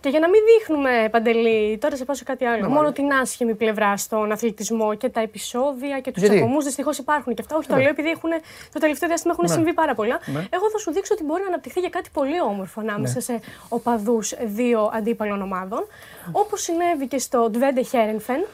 Και 0.00 0.08
για 0.08 0.20
να 0.20 0.28
μην 0.28 0.40
δείχνουμε 0.44 1.08
παντελή, 1.10 1.78
τώρα 1.78 1.96
σε 1.96 2.04
πάω 2.04 2.16
σε 2.16 2.24
κάτι 2.24 2.44
άλλο. 2.44 2.62
Ναι, 2.62 2.68
μόνο 2.68 2.92
την 2.92 3.12
άσχημη 3.12 3.54
πλευρά 3.54 3.96
στον 3.96 4.32
αθλητισμό 4.32 4.94
και 4.94 5.08
τα 5.08 5.20
επεισόδια 5.20 6.00
και 6.00 6.10
τους 6.10 6.22
τσακωμού. 6.22 6.62
Δυστυχώς 6.62 6.98
υπάρχουν 6.98 7.34
και 7.34 7.42
αυτά. 7.42 7.56
Όχι, 7.56 7.68
το 7.68 7.74
ναι. 7.74 7.80
λέω 7.80 7.90
επειδή 7.90 8.08
έχουν, 8.08 8.30
το 8.72 8.78
τελευταίο 8.78 9.08
διάστημα 9.08 9.32
έχουν 9.32 9.46
ναι. 9.48 9.54
συμβεί 9.54 9.72
πάρα 9.72 9.94
πολλά. 9.94 10.20
Εγώ 10.50 10.70
θα 10.70 10.78
σου 10.78 10.92
δείξω 10.92 11.14
ότι 11.14 11.24
μπορεί 11.24 11.40
να 11.42 11.48
αναπτυχθεί 11.48 11.80
για 11.80 11.88
κάτι 11.88 12.10
πολύ 12.12 12.40
όμορφο 12.40 12.80
ανάμεσα 12.80 13.20
σε 13.20 13.40
οπαδούς 13.68 14.34
δύο 14.44 14.90
αντίπαλων 14.94 15.42
ομάδων. 15.42 15.86
Όπως 16.32 16.62
συνέβη 16.62 17.06
και 17.06 17.18
στο 17.18 17.50
Ντβέντε 17.50 17.82
Χέρενφεν, 17.82 18.44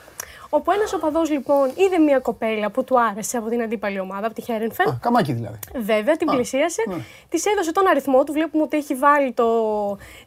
Όπου 0.54 0.70
ένας 0.70 0.92
οπαδός 0.92 1.30
λοιπόν 1.30 1.70
είδε 1.74 1.98
μια 1.98 2.18
κοπέλα 2.18 2.70
που 2.70 2.84
του 2.84 3.00
άρεσε 3.00 3.36
από 3.36 3.48
την 3.48 3.62
αντίπαλη 3.62 4.00
ομάδα, 4.00 4.26
από 4.26 4.34
τη 4.34 4.42
Χέρενφεν. 4.42 4.88
Α, 4.88 4.98
καμάκι 5.00 5.32
δηλαδή. 5.32 5.58
Βέβαια, 5.74 6.16
την 6.16 6.30
Α, 6.30 6.34
πλησίασε. 6.34 6.82
Ναι. 6.88 6.96
Της 7.28 7.46
έδωσε 7.46 7.72
τον 7.72 7.86
αριθμό 7.86 8.24
του. 8.24 8.32
Βλέπουμε 8.32 8.62
ότι 8.62 8.76
έχει 8.76 8.94
βάλει 8.94 9.32
το 9.32 9.46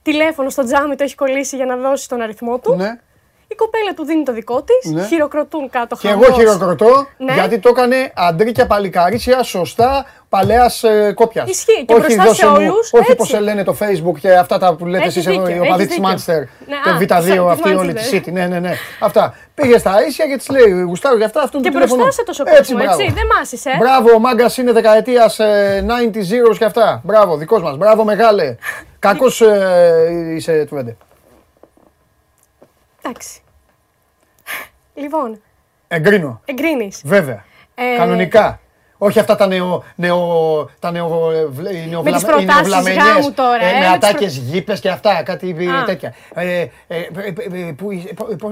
τηλέφωνο 0.01 0.49
στο 0.49 0.63
τζάμι, 0.63 0.95
το 0.95 1.03
έχει 1.03 1.15
κολλήσει 1.15 1.55
για 1.55 1.65
να 1.65 1.75
δώσει 1.77 2.09
τον 2.09 2.21
αριθμό 2.21 2.59
του. 2.59 2.75
Ναι. 2.75 2.99
Η 3.47 3.55
κοπέλα 3.55 3.93
του 3.95 4.05
δίνει 4.05 4.23
το 4.23 4.33
δικό 4.33 4.63
της, 4.63 4.91
ναι. 4.91 5.05
χειροκροτούν 5.05 5.69
κάτω 5.69 5.95
Και 5.95 6.09
εγώ 6.09 6.31
χειροκροτώ 6.31 7.07
ναι. 7.17 7.33
γιατί 7.33 7.59
το 7.59 7.69
έκανε 7.69 8.11
αντρίκια 8.15 8.67
παλικαρίσια 8.67 9.43
σωστά 9.43 10.05
παλαιάς 10.29 10.83
ε, 10.83 11.11
κόπιας. 11.15 11.49
Ισχύει 11.49 11.85
και 11.85 11.93
όχι 11.93 12.15
μπροστά 12.15 12.33
σε 12.33 12.45
όλους. 12.45 12.93
Όχι 12.93 13.15
πώ 13.15 13.39
λένε 13.39 13.63
το 13.63 13.75
Facebook 13.79 14.19
και 14.19 14.31
αυτά 14.33 14.57
τα 14.57 14.75
που 14.75 14.85
λέτε 14.85 15.05
εσείς 15.05 15.25
εδώ, 15.25 15.49
οι 15.49 15.59
οπαδοί 15.59 15.85
της 15.87 15.99
Manchester, 16.01 16.47
το 16.83 16.97
Β2, 16.99 17.47
αυτή 17.49 17.73
όλη 17.73 17.93
τη 17.93 18.03
City. 18.11 18.31
Ναι, 18.31 18.45
ναι, 18.45 18.59
ναι. 18.59 18.73
Αυτά. 18.99 19.33
Πήγες 19.53 19.79
στα 19.79 20.05
ίσια 20.07 20.27
και 20.27 20.37
της 20.37 20.49
λέει 20.49 20.81
Γουστάρου 20.81 21.17
για 21.17 21.25
αυτά. 21.25 21.41
Αυτό 21.41 21.59
και 21.59 21.71
μπροστά 21.71 22.11
σε 22.11 22.23
τόσο 22.23 22.43
κόσμο, 22.43 22.77
έτσι. 22.81 23.11
Δεν 23.13 23.23
μάσησε. 23.37 23.69
Μπράβο, 23.79 24.15
ο 24.15 24.19
μάγκας 24.19 24.57
είναι 24.57 24.71
δεκαετίας 24.71 25.37
90 25.39 26.17
zeros 26.17 26.57
και 26.57 26.65
αυτά. 26.65 27.01
Μπράβο, 27.03 27.37
δικός 27.37 27.61
μας. 27.61 27.77
Μπράβο, 27.77 28.03
μεγάλε. 28.03 28.55
Κακός 28.99 29.41
ε, 29.41 30.33
είσαι 30.35 30.65
του 30.69 30.97
Εντάξει. 33.05 33.41
Λοιπόν, 34.93 35.41
Εγκρίνω. 35.87 36.41
Εγκρίνεις. 36.45 37.01
Βέβαια. 37.05 37.45
Ε... 37.75 37.97
Κανονικά. 37.97 38.59
Όχι 38.97 39.19
αυτά 39.19 39.35
τα 39.35 39.47
νεο, 39.47 39.83
νεο, 39.95 40.69
τα 40.79 40.91
νεο, 40.91 41.31
νεο, 41.89 42.03
με 42.03 42.11
τις 42.11 42.25
προτάσεις 42.25 42.73
γάμου 42.73 43.33
τώρα, 43.33 43.65
ε, 43.65 43.79
με 43.79 43.87
ατάκες 43.87 44.37
γήπες 44.37 44.79
και 44.79 44.89
αυτά, 44.89 45.23
κάτι 45.23 45.55
τέτοια. 45.85 46.13
Ε, 46.33 46.67
ε, 46.87 46.97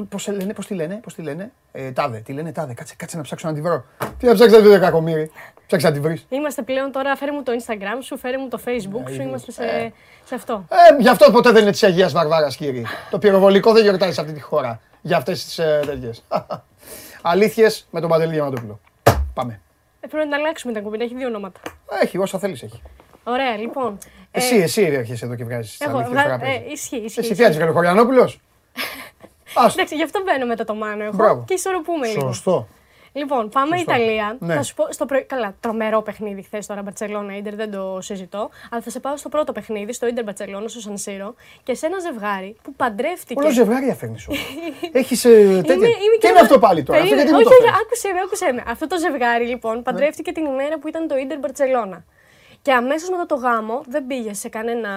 πώς 0.09 0.27
λένε, 0.27 0.53
πώς 0.53 0.67
τη 0.67 0.73
λένε, 0.73 0.99
πώς 1.03 1.15
τη 1.15 1.21
λένε, 1.21 1.51
τάδε, 1.93 2.17
τι 2.17 2.33
λένε 2.33 2.51
τάδε, 2.51 2.73
κάτσε, 2.73 2.93
κάτσε 2.97 3.17
να 3.17 3.23
ψάξω 3.23 3.47
να 3.47 3.53
τη 3.53 3.61
βρω. 3.61 3.85
Τι 4.17 4.25
να 4.25 4.33
ψάξεις 4.33 4.57
να 4.57 4.63
τη 4.63 4.69
βρω 4.69 4.79
κακομύρι, 4.79 5.31
ψάξε 5.67 5.87
να 5.87 5.93
τη 5.93 5.99
βρεις. 5.99 6.25
Είμαστε 6.29 6.61
πλέον 6.61 6.91
τώρα, 6.91 7.15
φέρε 7.15 7.31
μου 7.31 7.43
το 7.43 7.51
Instagram 7.51 7.97
σου, 8.01 8.17
φέρε 8.17 8.37
μου 8.37 8.47
το 8.47 8.59
Facebook 8.65 9.11
σου, 9.13 9.21
είμαστε 9.21 9.51
σε, 9.51 9.93
σε 10.25 10.35
αυτό. 10.35 10.65
Ε, 10.69 11.01
γι' 11.01 11.09
αυτό 11.09 11.31
ποτέ 11.31 11.51
δεν 11.51 11.61
είναι 11.61 11.71
της 11.71 11.83
Αγίας 11.83 12.11
Βαρβάρας, 12.11 12.55
κύριε. 12.55 12.83
Το 13.09 13.19
πυροβολικό 13.19 13.71
δεν 13.71 13.83
γιορτάζει 13.83 14.13
σε 14.13 14.21
αυτή 14.21 14.33
τη 14.33 14.39
χώρα, 14.39 14.79
για 15.01 15.17
αυτές 15.17 15.45
τις 15.45 15.55
τέτοιες. 15.85 16.23
Αλήθειες 17.21 17.87
με 17.91 17.99
τον 17.99 18.09
Παντελή 18.09 18.31
Διαμαντόπουλο. 18.31 18.79
Πάμε. 19.33 19.59
Ε, 19.99 20.07
πρέπει 20.07 20.27
να 20.27 20.35
αλλάξουμε 20.35 20.73
τα 20.73 20.79
κουμπί, 20.79 21.03
έχει 21.03 21.15
δύο 21.15 21.27
ονόματα. 21.27 21.59
Έχει, 22.01 22.17
όσα 22.17 22.39
θέλεις 22.39 22.63
έχει. 22.63 22.81
Ωραία, 23.23 23.57
λοιπόν. 23.57 23.97
Εσύ, 24.31 24.55
ε, 24.55 24.63
εσύ 24.63 24.81
έρχεσαι 24.81 25.25
εδώ 25.25 25.35
και 25.35 25.43
βγάζεις 25.43 25.77
τα 25.77 25.89
αλήθεια 25.89 26.39
ε, 26.41 26.71
Ισχύει, 26.71 26.95
ισχύει. 26.95 27.19
Εσύ 27.19 27.33
φτιάχνει 27.33 27.57
Γαλλοκοριανόπουλο. 27.57 28.31
Εντάξει, 29.73 29.95
γι' 29.95 30.03
αυτό 30.03 30.21
μπαίνω 30.23 30.45
μετά 30.45 30.63
το 30.63 30.75
μάνο 30.75 31.03
εγώ 31.03 31.43
και 31.47 31.53
ισορροπούμε 31.53 32.07
λίγο. 32.07 32.19
Σωστό. 32.19 32.67
Λοιπόν, 33.13 33.49
πάμε 33.49 33.77
Σωστό. 33.77 33.91
Ιταλία. 33.91 34.37
Ναι. 34.39 34.53
Θα 34.55 34.63
σου 34.63 34.73
πω 34.75 34.87
στο 34.91 35.05
προ... 35.05 35.25
Καλά, 35.25 35.55
τρομερό 35.59 36.01
παιχνίδι 36.01 36.41
χθες 36.41 36.65
τώρα, 36.65 36.81
Μπαρσελόνα 36.81 37.35
Ιντερ, 37.37 37.55
δεν 37.55 37.71
το 37.71 37.97
συζητώ. 38.01 38.49
Αλλά 38.71 38.81
θα 38.81 38.89
σε 38.89 38.99
πάω 38.99 39.17
στο 39.17 39.29
πρώτο 39.29 39.51
παιχνίδι, 39.51 39.93
στο 39.93 40.07
Ιντερ 40.07 40.23
Μπαρσελόνα, 40.23 40.67
στο 40.67 40.79
Σανσίρο 40.79 41.35
και 41.63 41.73
σε 41.73 41.85
ένα 41.85 41.99
ζευγάρι 41.99 42.55
που 42.61 42.73
παντρεύτηκε. 42.73 43.43
Όλο 43.43 43.51
ζευγάρι 43.51 43.89
αφήνει 43.89 44.19
σου. 44.19 44.31
Έχεις. 44.91 45.25
Ε, 45.25 45.29
τέτοια. 45.29 45.73
Είμαι, 45.73 45.87
είμαι 45.87 46.15
και 46.19 46.27
είναι 46.27 46.39
αυτό 46.39 46.59
πάλι 46.59 46.83
τώρα. 46.83 46.99
Περίμενε, 46.99 47.35
όχι, 47.35 47.43
όχι, 47.43 47.69
άκουσε 47.83 48.13
με, 48.13 48.19
άκουσε 48.25 48.51
με. 48.53 48.63
Αυτό 48.67 48.87
το 48.87 48.97
ζευγάρι 48.97 49.45
λοιπόν 49.45 49.75
ναι. 49.75 49.81
παντρεύτηκε 49.81 50.31
την 50.31 50.45
ημέρα 50.45 50.79
που 50.79 50.87
ήταν 50.87 51.07
το 51.07 51.17
Ιντερ 51.17 51.39
Μπαρσελόνα. 51.39 52.03
Και 52.61 52.71
αμέσως 52.71 53.09
μετά 53.09 53.25
το 53.25 53.35
γάμο 53.35 53.83
δεν 53.87 54.07
πήγε 54.07 54.33
σε 54.33 54.49
κανένα 54.49 54.89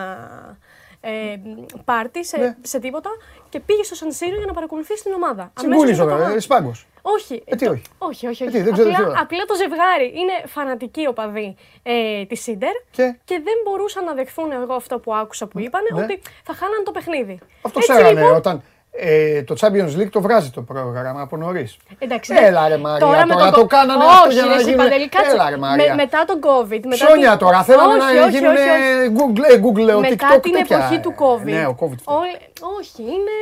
ε, 1.01 1.37
πάρτι, 1.85 2.25
σε, 2.25 2.37
ναι. 2.37 2.57
σε 2.63 2.79
τίποτα 2.79 3.11
και 3.49 3.61
πήγε 3.61 3.83
στο 3.83 3.95
Σανσίρο 3.95 4.37
για 4.37 4.47
να 4.47 4.53
παρακολουθήσει 4.53 5.03
την 5.03 5.13
ομάδα. 5.13 5.53
Συγκούλησε 5.59 6.03
τώρα, 6.03 6.31
ε, 6.31 6.41
σπάγκος. 6.41 6.87
Όχι. 7.09 7.43
Ε, 7.45 7.57
τι 7.57 7.67
όχι. 7.67 7.83
Όχι, 7.99 8.27
όχι. 8.27 8.47
όχι. 8.47 8.57
Ε, 8.57 8.63
δεν 8.63 8.73
απλά, 8.73 9.21
απλά 9.21 9.45
το 9.47 9.55
ζευγάρι 9.55 10.13
είναι 10.15 10.47
φανατικοί 10.47 11.07
οπαδοί 11.07 11.57
ε, 11.83 12.25
της 12.25 12.43
Σίντερ 12.43 12.75
και; 12.91 13.17
και 13.25 13.41
δεν 13.45 13.55
μπορούσαν 13.65 14.05
να 14.05 14.15
δεχθούν 14.15 14.53
εγώ 14.53 14.75
αυτό 14.75 14.99
που 14.99 15.15
άκουσα 15.15 15.47
που 15.47 15.59
είπαν, 15.59 15.83
ναι. 15.93 16.03
ότι 16.03 16.21
θα 16.45 16.55
χάναν 16.55 16.85
το 16.85 16.91
παιχνίδι. 16.91 17.39
Αυτό 17.63 17.79
ξέρανε 17.79 18.21
λοιπόν, 18.21 18.35
όταν 18.35 18.63
ε, 18.99 19.43
το 19.43 19.55
Champions 19.61 20.01
League 20.01 20.11
το 20.11 20.21
βγάζει 20.21 20.51
το 20.51 20.63
πρόγραμμα 20.63 21.21
από 21.21 21.37
νωρίς. 21.37 21.77
Εντάξει. 21.99 22.35
Έλα 22.37 22.69
ρε 22.69 22.77
Μαρία, 22.77 23.07
τώρα, 23.07 23.23
τώρα 23.27 23.51
το... 23.51 23.61
το 23.61 23.67
κάνανε 23.67 24.05
όχι, 24.05 24.15
αυτό 24.15 24.31
για 24.33 24.45
να 24.45 24.61
γίνει. 24.61 25.09
Έλα 25.33 25.51
ρε 25.51 25.57
Μαρία. 25.57 25.89
Με, 25.89 25.95
μετά 25.95 26.25
τον 26.27 26.39
COVID. 26.47 26.81
Μετά 26.85 27.05
Ψώνια 27.05 27.31
την... 27.31 27.39
τώρα, 27.39 27.63
θέλανε 27.63 27.95
να 27.95 28.29
γίνουν 28.29 28.57
Google, 29.19 29.45
Google, 29.65 30.01
Μετά 30.01 30.29
TikTok, 30.37 30.43
την 30.43 30.55
εποχή 30.55 30.99
του 31.01 31.15
COVID. 31.23 31.51
Ναι, 31.57 31.67
ο 31.67 31.77
COVID. 31.81 32.01
όχι, 32.79 33.03
είναι, 33.03 33.37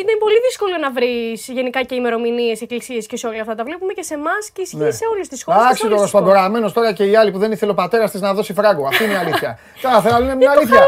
είναι 0.00 0.14
πολύ 0.18 0.38
δύσκολο 0.46 0.76
να 0.80 0.90
βρεις 0.90 1.48
γενικά 1.48 1.82
και 1.82 1.94
ημερομηνίες, 1.94 2.60
εκκλησίες 2.60 3.06
και 3.06 3.16
σε 3.16 3.26
όλα 3.26 3.40
αυτά. 3.40 3.54
Τα 3.54 3.64
βλέπουμε 3.64 3.92
και 3.92 4.02
σε 4.02 4.14
εμάς 4.14 4.50
και 4.52 4.62
ισχύει 4.62 4.76
ναι. 4.76 4.90
σε 4.90 5.04
όλες 5.12 5.28
τις 5.28 5.42
χώρες. 5.42 5.60
Εντάξει, 5.60 5.88
τώρα 5.88 6.06
σπαγκοραμένος 6.06 6.72
τώρα 6.72 6.92
και 6.92 7.04
οι 7.04 7.16
άλλοι 7.16 7.30
που 7.30 7.38
δεν 7.38 7.52
ήθελε 7.52 7.70
ο 7.70 7.74
πατέρας 7.74 8.10
της 8.10 8.20
να 8.20 8.34
δώσει 8.34 8.52
φράγκο. 8.52 8.86
Αυτή 8.86 9.04
είναι 9.04 9.12
η 9.12 9.16
αλήθεια. 9.16 9.58
Τώρα 9.82 10.00
θέλω 10.00 10.14
να 10.14 10.20
λέμε 10.20 10.34
μια 10.34 10.50
αλήθεια. 10.50 10.82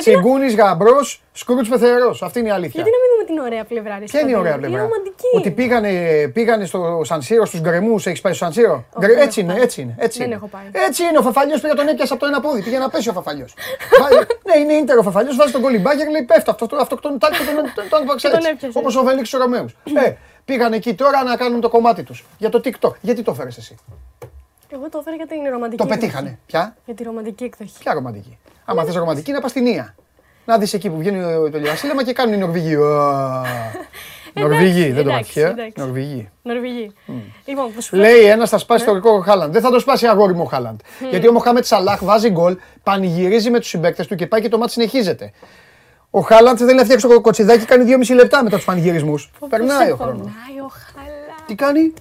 Τσιγκούνη 0.00 0.48
γαμπρό, 0.48 1.04
Σκρούτ 1.36 1.68
πεθερό. 1.68 2.16
Αυτή 2.34 2.46
είναι 2.46 2.54
η 2.54 2.58
αλήθεια. 2.58 2.82
Γιατί 2.82 2.90
να 2.96 3.00
μην 3.02 3.08
δούμε 3.12 3.24
την 3.30 3.38
ωραία 3.46 3.64
πλευρά. 3.64 4.04
Ποια 4.04 4.20
είναι 4.20 4.30
η 4.30 4.34
ωραία 4.34 4.56
πλευρά; 4.56 4.68
Είναι 4.68 4.88
ρομαντική. 4.88 5.30
Ότι 5.36 5.50
πήγανε, 5.50 5.90
πήγανε 6.34 6.64
στο 6.64 7.00
Σανσίρο 7.04 7.44
στους 7.44 7.60
γκρεμούς. 7.60 8.06
Έχεις 8.06 8.20
πάει 8.20 8.32
στο 8.32 8.44
Σανσίρο. 8.44 8.84
Έτσι 9.18 9.40
είναι, 9.40 9.54
έτσι 9.58 9.80
είναι. 9.80 9.94
Έτσι 9.98 10.18
δεν 10.18 10.26
είναι. 10.26 10.36
έχω 10.36 10.46
πάει. 10.46 10.62
Έτσι 10.72 11.02
είναι. 11.04 11.18
Ο 11.18 11.22
Φαφαλιός 11.22 11.60
πήγε 11.60 11.74
τον 11.74 11.88
έπιασε 11.88 12.12
από 12.12 12.22
το 12.22 12.28
ένα 12.28 12.40
πόδι. 12.40 12.62
Πήγε 12.62 12.78
να 12.78 12.88
πέσει 12.88 13.08
ο 13.08 13.12
Φαφαλιός. 13.12 13.54
ναι, 14.48 14.58
είναι 14.60 14.72
ίντερ 14.72 14.98
ο 14.98 15.02
Φαφαλιός. 15.02 15.36
Βάζει 15.36 15.52
τον 15.52 15.62
κολυμπάκερ, 15.62 16.10
λέει 16.10 16.22
πέφτει 16.22 16.50
αυτό 16.50 16.66
το 16.66 16.76
αυτοκτόνο 16.76 17.18
τάκι 17.18 17.36
τον 18.30 18.44
έπιασε. 18.50 18.78
Όπως 18.78 18.96
ο 18.96 19.02
Βελίξ 19.02 19.32
ο 19.34 19.38
Ρωμαίους. 19.38 19.76
Ε, 20.04 20.12
πήγαν 20.44 20.72
εκεί 20.72 20.94
τώρα 20.94 21.22
να 21.22 21.36
κάνουν 21.36 21.60
το 21.60 21.68
κομμάτι 21.68 22.02
τους. 22.02 22.24
Για 22.38 22.48
το 22.48 22.60
TikTok. 22.64 22.92
Γιατί 23.00 23.22
το 23.22 23.34
φέρες 23.34 23.56
εσύ; 23.56 23.76
Εγώ 24.68 24.88
το 24.88 24.98
έφερα 25.00 25.16
για 25.16 25.26
την 25.26 25.38
ρομαντική. 25.50 25.82
Το 25.82 25.86
πετύχανε. 25.86 26.38
Ποια; 26.46 26.76
Για 26.84 26.94
τη 26.94 27.02
ρομαντική 27.02 27.44
εκδοχή. 27.44 27.78
Ποια 27.78 27.94
ρομαντική; 27.94 28.38
Άμα 28.64 28.84
θες 28.84 28.94
ρομαντική, 28.94 29.32
να 29.32 29.40
πας 29.40 29.50
στην 29.50 29.66
Ία. 29.66 29.94
Να 30.44 30.58
δεις 30.58 30.72
εκεί 30.72 30.90
που 30.90 30.96
βγαίνει 30.98 31.50
το 31.50 31.58
Λιβασίλεμα 31.58 32.04
και 32.04 32.12
κάνουν 32.12 32.34
οι 32.34 32.36
Νορβηγοί. 32.36 32.76
Νορβηγοί, 34.34 34.90
δεν 34.90 35.04
το 35.04 35.10
μάθεις. 35.10 35.54
Νορβηγοί. 35.76 36.30
Νορβηγοί. 36.42 36.92
Λοιπόν, 37.44 37.70
Λέει 37.90 38.24
ένας 38.24 38.50
θα 38.50 38.58
σπάσει 38.58 38.84
το 38.84 38.90
ναι. 38.90 38.96
ρεκόρ 38.96 39.22
Χάλαντ. 39.24 39.52
Δεν 39.52 39.62
θα 39.62 39.70
το 39.70 39.78
σπάσει 39.78 40.06
αγόρι 40.06 40.34
μου 40.34 40.42
ο 40.42 40.44
Χάλαντ. 40.44 40.80
Γιατί 41.10 41.28
ο 41.28 41.32
Μοχάμετ 41.32 41.64
Σαλάχ 41.64 42.04
βάζει 42.04 42.30
γκολ, 42.30 42.56
πανηγυρίζει 42.82 43.50
με 43.50 43.58
τους 43.58 43.68
συμπαίκτες 43.68 44.06
του 44.06 44.14
και 44.14 44.26
πάει 44.26 44.40
και 44.40 44.48
το 44.48 44.58
μάτι 44.58 44.72
συνεχίζεται. 44.72 45.32
Ο 46.10 46.20
Χάλαντ 46.20 46.58
δεν 46.58 46.74
λέει 46.74 46.84
φτιάξει 46.84 47.08
το 47.08 47.20
κοτσιδάκι, 47.20 47.64
κάνει 47.64 47.84
2,5 48.08 48.14
λεπτά 48.14 48.42
μετά 48.42 48.56
τους 48.56 48.64
πανηγυρισμούς. 48.64 49.30
Περνάει 49.48 49.90
ο 49.90 49.96
χρόνος. 49.96 50.32
Τι 51.46 51.54
κάνει; 51.54 51.92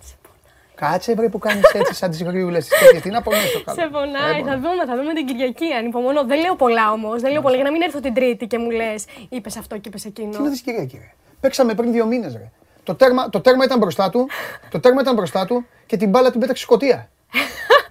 Κάτσε 0.84 1.14
βρε 1.14 1.30
που 1.30 1.40
κάνεις 1.40 1.64
έτσι 1.74 1.94
σαν 1.94 2.10
τις 2.10 2.24
γρήγορες 2.24 2.68
τη 2.68 2.80
τέτοια. 2.80 3.02
Τι 3.02 3.10
να 3.10 3.22
πω 3.22 3.32
μέσα 3.32 3.62
καλά. 3.66 3.82
Σε 3.82 3.88
πονάει. 3.88 4.42
Θα 4.44 4.56
δούμε, 4.56 4.86
θα 4.88 4.96
δούμε 4.96 5.14
την 5.14 5.26
Κυριακή. 5.26 5.74
Ανυπομονώ. 5.80 6.24
Δεν 6.24 6.40
λέω 6.40 6.56
πολλά 6.56 6.92
όμως. 6.92 7.22
Δεν 7.22 7.32
λέω 7.32 7.42
πολλά 7.42 7.56
για 7.56 7.64
να 7.64 7.72
μην 7.72 7.82
έρθω 7.82 8.00
την 8.00 8.14
Τρίτη 8.14 8.48
και 8.48 8.58
μου 8.58 8.70
λες 8.70 9.06
είπες 9.30 9.58
αυτό 9.58 9.78
και 9.78 9.90
είπες 9.90 10.06
εκείνο. 10.06 10.30
Τι 10.30 10.42
να 10.42 10.50
δει 10.50 10.62
Κυριακή, 10.62 10.98
ρε; 10.98 11.12
Παίξαμε 11.40 11.74
πριν 11.74 11.92
δύο 11.92 12.06
μήνες, 12.06 12.34
ρε. 12.34 12.52
Το 12.84 12.96
τέρμα, 12.96 13.30
το 13.30 13.42
τέρμα 13.42 13.64
ήταν 13.64 13.80
μπροστά 13.80 14.10
του, 14.10 14.28
το 14.70 14.80
τέρμα 14.80 15.02
ήταν 15.02 15.16
μπροστά 15.16 15.46
του 15.46 15.66
και 15.86 15.98
την 15.98 16.10
μπάλα 16.10 16.32
την 16.32 16.40
πέταξε 16.40 16.64
σκοτία. 16.64 17.10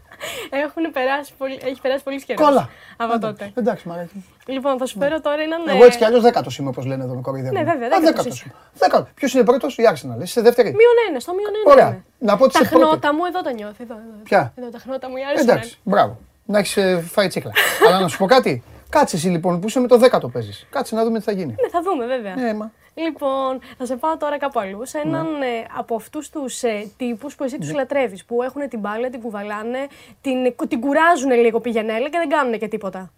Έχουν 0.55 0.93
περάσει 0.93 1.33
πολύ, 1.39 1.59
έχει 1.65 1.81
περάσει 1.81 2.05
πολύ 2.05 2.25
καιρός. 2.25 2.47
Κόλλα. 2.47 2.69
Από 2.97 3.19
τότε. 3.19 3.53
Εντάξει, 3.55 3.89
μαράκι. 3.89 4.25
Λοιπόν, 4.47 4.79
θα 4.79 4.87
σου 4.87 4.99
φέρω 4.99 5.21
τώρα 5.21 5.43
έναν. 5.43 5.69
Εγώ 5.69 5.85
έτσι 5.85 5.99
κι 5.99 6.05
αλλιώς 6.05 6.23
δέκατος 6.23 6.59
είμαι, 6.59 6.69
όπως 6.69 6.85
λένε 6.85 7.05
εδώ 7.05 7.15
με 7.15 7.21
κοροϊδεύουν. 7.21 7.59
Ναι, 7.59 7.65
βέβαια. 7.73 8.01
Δέκατος. 8.01 8.47
Δέκατος. 8.75 9.09
Ποιος 9.15 9.35
είναι 9.35 9.45
πρώτος, 9.45 9.77
η 9.79 9.83
Arsenal. 9.93 10.23
Είσαι 10.23 10.41
δεύτερη; 10.41 10.69
Μείον 10.69 10.97
ένα, 11.09 11.21
στο 11.21 11.33
μείον 11.33 11.51
ένα. 11.65 11.73
Ωραία. 11.73 12.03
Να 12.19 12.37
πω 12.37 12.45
ότι 12.45 12.59
Τα 12.59 12.65
χνότα 12.65 13.15
μου 13.15 13.25
εδώ 13.25 13.41
τα 13.41 13.53
νιώθει. 13.53 13.83
Εδώ, 13.83 13.95
εδώ. 13.95 14.23
Ποια; 14.23 14.53
Εδώ 14.57 14.69
τα 14.69 14.79
χνότα 14.79 15.09
μου 15.09 15.17
η 15.17 15.21
Arsenal. 15.35 15.41
Εντάξει, 15.41 15.79
μπράβο. 15.83 16.19
Να 16.45 16.59
έχεις 16.59 16.77
ε, 16.77 17.05
φάει 17.11 17.29
τσίκλα. 17.29 17.53
Αλλά 17.87 18.01
να 18.01 18.09
σου 18.09 18.19
πω 18.19 18.27
κάτι. 18.27 18.63
Κάτσε 18.93 19.17
εσύ 19.17 19.29
λοιπόν 19.29 19.61
που 19.61 19.67
είσαι 19.67 19.81
με 19.81 19.87
το 19.87 19.97
δέκατο 19.99 20.29
παίζεις. 20.29 20.67
Κάτσε 20.71 20.95
να 20.95 21.05
δούμε 21.05 21.19
τι 21.19 21.25
θα 21.25 21.33
γίνει. 21.33 21.55
Ναι, 21.61 21.69
θα 21.69 21.83
δούμε 21.83 22.07
βέβαια. 22.07 22.35
Ναι, 22.35 22.55
μα. 22.55 22.73
Λοιπόν, 22.95 23.61
θα 23.79 23.87
σε 23.87 23.97
πάω 23.97 24.17
τώρα 24.17 24.39
κάπου 24.39 24.61
αλλού. 24.61 24.87
Σε 24.87 24.99
έναν 24.99 25.39
ναι. 25.39 25.47
ε, 25.47 25.67
από 25.77 25.95
αυτούς 25.95 26.31
τους 26.31 26.63
ε, 26.63 26.91
τύπους 26.97 27.35
που 27.35 27.45
εσύ 27.45 27.59
τους 27.59 27.69
ναι. 27.69 27.75
λατρεύεις. 27.75 28.25
Που 28.25 28.43
έχουν 28.43 28.69
την 28.69 28.81
μπάλα, 28.81 29.11
την 29.11 29.21
κουβαλάνε, 29.21 29.87
την, 30.21 30.55
την 30.69 30.81
κουράζουν 30.81 31.31
λίγο 31.31 31.61
πηγενέλα 31.61 32.09
και 32.09 32.19
δεν 32.19 32.29
κάνουν 32.29 32.59
και 32.59 32.69
τίποτα. 32.69 33.13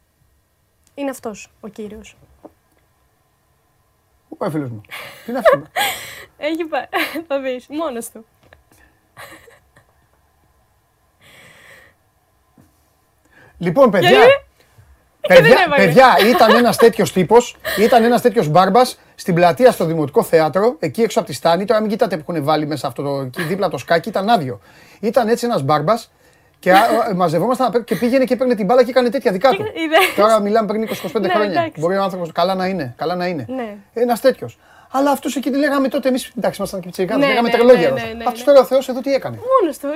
Είναι 0.94 1.10
αυτός 1.10 1.50
ο 1.60 1.68
κύριος. 1.68 2.16
Πού 4.28 4.36
πάει 4.36 4.50
φίλος 4.50 4.70
μου. 4.70 4.80
Τι 5.24 5.30
είναι 5.30 5.38
αυτό; 5.38 5.62
Έχει 6.48 6.64
πάει. 6.64 6.86
Θα 7.28 7.40
δεις. 7.40 7.66
Μόνος 7.68 8.10
του. 8.10 8.26
Λοιπόν, 13.58 13.90
παιδιά, 13.90 14.18
Παιδιά, 15.28 15.56
παιδιά 15.76 16.06
ήταν 16.30 16.56
ένας 16.56 16.76
τέτοιος 16.76 17.12
τύπος, 17.12 17.56
ήταν 17.78 18.04
ένας 18.04 18.20
τέτοιος 18.20 18.48
μπάρμπας 18.48 18.98
στην 19.14 19.34
πλατεία 19.34 19.70
στο 19.70 19.84
Δημοτικό 19.84 20.22
Θέατρο, 20.22 20.76
εκεί 20.78 21.02
έξω 21.02 21.18
από 21.18 21.28
τη 21.28 21.34
Στάνη. 21.34 21.64
Τώρα 21.64 21.80
μην 21.80 21.90
κοιτάτε 21.90 22.16
που 22.16 22.32
έχουν 22.32 22.44
βάλει 22.44 22.66
μέσα 22.66 22.86
αυτό 22.86 23.02
το. 23.02 23.20
εκεί 23.20 23.42
δίπλα 23.42 23.68
το 23.68 23.78
σκάκι, 23.78 24.08
ήταν 24.08 24.28
άδειο. 24.28 24.60
Ήταν 25.00 25.28
έτσι 25.28 25.46
ένας 25.46 25.62
μπάρμπας 25.62 26.10
και 26.58 26.72
μαζευόμασταν 27.14 27.84
και 27.84 27.94
πήγαινε 27.96 28.24
και 28.24 28.34
έπαιρνε 28.34 28.54
την 28.54 28.66
μπάλα 28.66 28.84
και 28.84 28.90
έκανε 28.90 29.08
τέτοια 29.08 29.32
δικά 29.32 29.50
του. 29.50 29.64
Τώρα 30.16 30.40
μιλάμε 30.40 30.66
πριν 30.66 30.88
20-25 30.88 31.30
χρόνια. 31.34 31.70
Μπορεί 31.76 31.96
ο 31.96 32.02
άνθρωπος 32.02 32.32
καλά 32.32 32.54
να 32.54 32.66
είναι. 32.66 32.94
Καλά 32.96 33.14
να 33.14 33.26
είναι. 33.26 33.44
Ναι. 33.48 33.74
Ένας 33.94 34.20
τέτοιος. 34.20 34.58
Αλλά 34.96 35.10
αυτούς 35.10 35.36
εκεί 35.36 35.50
τι 35.50 35.58
λέγαμε 35.58 35.88
τότε 35.88 36.08
εμείς. 36.08 36.32
Εντάξει, 36.36 36.60
ήμασταν 36.60 36.80
και 36.80 36.88
ψυχικά. 36.88 37.16
Ναι, 37.16 37.26
λέγαμε 37.26 37.48
ναι, 37.48 37.54
τρελόγια. 37.54 37.90
Ναι, 37.90 38.02
ναι, 38.16 38.24
Αυτό 38.26 38.44
τώρα 38.44 38.60
ο 38.60 38.64
Θεός 38.64 38.88
εδώ 38.88 39.00
τι 39.00 39.12
έκανε; 39.12 39.36
Μόνος 39.36 39.78
του. 39.78 39.86
Ε, 39.86 39.90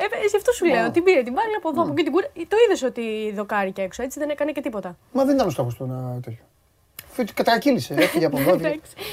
ε, 0.00 0.04
ε, 0.04 0.36
αυτό 0.36 0.52
σου 0.52 0.64
λέω. 0.66 0.90
Την 0.90 1.02
πήρε 1.02 1.22
την 1.22 1.32
μπάλα 1.32 1.56
από 1.56 1.68
εδώ, 1.68 1.82
από 1.82 1.92
εκεί 1.92 2.02
την 2.02 2.12
κούρα. 2.12 2.26
Το 2.48 2.56
είδες 2.64 2.82
ότι 2.82 3.32
δοκάρει 3.34 3.72
και 3.72 3.82
έξω. 3.82 4.02
Έτσι 4.02 4.18
δεν 4.18 4.30
έκανε 4.30 4.52
και 4.52 4.60
τίποτα. 4.60 4.96
Μα 5.12 5.24
δεν 5.24 5.34
ήταν 5.34 5.46
ο 5.46 5.50
στόχος 5.50 5.74
του 5.74 5.86
να 5.86 6.20
τέτοιο. 6.20 6.44
Κατρακύλησε, 7.34 7.94
έφυγε 7.94 8.24
από 8.24 8.38
εδώ. 8.38 8.50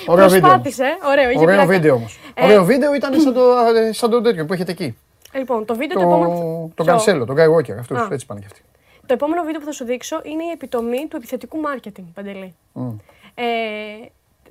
Ωραίο 0.05 0.29
βίντεο. 0.29 0.61
Ωραίο, 1.09 1.41
ωραίο 1.41 1.65
βίντεο 1.65 1.95
όμως. 1.95 2.19
Ωραίο 2.43 2.63
βίντεο 2.63 2.93
ήταν 2.93 3.13
σαν 3.99 4.09
το 4.09 4.21
τέτοιο 4.21 4.45
που 4.45 4.53
έχετε 4.53 4.71
εκεί. 4.71 4.97
Λοιπόν, 5.33 5.65
το 5.65 5.75
βίντεο 5.75 5.99
το 5.99 6.07
επόμενο. 6.07 6.71
Τον 6.75 6.85
Κανσέλο, 6.85 7.25
τον 7.25 7.35
Guy 7.35 7.55
Walker. 7.55 7.77
Αυτούς 7.79 8.07
έτσι 8.09 8.25
πάνε 8.25 8.39
και 8.39 8.45
αυτοί. 8.45 8.61
Το 9.05 9.13
επόμενο 9.13 9.43
βίντεο 9.43 9.59
που 9.59 9.65
θα 9.65 9.71
σου 9.71 9.85
δείξω 9.85 10.21
είναι 10.23 10.43
η 10.43 10.49
επιτομή 10.53 11.07
του 11.09 11.15
επιθετικού 11.15 11.57
μάρκετινγκ, 11.57 12.07
Παντελή. 12.13 12.55
Ε, 13.35 13.43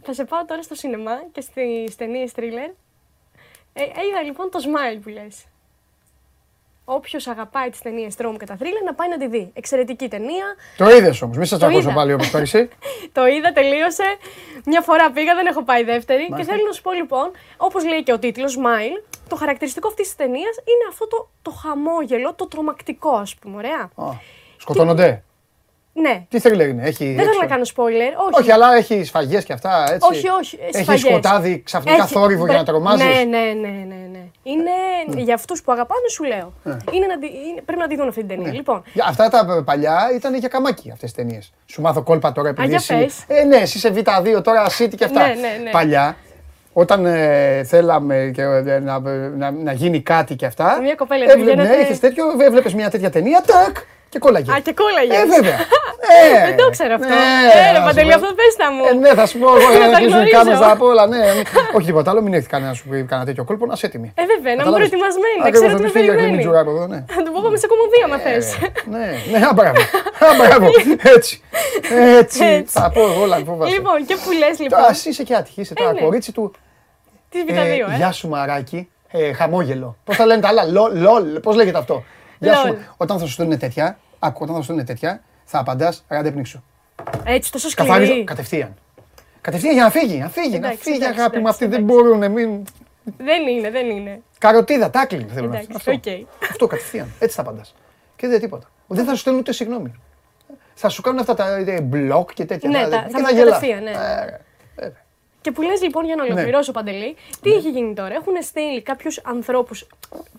θα 0.04 0.12
σε 0.12 0.24
πάω 0.24 0.44
τώρα 0.44 0.62
στο 0.62 0.74
σινεμά 0.74 1.22
και 1.32 1.40
στι 1.40 1.94
ταινίε 1.96 2.26
thriller. 2.36 2.70
Ε, 3.72 3.82
είδα 3.82 4.22
λοιπόν 4.24 4.50
το 4.50 4.58
smile 4.62 4.98
που 5.02 5.08
λες. 5.08 5.44
Όποιος 6.84 7.26
αγαπάει 7.26 7.70
τι 7.70 7.78
ταινίε 7.82 8.08
τρόμου 8.16 8.36
και 8.36 8.46
τα 8.46 8.56
θρύλα 8.56 8.78
να 8.84 8.94
πάει 8.94 9.08
να 9.08 9.18
τη 9.18 9.28
δει. 9.28 9.50
Εξαιρετική 9.54 10.08
ταινία. 10.08 10.44
Το 10.76 10.88
είδες 10.88 11.22
όμως, 11.22 11.36
μην 11.36 11.46
σας 11.46 11.58
τσακώσω 11.58 11.92
πάλι 11.92 12.12
όπως 12.12 12.30
πέρυσι. 12.30 12.68
το 13.16 13.26
είδα, 13.26 13.52
τελείωσε. 13.52 14.16
Μια 14.64 14.80
φορά 14.80 15.10
πήγα, 15.10 15.34
δεν 15.34 15.46
έχω 15.46 15.62
πάει 15.62 15.84
δεύτερη. 15.84 16.32
Και 16.36 16.42
θέλω 16.42 16.62
να 16.66 16.72
σου 16.72 16.82
πω 16.82 16.92
λοιπόν, 16.92 17.30
όπως 17.56 17.84
λέει 17.84 18.02
και 18.02 18.12
ο 18.12 18.18
τίτλος, 18.18 18.56
Smile, 18.58 19.02
το 19.28 19.36
χαρακτηριστικό 19.36 19.88
αυτής 19.88 20.06
της 20.06 20.16
ταινίας 20.16 20.56
είναι 20.56 20.86
αυτό 20.88 21.08
το, 21.08 21.28
το 21.42 21.50
χαμόγελο, 21.50 22.34
το 22.34 22.46
τρομακτικό, 22.46 23.10
ας 23.10 23.34
πούμε. 23.34 23.56
Ωραία. 23.56 23.90
σκοτώνονται. 24.56 25.22
Ναι. 25.96 26.24
Τι 26.28 26.40
θέλει 26.40 26.68
είναι, 26.68 26.82
έχει. 26.82 27.04
Δεν 27.04 27.24
θέλω 27.24 27.38
να 27.40 27.46
κάνω 27.46 27.62
spoiler. 27.62 28.26
Όχι, 28.26 28.40
όχι 28.40 28.50
αλλά 28.50 28.74
έχει 28.74 29.04
σφαγές 29.04 29.44
και 29.44 29.52
αυτά. 29.52 29.84
Έτσι. 29.92 30.08
Όχι, 30.10 30.28
όχι. 30.28 30.58
Έχει 30.72 30.98
σκοτάδι, 30.98 31.62
ξαφνικά 31.64 32.02
έχει... 32.02 32.12
θόρυβο 32.12 32.46
για 32.46 32.56
να 32.56 32.64
τρομάζεις. 32.64 33.04
Ναι, 33.04 33.24
ναι, 33.24 33.38
ναι, 33.38 33.68
ναι. 33.68 34.08
ναι. 34.12 34.18
Είναι 34.42 34.70
ναι. 35.14 35.20
για 35.20 35.34
αυτούς 35.34 35.62
που 35.62 35.72
αγαπάνε, 35.72 36.08
σου 36.08 36.24
λέω. 36.24 36.52
Ναι. 36.62 36.76
Είναι 36.90 37.06
να, 37.06 37.12
είναι, 37.12 37.60
πρέπει 37.64 37.80
να 37.80 37.88
τη 37.88 37.96
δουν 37.96 38.08
αυτή 38.08 38.20
την 38.20 38.28
ταινία. 38.28 38.48
Ναι. 38.48 38.54
Λοιπόν. 38.54 38.82
Αυτά 39.08 39.28
τα 39.28 39.62
παλιά 39.64 39.98
ήταν 40.14 40.34
για 40.34 40.48
καμάκι 40.48 40.90
αυτές 40.90 41.12
τι 41.12 41.16
ταινίες. 41.16 41.52
Σου 41.66 41.80
μάθω 41.80 42.02
κόλπα 42.02 42.32
τώρα 42.32 42.48
επειδή. 42.48 42.74
Α, 42.74 42.76
εσύ... 42.76 43.08
ε, 43.26 43.44
ναι, 43.44 43.56
εσύ 43.56 43.76
είσαι 43.76 43.92
Β2, 43.94 44.42
τώρα 44.42 44.66
City 44.78 44.94
και 44.96 45.04
αυτά. 45.04 45.26
Ναι, 45.26 45.34
ναι, 45.34 45.60
ναι. 45.62 45.70
Παλιά 45.70 46.16
όταν 46.76 47.06
ε, 47.06 47.64
θέλαμε 47.64 48.30
και, 48.34 48.42
ε, 48.42 48.78
να, 48.78 48.98
να, 49.36 49.50
να, 49.50 49.72
γίνει 49.72 50.00
κάτι 50.00 50.36
και 50.36 50.46
αυτά. 50.46 50.78
Μια 50.82 50.94
κοπέλα 50.94 51.24
έβλεπε, 51.28 51.62
ναι, 51.62 51.76
είχες 51.82 52.00
τέτοιο, 52.00 52.24
έβλεπες 52.40 52.74
μια 52.74 52.90
τέτοια 52.90 53.10
ταινία, 53.10 53.42
τάκ, 53.46 53.76
και 54.14 54.20
κόλλαγε. 54.26 54.50
Α, 54.54 54.56
και 54.66 54.74
κόλλαγες. 54.80 55.22
Ε, 55.22 55.26
βέβαια. 55.34 55.58
ε, 56.14 56.46
δεν 56.46 56.56
το 56.60 56.66
ξέρω 56.74 56.92
αυτό. 56.98 57.14
Ναι, 57.14 57.24
ε, 57.66 57.72
ρε 57.74 57.80
Παντελή, 57.86 58.12
αυτό 58.18 58.28
πες 58.38 58.52
τα 58.60 58.66
μου. 58.74 58.84
Ε, 58.88 58.92
ναι, 59.04 59.10
θα 59.20 59.24
σου 59.30 59.36
πω 59.40 59.48
εγώ 59.56 59.68
για 59.72 59.86
να 59.92 59.98
κλείσουν 59.98 60.22
οι 60.26 60.30
κάμερες 60.36 60.60
από 60.74 60.84
όλα. 60.92 61.04
Ναι, 61.12 61.20
όχι 61.76 61.86
τίποτα 61.90 62.08
άλλο, 62.10 62.20
μην 62.26 62.32
έρθει 62.38 62.48
κανένα 62.54 62.70
να 62.72 62.76
σου 62.78 62.84
πει 62.88 62.96
κανένα 63.10 63.26
τέτοιο 63.28 63.44
κόλπο, 63.48 63.64
να 63.70 63.74
είσαι 63.76 63.86
έτοιμη. 63.90 64.08
Ε, 64.20 64.22
βέβαια, 64.32 64.52
να 64.56 64.62
είμαι 64.62 64.76
προετοιμασμένη, 64.80 65.38
να 65.46 65.50
ξέρω 65.56 65.72
τι 65.76 65.82
με 65.86 65.90
περιμένει. 65.96 66.42
Θα 67.16 67.20
του 67.24 67.30
πω 67.34 67.40
πάμε 67.44 67.58
σε 67.62 67.66
κομμωδία, 67.72 68.06
μα 68.12 68.18
θες. 68.24 68.46
Ναι, 68.94 69.08
ναι, 69.32 69.38
μπράβο. 69.58 69.80
Μπράβο, 70.38 70.66
έτσι. 71.16 71.34
Έτσι. 72.20 72.64
Θα 72.76 72.90
πω 72.94 73.00
εγώ 73.10 73.22
όλα, 73.26 73.36
Λοιπόν, 73.74 73.96
και 74.08 74.16
που 74.22 74.30
λες 74.40 74.56
λοιπόν. 74.64 74.80
Εσύ 74.90 75.08
είσαι 75.08 75.22
και 75.28 75.34
άτυχη, 75.34 75.60
είσαι 75.60 75.74
τώρα 75.74 75.92
ναι. 75.92 76.00
κορίτσι 76.00 76.32
του 76.32 76.52
Της 77.28 77.42
Β2, 77.48 77.54
ε. 77.54 77.96
Γεια 77.96 78.12
σου 78.12 78.28
μαράκι. 78.28 78.88
Ε, 79.16 79.32
χαμόγελο. 79.32 79.96
Πώς 80.04 80.16
θα 80.16 80.26
λένε 80.26 80.40
τα 80.40 80.48
άλλα, 80.48 80.64
λολ, 80.92 81.40
πώς 81.42 81.56
λέγεται 81.56 81.78
αυτό; 81.78 82.04
Γεια 82.38 82.54
σου. 82.54 82.76
Όταν 82.96 83.18
θα 83.18 83.26
σου 83.26 83.32
στείλουν 83.32 83.58
τέτοια, 83.58 83.98
άκου, 84.26 84.38
όταν 84.42 84.54
θα 84.54 84.60
σου 84.60 84.66
στείλουν 84.66 84.84
τέτοια, 84.84 85.22
θα 85.44 85.58
απαντάς 85.58 86.04
ράντε 86.08 86.30
πνίξου. 86.30 86.62
Έτσι, 87.24 87.52
τόσο 87.52 87.68
σκληρή. 87.68 87.90
Καθαρίζω 87.90 88.24
κατευθείαν. 88.24 88.74
Κατευθείαν 89.40 89.74
για 89.74 89.82
να 89.82 89.90
φύγει, 89.90 90.18
να 90.18 90.28
φύγει, 90.28 90.58
να 90.58 90.70
φύγει 90.70 91.04
αγάπη 91.04 91.38
μου. 91.38 91.48
Αυτοί 91.48 91.66
δεν 91.66 91.82
μπορούν, 91.82 92.30
μην. 92.30 92.64
Δεν 93.16 93.46
είναι, 93.46 93.70
δεν 93.70 93.90
είναι. 93.90 94.22
Καροτίδα, 94.38 94.90
τάκλινγκ 94.90 95.28
θέλω 95.32 95.48
να 95.48 95.58
αυτό. 95.74 96.00
αυτό 96.50 96.66
κατευθείαν. 96.66 97.08
Έτσι 97.18 97.36
θα 97.36 97.42
απαντάς. 97.42 97.74
Και 98.16 98.28
δεν 98.28 98.40
τίποτα. 98.40 98.70
Δεν 98.86 99.04
θα 99.04 99.10
σου 99.10 99.20
στέλνουν 99.20 99.40
ούτε 99.40 99.52
συγγνώμη. 99.52 99.94
Θα 100.74 100.88
σου 100.88 101.02
κάνουν 101.02 101.20
αυτά 101.20 101.34
τα 101.34 101.58
μπλοκ 101.82 102.32
και 102.32 102.44
τέτοια. 102.44 102.70
Ναι, 102.70 102.78
θα, 102.78 103.06
θα, 103.10 103.34
κατευθείαν, 103.34 103.82
ναι. 103.82 103.90
Ε, 104.76 104.88
και 105.40 105.50
που 105.50 105.62
λες 105.62 105.82
λοιπόν 105.82 106.04
για 106.04 106.16
να 106.16 106.24
ναι. 106.24 106.32
ολοκληρώσω 106.32 106.72
ναι. 106.72 106.82
Παντελή, 106.82 107.16
τι 107.40 107.48
ναι. 107.48 107.56
έχει 107.56 107.70
γίνει 107.70 107.94
τώρα; 107.94 108.14
Έχουν 108.14 108.42
στείλει 108.42 108.82
κάποιους 108.82 109.20
ανθρώπους 109.24 109.86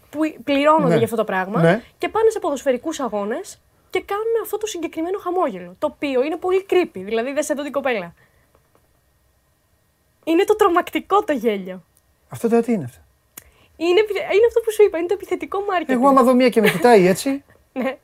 που 0.10 0.20
πληρώνονται 0.44 0.88
ναι. 0.88 0.96
για 0.96 1.04
αυτό 1.04 1.16
το 1.16 1.24
πράγμα 1.24 1.62
ναι. 1.62 1.82
και 1.98 2.10
πάνε 2.10 2.30
σε 2.30 2.40
ποδοσφαιρικούς 2.40 3.00
αγώνες 3.00 3.60
και 3.96 4.04
κάνουν 4.06 4.36
αυτό 4.42 4.58
το 4.58 4.68
συγκεκριμένο 4.68 5.18
χαμόγελο. 5.20 5.76
Το 5.80 5.88
οποίο 5.94 6.24
είναι 6.24 6.38
πολύ 6.38 6.66
creepy. 6.70 7.02
Δηλαδή, 7.10 7.32
δεν 7.34 7.44
σε 7.44 7.54
δω 7.54 7.64
την 7.64 7.72
κοπέλα. 7.72 8.14
Είναι 10.24 10.44
το 10.44 10.56
τρομακτικό 10.56 11.24
το 11.24 11.34
γέλιο. 11.34 11.84
Αυτό 12.30 12.50
τώρα 12.50 12.62
τι 12.62 12.72
είναι 12.72 12.84
αυτό; 12.84 13.00
Είναι, 13.76 14.00
είναι 14.36 14.46
αυτό 14.48 14.60
που 14.64 14.72
σου 14.72 14.84
είπα, 14.84 14.98
είναι 14.98 15.08
το 15.08 15.14
επιθετικό 15.14 15.60
marketing. 15.70 15.90
Εγώ 15.98 16.08
άμα 16.08 16.24
δω 16.24 16.34
μία 16.34 16.50
και 16.50 16.62
με 16.62 16.70
κοιτάει 16.70 17.08
έτσι. 17.08 17.30
ναι. 17.80 17.98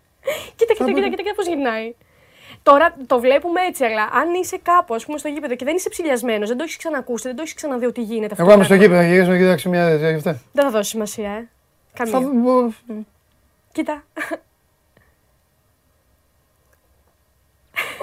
Κοίτα, 0.56 0.74
κοίτα, 0.74 0.86
κοίτα, 0.86 1.10
κοίτα, 1.10 1.22
κοίτα 1.22 1.36
πώς 1.36 1.48
γυρνάει. 1.48 1.96
Τώρα 2.64 2.96
το 3.08 3.20
βλέπουμε 3.20 3.62
έτσι, 3.62 3.84
αλλά 3.86 4.10
αν 4.14 4.34
είσαι 4.34 4.58
κάπου, 4.64 4.94
ας 4.94 5.06
πούμε, 5.06 5.18
στο 5.18 5.28
γήπεδο 5.28 5.56
και 5.56 5.66
δεν 5.66 5.76
είσαι 5.76 5.90
ψηλιασμένος, 5.90 6.48
δεν 6.48 6.58
το 6.58 6.64
έχεις 6.64 6.78
ξανακούσει, 6.78 7.28
δεν 7.28 7.36
το 7.36 7.42
έχεις 7.42 7.54
ξαναδεί 7.54 7.86
ότι 7.86 8.02
γίνεται 8.02 8.34
αυτό. 8.34 8.44
Εγώ 8.44 8.54
είμαι 8.54 8.64
στο 8.64 8.76
γήπεδο, 8.76 9.02
θα 9.02 9.08
γυρίσω 9.08 9.30
να 9.30 9.38
κοιτάξω 9.38 9.70
μια 9.70 9.98
Δεν 9.98 10.40
θα 10.54 10.70
δώσει 10.70 10.90
σημασία, 10.90 11.32
ε. 11.32 11.48
Καμία. 11.94 12.20
Θα... 12.88 12.94
Κοίτα. 13.72 14.04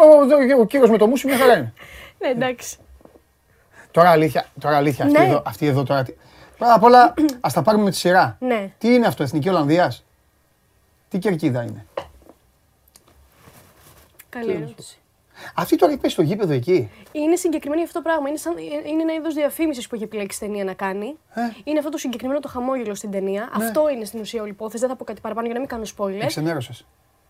Ο, 0.00 0.60
ο 0.60 0.64
κύριος 0.66 0.90
με 0.90 0.98
το 0.98 1.06
μουσι 1.06 1.26
μια 1.26 1.36
χαρά 1.36 1.56
είναι. 1.56 1.72
ναι, 2.20 2.28
εντάξει. 2.28 2.76
Τώρα 3.90 4.10
αλήθεια, 4.10 4.46
τώρα 4.60 4.76
αλήθεια 4.76 5.04
αυτή, 5.04 5.18
ναι. 5.18 5.24
εδώ, 5.24 5.42
αυτή 5.46 5.66
εδώ 5.66 5.82
τώρα. 5.82 6.06
Πρώτα 6.58 6.74
απ' 6.74 6.82
όλα, 6.82 7.14
ας 7.40 7.52
τα 7.52 7.62
πάρουμε 7.62 7.84
με 7.84 7.90
τη 7.90 7.96
σειρά. 7.96 8.36
Ναι. 8.40 8.70
Τι 8.78 8.94
είναι 8.94 9.06
αυτό, 9.06 9.22
Εθνική 9.22 9.48
Ολλανδίας; 9.48 10.04
Τι 11.08 11.18
κερκίδα 11.18 11.62
είναι; 11.62 11.86
Καλή 14.28 14.52
ερώτηση. 14.52 14.98
Αυτή 15.54 15.76
τώρα 15.76 15.92
έχει 15.92 16.00
πέσει 16.00 16.12
στο 16.12 16.22
γήπεδο 16.22 16.52
εκεί. 16.52 16.90
Είναι 17.12 17.36
συγκεκριμένη 17.36 17.82
αυτό 17.82 17.94
το 17.98 18.02
πράγμα. 18.02 18.28
Είναι, 18.28 18.38
σαν, 18.38 18.54
είναι 18.86 19.02
ένα 19.02 19.14
είδος 19.14 19.34
διαφήμισης 19.34 19.86
που 19.86 19.94
έχει 19.94 20.04
επιλέξει 20.04 20.38
ταινία 20.38 20.64
να 20.64 20.72
κάνει. 20.72 21.16
Ε; 21.34 21.40
Είναι 21.64 21.78
αυτό 21.78 21.90
το 21.90 21.98
συγκεκριμένο 21.98 22.40
το 22.40 22.48
χαμόγελο 22.48 22.94
στην 22.94 23.10
ταινία. 23.10 23.50
Ναι. 23.56 23.64
Αυτό 23.64 23.88
είναι 23.88 24.04
στην 24.04 24.20
ουσία 24.20 24.42
όλη 24.42 24.50
υπόθεση. 24.50 24.78
Δεν 24.78 24.88
θα 24.88 24.96
πω 24.96 25.04
κάτι 25.04 25.20
παραπάνω 25.20 25.46
για 25.46 25.54
να 25.54 25.60
μην 25.60 25.68
κάνω 25.68 25.84
spoiler. 25.96 26.22
Εξενέρωσες. 26.24 26.86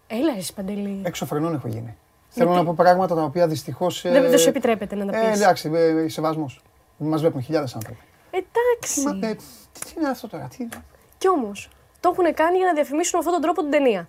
Έλα, 0.06 0.34
εσύ 0.36 0.54
παντελή. 0.54 1.00
Έξω 1.04 1.26
φρενών 1.26 1.54
έχω 1.54 1.68
γίνει. 1.68 1.96
Θέλω 2.38 2.54
να 2.54 2.64
πω 2.64 2.74
πράγματα 2.76 3.14
τα 3.14 3.22
οποία 3.22 3.46
δυστυχώς. 3.46 4.04
Ε, 4.04 4.10
δεν, 4.10 4.30
δεν 4.30 4.38
σου 4.38 4.48
επιτρέπεται 4.48 4.94
να 4.94 5.06
τα 5.06 5.18
πεις. 5.18 5.28
Ε, 5.28 5.32
εντάξει, 5.32 5.70
ε, 5.74 6.08
σεβασμός. 6.08 6.62
Μας 6.96 7.20
βλέπουν 7.20 7.42
χιλιάδες 7.42 7.74
άνθρωποι. 7.74 8.00
Εντάξει. 8.30 9.26
Ε, 9.26 9.34
τι 9.72 9.92
είναι 9.98 10.08
αυτό 10.08 10.28
τώρα, 10.28 10.48
τι 10.48 10.56
είναι; 10.62 10.84
Κι 11.18 11.28
όμως 11.28 11.68
το 12.00 12.10
έχουν 12.12 12.34
κάνει 12.34 12.56
για 12.56 12.66
να 12.66 12.72
διαφημίσουν 12.72 13.18
αυτόν 13.18 13.32
τον 13.32 13.42
τρόπο 13.42 13.60
την 13.60 13.70
ταινία. 13.70 14.08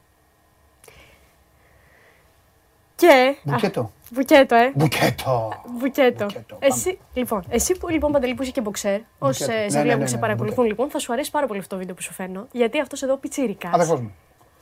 Και. 2.96 3.36
Μπουκέτο. 3.44 3.92
Μπουκέτο, 4.12 4.56
ε. 4.56 4.72
Μπουκέτο. 4.76 5.52
Μπουκέτο. 5.80 6.26
Εσύ, 6.60 7.00
λοιπόν, 7.14 7.44
εσύ 7.50 7.78
που 7.78 7.88
λοιπόν 7.90 8.12
παντελή 8.12 8.34
που 8.34 8.42
είσαι 8.42 8.52
και 8.52 8.62
μποξέρ, 8.62 9.00
όσοι 9.20 9.44
σε 9.44 9.52
ναι, 9.52 9.82
βλέπουν, 9.82 10.00
ναι, 10.00 10.08
σε 10.08 10.16
ναι, 10.16 10.22
παρακολουθούν 10.22 10.66
λοιπόν, 10.66 10.90
θα 10.90 11.00
σου 11.00 11.14
αρέσει 11.14 11.32
πάρα 11.32 11.48
πολύ 11.48 11.60
αυτό 11.60 11.74
το 11.74 11.80
βίντεο 11.80 11.96
που 11.96 12.02
σου 12.02 12.14
φέρνω. 12.14 12.48
Γιατί 12.52 12.80
αυτός 12.80 13.02
εδώ 13.04 13.18
πιτσίρικας. 13.18 13.74
Αδερφός 13.74 14.00
μου. 14.00 14.16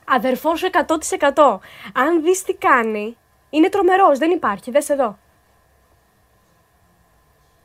Αδερφός 0.05 0.59
σου 0.59 0.69
100%. 0.71 1.59
Αν 1.93 2.23
δεις 2.23 2.43
τι 2.43 2.53
κάνει, 2.53 3.17
είναι 3.49 3.69
τρομερός, 3.69 4.17
δεν 4.17 4.31
υπάρχει. 4.31 4.71
Δες 4.71 4.89
εδώ. 4.89 5.17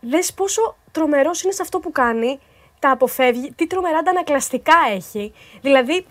Δες 0.00 0.32
πόσο 0.32 0.76
τρομερός 0.92 1.42
είναι 1.42 1.52
σε 1.52 1.62
αυτό 1.62 1.78
που 1.78 1.92
κάνει, 1.92 2.40
τα 2.78 2.90
αποφεύγει, 2.90 3.52
τι 3.52 3.66
τρομερά 3.66 3.98
αντανακλαστικά 3.98 4.74
έχει. 4.94 5.32
Δηλαδή, 5.60 6.06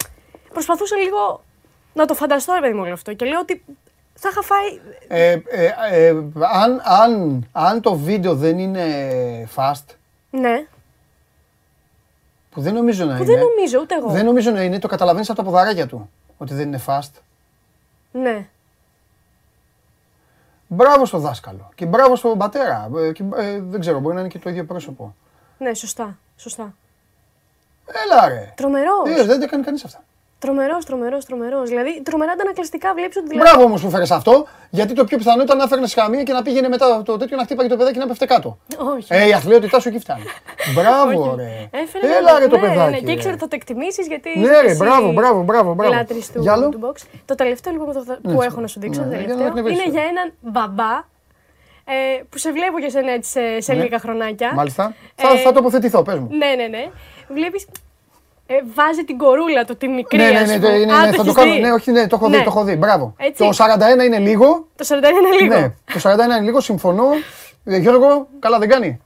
προσπαθούσα 0.53 0.95
λίγο 0.98 1.43
να 1.93 2.06
το 2.06 2.14
φανταστώ, 2.14 2.53
ρε 2.53 2.60
παιδί 2.60 2.73
μου, 2.73 2.81
όλο 2.81 2.93
αυτό. 2.93 3.14
Και 3.14 3.26
λέω 3.26 3.39
ότι 3.39 3.64
θα 4.14 4.30
είχα 4.31 4.41
φάει. 4.41 4.80
Ε, 5.07 5.39
ε, 5.48 5.73
ε, 5.91 6.10
αν, 6.53 6.81
αν, 6.84 7.43
αν 7.52 7.81
το 7.81 7.95
βίντεο 7.95 8.35
δεν 8.35 8.60
είναι 8.60 8.85
fast. 9.56 9.95
Ναι. 10.30 10.68
Που 12.49 12.61
δεν 12.61 12.73
νομίζω 12.73 13.06
να 13.06 13.15
που 13.15 13.23
είναι. 13.23 13.34
Δεν 13.34 13.43
νομίζω, 13.43 13.80
ούτε 13.81 13.95
εγώ. 13.95 14.10
Δεν 14.10 14.26
νομίζω 14.26 14.52
να 14.52 14.64
είναι. 14.64 14.80
Το 14.80 14.88
καταλαβαίνεις 14.88 15.30
από 15.30 15.38
τα 15.38 15.45
ποδαράκια 15.45 15.88
του. 15.88 16.10
Ότι 16.38 16.53
δεν 16.53 16.68
είναι 16.68 16.81
fast. 16.85 17.11
Ναι. 18.11 18.48
Μπράβο 20.73 21.06
στο 21.06 21.18
δάσκαλο. 21.18 21.69
Και 21.76 21.85
μπράβο 21.85 22.15
στον 22.15 22.38
πατέρα. 22.38 22.89
Ε, 22.98 23.11
και, 23.11 23.23
ε, 23.35 23.60
δεν 23.61 23.80
ξέρω, 23.80 23.99
μπορεί 23.99 24.15
να 24.15 24.19
είναι 24.19 24.30
και 24.30 24.39
το 24.39 24.49
ίδιο 24.49 24.65
πρόσωπο. 24.65 25.15
Ναι, 25.57 25.73
σωστά. 25.73 26.18
σωστά. 26.38 26.73
Έλα 28.06 28.27
ρε. 28.27 28.53
Τρομερός. 28.56 29.10
Ε, 29.10 29.23
δεν 29.23 29.39
τα 29.39 29.48
κάνει 29.48 29.64
κανείς 29.64 29.84
αυτά. 29.84 30.03
Τρομερός, 30.46 30.86
τρομερός, 30.86 31.26
τρομερός. 31.26 31.70
Δηλαδή, 31.70 32.02
τρομερά 32.04 32.32
αντανακλαστικά 32.32 32.94
βλέπεις 32.94 33.18
ότι. 33.18 33.28
Δηλαδή... 33.28 33.50
Μπράβο 33.50 33.64
όμως 33.68 33.82
που 33.82 33.90
φέρες 33.90 34.12
αυτό, 34.12 34.48
γιατί 34.70 34.94
το 34.94 35.04
πιο 35.04 35.18
πιθανό 35.18 35.42
ήταν 35.44 35.58
να 35.58 35.68
φέρνει 35.68 35.90
χαμία 35.90 36.24
και 36.24 36.34
να 36.34 36.42
πήγαινε 36.42 36.68
μετά 36.68 37.02
το 37.04 37.18
τέτοιο 37.18 37.38
να 37.38 37.44
χτύπαγε 37.44 37.70
το 37.70 37.78
παιδάκι 37.78 37.98
να 37.98 38.08
πέφτε 38.08 38.26
κάτω. 38.26 38.58
Όχι. 38.96 39.08
Ε, 39.10 39.28
η 39.28 39.34
αθλειότητά 39.34 39.80
σου 39.80 39.88
εκεί 39.88 40.00
φτάνει. 40.00 40.24
μπράβο, 40.76 41.36
ρε. 41.36 41.70
Έφερε 41.72 42.18
Έλα, 42.18 42.40
ρε 42.40 42.48
το 42.48 42.58
ναι, 42.58 42.68
παιδάκι. 42.68 42.92
Ναι, 42.92 43.00
και 43.00 43.12
ήξερε 43.12 43.36
θα 43.38 43.48
το 43.48 43.56
εκτιμήσεις 43.56 44.08
γιατί. 44.08 44.40
Ναι, 44.40 44.62
ρε, 44.62 44.76
μπράβο, 44.76 45.12
μπράβο, 45.12 45.44
μπράβο. 45.44 45.74
μπράβο. 45.74 45.94
Λάτρης 45.94 46.32
του, 46.32 46.44
του 46.72 46.80
box. 46.84 47.06
Το 47.26 47.36
τελευταίο 47.36 47.74
λοιπόν 47.74 47.88
που 48.22 48.30
ναι, 48.30 48.46
έχω 48.46 48.62
να 48.62 48.68
σου 48.68 48.80
δείξω 48.80 49.02
ναι, 49.02 49.18
είναι 49.18 49.90
για 49.90 50.04
έναν 50.04 50.34
μπαμπά 50.40 51.10
ε, 51.86 52.24
που 52.30 52.38
σε 52.38 52.52
βλέπω 52.52 52.80
και 52.80 52.90
σε, 52.90 53.00
σε, 53.20 53.62
σε 53.62 53.74
λίγα 53.74 54.00
χρονάκια. 54.00 54.52
Μάλιστα. 54.56 54.96
Θα, 55.16 55.30
θα 55.30 55.52
τοποθετηθώ, 55.52 56.02
πες 56.02 56.20
μου. 56.20 56.28
Ναι, 56.32 56.54
ναι, 56.56 56.68
ναι. 56.68 56.86
Βλέπεις 57.28 57.68
ε, 58.46 58.54
βάζει 58.74 59.04
την 59.04 59.18
κορούλα 59.18 59.66
του, 59.66 59.78
τη 59.78 59.88
μικρή. 59.88 60.18
Ναι, 60.18 60.30
ναι, 60.30 60.40
ναι, 60.40 60.58
ναι, 60.58 60.70
ναι, 60.70 60.86
ναι 60.86 61.12
θα 61.12 61.24
το 61.24 61.34
κάνω. 61.34 61.54
Ναι, 61.54 61.72
όχι, 61.72 61.92
ναι, 61.92 62.08
το 62.08 62.16
έχω 62.16 62.30
δει, 62.30 62.38
ναι. 62.38 62.44
το 62.44 62.50
έχω 62.50 62.64
δει. 62.64 62.76
Μπράβο. 62.76 63.16
Το 63.38 63.50
41 64.02 64.06
είναι 64.06 64.18
λίγο. 64.18 64.68
Το 64.76 64.86
41 64.88 64.94
είναι 64.94 65.42
λίγο. 65.42 65.60
Ναι, 65.60 65.74
το 65.94 66.12
41 66.12 66.24
είναι 66.24 66.40
λίγο, 66.40 66.60
συμφωνώ. 66.60 67.06
Ε, 67.64 67.78
Γιώργο, 67.78 68.28
καλά 68.40 68.60
δεν 68.60 68.70
κάνει. 68.70 69.02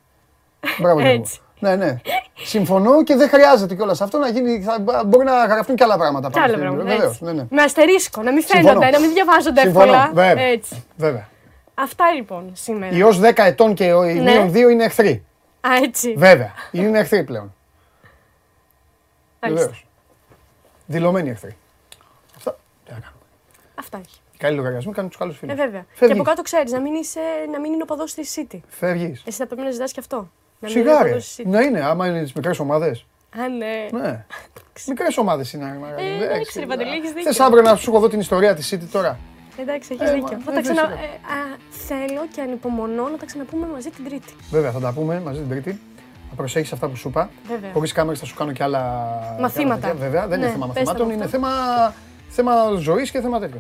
Μπράβο, 0.80 1.00
Γιώργο. 1.00 1.24
Ναι, 1.60 1.76
ναι. 1.76 1.98
Συμφωνώ 2.34 3.04
και 3.04 3.16
δεν 3.16 3.30
χρειάζεται 3.30 3.76
κιόλας 3.76 4.02
αυτό 4.02 4.18
να 4.18 4.28
γίνει. 4.28 4.62
Θα, 4.62 5.04
μπορεί 5.06 5.26
να 5.26 5.46
γραφτούν 5.46 5.76
κι 5.76 5.84
άλλα 5.84 5.98
πράγματα. 5.98 6.30
Κι 6.30 6.40
άλλα 6.40 6.58
πράγματα. 6.58 6.84
Βεβαίως, 6.84 7.22
ναι, 7.22 7.32
ναι. 7.32 7.46
Με 7.50 7.62
αστερίσκο, 7.62 8.22
να 8.22 8.32
μην 8.32 8.44
φαίνονται, 8.44 8.90
να 8.90 9.00
μην 9.00 9.14
διαβάζονται 9.14 9.62
Συμφωνώ, 9.62 9.84
εύκολα. 9.84 10.12
Βέβαια. 10.14 10.44
Έτσι. 10.44 10.84
βέβαια. 10.96 11.28
Αυτά 11.74 12.06
λοιπόν 12.16 12.52
σήμερα. 12.54 12.96
Οι 12.96 13.04
ως 13.04 13.20
10 13.22 13.32
ετών 13.36 13.74
και 13.74 13.84
οι 13.84 14.20
ναι. 14.20 14.32
μείον 14.32 14.52
2 14.52 14.72
είναι 14.72 14.84
εχθροί. 14.84 15.26
Α, 15.62 15.70
έτσι. 15.84 16.14
Βέβαια. 16.18 16.52
Είναι 16.72 17.00
εχθροί 17.00 17.24
πλέον. 17.24 17.55
Βεβαίως. 19.54 19.86
Δηλωμένοι 20.86 21.30
εχθροί. 21.30 21.58
Αυτά. 22.36 22.58
Τι 22.86 22.92
να 22.92 23.00
κάνουμε. 23.00 23.22
Αυτά 23.76 23.98
έχει. 23.98 24.20
Οι 24.34 24.38
καλοί 24.38 24.56
λογαριασμοί 24.56 24.94
κάνουν 24.94 25.10
τους 25.10 25.20
καλούς 25.20 25.38
φίλους. 25.38 25.54
Ε, 25.54 25.58
βέβαια. 25.64 25.86
Φεύγεις. 25.90 26.16
Και 26.16 26.22
από 26.22 26.30
κάτω 26.30 26.42
ξέρεις 26.42 26.72
να 26.72 26.80
μην, 26.80 26.94
είσαι, 26.94 27.20
να 27.52 27.60
μην 27.60 27.74
είναι 27.74 27.82
οπαδό 27.84 28.04
της 28.04 28.38
City. 28.38 28.60
Φεύγεις. 28.68 29.24
Εσύ 29.26 29.38
θα 29.38 29.46
πρέπει 29.46 29.62
να 29.62 29.72
ζητάς 29.72 29.92
και 29.92 30.00
αυτό. 30.00 30.30
Να 30.60 30.70
Σιγάρε. 30.70 31.18
Να 31.44 31.62
είναι, 31.62 31.82
άμα 31.82 32.08
είναι 32.08 32.22
τις 32.22 32.34
μικρές 32.34 32.60
ομάδες. 32.60 33.06
Α, 33.40 33.48
ναι. 33.48 34.00
ναι. 34.00 34.26
Μικρές 34.88 35.18
ομάδες 35.18 35.54
είναι. 35.54 35.80
Ε, 35.98 36.28
δεν 36.28 36.44
ξέρω, 36.44 36.68
Παντελή, 36.68 36.96
έχεις 36.96 37.10
δίκιο. 37.10 37.24
Θες 37.24 37.40
αύριο 37.40 37.62
να 37.62 37.76
σου 37.76 37.90
έχω 37.90 37.98
εδώ 37.98 38.08
την 38.08 38.20
ιστορία 38.20 38.56
της 38.56 38.74
City 38.74 38.88
τώρα; 38.92 39.20
Εντάξει, 39.58 39.94
έχεις 39.94 40.10
ε, 40.10 40.14
δίκιο. 40.14 40.40
Θα 40.46 40.52
τα 40.52 40.62
ξανα... 40.62 40.82
ε, 40.82 40.86
α, 40.86 41.58
θέλω 41.70 42.28
και 42.34 42.42
ανυπομονώ 42.42 43.10
να 43.10 43.18
τα 43.18 43.26
ξαναπούμε 43.26 43.68
μαζί 43.68 43.90
την 43.90 44.06
Τρίτη. 44.06 44.34
Βέβαια, 44.50 44.72
θα 44.72 44.80
τα 44.80 44.94
πούμε 44.94 45.20
μαζί 45.20 45.40
την 45.40 45.50
Τρίτη. 45.50 45.80
Θα 46.30 46.36
προσέχεις 46.36 46.72
αυτά 46.72 46.88
που 46.88 46.96
σου 46.96 47.08
είπα. 47.10 47.30
Χωρίς 47.74 47.92
κάμερες 47.92 48.20
θα 48.20 48.26
σου 48.26 48.36
κάνω 48.36 48.52
και 48.52 48.64
άλλα. 48.64 49.06
Μαθήματα. 49.40 49.94
Βέβαια, 49.94 50.28
δεν 50.28 50.38
είναι 50.38 50.48
ναι, 50.48 50.54
θέμα 50.54 50.66
μαθημάτων, 50.66 51.10
είναι 51.10 51.28
θέμα, 51.28 51.50
θέμα 52.30 52.52
ζωής 52.80 53.12
και 53.12 53.22
θέμα 53.22 53.40
τέτοιο. 53.40 53.60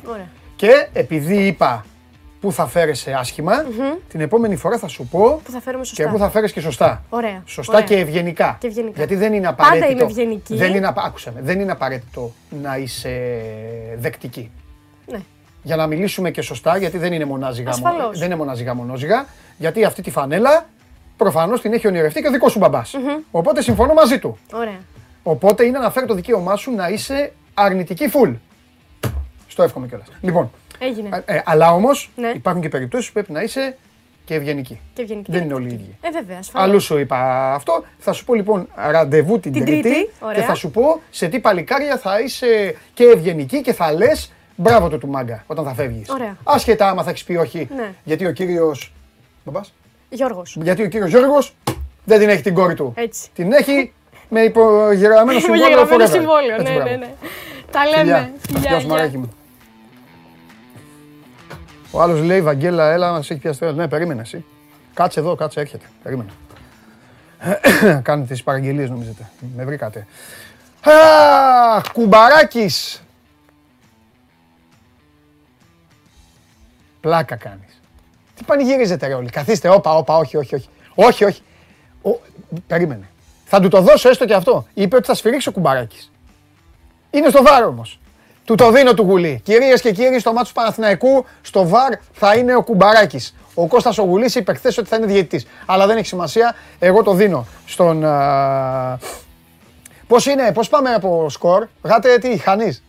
Και 0.55 0.87
επειδή 0.93 1.45
είπα 1.45 1.85
που 2.39 2.51
θα 2.51 2.67
φέρεσαι 2.67 3.11
άσχημα, 3.13 3.53
την 4.07 4.21
επόμενη 4.21 4.55
φορά 4.55 4.77
θα 4.77 4.87
σου 4.87 5.07
πω 5.07 5.41
που 5.43 5.51
θα 5.51 5.61
φέρουμε 5.61 5.85
σωστά. 5.85 6.03
και 6.03 6.09
που 6.09 6.17
θα 6.17 6.29
φέρεις 6.29 6.51
και 6.51 6.59
σωστά. 6.59 7.03
Ωραία. 7.09 7.41
Σωστά 7.45 7.81
Και, 7.81 7.95
ευγενικά. 7.95 8.57
και 8.59 8.67
ευγενικά. 8.67 8.97
Γιατί 8.97 9.15
δεν 9.15 9.33
είναι 9.33 9.47
απαραίτητο. 9.47 9.87
Πάντα 9.87 10.01
είμαι 10.01 10.11
ευγενική. 10.11 10.55
Δεν 10.55 10.75
είναι, 10.75 10.93
άκουσα 10.95 11.31
με, 11.31 11.41
δεν 11.41 11.59
είναι 11.59 11.71
απαραίτητο 11.71 12.31
να 12.61 12.77
είσαι 12.77 13.41
δεκτική. 13.97 14.51
Ναι. 15.11 15.19
Για 15.63 15.75
να 15.75 15.87
μιλήσουμε 15.87 16.31
και 16.31 16.41
σωστά, 16.41 16.77
γιατί 16.77 16.97
δεν 16.97 17.13
είναι 17.13 17.25
μονάζιγα, 17.25 17.69
Ασφαλώς. 17.69 18.17
δεν 18.17 18.25
είναι 18.27 18.35
μονάζιγα 18.35 18.73
μονόζυγα, 18.73 19.25
γιατί 19.57 19.83
αυτή 19.85 20.01
τη 20.01 20.11
φανέλα 20.11 20.65
προφανώς 21.17 21.61
την 21.61 21.73
έχει 21.73 21.87
ονειρευτεί 21.87 22.21
και 22.21 22.27
ο 22.27 22.31
δικός 22.31 22.51
σου 22.51 22.59
μπαμπάς. 22.59 22.95
Οπότε 23.31 23.61
συμφωνώ 23.61 23.93
μαζί 23.93 24.19
του. 24.19 24.37
Ωραία. 24.53 24.79
Οπότε 25.23 25.65
είναι 25.65 25.79
να 25.79 25.91
φέρει 25.91 26.05
το 26.05 26.13
δικαίωμά 26.13 26.55
σου 26.55 26.71
να 26.71 26.89
είσαι 26.89 27.33
αρνητική 27.53 28.07
φουλ. 28.07 28.31
Στο 29.47 29.63
εύχομαι 29.63 29.87
κιόλας. 29.87 30.07
Λοιπόν, 30.21 30.51
Έγινε. 30.79 31.23
Ε, 31.25 31.41
αλλά 31.45 31.73
όμως 31.73 32.11
ναι. 32.15 32.31
υπάρχουν 32.35 32.61
και 32.61 32.69
περιπτώσεις 32.69 33.07
που 33.07 33.13
πρέπει 33.13 33.31
να 33.31 33.41
είσαι 33.41 33.77
και 34.25 34.33
ευγενική. 34.33 34.79
Και 34.93 35.01
ευγενική. 35.01 35.31
Δεν 35.31 35.43
είναι 35.43 35.53
όλοι 35.53 35.69
οι 35.69 35.73
ίδιοι. 35.73 35.97
Ε, 36.01 36.09
βέβαια, 36.09 36.37
ασφαλώς. 36.39 36.69
Αλλού 36.69 36.79
σου 36.79 36.97
είπα 36.97 37.53
αυτό. 37.53 37.83
Θα 37.97 38.13
σου 38.13 38.25
πω 38.25 38.33
λοιπόν 38.33 38.67
ραντεβού 38.75 39.39
την, 39.39 39.51
την 39.51 39.65
Τρίτη, 39.65 40.09
και 40.33 40.41
θα 40.41 40.53
σου 40.53 40.71
πω 40.71 41.01
σε 41.09 41.27
τι 41.27 41.39
παλικάρια 41.39 41.97
θα 41.97 42.19
είσαι 42.19 42.75
και 42.93 43.03
ευγενική 43.03 43.61
και 43.61 43.73
θα 43.73 43.93
λες 43.93 44.31
μπράβο 44.55 44.89
το 44.89 44.97
του 44.97 45.07
μάγκα 45.07 45.43
όταν 45.47 45.65
θα 45.65 45.73
φεύγεις. 45.73 46.09
Άσχετα 46.43 46.89
άμα 46.89 47.03
θα 47.03 47.09
έχεις 47.09 47.23
πει 47.23 47.35
όχι. 47.35 47.67
Ναι. 47.75 47.93
Γιατί 48.03 48.25
ο 48.25 48.31
κύριος. 48.31 48.93
Μπαμπάς. 49.45 49.73
Γιώργος. 50.15 50.57
Γιατί 50.61 50.83
ο 50.83 50.87
κύριος 50.87 51.09
Γιώργος 51.09 51.55
δεν 52.03 52.19
την 52.19 52.29
έχει 52.29 52.41
την 52.41 52.53
κόρη 52.53 52.73
του. 52.73 52.93
Έτσι. 52.95 53.29
Την 53.33 53.51
έχει 53.51 53.93
με 54.29 54.41
υπογεγραμμένο 54.41 55.39
συμβόλαιο. 55.49 55.67
Υπογεγραμμένο 55.67 56.05
συμβόλαιο, 56.05 56.57
ναι, 56.57 56.83
ναι, 56.83 56.95
ναι. 56.95 57.13
Τα 57.71 57.85
λέμε. 57.85 58.33
Φιλιά, 58.39 58.81
μου. 59.13 59.29
Ο 61.91 62.01
άλλος 62.01 62.21
λέει: 62.21 62.41
Βαγγέλα, 62.41 62.91
έλα 62.91 63.11
να 63.11 63.21
σε 63.21 63.33
έχει 63.33 63.41
πιαστεί. 63.41 63.73
Ναι, 63.73 63.87
περίμενε 63.87 64.21
εσύ. 64.21 64.45
Κάτσε 64.93 65.19
εδώ, 65.19 65.35
κάτσε, 65.35 65.59
έρχεται. 65.59 65.85
Περίμενε. 66.03 66.29
Κάνετε 68.01 68.33
τις 68.33 68.43
παραγγελίες, 68.43 68.89
νομίζετε. 68.89 69.29
Με 69.55 69.65
βρήκατε. 69.65 70.07
Αχ, 70.81 71.91
κουμπαράκι. 71.91 72.69
Πλάκα 77.01 77.35
κάνεις. 77.35 77.74
Τι 78.35 78.43
πανηγυρίζετε, 78.43 79.07
ρε 79.07 79.13
όλοι. 79.13 79.29
Καθίστε, 79.29 79.69
όπα, 79.69 79.95
όπα, 79.95 80.17
όχι, 80.17 80.37
όχι, 80.37 80.55
όχι. 80.55 80.67
Όχι, 80.95 81.23
όχι. 81.23 81.41
Ο, 82.01 82.19
περίμενε. 82.67 83.09
Θα 83.45 83.59
του 83.59 83.67
το 83.67 83.81
δώσω 83.81 84.09
έστω 84.09 84.25
και 84.25 84.33
αυτό. 84.33 84.65
Είπε 84.73 84.95
ότι 84.95 85.05
θα 85.05 85.13
σφυρίξει 85.13 85.49
ο 85.49 85.51
κουμπαράκι. 85.51 86.09
Είναι 87.11 87.29
στο 87.29 87.43
βάρο 87.43 87.67
όμως. 87.67 87.99
Του 88.45 88.55
το 88.55 88.71
δίνω 88.71 88.93
του 88.93 89.03
γουλή. 89.03 89.41
Κυρίες 89.43 89.81
και 89.81 89.91
κύριοι, 89.91 90.19
στο 90.19 90.33
μάτσο 90.33 90.53
του 90.53 90.59
Παναθηναϊκού, 90.59 91.25
στο 91.41 91.67
βαρ 91.67 91.93
θα 92.13 92.35
είναι 92.35 92.55
ο 92.55 92.63
Κουμπαράκης. 92.63 93.35
Ο 93.53 93.67
Κώστας 93.67 93.97
ο 93.97 94.03
Γουλή 94.03 94.31
είπε 94.35 94.53
χθες 94.53 94.77
ότι 94.77 94.87
θα 94.87 94.95
είναι 94.95 95.05
διαιτητής. 95.05 95.47
Αλλά 95.65 95.87
δεν 95.87 95.97
έχει 95.97 96.07
σημασία. 96.07 96.55
Εγώ 96.79 97.03
το 97.03 97.13
δίνω 97.13 97.47
στον. 97.65 98.05
Πώς 100.07 100.25
είναι, 100.25 100.51
πώς 100.53 100.69
πάμε 100.69 100.93
από 100.93 101.29
σκορ; 101.29 101.67
Γάτε 101.83 102.17
τι, 102.17 102.37
χανείς. 102.37 102.83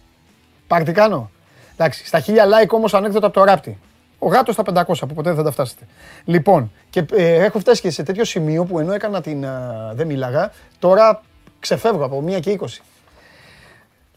Παρτικάνο. 0.66 1.31
Εντάξει, 1.77 2.06
στα 2.06 2.20
χίλια 2.20 2.44
like 2.47 2.68
όμως 2.68 2.94
ανέκδοτα 2.94 3.27
από 3.27 3.35
το 3.35 3.44
ράπτη. 3.44 3.78
Ο 4.18 4.28
γάτος 4.28 4.55
στα 4.55 4.62
500 4.66 4.84
που 4.86 5.14
ποτέ 5.14 5.28
δεν 5.28 5.34
θα 5.34 5.43
τα 5.43 5.51
φτάσετε. 5.51 5.86
Λοιπόν, 6.24 6.72
και 6.90 7.05
ε, 7.12 7.44
έχω 7.44 7.59
φτάσει 7.59 7.80
και 7.80 7.90
σε 7.90 8.02
τέτοιο 8.02 8.24
σημείο 8.24 8.64
που 8.64 8.78
ενώ 8.78 8.93
έκανα 8.93 9.20
την. 9.20 9.47
δεν 9.93 10.06
μίλαγα, 10.06 10.52
τώρα 10.78 11.22
ξεφεύγω 11.59 12.05
από 12.05 12.24
1 12.26 12.40
και 12.40 12.59
20. 12.60 12.66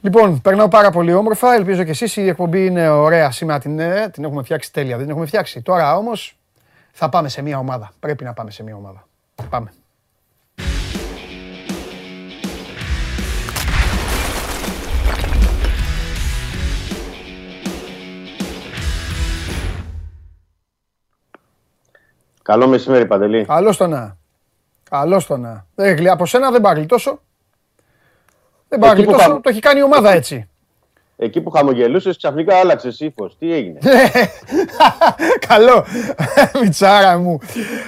Λοιπόν, 0.02 0.42
περνάω 0.42 0.68
πάρα 0.68 0.92
πολύ 0.92 1.14
όμορφα. 1.14 1.54
Ελπίζω 1.54 1.84
και 1.84 1.90
εσείς 1.90 2.16
η 2.16 2.28
εκπομπή 2.28 2.66
είναι 2.66 2.90
ωραία 2.90 3.32
σήμερα. 3.32 3.60
Την, 3.60 3.80
ε, 3.80 4.10
την 4.10 4.24
έχουμε 4.24 4.44
φτιάξει 4.44 4.74
τέλεια. 4.74 4.92
Δεν 4.92 5.00
την 5.00 5.10
έχουμε 5.10 5.26
φτιάξει. 5.26 5.62
Τώρα 5.62 5.98
όμως 5.98 6.38
θα 6.92 7.10
πάμε 7.10 7.30
σε 7.30 7.42
μια 7.42 7.58
ομάδα. 7.58 7.92
Πρέπει 8.00 8.24
να 8.24 8.34
πάμε 8.34 8.52
σε 8.52 8.64
μια 8.64 8.76
ομάδα. 8.76 9.08
Πάμε. 9.50 9.74
Καλό 22.50 22.68
μεσημέρι, 22.68 23.06
Παντελή. 23.06 23.46
Καλώς 23.46 23.78
το 23.78 23.88
να. 23.88 24.18
Καλώς 24.90 25.26
το 25.26 25.38
να. 25.38 25.66
Ε, 25.76 26.10
από 26.10 26.26
σένα 26.26 26.52
δεν 26.52 26.62
πάει 26.62 26.86
τόσο. 26.86 27.22
Δεν 28.68 28.80
πάει 28.80 29.06
τόσο, 29.06 29.40
το 29.44 29.50
έχει 29.50 29.60
κάνει 29.60 29.80
η 29.80 29.84
ομάδα 29.84 30.12
έτσι. 30.12 30.50
Εκεί 31.18 31.42
που 31.42 31.50
χαμογελούσες, 31.50 32.18
ξαφνικά 32.18 32.56
άλλαξες 32.56 33.00
ύφος. 33.00 33.38
Τι 33.38 33.54
έγινε; 33.54 33.80
Καλό. 35.48 35.86
Μιτσάρα 36.62 37.18
μου. 37.18 37.40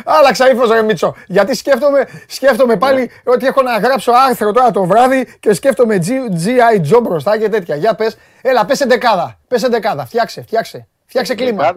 Άλλαξα 0.05 0.51
ύφος, 0.51 0.69
ρε 0.69 0.81
Μίτσο. 0.81 1.15
Γιατί 1.27 1.55
σκέφτομαι, 1.55 2.07
σκέφτομαι 2.27 2.75
πάλι 2.75 2.99
ναι. 2.99 3.33
ότι 3.33 3.45
έχω 3.45 3.61
να 3.61 3.77
γράψω 3.77 4.11
άρθρο 4.27 4.51
τώρα 4.51 4.71
το 4.71 4.83
βράδυ 4.83 5.27
και 5.39 5.53
σκέφτομαι 5.53 5.99
GI 6.05 6.93
Joe 6.93 7.01
μπροστά 7.01 7.37
και 7.37 7.49
τέτοια. 7.49 7.75
Για 7.75 7.95
πες. 7.95 8.17
Έλα, 8.41 8.65
πες 8.65 8.81
εντεκάδα. 8.81 9.39
Πες 9.47 9.63
εντεκάδα. 9.63 10.05
Φτιάξε, 10.05 10.41
φτιάξε. 10.41 10.87
Φτιάξε 11.11 11.35
κλίμα. 11.35 11.73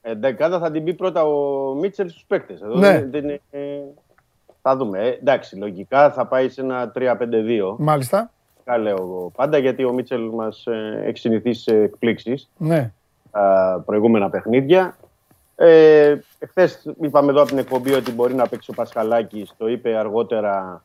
Εντεκάδα 0.00 0.58
θα 0.58 0.70
την 0.70 0.84
πει 0.84 0.94
πρώτα 0.94 1.24
ο 1.24 1.74
Μίτσελ 1.74 2.08
στους 2.08 2.24
παίκτες. 2.26 2.60
Ναι. 2.60 3.08
θα 4.62 4.76
δούμε. 4.76 4.98
Ε, 4.98 5.08
εντάξει, 5.08 5.56
λογικά 5.56 6.10
θα 6.10 6.26
πάει 6.26 6.48
σε 6.48 6.60
ένα 6.60 6.92
3-5-2. 6.94 7.74
Μάλιστα 7.78 8.30
λέω 8.76 8.96
εγώ 9.00 9.32
πάντα, 9.36 9.58
γιατί 9.58 9.84
ο 9.84 9.92
Μίτσελ 9.92 10.28
μας 10.28 10.66
ε, 10.66 11.02
έχει 11.04 11.18
συνηθίσει 11.18 11.62
σε 11.62 11.76
εκπλήξεις. 11.76 12.50
Ναι. 12.56 12.92
προηγούμενα 13.84 14.30
παιχνίδια. 14.30 14.96
Ε, 15.56 16.16
Χθε 16.48 16.70
είπαμε 17.00 17.30
εδώ 17.30 17.40
από 17.40 17.48
την 17.48 17.58
εκπομπή 17.58 17.92
ότι 17.92 18.12
μπορεί 18.12 18.34
να 18.34 18.48
παίξει 18.48 18.70
ο 18.70 18.74
Πασχαλάκης. 18.74 19.52
Το 19.56 19.68
είπε 19.68 19.96
αργότερα 19.96 20.84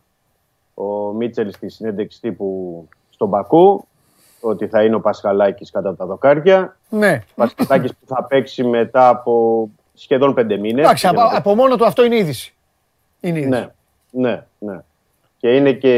ο 0.73 1.13
Μίτσελ 1.13 1.51
στη 1.51 1.69
συνέντευξη 1.69 2.21
τύπου 2.21 2.88
στον 3.09 3.30
Πακού. 3.30 3.88
Ότι 4.45 4.68
θα 4.68 4.84
είναι 4.84 4.95
ο 4.95 4.99
Πασχαλάκης 5.02 5.72
κατά 5.72 5.95
τα 5.95 6.06
δοκάρια. 6.06 6.78
Ναι. 6.90 7.22
Ο 7.30 7.34
Πασχαλάκης 7.36 7.91
που 7.91 8.06
θα 8.07 8.24
παίξει 8.24 8.64
μετά 8.64 9.10
από 9.10 9.70
σχεδόν 9.94 10.34
πέντε 10.34 10.57
μήνες. 10.57 10.86
Εντάξει, 10.86 11.07
από, 11.07 11.22
από 11.34 11.56
μόνο 11.56 11.76
του 11.76 11.86
αυτό 11.86 12.06
είναι 12.06 12.15
είδηση. 12.15 12.53
Είναι 13.20 13.40
είδηση. 13.40 13.49
Ναι, 13.49 13.70
ναι, 14.11 14.44
ναι 14.60 14.80
και 15.44 15.56
είναι 15.56 15.72
και 15.72 15.94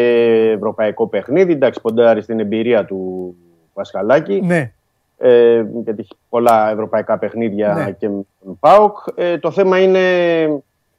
ευρωπαϊκό 0.55 1.07
παιχνίδι. 1.07 1.51
Εντάξει, 1.51 1.81
ποντάρει 1.81 2.21
στην 2.21 2.39
εμπειρία 2.39 2.85
του 2.85 3.35
Πασχαλάκη. 3.73 4.41
Ναι. 4.41 4.71
Ε, 5.17 5.65
γιατί 5.83 6.01
έχει 6.01 6.15
πολλά 6.29 6.71
ευρωπαϊκά 6.71 7.17
παιχνίδια 7.17 7.73
ναι. 7.73 7.91
και 7.91 8.09
με 8.09 8.21
τον 8.43 8.59
ΠΑΟΚ. 8.59 8.97
Ε, 9.15 9.37
το 9.37 9.51
θέμα 9.51 9.79
είναι. 9.79 10.01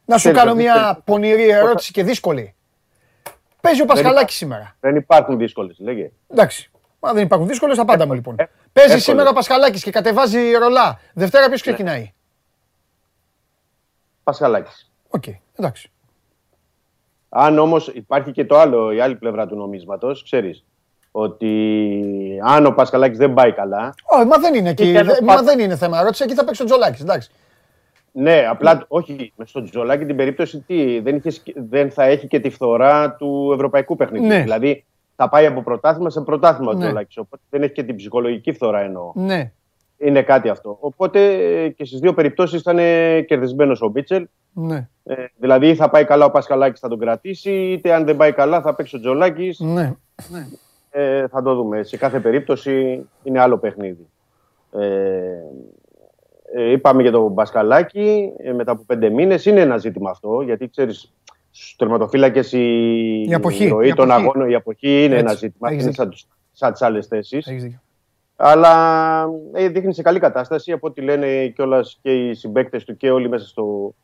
Να 0.04 0.18
σου 0.18 0.32
κάνω 0.32 0.54
μια 0.54 1.00
πονηρή 1.04 1.48
ερώτηση 1.48 1.92
και 1.92 2.02
δύσκολη. 2.02 2.54
Παίζει 3.60 3.82
ο 3.82 3.84
Πασχαλάκης 3.84 4.36
σήμερα. 4.36 4.76
Δεν 4.80 4.96
υπάρχουν 4.96 5.38
δύσκολες, 5.38 5.76
λέγε. 5.78 6.10
Εντάξει. 6.28 6.70
Μα 7.06 7.12
δεν 7.12 7.22
υπάρχουν 7.22 7.48
δύσκολες, 7.48 7.76
θα 7.76 7.84
πάντα 7.84 8.06
μου 8.06 8.12
λοιπόν. 8.12 8.34
Ε, 8.38 8.44
Παίζει 8.72 8.98
σήμερα 8.98 9.30
ο 9.30 9.32
Πασχαλάκης 9.32 9.82
και 9.82 9.90
κατεβάζει 9.90 10.52
ρολά. 10.52 11.00
Δευτέρα 11.14 11.48
ποιος 11.48 11.66
ναι. 11.66 11.72
ξεκινάει; 11.72 12.12
Πασχαλάκης. 14.22 14.90
Οκ, 15.08 15.24
εντάξει. 15.56 15.90
Αν 17.28 17.58
όμως 17.58 17.88
υπάρχει 17.88 18.32
και 18.32 18.44
το 18.44 18.58
άλλο, 18.58 18.92
η 18.92 19.00
άλλη 19.00 19.16
πλευρά 19.16 19.46
του 19.46 19.56
νομίσματος, 19.56 20.22
ξέρεις. 20.22 20.64
Ότι 21.10 22.40
αν 22.44 22.66
ο 22.66 22.70
Πασχαλάκης 22.70 23.16
δεν 23.16 23.34
πάει 23.34 23.52
καλά. 23.52 23.94
Όχι, 24.04 24.26
μα 24.26 24.38
δεν 24.38 24.54
είναι 24.54 24.70
εκεί. 24.70 24.94
Μα 25.22 25.42
δεν 25.42 25.58
είναι 25.58 25.76
θέμα 25.76 26.00
ερώτηση. 26.00 26.24
Εκεί 26.24 26.34
θα 26.34 26.44
παίξει 26.44 26.62
ο 26.62 26.64
Τζολάκης. 26.64 27.00
Εντάξει. 27.00 27.30
Ναι, 28.12 28.46
απλά 28.50 28.84
όχι. 28.88 29.32
Στο 29.44 29.62
Τζολάκη 29.62 30.04
την 30.04 30.16
περίπτωση 30.16 30.60
τι, 30.66 31.00
δεν, 31.00 31.16
είχε, 31.16 31.42
δεν 31.54 31.90
θα 31.90 32.04
έχει 32.04 32.26
και 32.26 32.40
τη 32.40 32.50
φθορά 32.50 33.12
του 33.12 33.50
ευρωπαϊκού 33.54 33.96
παιχνιδιού. 33.96 34.28
Ναι. 34.28 34.40
Δηλαδή 34.42 34.84
θα 35.16 35.28
πάει 35.28 35.46
από 35.46 35.62
πρωτάθλημα 35.62 36.10
σε 36.10 36.20
πρωτάθλημα 36.20 36.74
ναι. 36.74 36.78
ο 36.78 36.80
Τζολάκη. 36.86 37.18
Οπότε 37.18 37.42
δεν 37.50 37.62
έχει 37.62 37.72
και 37.72 37.82
την 37.82 37.96
ψυχολογική 37.96 38.52
φθορά 38.52 38.80
εννοώ. 38.80 39.12
Ναι. 39.14 39.52
Είναι 39.98 40.22
κάτι 40.22 40.48
αυτό. 40.48 40.76
Οπότε 40.80 41.20
και 41.76 41.84
στις 41.84 41.98
δύο 42.00 42.14
περιπτώσεις 42.14 42.60
ήταν 42.60 42.76
κερδισμένος 43.26 43.82
ο 43.82 43.88
Μπίτσελ. 43.88 44.28
Ναι. 44.52 44.88
Ε, 45.04 45.14
δηλαδή 45.36 45.74
θα 45.74 45.90
πάει 45.90 46.04
καλά 46.04 46.24
ο 46.24 46.30
Πασχαλάκης 46.30 46.80
θα 46.80 46.88
τον 46.88 46.98
κρατήσει, 46.98 47.50
είτε 47.50 47.92
αν 47.92 48.04
δεν 48.04 48.16
πάει 48.16 48.32
καλά 48.32 48.60
θα 48.60 48.74
παίξει 48.74 48.96
ο 48.96 49.00
Τζολάκης. 49.00 49.58
Ναι. 49.60 49.94
ναι. 50.28 50.46
ε, 50.90 51.28
θα 51.28 51.42
το 51.42 51.54
δούμε. 51.54 51.82
Σε 51.82 51.96
κάθε 51.96 52.20
περίπτωση 52.20 53.06
είναι 53.22 53.40
άλλο 53.40 53.58
παιχνίδι. 53.58 54.06
Ε, 54.72 54.88
ε, 56.54 56.70
είπαμε 56.70 57.02
για 57.02 57.10
τον 57.10 57.32
Μπασκαλάκη 57.32 58.32
ε, 58.36 58.52
μετά 58.52 58.72
από 58.72 58.82
πέντε 58.86 59.08
μήνες. 59.10 59.46
Είναι 59.46 59.60
ένα 59.60 59.76
ζήτημα 59.76 60.10
αυτό, 60.10 60.40
γιατί 60.40 60.68
ξέρεις, 60.68 61.12
στους 61.56 61.76
τερματοφύλακες 61.76 62.52
η, 62.52 63.22
η, 63.28 63.34
αποχή, 63.34 63.68
ροή 63.68 63.94
των 63.94 64.10
αγώνων, 64.10 64.50
η 64.50 64.54
αποχή 64.54 65.04
είναι 65.04 65.16
ένα 65.16 65.34
ζήτημα. 65.34 65.72
Είναι 65.72 65.92
σαν, 65.92 66.12
σαν 66.52 66.72
τις 66.72 66.82
άλλες 66.82 67.06
θέσεις. 67.06 67.48
Αλλά 68.36 69.24
ε, 69.52 69.68
δείχνει 69.68 69.94
σε 69.94 70.02
καλή 70.02 70.18
κατάσταση 70.18 70.72
από 70.72 70.86
ό,τι 70.86 71.00
λένε 71.00 71.46
κιόλας 71.46 71.98
και 72.02 72.12
οι 72.12 72.34
συμπαίκτες 72.34 72.84
του 72.84 72.96
και 72.96 73.10
όλοι 73.10 73.28
μέσα 73.28 73.46
στο 73.46 73.94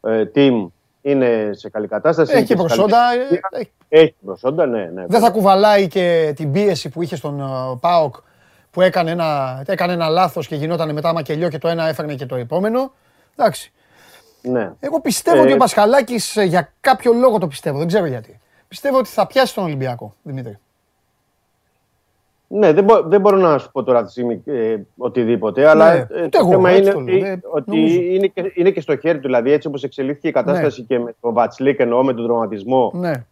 ε, 0.00 0.24
team 0.34 0.66
είναι 1.02 1.50
σε 1.52 1.70
καλή 1.70 1.88
κατάσταση. 1.88 2.36
Έχει 2.36 2.54
προσόντα. 2.54 2.98
Έχει, 3.52 3.70
έχει 3.88 4.14
προσόντα, 4.24 4.66
ναι, 4.66 4.84
ναι. 4.84 5.04
Δεν 5.06 5.20
θα 5.20 5.30
κουβαλάει 5.30 5.88
και 5.88 6.32
την 6.36 6.52
πίεση 6.52 6.88
που 6.88 7.02
είχε 7.02 7.16
στον 7.16 7.40
uh, 7.42 7.80
ΠΑΟΚ 7.80 8.14
που 8.70 8.80
έκανε 8.80 9.10
ένα, 9.10 9.62
έκανε 9.66 9.92
ένα 9.92 10.08
λάθος 10.08 10.46
και 10.46 10.54
γινόταν 10.54 10.92
μετά 10.92 11.12
μακελιό 11.12 11.48
και 11.48 11.58
το 11.58 11.68
ένα 11.68 11.84
έφερνε 11.84 12.14
και 12.14 12.26
το 12.26 12.36
επόμενο. 12.36 12.92
Εντάξει. 13.36 13.72
Ναι. 14.42 14.72
Εγώ 14.80 15.00
πιστεύω 15.00 15.36
ε... 15.36 15.40
ότι 15.40 15.52
ο 15.52 15.56
Πασχαλάκης 15.56 16.36
για 16.44 16.72
κάποιο 16.80 17.12
λόγο 17.12 17.38
το 17.38 17.46
πιστεύω, 17.46 17.78
δεν 17.78 17.86
ξέρω 17.86 18.06
γιατί. 18.06 18.40
Πιστεύω 18.68 18.98
ότι 18.98 19.08
θα 19.08 19.26
πιάσει 19.26 19.54
τον 19.54 19.64
Ολυμπιακό, 19.64 20.14
Δημήτρη. 20.22 20.58
Ναι, 22.52 22.72
δεν, 22.72 22.84
μπο, 22.84 23.02
δεν 23.02 23.20
μπορώ 23.20 23.36
να 23.36 23.58
σου 23.58 23.70
πω 23.72 23.82
τώρα 23.82 24.04
τη 24.04 24.10
στιγμή 24.10 24.42
ε, 24.46 24.76
οτιδήποτε, 24.96 25.68
αλλά 25.68 25.94
ναι, 25.94 26.06
ε, 26.10 26.28
το 26.28 26.48
θέμα 26.48 26.76
είναι 26.76 26.90
ότι, 26.90 27.20
ναι, 27.20 27.36
ότι 27.50 27.78
είναι, 28.14 28.26
και, 28.26 28.52
είναι 28.54 28.70
και 28.70 28.80
στο 28.80 28.96
χέρι 28.96 29.18
του. 29.18 29.26
Δηλαδή, 29.26 29.50
έτσι 29.52 29.68
όπως 29.68 29.82
εξελίχθηκε 29.82 30.28
η 30.28 30.32
κατάσταση 30.32 30.80
ναι. 30.80 30.86
και 30.86 30.98
με 30.98 31.14
τον 31.20 31.32
Βατσλίκ, 31.32 31.78
εννοώ 31.78 32.04
με 32.04 32.14
τον 32.14 32.24
τροματισμό, 32.24 32.92
ναι. 32.94 33.24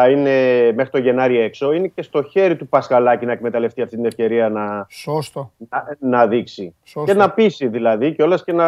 Θα 0.00 0.10
είναι 0.10 0.32
μέχρι 0.72 0.90
το 0.90 0.98
Γενάρη 0.98 1.38
έξω. 1.38 1.72
Είναι 1.72 1.86
και 1.86 2.02
στο 2.02 2.22
χέρι 2.22 2.56
του 2.56 2.68
Πασχαλάκη 2.68 3.26
να 3.26 3.32
εκμεταλλευτεί 3.32 3.82
αυτή 3.82 3.96
την 3.96 4.04
ευκαιρία 4.04 4.48
να, 4.48 4.86
Σωστό. 4.90 5.52
να, 5.68 5.96
να 5.98 6.26
δείξει. 6.26 6.74
Σωστό. 6.84 7.12
Και 7.12 7.18
να 7.18 7.30
πείσει 7.30 7.66
δηλαδή 7.66 8.14
κιόλας 8.14 8.44
και 8.44 8.52
να 8.52 8.66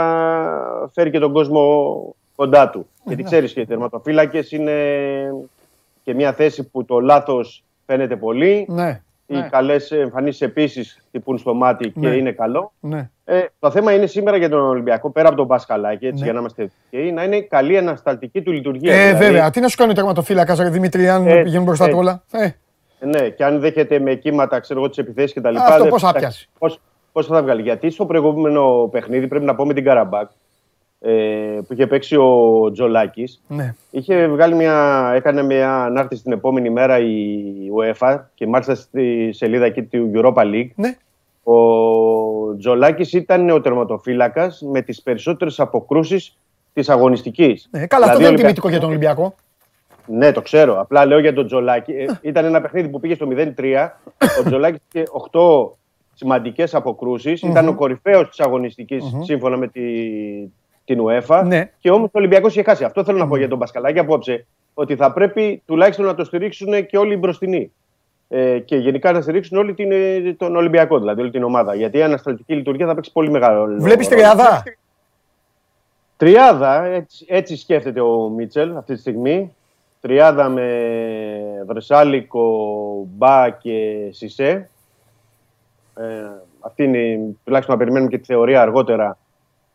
φέρει 0.92 1.10
και 1.10 1.18
τον 1.18 1.32
κόσμο 1.32 2.14
κοντά 2.36 2.70
του. 2.70 2.86
Γιατί 3.04 3.22
ξέρεις 3.22 3.52
και 3.52 3.60
οι 3.60 3.66
τερματοφύλακες 3.66 4.52
είναι 4.52 4.72
και 6.04 6.14
μια 6.14 6.32
θέση 6.32 6.62
που 6.62 6.84
το 6.84 7.00
λάθος 7.00 7.64
φαίνεται 7.86 8.16
πολύ. 8.16 8.66
Ναι. 8.68 9.02
Οι 9.32 9.34
ναι. 9.36 9.48
καλές 9.50 9.90
εμφανίσεις 9.90 10.40
επίσης 10.40 10.98
τυπούν 11.10 11.38
στο 11.38 11.54
μάτι 11.54 11.90
και 11.90 12.08
ναι. 12.08 12.16
είναι 12.16 12.32
καλό. 12.32 12.72
Ναι. 12.80 13.10
Ε, 13.24 13.40
το 13.58 13.70
θέμα 13.70 13.92
είναι 13.92 14.06
σήμερα 14.06 14.36
για 14.36 14.48
τον 14.48 14.60
Ολυμπιακό, 14.60 15.10
πέρα 15.10 15.28
από 15.28 15.36
τον 15.36 15.46
Πασχαλάκη, 15.46 16.06
έτσι, 16.06 16.18
ναι. 16.18 16.24
για 16.24 16.32
να 16.32 16.38
είμαστε 16.40 16.62
ευκαιροί, 16.62 17.12
να 17.12 17.24
είναι 17.24 17.40
καλή 17.40 17.78
ανασταλτική 17.78 18.42
του 18.42 18.52
λειτουργία. 18.52 18.94
Ε, 18.94 19.06
δηλαδή... 19.06 19.24
βέβαια. 19.24 19.50
Τι 19.50 19.60
να 19.60 19.68
σου 19.68 19.76
κάνει 19.76 19.90
ο 19.90 19.94
τερματοφύλακας, 19.94 20.70
Δημήτρη, 20.70 21.08
αν 21.08 21.26
ε, 21.26 21.42
πηγαίνουν 21.42 21.64
μπροστά 21.64 21.88
ε, 21.88 21.92
όλα; 21.92 22.22
Ε. 22.30 22.50
Ναι, 23.00 23.28
και 23.28 23.44
αν 23.44 23.60
δέχεται 23.60 23.98
με 23.98 24.14
κύματα 24.14 24.60
τις 24.60 24.98
επιθέσεις 24.98 25.32
κτλ. 25.32 25.56
Αυτό 25.56 25.86
πώ 25.86 25.98
θα 25.98 26.12
πιάσει. 26.12 26.48
Πώς 27.12 27.26
θα 27.26 27.42
βγάλει. 27.42 27.62
Γιατί 27.62 27.90
στο 27.90 28.06
προηγούμενο 28.06 28.88
παιχνίδι, 28.90 29.26
πρέπει 29.26 29.44
να 29.44 29.54
πούμε 29.54 29.74
την 29.74 29.84
Καραμπάκ, 29.84 30.30
ε, 30.30 30.32
που 31.66 31.72
είχε 31.72 31.86
παίξει 31.86 32.16
ο 32.16 32.70
Τζολάκης. 32.72 33.42
Ναι. 33.48 33.74
Είχε 33.90 34.28
βγάλει 34.28 34.54
μια, 34.54 35.10
έκανε 35.14 35.42
μια 35.42 35.84
ανάρτηση 35.84 36.22
την 36.22 36.32
επόμενη 36.32 36.70
μέρα 36.70 36.98
η 36.98 37.44
UEFA 37.78 38.20
και 38.34 38.46
μάλιστα 38.46 38.74
στη 38.74 39.30
σελίδα 39.32 39.64
εκεί 39.64 39.82
του 39.82 40.10
Europa 40.14 40.42
League. 40.42 40.70
Ναι. 40.74 40.96
Ο 41.42 42.56
Τζολάκης 42.58 43.12
ήταν 43.12 43.50
ο 43.50 43.60
τερματοφύλακα 43.60 44.52
με 44.60 44.82
τις 44.82 45.02
περισσότερες 45.02 45.60
αποκρούσεις 45.60 46.36
της 46.72 46.88
αγωνιστικής. 46.88 47.68
Ναι, 47.70 47.86
καλά, 47.86 48.04
δηλαδή, 48.04 48.10
αυτό 48.10 48.22
δεν 48.22 48.32
είναι 48.32 48.40
τιμητικό 48.40 48.68
για 48.68 48.80
τον 48.80 48.88
Ολυμπιακό. 48.88 49.34
Ναι, 50.06 50.32
το 50.32 50.42
ξέρω. 50.42 50.80
Απλά 50.80 51.06
λέω 51.06 51.18
για 51.18 51.32
τον 51.32 51.46
Τζολάκη. 51.46 51.92
Ε, 51.92 52.06
ήταν 52.22 52.44
ένα 52.44 52.60
παιχνίδι 52.60 52.88
που 52.88 53.00
πήγε 53.00 53.14
στο 53.14 53.28
0-3. 53.30 53.88
ο 54.40 54.48
Τζολάκης 54.48 54.80
είχε 54.92 55.06
8 55.32 55.70
σημαντικές 56.14 56.74
αποκρούσεις. 56.74 57.42
Ήταν 57.42 57.68
ο 57.68 57.74
κορυφαίος 57.74 58.28
της 58.28 58.40
αγωνιστικής 58.40 59.04
σύμφωνα 59.22 59.56
με 59.56 59.68
τη, 59.68 59.80
την 60.94 61.04
UEFA. 61.06 61.42
Ναι. 61.46 61.70
Και 61.78 61.90
όμως 61.90 62.08
ο 62.08 62.12
Ολυμπιακός 62.12 62.52
είχε 62.52 62.62
χάσει. 62.62 62.84
Αυτό 62.84 63.04
θέλω 63.04 63.18
να 63.18 63.26
πω 63.26 63.36
για 63.36 63.48
τον 63.48 63.58
Πασκαλάκη 63.58 63.98
απόψε. 63.98 64.46
Ότι 64.74 64.96
θα 64.96 65.12
πρέπει 65.12 65.62
τουλάχιστον 65.66 66.04
να 66.04 66.14
το 66.14 66.24
στηρίξουν 66.24 66.86
και 66.86 66.98
όλοι 66.98 67.12
οι 67.12 67.16
μπροστινοί. 67.18 67.72
Ε, 68.28 68.58
και 68.58 68.76
γενικά 68.76 69.12
να 69.12 69.20
στηρίξουν 69.20 69.58
όλη 69.58 69.74
την, 69.74 69.92
ε, 69.92 70.34
τον 70.38 70.56
Ολυμπιακό, 70.56 70.98
δηλαδή 70.98 71.20
όλη 71.20 71.30
την 71.30 71.42
ομάδα. 71.42 71.74
Γιατί 71.74 71.98
η 71.98 72.02
ανασταλτική 72.02 72.54
λειτουργία 72.54 72.86
θα 72.86 72.94
παίξει 72.94 73.12
πολύ 73.12 73.30
μεγάλο 73.30 73.64
ρόλο. 73.64 73.80
Βλέπεις 73.80 74.08
τριάδα; 74.08 74.62
Τριάδα, 76.16 76.84
έτσι, 76.84 77.26
έτσι 77.28 77.56
σκέφτεται 77.56 78.00
ο 78.00 78.28
Μίτσελ 78.28 78.76
αυτή 78.76 78.94
τη 78.94 79.00
στιγμή. 79.00 79.54
Τριάδα 80.00 80.48
με 80.48 80.66
Βρεσάλικο, 81.66 82.46
Μπα 83.16 83.50
και 83.50 84.08
Σισε. 84.10 84.70
Ε, 85.94 86.04
αυτή 86.60 86.84
είναι, 86.84 87.18
τουλάχιστον 87.44 87.74
να 87.74 87.80
περιμένουμε 87.80 88.10
και 88.10 88.18
τη 88.18 88.24
θεωρία 88.24 88.62
αργότερα 88.62 89.18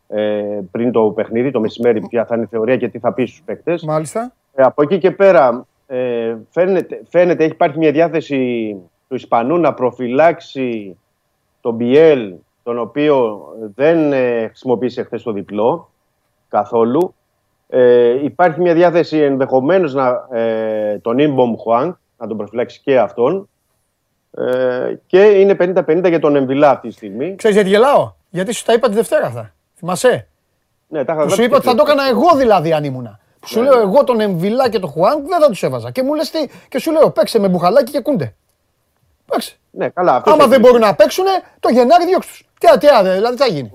ε, 0.08 0.60
πριν 0.70 0.92
το 0.92 1.10
παιχνίδι, 1.10 1.50
το 1.50 1.60
μεσημέρι, 1.60 2.00
ποια 2.08 2.24
θα 2.26 2.34
είναι 2.34 2.44
η 2.44 2.48
θεωρία 2.50 2.76
και 2.76 2.88
τι 2.88 2.98
θα 2.98 3.12
πει 3.12 3.26
στους 3.26 3.42
παίκτες. 3.42 3.84
Μάλιστα. 3.84 4.32
Ε, 4.54 4.62
από 4.62 4.82
εκεί 4.82 4.98
και 4.98 5.10
πέρα, 5.10 5.66
ε, 5.86 6.36
φαίνεται, 6.50 7.02
φαίνεται, 7.08 7.44
έχει 7.44 7.52
υπάρχει 7.52 7.78
μια 7.78 7.92
διάθεση 7.92 8.76
του 9.08 9.14
Ισπανού 9.14 9.58
να 9.58 9.74
προφυλάξει 9.74 10.96
τον 11.60 11.74
Μπιέλ, 11.74 12.34
τον 12.62 12.78
οποίο 12.78 13.44
δεν 13.74 14.12
ε, 14.12 14.46
χρησιμοποίησε 14.46 15.02
χθες 15.02 15.22
το 15.22 15.32
διπλό 15.32 15.90
καθόλου. 16.48 17.14
Ε, 17.68 18.24
υπάρχει 18.24 18.60
μια 18.60 18.74
διάθεση 18.74 19.18
ενδεχομένως 19.18 19.94
να, 19.94 20.28
ε, 20.32 20.98
τον 20.98 21.18
Ιμπομ 21.18 21.54
Χουάνγκ, 21.56 21.92
να 22.18 22.26
τον 22.26 22.36
προφυλάξει 22.36 22.80
και 22.84 22.98
αυτόν. 22.98 23.48
Ε, 24.30 24.94
και 25.06 25.20
είναι 25.22 25.54
50-50 25.54 26.08
για 26.08 26.20
τον 26.20 26.36
Εμβιλά 26.36 26.70
αυτή 26.70 26.88
τη 26.88 26.94
στιγμή. 26.94 27.34
Ξέρεις 27.36 27.56
γιατί 27.56 27.70
γελάω, 27.70 28.12
γιατί 28.30 28.52
σου 28.52 28.64
τα 28.64 28.72
είπα 28.72 28.88
τη 28.88 28.94
Δευτέρα 28.94 29.26
αυτά. 29.26 29.54
Θυμάσαι; 29.78 30.28
Ναι, 30.88 31.04
τα 31.04 31.14
που 31.14 31.30
σου 31.30 31.42
είπα 31.42 31.56
ότι 31.56 31.66
θα 31.66 31.74
το 31.74 31.82
έκανα 31.86 32.08
εγώ 32.08 32.36
δηλαδή 32.36 32.72
αν 32.72 32.84
ήμουνα. 32.84 33.20
Που 33.40 33.48
σου 33.48 33.58
ναι, 33.58 33.64
λέω 33.64 33.76
ναι. 33.76 33.82
εγώ 33.82 34.04
τον 34.04 34.20
Εμβιλά 34.20 34.68
και 34.68 34.78
τον 34.78 34.90
Χουάνγκ 34.90 35.26
δεν 35.26 35.40
θα 35.40 35.48
τους 35.48 35.62
έβαζα. 35.62 35.90
Και 35.90 36.02
μου 36.02 36.14
λες 36.14 36.30
τι, 36.30 36.48
και 36.68 36.78
σου 36.78 36.92
λέω 36.92 37.10
παίξε 37.10 37.38
με 37.38 37.48
μπουχαλάκι 37.48 37.92
και 37.92 38.00
κούντε. 38.00 38.34
Παίξε. 39.26 39.56
Ναι, 39.70 39.88
καλά, 39.88 40.22
Άμα 40.24 40.46
δεν 40.46 40.60
μπορούν 40.60 40.80
να 40.80 40.94
παίξουν, 40.94 41.24
το 41.60 41.68
Γενάρη 41.68 42.06
διώξου 42.06 42.28
τους. 42.28 42.48
Τι, 42.58 42.78
τι, 42.78 42.86
δηλαδή 43.02 43.36
τι 43.36 43.42
θα 43.42 43.48
γίνει; 43.48 43.72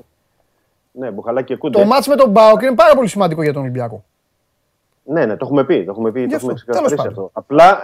Ναι, 0.92 1.12
μπουχαλάκι 1.12 1.48
και 1.48 1.56
κούντε. 1.56 1.80
Το 1.80 1.86
μάτς 1.86 2.08
με 2.08 2.16
τον 2.16 2.30
Μπάουκ 2.30 2.62
είναι 2.62 2.76
πάρα 2.76 2.96
πολύ 2.96 3.08
σημαντικό 3.08 3.44
για 3.44 3.54
τον 3.54 3.62
Ολυμπιακό. 3.62 4.04
Ναι, 5.04 5.26
ναι, 5.26 5.38
το 5.38 5.46
έχουμε 5.46 5.64
πει. 5.64 5.84
Το 5.86 5.92
έχουμε, 5.92 6.12
πει, 6.12 6.28
το 6.28 6.36
έχουμε 6.36 6.54
ξεκαθαρίσει 6.54 7.08
αυτό. 7.08 7.30
Απλά 7.34 7.80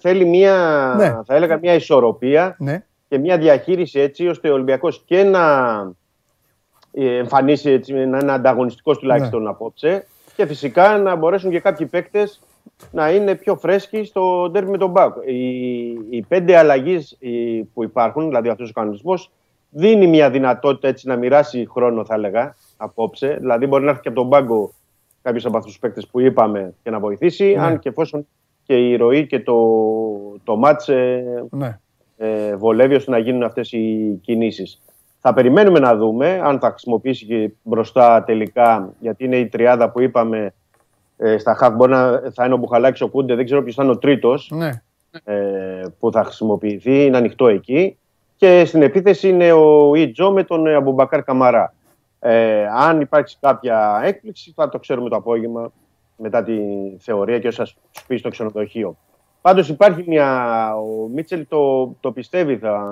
θέλει 0.00 0.24
μια, 0.24 0.54
ναι. 0.96 1.20
θα 1.26 1.34
έλεγα, 1.34 1.58
μια 1.58 1.74
ισορροπία 1.74 2.56
ναι. 2.58 2.84
και 3.08 3.18
μια 3.18 3.38
διαχείριση 3.38 4.00
έτσι 4.00 4.28
ώστε 4.28 4.50
ο 4.50 4.52
Ολυμπιακός 4.52 5.02
και 5.06 5.22
να 5.22 5.40
ε, 5.80 6.07
εμφανίσει 6.92 7.70
έτσι, 7.70 7.92
να 7.92 8.18
είναι 8.18 8.32
ανταγωνιστικό 8.32 8.96
τουλάχιστον 8.96 9.42
ναι. 9.42 9.48
απόψε 9.48 10.06
και 10.36 10.46
φυσικά 10.46 10.98
να 10.98 11.16
μπορέσουν 11.16 11.50
και 11.50 11.60
κάποιοι 11.60 11.86
παίκτες 11.86 12.40
να 12.90 13.10
είναι 13.10 13.34
πιο 13.34 13.56
φρέσκοι 13.56 14.04
στο 14.04 14.50
τέρμι 14.50 14.70
με 14.70 14.78
τον 14.78 14.90
Μπάουκ. 14.90 15.14
Οι, 15.26 15.88
οι 16.10 16.24
πέντε 16.28 16.56
αλλαγέ 16.56 16.98
που 17.74 17.82
υπάρχουν, 17.82 18.26
δηλαδή 18.26 18.48
αυτός 18.48 18.70
ο 18.70 18.72
κανονισμός, 18.72 19.30
δίνει 19.70 20.06
μια 20.06 20.30
δυνατότητα 20.30 20.88
έτσι 20.88 21.06
να 21.06 21.16
μοιράσει 21.16 21.66
χρόνο, 21.70 22.04
θα 22.04 22.14
έλεγα, 22.14 22.54
απόψε. 22.76 23.36
Δηλαδή, 23.40 23.66
μπορεί 23.66 23.84
να 23.84 23.90
έρθει 23.90 24.02
και 24.02 24.08
από 24.08 24.20
τον 24.20 24.28
πάγκο 24.28 24.72
κάποιος 25.22 25.46
από 25.46 25.56
αυτούς 25.56 25.72
τους 25.72 25.80
παίκτες 25.80 26.06
που 26.06 26.20
είπαμε 26.20 26.74
και 26.82 26.90
να 26.90 26.98
βοηθήσει, 26.98 27.44
ναι. 27.44 27.62
αν 27.62 27.78
και 27.78 27.88
εφόσον 27.88 28.26
και 28.62 28.74
η 28.74 28.96
ροή 28.96 29.26
και 29.26 29.40
το, 29.40 29.56
το 30.44 30.56
μάτς 30.56 30.88
ε, 30.88 31.24
ναι. 31.50 31.78
ε, 32.16 32.56
βολεύει 32.56 32.94
ώστε 32.94 33.10
να 33.10 33.18
γίνουν 33.18 33.42
αυτές 33.42 33.72
οι 33.72 34.18
κινήσεις. 34.22 34.80
Θα 35.28 35.34
περιμένουμε 35.34 35.78
να 35.78 35.96
δούμε 35.96 36.40
αν 36.44 36.58
θα 36.58 36.68
χρησιμοποιήσει 36.68 37.26
και 37.26 37.50
μπροστά 37.62 38.24
τελικά, 38.24 38.92
γιατί 39.00 39.24
είναι 39.24 39.36
η 39.36 39.46
τριάδα 39.48 39.90
που 39.90 40.00
είπαμε 40.00 40.54
ε, 41.16 41.38
στα 41.38 41.54
χαφ. 41.54 41.74
Μπορεί 41.74 41.90
να 41.90 42.22
θα 42.34 42.44
είναι 42.44 42.54
ο 42.54 42.56
Μπουχαλάκης 42.56 43.00
ο 43.00 43.08
Κούντε, 43.08 43.34
δεν 43.34 43.44
ξέρω 43.44 43.62
ποιος 43.62 43.74
θα 43.74 43.82
είναι 43.82 43.92
ο 43.92 43.98
τρίτος 43.98 44.50
ναι. 44.54 44.82
ε, 45.24 45.82
που 45.98 46.12
θα 46.12 46.24
χρησιμοποιηθεί. 46.24 47.04
Είναι 47.04 47.16
ανοιχτό 47.16 47.48
εκεί. 47.48 47.98
Και 48.36 48.64
στην 48.64 48.82
επίθεση 48.82 49.28
είναι 49.28 49.52
ο 49.52 49.94
Ιτζο 49.94 50.32
με 50.32 50.44
τον 50.44 50.66
Αμπουμπακάρ 50.66 51.22
Καμαρά. 51.22 51.74
Ε, 52.18 52.66
αν 52.66 53.00
υπάρξει 53.00 53.36
κάποια 53.40 54.00
έκπληξη, 54.04 54.52
θα 54.56 54.68
το 54.68 54.78
ξέρουμε 54.78 55.08
το 55.08 55.16
απόγευμα 55.16 55.72
μετά 56.16 56.42
τη 56.42 56.56
θεωρία 56.98 57.38
και 57.38 57.48
όσα 57.48 57.64
σου 57.64 57.76
πει 58.06 58.16
στο 58.16 58.28
ξενοδοχείο. 58.28 58.96
Πάντως 59.40 59.68
υπάρχει 59.68 60.04
μια. 60.06 60.70
Ο 60.76 61.08
Μίτσελ 61.08 61.46
το, 61.48 61.86
το 62.00 62.12
πιστεύει, 62.12 62.56
θα, 62.56 62.84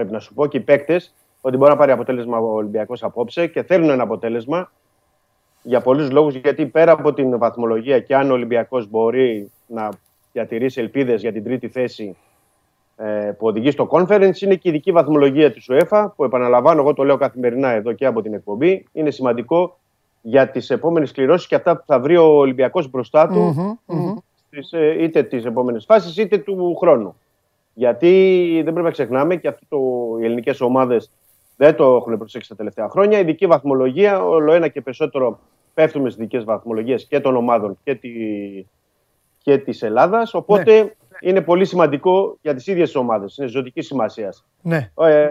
πρέπει 0.00 0.14
να 0.14 0.20
σου 0.20 0.34
πω, 0.34 0.46
και 0.46 0.56
οι 0.56 0.60
παίκτες, 0.60 1.14
ότι 1.40 1.56
μπορεί 1.56 1.70
να 1.70 1.76
πάρει 1.76 1.92
αποτέλεσμα 1.92 2.38
ο 2.38 2.54
Ολυμπιακός 2.54 3.02
απόψε 3.02 3.46
και 3.46 3.62
θέλουν 3.62 3.90
ένα 3.90 4.02
αποτέλεσμα 4.02 4.72
για 5.62 5.80
πολλούς 5.80 6.10
λόγους. 6.10 6.34
Γιατί 6.34 6.66
πέρα 6.66 6.92
από 6.92 7.12
την 7.12 7.38
βαθμολογία 7.38 8.00
και 8.00 8.16
αν 8.16 8.30
ο 8.30 8.32
Ολυμπιακός 8.32 8.90
μπορεί 8.90 9.50
να 9.66 9.88
διατηρήσει 10.32 10.80
ελπίδες 10.80 11.20
για 11.20 11.32
την 11.32 11.44
τρίτη 11.44 11.68
θέση 11.68 12.16
ε, 12.96 13.32
που 13.38 13.46
οδηγεί 13.46 13.70
στο 13.70 13.88
conference, 13.90 14.40
είναι 14.40 14.54
και 14.54 14.68
η 14.68 14.70
ειδική 14.70 14.92
βαθμολογία 14.92 15.52
της 15.52 15.70
UEFA, 15.70 16.06
που 16.16 16.24
επαναλαμβάνω, 16.24 16.80
εγώ 16.80 16.94
το 16.94 17.02
λέω 17.02 17.16
καθημερινά 17.16 17.70
εδώ 17.70 17.92
και 17.92 18.06
από 18.06 18.22
την 18.22 18.34
εκπομπή. 18.34 18.86
Είναι 18.92 19.10
σημαντικό 19.10 19.78
για 20.22 20.50
τις 20.50 20.70
επόμενες 20.70 21.12
κληρώσεις 21.12 21.46
και 21.46 21.54
αυτά 21.54 21.76
που 21.76 21.82
θα 21.86 22.00
βρει 22.00 22.16
ο 22.16 22.24
Ολυμπιακός 22.24 22.90
μπροστά 22.90 23.28
του, 23.28 23.54
mm-hmm, 23.56 23.94
mm-hmm. 23.94 24.14
Στις, 24.46 24.72
είτε 24.98 25.22
τις 25.22 25.44
επόμενες 25.44 25.84
φάσεις 25.84 26.16
είτε 26.16 26.38
του 26.38 26.76
χρόνου. 26.80 27.16
Γιατί 27.74 28.52
δεν 28.54 28.72
πρέπει 28.72 28.86
να 28.86 28.90
ξεχνάμε 28.90 29.36
και 29.36 29.48
αυτό 29.48 29.66
το, 29.68 29.78
οι 30.20 30.24
ελληνικές 30.24 30.60
ομάδες 30.60 31.10
δεν 31.56 31.74
το 31.74 31.96
έχουν 31.96 32.18
προσέξει 32.18 32.48
τα 32.48 32.56
τελευταία 32.56 32.88
χρόνια. 32.88 33.18
Η 33.18 33.24
δική 33.24 33.46
βαθμολογία, 33.46 34.24
όλο 34.24 34.52
ένα 34.52 34.68
και 34.68 34.80
περισσότερο 34.80 35.38
πέφτουμε 35.74 36.10
στις 36.10 36.22
δικές 36.22 36.44
βαθμολογίες 36.44 37.06
και 37.06 37.20
των 37.20 37.36
ομάδων 37.36 37.78
και, 37.84 37.94
τη, 37.94 38.10
και 39.38 39.58
της 39.58 39.82
Ελλάδας. 39.82 40.34
Οπότε 40.34 40.82
ναι. 40.82 40.90
είναι 41.20 41.40
πολύ 41.40 41.64
σημαντικό 41.64 42.38
για 42.42 42.54
τις 42.54 42.66
ίδιες 42.66 42.94
ομάδες. 42.94 43.36
Είναι 43.36 43.48
ζωτικής 43.48 43.86
σημασίας. 43.86 44.44
Ναι. 44.62 44.90
Ε, 45.00 45.28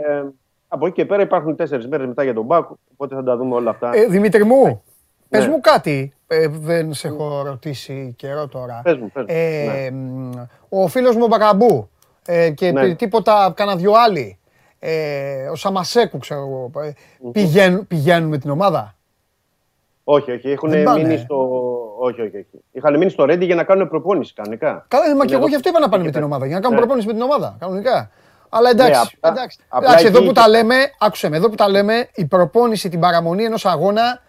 από 0.67 0.85
εκεί 0.85 0.95
και 0.95 1.05
πέρα 1.05 1.21
υπάρχουν 1.21 1.55
τέσσερις 1.55 1.87
μέρες 1.87 2.07
μετά 2.07 2.23
για 2.23 2.33
τον 2.33 2.45
Μπάκ, 2.45 2.69
οπότε 2.93 3.15
θα 3.15 3.23
τα 3.23 3.37
δούμε 3.37 3.55
όλα 3.55 3.69
αυτά. 3.69 3.91
Ε, 3.93 4.05
Δημήτρη 4.05 4.43
μου, 4.43 4.63
ναι. 4.65 4.79
πες 5.29 5.47
μου 5.47 5.59
κάτι. 5.59 6.13
Ε, 6.27 6.47
δεν 6.47 6.93
σε 6.93 7.07
έχω 7.07 7.43
ρωτήσει 7.45 8.13
καιρό 8.17 8.47
τώρα. 8.47 8.81
Πες 8.83 8.97
μου, 8.97 9.11
πες 9.13 9.23
μου. 9.23 9.33
Ε, 9.33 9.89
ναι. 9.89 10.47
Ο 10.69 10.87
φίλος 10.87 11.15
μου 11.15 11.23
ο 11.23 11.27
Μπακαμπού 11.27 11.89
ε, 12.31 12.49
και 12.49 12.71
ναι. 12.71 12.95
τίποτα, 12.95 13.53
κάνα 13.55 13.75
δυο 13.75 13.91
άλλοι. 13.93 14.39
Ε, 14.79 15.47
ο 15.47 15.55
Σαμασέκου, 15.55 16.17
ξέρω 16.17 16.39
εγώ. 16.39 16.83
Ε, 16.83 16.91
πηγαίνουν, 17.31 17.87
πηγαίνουν 17.87 18.29
με 18.29 18.37
την 18.37 18.49
ομάδα; 18.49 18.95
Όχι, 20.03 20.31
όχι. 20.31 20.49
Έχουν 20.49 20.69
μείνει 20.69 21.17
στο. 21.17 21.35
Όχι, 21.99 22.21
όχι, 22.21 22.37
όχι. 22.37 22.63
Είχαν 22.71 22.97
μείνει 22.97 23.11
στο 23.11 23.25
Ρέντι 23.25 23.45
για 23.45 23.55
να 23.55 23.63
κάνουν 23.63 23.89
προπόνηση 23.89 24.33
κανονικά. 24.33 24.85
Καλά, 24.87 25.15
μα 25.15 25.25
και 25.25 25.33
εγώ 25.33 25.47
γι' 25.47 25.55
αυτό 25.55 25.69
είπα 25.69 25.79
να 25.79 25.89
πάνε 25.89 26.03
με 26.03 26.11
την 26.11 26.23
ομάδα. 26.23 26.45
Για 26.45 26.55
να 26.55 26.61
κάνουν 26.61 26.75
ναι. 26.75 26.81
προπόνηση 26.81 27.07
με 27.07 27.13
την 27.13 27.21
ομάδα. 27.21 27.55
Κανονικά. 27.59 28.11
Αλλά 28.49 28.69
εντάξει. 28.69 29.17
Ναι, 29.21 29.29
εντάξει. 29.29 29.59
εντάξει 29.81 30.05
εδώ 30.05 30.23
που 30.23 30.31
τα 30.31 30.47
λέμε, 30.47 30.75
άκουσε 30.99 31.29
με, 31.29 31.37
εδώ 31.37 31.49
που 31.49 31.55
τα 31.55 31.69
λέμε, 31.69 32.09
η 32.15 32.25
προπόνηση, 32.25 32.89
την 32.89 32.99
παραμονή 32.99 33.43
ενός 33.43 33.65
αγώνα 33.65 34.21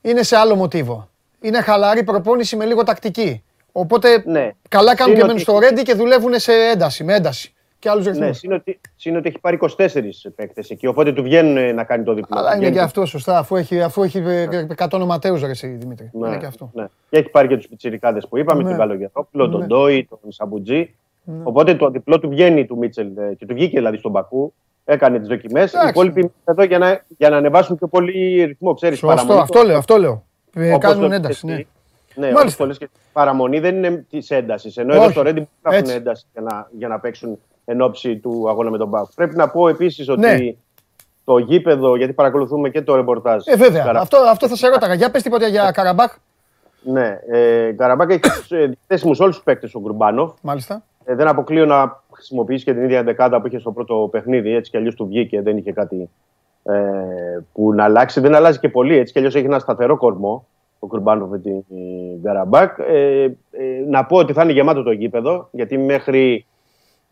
είναι 0.00 0.22
σε 0.22 0.36
άλλο 0.36 0.54
μοτίβο. 0.54 1.08
Είναι 1.40 1.60
χαλαρή 1.60 2.04
προπόνηση 2.04 2.56
με 2.56 2.64
λίγο 2.64 2.82
τακτική. 2.82 3.44
Οπότε 3.80 4.22
ναι. 4.26 4.50
καλά 4.68 4.94
κάνουν 4.94 5.16
και 5.16 5.24
μένουν 5.24 5.38
στο 5.38 5.58
Ρέντι 5.58 5.82
και 5.82 5.94
δουλεύουν 5.94 6.38
σε 6.38 6.52
ένταση, 6.52 7.04
με 7.04 7.14
ένταση 7.14 7.54
και 7.80 7.88
άλλους 7.88 8.06
ρυθμούς. 8.06 8.42
Ναι, 8.42 8.54
είναι 9.04 9.16
ότι, 9.16 9.28
έχει 9.28 9.38
πάρει 9.40 9.58
24 9.76 9.86
παίκτες 10.36 10.70
εκεί, 10.70 10.86
οπότε 10.86 11.12
του 11.12 11.22
βγαίνουν 11.22 11.74
να 11.74 11.84
κάνει 11.84 12.04
το 12.04 12.14
διπλό. 12.14 12.38
Αλλά 12.38 12.56
είναι 12.56 12.70
και 12.70 12.80
αυτό 12.80 13.06
σωστά, 13.06 13.38
αφού 13.38 13.56
έχει, 13.56 13.82
αφού 13.82 14.02
έχει 14.02 14.22
100 14.76 14.86
ονοματέους, 14.90 15.40
ρε 15.40 15.50
εσύ, 15.50 15.66
Δημήτρη. 15.66 16.10
Ναι, 16.12 16.28
είναι 16.28 16.36
και 16.36 16.46
αυτό. 16.46 16.70
Ναι. 16.74 16.84
Και 17.10 17.18
έχει 17.18 17.28
πάρει 17.28 17.48
και 17.48 17.56
τους 17.56 17.68
πιτσιρικάδες 17.68 18.28
που 18.28 18.38
είπαμε, 18.38 18.62
ναι. 18.62 18.68
τον 18.68 18.78
Καλογερόπουλο, 18.78 19.48
τον 19.48 19.60
ναι. 19.60 19.66
Ντόι, 19.66 20.08
τον 20.08 20.32
Σαμπουτζή. 20.32 20.94
Ναι. 21.24 21.42
Οπότε 21.42 21.74
το 21.74 21.90
διπλό 21.90 22.20
του 22.20 22.28
βγαίνει 22.28 22.66
του 22.66 22.76
Μίτσελ 22.76 23.16
ε, 23.16 23.34
και 23.34 23.46
του 23.46 23.54
βγήκε 23.54 23.76
δηλαδή 23.76 23.96
στον 23.96 24.12
Πακού. 24.12 24.52
Έκανε 24.84 25.18
τις 25.18 25.28
δοκιμές. 25.28 25.72
Οι 25.72 25.88
υπόλοιποι 25.88 26.32
εδώ 26.44 26.62
για 26.62 26.78
να, 26.78 27.04
για 27.16 27.30
να 27.30 27.36
ανεβάσουν 27.36 27.76
πιο 27.76 27.86
πολύ 27.86 28.44
ρυθμό. 28.44 28.74
Ξέρεις, 28.74 28.98
Σωστό, 28.98 29.34
αυτό 29.34 29.62
λέω. 29.62 29.78
Αυτό 29.78 29.96
λέω. 29.98 30.24
Ε, 30.54 30.76
κάνουν 30.78 31.12
ένταση. 31.12 31.46
Ναι. 31.46 31.64
Ναι, 32.14 32.32
Μάλιστα. 32.32 32.66
και 32.66 32.88
παραμονή 33.12 33.60
δεν 33.60 33.76
είναι 33.76 34.06
της 34.10 34.30
έντασης. 34.30 34.76
Ενώ 34.76 34.94
εδώ 34.94 35.10
στο 35.10 35.22
Ρέντι 35.22 35.48
δεν 35.62 35.72
έχουν 35.72 35.90
ένταση 35.90 36.26
για 36.32 36.42
να, 36.42 36.68
για 36.70 36.88
να 36.88 36.98
παίξουν 36.98 37.38
εν 37.64 37.80
ώψη 37.80 38.16
του 38.16 38.48
αγώνα 38.48 38.70
με 38.70 38.78
τον 38.78 38.88
Μπάουκ. 38.88 39.08
Πρέπει 39.14 39.36
να 39.36 39.48
πω 39.48 39.68
επίσης 39.68 40.08
ότι 40.08 40.20
ναι. 40.20 40.36
το 41.24 41.38
γήπεδο, 41.38 41.96
γιατί 41.96 42.12
παρακολουθούμε 42.12 42.70
και 42.70 42.82
το 42.82 42.96
ρεπορτάζ. 42.96 43.46
Ε, 43.46 43.56
βέβαια. 43.56 43.84
Καρα... 43.84 44.00
Αυτό, 44.00 44.16
αυτό 44.16 44.48
θα 44.48 44.56
σε 44.56 44.68
ρώταγα. 44.68 44.94
Για 44.94 45.10
πες 45.10 45.22
τίποτα 45.22 45.46
για 45.46 45.70
Καραμπάκ. 45.70 46.12
Ναι, 46.82 47.18
ε, 47.30 47.72
Καραμπάκ 47.72 48.10
έχει 48.10 48.20
διαθέσιμους 48.48 49.20
όλους 49.20 49.34
τους 49.34 49.44
παίκτες 49.44 49.74
ο 49.74 49.80
Γκουρμπάνοφ. 49.80 50.32
Μάλιστα. 50.42 50.82
Ε, 51.04 51.14
δεν 51.14 51.28
αποκλείω 51.28 51.66
να 51.66 52.02
χρησιμοποιήσει 52.12 52.64
και 52.64 52.72
την 52.72 52.84
ίδια 52.84 53.02
δεκάδα 53.02 53.40
που 53.40 53.46
είχε 53.46 53.58
στο 53.58 53.72
πρώτο 53.72 54.08
παιχνίδι. 54.10 54.54
Έτσι 54.54 54.70
κι 54.70 54.76
αλλιώς 54.76 54.94
του 54.94 55.06
βγήκε, 55.06 55.42
δεν 55.42 55.56
είχε 55.56 55.72
κάτι 55.72 56.10
ε, 56.62 56.80
που 57.52 57.74
να 57.74 57.84
αλλάξει. 57.84 58.20
Δεν 58.20 58.34
αλλάζει 58.34 58.58
και 58.58 58.68
πολύ. 58.68 58.96
Έτσι 58.96 59.12
κι 59.12 59.18
αλλιώς 59.18 59.34
έχει 59.34 59.44
ένα 59.44 59.58
σταθερό 59.58 59.96
κορμό 59.96 60.46
ο 60.80 60.86
Γκουρμπάνοφ 60.86 61.28
με 61.30 61.38
την 61.38 61.62
Καραμπάκ. 62.22 62.78
Ε, 62.78 63.22
ε, 63.22 63.30
να 63.88 64.04
πω 64.04 64.16
ότι 64.16 64.32
θα 64.32 64.42
είναι 64.42 64.52
γεμάτο 64.52 64.82
το 64.82 64.90
γήπεδο, 64.90 65.48
γιατί 65.50 65.78
μέχρι 65.78 66.46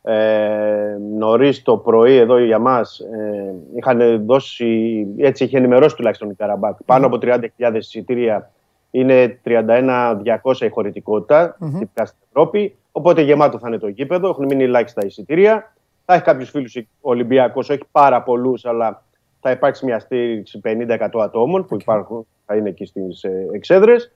ε, 0.03 0.97
νωρίς 1.17 1.63
το 1.63 1.77
πρωί 1.77 2.17
εδώ 2.17 2.39
για 2.39 2.59
μας 2.59 2.99
ε, 2.99 3.55
είχαν 3.77 4.25
δώσει, 4.27 5.07
έτσι 5.17 5.45
είχε 5.45 5.57
ενημερώσει 5.57 5.97
τουλάχιστον 5.97 6.31
η 6.31 6.35
Καραμπάκ, 6.35 6.77
πάνω 6.85 7.07
από 7.07 7.19
30.000 7.23 7.75
εισιτήρια 7.75 8.51
είναι 8.91 9.41
31.200 9.45 10.61
η 10.61 10.69
χωρητικότητα 10.69 11.57
mm-hmm. 11.61 12.03
στην 12.03 12.19
Ευρώπη. 12.29 12.77
Οπότε 12.93 13.23
γεμάτο 13.23 13.59
θα 13.59 13.69
είναι 13.69 13.79
το 13.79 13.89
γήπεδο. 13.89 14.29
Έχουν 14.29 14.45
μείνει 14.45 14.63
ελάχιστα 14.65 15.05
εισιτήρια. 15.05 15.75
Θα 16.05 16.15
έχει 16.15 16.23
κάποιους 16.23 16.51
φίλους 16.51 16.77
Ολυμπιακός, 17.01 17.69
όχι 17.71 17.85
πάρα 17.93 18.23
πολλούς, 18.23 18.65
αλλά 18.65 19.03
θα 19.41 19.51
υπάρξει 19.51 19.85
μια 19.85 19.99
στήριξη 19.99 20.61
50% 20.65 21.09
ατόμων 21.21 21.67
που 21.67 21.77
υπάρχουν, 21.81 22.27
θα 22.47 22.57
είναι 22.57 22.69
εκεί 22.69 22.85
στις 22.85 23.23
ε, 23.23 23.47
εξέδρες. 23.53 24.13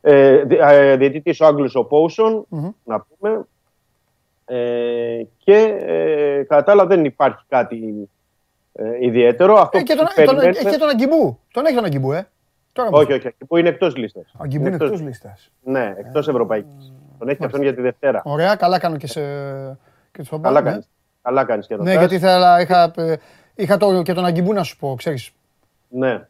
Ε, 0.00 0.44
ε, 0.48 0.96
Διαιτητής 0.96 1.40
ο 1.40 1.46
Άγγλος 1.46 1.74
ο 1.74 1.84
ποσον 1.84 2.46
να 2.84 3.00
πούμε, 3.00 3.46
ε, 4.44 5.22
και 5.38 5.56
ε, 5.80 6.42
κατά 6.42 6.62
τα 6.62 6.72
άλλα 6.72 6.86
δεν 6.86 7.04
υπάρχει 7.04 7.44
κάτι 7.48 8.08
ε, 8.72 8.84
ιδιαίτερο. 9.00 9.54
Αυτό 9.54 9.78
ε, 9.78 9.82
και, 9.82 9.94
τον, 9.94 10.06
τον, 10.24 10.38
έχει 10.38 10.64
και 10.64 10.76
τον 10.76 10.88
Αγκιμπού. 10.88 11.38
Τον 11.52 11.66
έχει 11.66 11.74
τον 11.74 11.84
Αγκιμπού, 11.84 12.12
ε. 12.12 12.28
Τώρα 12.72 12.88
όχι, 12.92 13.12
όχι, 13.12 13.26
Αγκιμπού 13.26 13.56
είναι 13.56 13.68
εκτός 13.68 13.96
λίστας. 13.96 14.34
Αγκιμπού 14.38 14.66
είναι 14.66 14.74
εκτός 14.74 15.00
λίστας. 15.00 15.50
Ναι, 15.62 15.94
εκτός 15.98 16.28
Ευρωπαϊκής. 16.28 16.92
Τον 17.18 17.28
έχει 17.28 17.38
και 17.38 17.44
αυτόν 17.44 17.62
για 17.62 17.74
τη 17.74 17.80
Δευτέρα. 17.80 18.22
Ωραία, 18.24 18.54
καλά 18.54 18.78
κάνω 18.78 18.96
και 18.96 19.06
σε. 19.06 19.20
Και 20.12 20.22
στο 20.22 20.38
καλά 20.38 20.62
κάνεις. 20.62 20.88
Καλά 21.22 21.44
κάνεις 21.44 21.66
και 21.66 21.76
Ναι, 21.76 21.94
γιατί 21.94 22.14
ήθελα, 22.14 22.60
είχα, 22.60 22.92
είχα 23.58 23.76
το, 23.76 24.02
και 24.02 24.12
τον 24.12 24.24
Αγκιμπού 24.24 24.52
να 24.52 24.62
σου 24.62 24.76
πω, 24.76 24.94
ξέρεις. 24.96 25.30
Ναι. 25.88 26.26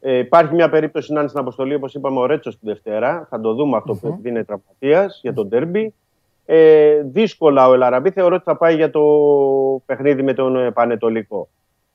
Ε, 0.00 0.18
υπάρχει 0.18 0.54
μια 0.54 0.70
περίπτωση 0.70 1.12
να 1.12 1.20
είναι 1.20 1.28
στην 1.28 1.40
αποστολή, 1.40 1.74
όπως 1.74 1.94
είπαμε, 1.94 2.18
ο 2.18 2.26
Ρέτσος 2.26 2.58
τη 2.58 2.66
Δευτέρα. 2.66 3.26
Θα 3.30 3.40
το 3.40 3.54
δούμε 3.54 3.76
αυτό 3.76 3.94
που 3.94 4.20
είναι 4.22 4.44
τραυματίας 4.44 5.20
για 5.22 5.34
τον 5.34 5.48
Τέρμπι. 5.48 5.94
Ε, 6.46 7.02
δύσκολα 7.02 7.68
ο 7.68 7.74
Ελαραμπή 7.74 8.10
θεωρώ 8.10 8.34
ότι 8.34 8.44
θα 8.44 8.56
πάει 8.56 8.74
για 8.74 8.90
το 8.90 9.02
παιχνίδι 9.86 10.22
με 10.22 10.34
τον 10.34 10.56
ε, 10.56 10.70
Πανετολικό. 10.70 11.48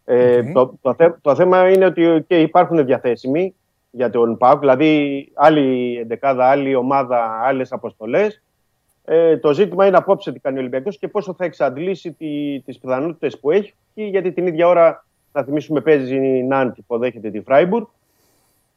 Ε, 0.05 0.43
το, 0.51 0.73
το, 1.21 1.35
θέμα 1.35 1.69
είναι 1.69 1.85
ότι 1.85 2.23
και 2.27 2.41
υπάρχουν 2.41 2.85
διαθέσιμοι 2.85 3.55
για 3.91 4.09
τον 4.09 4.37
ΠΑΟΚ, 4.37 4.59
δηλαδή 4.59 5.31
άλλη 5.33 5.97
εντεκάδα, 6.01 6.49
άλλη 6.49 6.75
ομάδα, 6.75 7.41
άλλες 7.43 7.71
αποστολές. 7.71 8.41
Ε, 9.05 9.37
το 9.37 9.53
ζήτημα 9.53 9.87
είναι 9.87 9.97
απόψε 9.97 10.31
τι 10.31 10.39
κάνει 10.39 10.57
ο 10.57 10.59
Ολυμπιακός 10.59 10.97
και 10.97 11.07
πόσο 11.07 11.33
θα 11.33 11.45
εξαντλήσει 11.45 12.11
τις 12.65 12.79
πιθανότητες 12.79 13.39
που 13.39 13.51
έχει, 13.51 13.73
γιατί 13.93 14.31
την 14.31 14.47
ίδια 14.47 14.67
ώρα, 14.67 15.05
να 15.31 15.43
θυμίσουμε, 15.43 15.81
παίζει 15.81 16.15
η 16.15 16.43
Νάντι 16.43 16.83
που 16.87 16.97
δέχεται 16.97 17.29
τη 17.29 17.41
Φράιμπουργκ. 17.41 17.85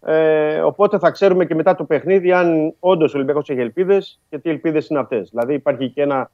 Ε, 0.07 0.61
οπότε 0.61 0.99
θα 0.99 1.11
ξέρουμε 1.11 1.45
και 1.45 1.55
μετά 1.55 1.75
το 1.75 1.85
παιχνίδι 1.85 2.33
αν 2.33 2.75
όντως 2.79 3.15
ο 3.15 3.17
Ολυμπιακός 3.17 3.49
έχει 3.49 3.61
ελπίδες 3.61 4.21
και 4.31 4.39
τι 4.39 4.51
ελπίδες 4.51 4.89
είναι 4.89 4.99
αυτές. 4.99 5.29
Δηλαδή 5.31 5.55
υπάρχει 5.55 5.91
και 5.91 6.03
ένα 6.03 6.31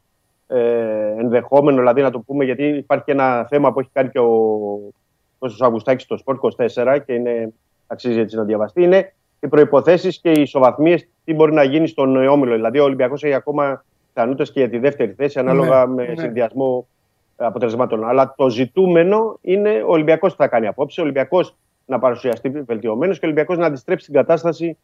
ε, 0.47 1.14
ενδεχόμενο, 1.19 1.78
δηλαδή 1.78 2.02
να 2.02 2.10
το 2.10 2.20
πούμε, 2.20 2.44
γιατί 2.44 2.64
υπάρχει 2.64 3.05
και 3.05 3.12
ένα 3.12 3.47
θέμα 3.51 3.73
που 3.73 3.81
έχει 3.81 3.90
κάνει 3.93 4.09
και 4.09 4.19
ο 4.19 4.31
Κώστας 5.39 5.60
Αυγουστάκης 5.60 6.05
στο 6.05 6.16
Sport 6.24 6.36
24 6.85 6.98
και 7.06 7.12
είναι, 7.12 7.52
αξίζει 7.86 8.19
έτσι 8.19 8.36
να 8.36 8.44
διαβαστεί. 8.44 8.82
Είναι 8.82 9.14
οι 9.43 9.48
προποθέσει 9.48 10.20
και 10.20 10.31
οι 10.31 10.40
ισοβαθμίες 10.40 11.09
τι 11.24 11.35
μπορεί 11.35 11.52
να 11.52 11.62
γίνει 11.62 11.86
στον 11.86 12.27
όμιλο. 12.27 12.55
Δηλαδή 12.55 12.78
ο 12.78 12.85
Ολυμπιακός 12.85 13.24
έχει 13.24 13.35
ακόμα 13.35 13.85
πιθανότητες 14.14 14.52
και 14.52 14.60
για 14.60 14.69
τη 14.69 14.78
δεύτερη 14.78 15.12
θέση 15.12 15.39
ανάλογα 15.39 15.86
ναι, 15.86 15.94
με 15.94 16.06
ναι. 16.06 16.20
συνδυασμό 16.20 16.86
αποτελεσμάτων. 17.36 18.09
Αλλά 18.09 18.35
το 18.36 18.48
ζητούμενο 18.48 19.39
είναι 19.40 19.82
ο 19.86 19.93
Ολυμπιακός 19.93 20.31
τι 20.31 20.36
θα 20.36 20.48
κάνει 20.48 20.66
απόψε. 20.66 21.01
Ο 21.01 21.02
Ολυμπιακός 21.02 21.56
να 21.86 21.98
παρουσιαστεί 21.98 22.48
βελτιωμένος 22.48 23.19
και 23.19 23.24
ο 23.24 23.28
Ολυμπιακός 23.28 23.59
να 23.59 23.66
αντιστρέψει 23.66 24.05
την 24.06 24.14
κατάσταση 24.14 24.77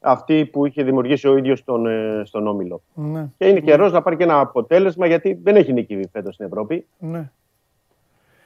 αυτή 0.00 0.44
που 0.44 0.66
είχε 0.66 0.82
δημιουργήσει 0.82 1.28
ο 1.28 1.36
ίδιος 1.36 1.58
στον, 1.58 1.86
ε, 1.86 2.22
στον 2.24 2.46
Όμιλο. 2.46 2.80
Ναι. 2.94 3.28
Και 3.38 3.48
είναι 3.48 3.60
καιρός 3.60 3.92
να 3.92 4.02
πάρει 4.02 4.16
και 4.16 4.22
ένα 4.22 4.40
αποτέλεσμα 4.40 5.06
γιατί 5.06 5.40
δεν 5.42 5.56
έχει 5.56 5.72
νικήσει 5.72 6.08
φέτος 6.12 6.34
στην 6.34 6.46
Ευρώπη. 6.46 6.86
Ναι. 6.98 7.30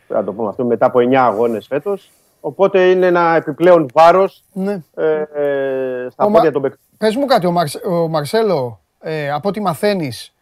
να 0.09 0.24
το 0.24 0.32
πούμε 0.32 0.48
αυτό 0.48 0.64
μετά 0.64 0.86
από 0.86 0.98
9 0.98 1.14
αγώνες 1.14 1.66
φέτος. 1.66 2.10
Οπότε 2.40 2.90
είναι 2.90 3.06
ένα 3.06 3.34
επιπλέον 3.36 3.88
βάρος 3.92 4.44
ναι. 4.52 4.82
ε, 4.94 5.22
ε, 5.34 6.10
στα 6.10 6.24
ο 6.24 6.30
πόδια 6.30 6.52
των 6.52 6.62
παικτών. 6.62 6.80
Πες 6.98 7.16
μου 7.16 7.26
κάτι, 7.26 7.46
ο, 7.46 7.50
Μαρσ, 7.50 7.74
ο 7.74 8.08
Μαρσέλο, 8.08 8.80
ε, 9.00 9.30
από 9.30 9.48
ό,τι 9.48 9.60
μαθαίνεις 9.60 10.34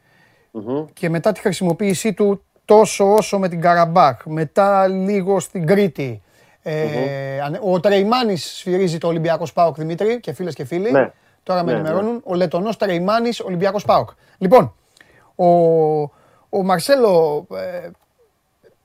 mm-hmm. 0.52 0.84
και 0.92 1.08
μετά 1.08 1.32
τη 1.32 1.40
χρησιμοποίησή 1.40 2.12
του 2.12 2.42
τόσο 2.64 3.14
όσο 3.14 3.38
με 3.38 3.48
την 3.48 3.60
Καραμπάκ, 3.60 4.20
μετά 4.24 4.88
λίγο 4.88 5.40
στην 5.40 5.66
Κρήτη, 5.66 6.22
ε, 6.62 7.40
ο 7.60 7.80
Τρεϊμάνης 7.80 8.56
σφυρίζει 8.56 8.98
το 8.98 9.06
Ολυμπιακός 9.06 9.48
Σπάοκ 9.48 9.76
Δημήτρη 9.76 10.20
και 10.20 10.32
φίλες 10.32 10.54
και 10.54 10.64
φίλοι. 10.64 10.90
Ναι. 10.90 11.12
Τώρα 11.42 11.64
με 11.64 11.72
ναι, 11.72 11.78
ενημερώνουν. 11.78 12.12
Ναι. 12.14 12.20
Ο 12.24 12.34
Λετωνός 12.34 12.76
Τρεϊμάνης 12.76 13.40
Ολυμπιακός 13.40 13.82
Σπάοκ. 13.82 14.10
Λοιπόν, 14.38 14.74
ο, 15.34 15.46
ο 16.48 16.62
Μαρσέλο 16.62 17.46
ε, 17.54 17.90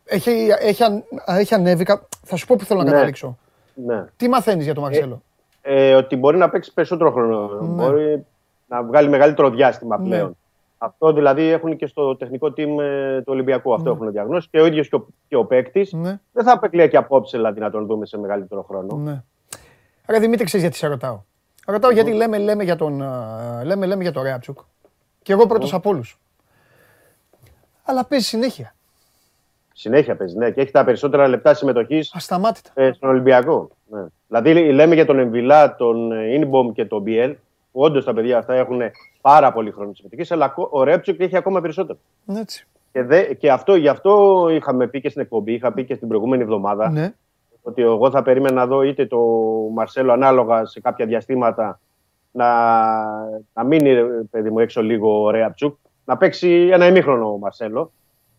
έχει, 0.06 0.48
έχει, 0.60 0.84
έχει 1.26 1.54
ανέβει. 1.54 1.86
Θα 2.24 2.36
σου 2.36 2.48
πω 2.48 2.56
που 2.56 2.64
θέλω 2.64 2.84
να 2.84 2.92
καταλήξω. 2.92 3.38
Ναι. 3.74 4.06
Τι 4.18 4.28
μαθαίνεις 4.28 4.66
για 4.66 4.74
τον 4.74 4.84
Μαρσέλο. 4.84 5.22
Ε, 5.62 5.90
ε, 5.90 5.96
ότι 5.96 6.16
μπορεί 6.16 6.38
να 6.38 6.50
παίξει 6.50 6.74
περισσότερο 6.74 7.12
χρόνο. 7.12 7.60
Μπορεί 7.62 8.26
να 8.68 8.84
βγάλει 8.84 9.10
μεγαλύτερο 9.10 9.50
διάστημα 9.50 9.98
πλέον. 9.98 10.38
Αυτό 10.78 11.14
δηλαδή 11.14 11.44
έχουν 11.44 11.76
και 11.76 11.88
στο 11.88 12.16
τεχνικό 12.16 12.48
team 12.48 12.80
ε, 12.80 13.18
του 13.18 13.32
Ολυμπιακού. 13.32 13.74
Αυτό 13.74 13.90
ναι. 13.90 13.96
έχουν 13.96 14.12
διαγνώσει 14.12 14.48
και 14.52 14.60
ο 14.60 14.66
ίδιος 14.66 14.90
και 14.90 14.96
ο, 14.96 15.08
και 15.28 15.36
ο 15.36 15.46
παίκτης. 15.46 15.94
Ναι. 15.94 16.20
Δεν 16.32 16.44
θα 16.44 16.52
απεκλείει 16.52 16.88
και 16.88 16.98
απόψε 16.98 17.38
δηλαδή, 17.38 17.60
να 17.60 17.70
τον 17.70 17.86
δούμε 17.86 18.06
σε 18.06 18.18
μεγαλύτερο 18.18 18.64
χρόνο. 18.64 18.96
Ναι. 18.96 19.24
Άρα 20.06 20.20
Δημήτρη, 20.20 20.46
ξέρεις 20.46 20.66
γιατί 20.66 20.78
σε 20.78 20.88
ρωτάω; 20.88 21.22
Ρωτάω 21.66 21.92
γιατί 21.92 22.12
λέμε, 22.12 22.38
λέμε, 22.38 22.64
για 22.64 22.76
τον, 22.76 23.04
λέμε, 23.64 23.86
λέμε 23.86 24.02
για 24.04 24.12
τον 24.12 24.24
Ρέατσουκ. 24.24 24.60
Και 25.22 25.34
εγώ 25.34 25.46
πρώτος 25.46 25.74
από 25.74 25.90
όλους. 25.90 26.20
αλλά 27.84 28.06
παίζει 28.06 28.26
συνέχεια. 28.26 28.76
Συνέχεια 29.74 30.16
παίζει, 30.16 30.38
ναι, 30.38 30.52
και 30.52 30.62
έχει 30.62 30.72
τα 30.72 30.84
περισσότερα 30.84 31.28
λεπτά 31.28 31.54
συμμετοχής 31.54 32.12
Ασταμάτητα. 32.16 32.72
Ε, 32.74 32.91
στον 32.91 33.10
Ολυμπιακό. 33.10 33.70
Ναι. 33.90 34.06
Δηλαδή, 34.28 34.72
λέμε 34.72 34.95
για 34.95 35.06
τον 35.06 35.20
Εμβιλά, 35.20 35.76
τον 35.76 36.12
Ινμπομ 36.12 36.72
και 36.72 36.86
τον 36.86 37.02
Μπιέλ, 37.02 37.36
που 37.72 37.82
όντως 37.82 38.06
τα 38.06 38.14
παιδιά 38.14 38.38
αυτά 38.38 38.54
έχουν 38.54 38.82
πάρα 39.22 39.52
πολύ 39.54 39.72
χρόνο 39.72 39.94
συμμετοχής, 39.94 40.32
αλλά 40.32 40.54
ο 40.70 40.84
Ρέψοκ 40.84 41.20
έχει 41.20 41.38
ακόμα 41.38 41.62
περισσότερο. 41.62 42.00
Έτσι. 42.36 42.68
Και, 42.91 43.04
δε, 43.04 43.34
και 43.34 43.52
αυτό, 43.52 43.76
γι' 43.76 43.88
αυτό 43.88 44.45
είχαμε 44.52 44.88
πει 44.88 45.02
και 45.02 45.10
στην 45.10 45.22
εκπομπή, 45.22 45.54
είχα 45.54 45.74
πει 45.74 45.86
και 45.86 45.95
στην 45.95 46.08
προηγούμενη 46.08 46.44
εβδομάδα, 46.44 46.90
ναι. 46.90 47.14
ότι 47.62 47.82
εγώ 47.82 48.10
θα 48.10 48.22
περίμενα 48.22 48.56
να 48.56 48.68
δω 48.68 48.82
είτε 48.82 49.06
το 49.06 49.20
Μαρσέλο 49.74 50.12
ανάλογα 50.12 50.66
σε 50.66 50.80
κάποια 50.80 51.06
διαστήματα 51.06 51.80
να, 52.32 52.48
να 53.54 53.64
μείνει 53.64 53.95
παιδί 54.32 54.50
μου 54.50 54.60
έξω 54.60 54.82
λίγο 54.82 55.24
ο 55.24 55.30
Ρέαπτσουκ, 55.30 55.78
να 56.06 56.18
παίξει 56.18 56.70
ένα 56.72 56.88
ημίχρονο 56.88 57.32
ο 57.32 57.38
Μαρσέλο 57.38 57.91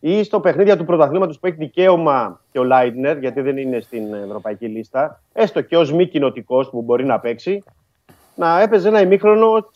ή 0.07 0.23
στο 0.23 0.41
παιχνίδια 0.41 0.77
του 0.77 0.85
πρωταθλήματος 0.85 1.39
που 1.39 1.47
έχει 1.47 1.57
δικαίωμα 1.57 2.41
και 2.53 2.59
ο 2.59 2.65
Λάιντνερ, 2.65 3.19
γιατί 3.19 3.41
δεν 3.41 3.57
είναι 3.57 3.81
στην 3.81 4.15
ευρωπαϊκή 4.15 4.67
λίστα, 4.67 5.21
έστω 5.33 5.61
και 5.61 5.77
ως 5.77 5.93
μη 5.93 6.07
κοινοτικός 6.07 6.71
που 6.71 6.83
μπορεί 6.83 7.05
να 7.05 7.21
παίξει, 7.21 7.65
να 8.35 8.61
έπαιζε 8.61 8.89
ένα 8.89 9.01
ημίχρονο 9.01 9.71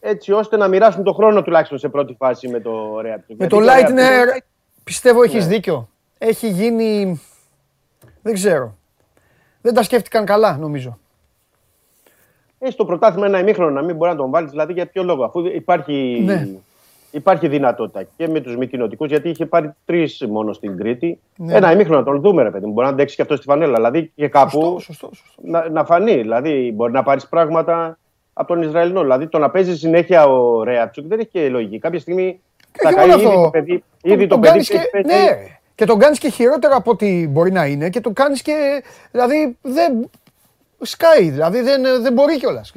έτσι 0.00 0.32
ώστε 0.32 0.56
να 0.56 0.68
μοιράσουν 0.68 1.02
το 1.02 1.12
χρόνο 1.12 1.42
τουλάχιστον 1.42 1.78
σε 1.78 1.88
πρώτη 1.88 2.14
φάση 2.18 2.48
με 2.48 2.60
το 2.60 3.00
Ρέαπτσουκ. 3.00 3.38
Με 3.38 3.46
το 3.46 3.60
Λάιντνερ 3.60 4.28
πιστεύω 4.84 5.22
έχεις 5.22 5.46
ναι. 5.46 5.54
δίκιο. 5.54 5.88
Έχει 6.18 6.48
γίνει. 6.48 7.20
Δεν 8.22 8.34
ξέρω. 8.34 8.76
Δεν 9.62 9.74
τα 9.74 9.82
σκέφτηκαν 9.82 10.24
καλά, 10.24 10.56
νομίζω. 10.56 10.98
Έχει 12.58 12.76
το 12.76 12.84
πρωτάθλημα 12.84 13.26
ένα 13.26 13.38
ημίχρονο 13.38 13.70
να 13.70 13.82
μην 13.82 13.96
μπορεί 13.96 14.10
να 14.10 14.16
τον 14.16 14.30
βάλεις, 14.30 14.50
δηλαδή 14.50 14.72
για 14.72 14.86
ποιο 14.86 15.02
λόγο, 15.02 15.24
αφού 15.24 15.46
υπάρχει, 15.46 16.22
ναι. 16.24 16.48
Υπάρχει 17.10 17.48
δυνατότητα 17.48 18.06
και 18.16 18.28
με 18.28 18.40
τους 18.40 18.56
μη 18.56 18.66
κοινοτικού, 18.66 19.04
γιατί 19.04 19.28
είχε 19.28 19.46
πάρει 19.46 19.70
τρεις 19.84 20.26
μόνο 20.28 20.52
στην 20.52 20.76
Κρήτη. 20.76 21.20
Ναι. 21.36 21.54
Ένα 21.54 21.72
ημίχρονο 21.72 21.98
να 21.98 22.04
τον 22.04 22.20
δούμε, 22.20 22.42
ρε 22.42 22.50
παιδί 22.50 22.66
μου. 22.66 22.72
Μπορεί 22.72 22.86
να 22.86 22.92
αντέξει 22.92 23.16
και 23.16 23.22
αυτό 23.22 23.36
στη 23.36 23.44
φανέλα. 23.44 23.74
Δηλαδή 23.74 24.12
και 24.14 24.28
κάπου 24.28 24.60
σωστό, 24.60 24.80
σωστό, 24.80 25.10
σωστό. 25.12 25.42
Να, 25.44 25.68
να 25.68 25.84
φανεί. 25.84 26.14
Δηλαδή 26.14 26.72
μπορεί 26.74 26.92
να 26.92 27.02
πάρεις 27.02 27.28
πράγματα 27.28 27.98
από 28.32 28.48
τον 28.54 28.62
Ισραηλινό. 28.62 29.00
Δηλαδή 29.00 29.26
το 29.26 29.38
να 29.38 29.50
παίζει 29.50 29.76
συνέχεια 29.76 30.26
ο 30.26 30.62
Ρέατσουκ 30.62 31.06
δεν 31.06 31.18
έχει 31.18 31.28
και 31.28 31.48
λογική. 31.48 31.78
Κάποια 31.78 32.00
στιγμή 32.00 32.40
θα 32.72 32.92
κάνει 32.92 33.12
ήδη 33.12 33.22
το 33.22 33.48
παιδί. 33.50 33.84
Ήδη 34.02 34.26
το, 34.26 34.38
παιδί 34.38 34.64
και, 34.64 34.78
ναι, 35.04 35.38
και 35.74 35.84
τον 35.84 35.98
κάνεις 35.98 36.18
και 36.18 36.28
χειρότερο 36.28 36.76
από 36.76 36.90
ό,τι 36.90 37.28
μπορεί 37.28 37.52
να 37.52 37.66
είναι 37.66 37.88
και 37.88 38.00
τον 38.00 38.12
κάνεις 38.12 38.42
και. 38.42 38.82
Δηλαδή 39.10 39.56
δεν, 39.62 40.10
σκάει, 40.80 41.30
δηλαδή 41.30 41.60
δεν, 41.60 41.82
δεν 42.02 42.12
μπορεί 42.12 42.38
κιόλας. 42.38 42.72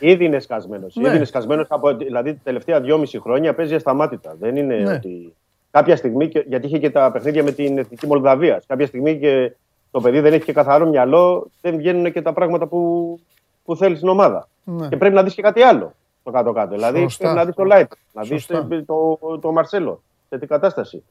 Ε, 0.00 0.10
Ήδη 0.10 0.24
είναι 0.24 0.40
σκασμένος. 0.40 0.94
Ναι. 0.96 1.06
Ήδη 1.06 1.16
είναι 1.16 1.24
σκασμένος 1.24 1.66
από. 1.70 1.94
Δηλαδή 1.94 2.32
τα 2.32 2.40
τελευταία 2.44 2.80
δυόμιση 2.80 3.20
χρόνια 3.20 3.54
παίζει 3.54 3.74
ασταμάτητα. 3.74 4.36
Δεν 4.40 4.56
είναι 4.56 4.76
ναι. 4.76 4.92
ότι. 4.92 5.34
Κάποια 5.70 5.96
στιγμή, 5.96 6.30
γιατί 6.46 6.66
είχε 6.66 6.78
και 6.78 6.90
τα 6.90 7.10
παιχνίδια 7.12 7.42
με 7.42 7.50
την 7.50 7.78
Εθνική 7.78 8.06
Μολδαβίας. 8.06 8.66
Κάποια 8.66 8.86
στιγμή 8.86 9.18
και 9.18 9.52
το 9.90 10.00
παιδί 10.00 10.20
δεν 10.20 10.32
έχει 10.32 10.44
και 10.44 10.52
καθαρό 10.52 10.88
μυαλό, 10.88 11.46
δεν 11.60 11.76
βγαίνουν 11.76 12.12
και 12.12 12.22
τα 12.22 12.32
πράγματα 12.32 12.66
που, 12.66 13.20
που 13.64 13.76
θέλει 13.76 13.96
στην 13.96 14.08
ομάδα. 14.08 14.48
Ναι. 14.64 14.88
Και 14.88 14.96
πρέπει 14.96 15.14
να 15.14 15.22
δεις 15.22 15.34
και 15.34 15.42
κάτι 15.42 15.62
άλλο 15.62 15.94
στο 16.20 16.30
κάτω-κάτω. 16.30 16.74
Δηλαδή 16.74 17.08
πρέπει 17.18 17.34
να 17.34 17.44
δεις 17.44 17.54
το 17.54 17.64
Λάιτ, 17.64 17.92
να 18.12 18.22
δεις 18.22 18.46
το, 18.46 18.66
το, 18.86 19.38
το 19.38 19.52
Μαρσέλο 19.52 20.02
σε 20.28 20.38
τι 20.38 20.46
κατάσταση. 20.46 21.02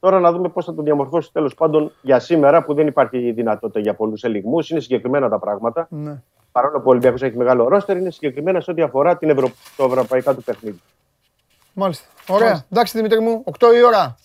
Τώρα 0.00 0.20
να 0.20 0.32
δούμε 0.32 0.48
πώς 0.48 0.64
θα 0.64 0.74
τον 0.74 0.84
διαμορφώσει 0.84 1.32
τέλος 1.32 1.54
πάντων 1.54 1.92
για 2.02 2.18
σήμερα 2.18 2.64
που 2.64 2.74
δεν 2.74 2.86
υπάρχει 2.86 3.32
δυνατότητα 3.32 3.80
για 3.80 3.94
πολλούς 3.94 4.24
ελιγμούς. 4.24 4.70
Είναι 4.70 4.80
συγκεκριμένα 4.80 5.28
τα 5.28 5.38
πράγματα. 5.38 5.86
Ναι. 5.90 6.22
Παρόλο 6.52 6.78
που 6.78 6.84
ο 6.86 6.90
Ολυμπιακός 6.90 7.22
έχει 7.22 7.36
μεγάλο 7.36 7.68
ρόστερ, 7.68 7.96
είναι 7.96 8.10
συγκεκριμένα 8.10 8.60
σε 8.60 8.70
ό,τι 8.70 8.82
αφορά 8.82 9.16
την 9.16 9.30
Ευρω... 9.30 9.50
το 9.76 9.84
ευρωπαϊκά 9.84 10.34
του 10.34 10.42
παιχνίδι. 10.42 10.80
Μάλιστα. 11.72 12.06
Ωραία. 12.28 12.46
Μάλιστα. 12.46 12.66
Εντάξει, 12.70 12.96
Δημήτρη 12.96 13.20
μου, 13.20 13.44
8 13.58 13.74
η 13.74 13.82
ώρα. 13.82 14.16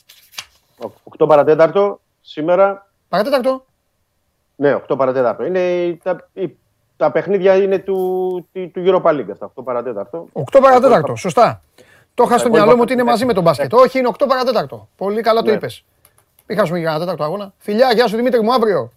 8 1.19 1.27
παρατέταρτο 1.27 1.99
σήμερα. 2.21 2.87
Παρατέταρτο. 3.09 3.65
Ναι, 4.55 4.81
8 4.87 4.97
παρατέταρτο. 4.97 5.43
Είναι 5.43 5.97
τα, 6.03 6.29
τα 6.97 7.11
παιχνίδια 7.11 7.55
είναι 7.55 7.79
του, 7.79 8.49
του, 8.53 8.71
του 8.71 8.83
Europa 8.85 9.09
League 9.09 9.31
αυτά. 9.31 9.51
8 9.55 9.63
παρατέταρτο. 9.63 10.27
8 10.33 10.59
παρατέταρτο, 10.61 11.15
σωστά. 11.15 11.61
Το 12.13 12.23
είχα 12.23 12.37
στο 12.37 12.49
μυαλό 12.49 12.75
μου 12.75 12.81
ότι 12.81 12.93
είναι 12.93 13.03
μαζί 13.03 13.25
με 13.25 13.33
τον 13.33 13.43
μπάσκετ. 13.43 13.73
Όχι, 13.73 13.99
είναι 13.99 14.09
8 14.17 14.25
παρατέταρτο. 14.27 14.87
Πολύ 14.97 15.21
καλά 15.21 15.41
το 15.41 15.49
ναι. 15.49 15.55
είπες. 15.55 15.83
Μην 16.45 16.57
χάσουμε 16.57 16.79
για 16.79 16.89
ένα 16.89 16.99
τέταρτο 16.99 17.23
αγώνα. 17.23 17.53
Φιλιά, 17.57 17.91
γεια 17.93 18.07
σου 18.07 18.15
Δημήτρη 18.15 18.41
μου 18.41 18.53
αύριο. 18.53 18.91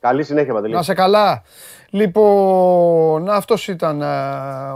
Καλή 0.00 0.24
συνέχεια, 0.24 0.54
Παντελή. 0.54 0.74
Να 0.74 0.82
σε 0.82 0.94
καλά. 0.94 1.42
Λοιπόν, 1.90 3.28
αυτός 3.28 3.68
ήταν 3.68 4.02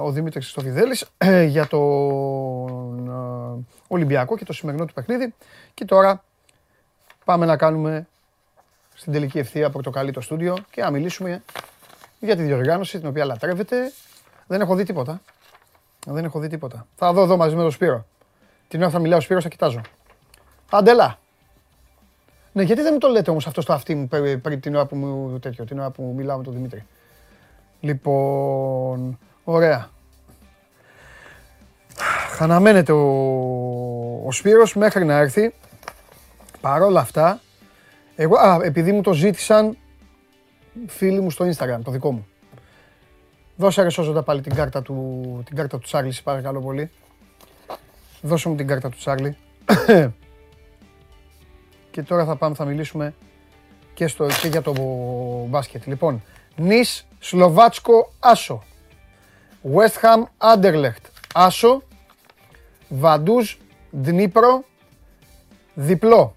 ο 0.02 0.10
Δημήτρης 0.10 0.44
Χριστοφιδέλης 0.44 1.06
ε, 1.18 1.42
για 1.42 1.66
τον 1.66 3.08
Ολυμπιακό 3.88 4.36
και 4.36 4.44
το 4.44 4.52
σημερινό 4.52 4.84
του 4.84 4.92
παιχνίδι. 4.92 5.34
Και 5.74 5.84
τώρα 5.84 6.24
πάμε 7.24 7.46
να 7.46 7.56
κάνουμε 7.56 8.06
στην 8.94 9.12
τελική 9.12 9.38
ευθεία 9.38 9.70
πορτοκαλί 9.70 10.12
το 10.12 10.20
στούντιο 10.20 10.56
και 10.70 10.82
να 10.82 10.90
μιλήσουμε 10.90 11.42
για 12.20 12.36
τη 12.36 12.42
διοργάνωση 12.42 12.98
την 12.98 13.08
οποία 13.08 13.24
λατρεύετε. 13.24 13.92
Δεν 14.46 14.60
έχω 14.60 14.74
δει 14.74 14.84
τίποτα. 14.84 15.20
Δεν 16.06 16.24
έχω 16.24 16.38
δει 16.38 16.48
τίποτα. 16.48 16.86
Θα 16.96 17.12
δω 17.12 17.22
εδώ 17.22 17.36
μαζί 17.36 17.54
με 17.54 17.62
τον 17.62 17.70
Σπύρο. 17.70 18.06
Την 18.68 18.82
ώρα 18.82 18.90
θα 18.90 18.98
μιλάω 18.98 19.18
ο 19.18 19.20
Σπύρος 19.20 19.42
θα 19.42 19.48
κοιτάζω. 19.48 19.80
Αντελά. 20.70 21.18
Ναι, 22.52 22.62
γιατί 22.62 22.82
δεν 22.82 22.90
μου 22.92 22.98
το 22.98 23.08
λέτε 23.08 23.30
όμως 23.30 23.46
αυτό 23.46 23.60
στο 23.60 23.72
αυτί 23.72 23.94
μου 23.94 24.08
πριν 24.42 24.60
την 24.60 24.74
ώρα 24.74 24.86
που 24.86 24.96
μου 24.96 25.38
τέτοιο, 25.38 25.64
την 25.64 25.78
ώρα 25.78 25.90
που 25.90 26.12
μιλάω 26.16 26.36
με 26.36 26.44
τον 26.44 26.52
Δημήτρη; 26.52 26.86
Λοιπόν, 27.84 29.18
ωραία. 29.44 29.88
Χαναμένεται 32.36 32.92
ο, 32.92 33.02
ο 34.26 34.32
Σπύρος 34.32 34.74
μέχρι 34.74 35.04
να 35.04 35.14
έρθει. 35.14 35.54
Παρόλα 36.60 37.00
αυτά, 37.00 37.40
εγώ, 38.16 38.36
α, 38.36 38.58
επειδή 38.62 38.92
μου 38.92 39.00
το 39.00 39.12
ζήτησαν 39.12 39.76
φίλοι 40.86 41.20
μου 41.20 41.30
στο 41.30 41.44
Instagram, 41.44 41.78
το 41.84 41.90
δικό 41.90 42.12
μου. 42.12 42.26
Δώσε 43.56 43.82
ρε 43.82 43.88
σώζοντα 43.88 44.22
πάλι 44.22 44.40
την 44.40 44.54
κάρτα 44.54 44.82
του, 44.82 45.42
την 45.44 45.56
κάρτα 45.56 45.78
του 45.78 45.84
Τσάρλι, 45.84 46.14
παρακαλώ 46.24 46.60
πολύ. 46.60 46.90
Δώσε 48.20 48.48
μου 48.48 48.54
την 48.54 48.66
κάρτα 48.66 48.88
του 48.88 48.96
Τσάρλι. 48.96 49.36
και 51.90 52.02
τώρα 52.02 52.24
θα 52.24 52.36
πάμε, 52.36 52.54
θα 52.54 52.64
μιλήσουμε 52.64 53.14
και, 53.94 54.06
στο, 54.06 54.26
και 54.40 54.48
για 54.48 54.62
το 54.62 54.72
μπάσκετ. 55.48 55.86
Λοιπόν, 55.86 56.22
Νις 56.56 57.06
Σλοβάτσκο 57.18 58.12
Άσο. 58.20 58.62
West 59.74 60.00
Ham 60.02 60.22
Άντερλεχτ 60.38 61.04
Άσο. 61.34 61.82
Βαντούζ 62.88 63.54
Δνίπρο 63.90 64.64
διπλό. 65.74 66.34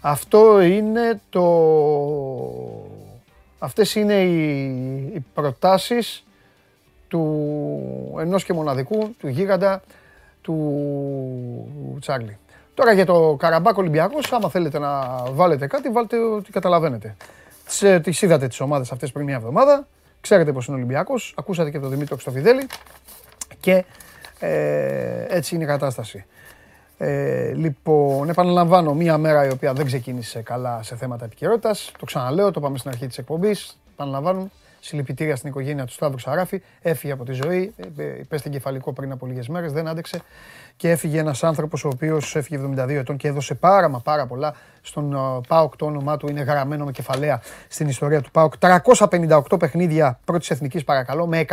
Αυτό 0.00 0.60
είναι 0.60 1.20
το 1.30 1.44
Αυτές 3.62 3.94
είναι 3.94 4.14
οι, 4.14 4.62
οι 5.14 5.24
προτάσεις 5.34 6.24
του 7.08 8.16
ενός 8.18 8.44
και 8.44 8.52
μοναδικού, 8.52 9.14
του 9.18 9.28
γίγαντα, 9.28 9.82
του 10.42 11.98
Τσάρλι. 12.00 12.38
Τώρα 12.74 12.92
για 12.92 13.06
το 13.06 13.36
Καραμπάκ 13.38 13.76
Ολυμπιακός, 13.76 14.32
άμα 14.32 14.48
θέλετε 14.48 14.78
να 14.78 15.22
βάλετε 15.32 15.66
κάτι, 15.66 15.88
βάλτε 15.88 16.18
ό,τι 16.18 16.50
καταλαβαίνετε. 16.50 17.16
Τις, 17.70 17.82
ε, 17.82 18.00
τις 18.00 18.22
είδατε 18.22 18.48
τις 18.48 18.60
ομάδες 18.60 18.92
αυτές 18.92 19.12
πριν 19.12 19.24
μια 19.24 19.36
εβδομάδα, 19.36 19.86
ξέρετε 20.20 20.52
πως 20.52 20.66
είναι 20.66 20.76
ο 20.76 20.78
Ολυμπιακός, 20.78 21.34
ακούσατε 21.38 21.70
και 21.70 21.78
τον 21.78 21.90
Δημήτρη 21.90 22.12
Χρυστοφιδέλη 22.14 22.66
και 23.60 23.84
ε, 24.38 25.26
έτσι 25.28 25.54
είναι 25.54 25.64
η 25.64 25.66
κατάσταση. 25.66 26.24
Ε, 26.98 27.52
λοιπόν, 27.54 28.28
επαναλαμβάνω, 28.28 28.94
μία 28.94 29.18
μέρα 29.18 29.46
η 29.46 29.50
οποία 29.50 29.72
δεν 29.72 29.86
ξεκίνησε 29.86 30.42
καλά 30.42 30.82
σε 30.82 30.96
θέματα 30.96 31.24
επικαιρότητας. 31.24 31.92
Το 31.98 32.04
ξαναλέω, 32.04 32.50
το 32.50 32.60
πάμε 32.60 32.78
στην 32.78 32.90
αρχή 32.90 33.06
της 33.06 33.18
εκπομπής. 33.18 33.78
Επαναλαμβάνω, 33.92 34.50
συλληπιτήρια 34.80 35.36
στην 35.36 35.48
οικογένεια 35.48 35.84
του 35.84 35.92
Σταύρου 35.92 36.18
Σαράφη. 36.18 36.62
Έφυγε 36.80 37.12
από 37.12 37.24
τη 37.24 37.32
ζωή, 37.32 37.74
υπέστη 38.20 38.48
εγκεφαλικό 38.48 38.92
πριν 38.92 39.12
από 39.12 39.26
λίγες 39.26 39.48
μέρες, 39.48 39.72
δεν 39.72 39.88
άντεξε. 39.88 40.20
Και 40.76 40.90
έφυγε 40.90 41.18
ένας 41.18 41.44
άνθρωπος 41.44 41.84
ο 41.84 41.88
οποίος 41.88 42.36
έφυγε 42.36 42.60
72 42.76 42.88
ετών 42.88 43.16
και 43.16 43.28
έδωσε 43.28 43.54
πάρα 43.54 43.88
μα 43.88 44.00
πάρα 44.00 44.26
πολλά 44.26 44.54
στον 44.80 45.16
ΠΑΟΚ. 45.48 45.76
Το 45.76 45.86
όνομά 45.86 46.16
του 46.16 46.28
είναι 46.28 46.40
γραμμένο 46.40 46.84
με 46.84 46.92
κεφαλαία 46.92 47.42
στην 47.68 47.88
ιστορία 47.88 48.20
του 48.20 48.30
ΠΑΟΚ. 48.30 48.54
358 48.58 49.40
παιχνίδια 49.58 50.18
πρώτης 50.24 50.50
εθνικής, 50.50 50.84
παρακαλώ, 50.84 51.26
με 51.26 51.44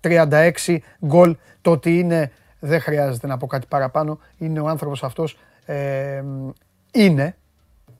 136 0.00 0.78
γκολ. 1.06 1.36
Το 1.60 1.70
ότι 1.70 1.98
είναι 1.98 2.30
δεν 2.64 2.80
χρειάζεται 2.80 3.26
να 3.26 3.36
πω 3.36 3.46
κάτι 3.46 3.66
παραπάνω. 3.66 4.18
Είναι 4.38 4.60
ο 4.60 4.68
άνθρωπος 4.68 5.02
αυτός, 5.02 5.38
ε, 5.64 6.22
είναι, 6.92 7.36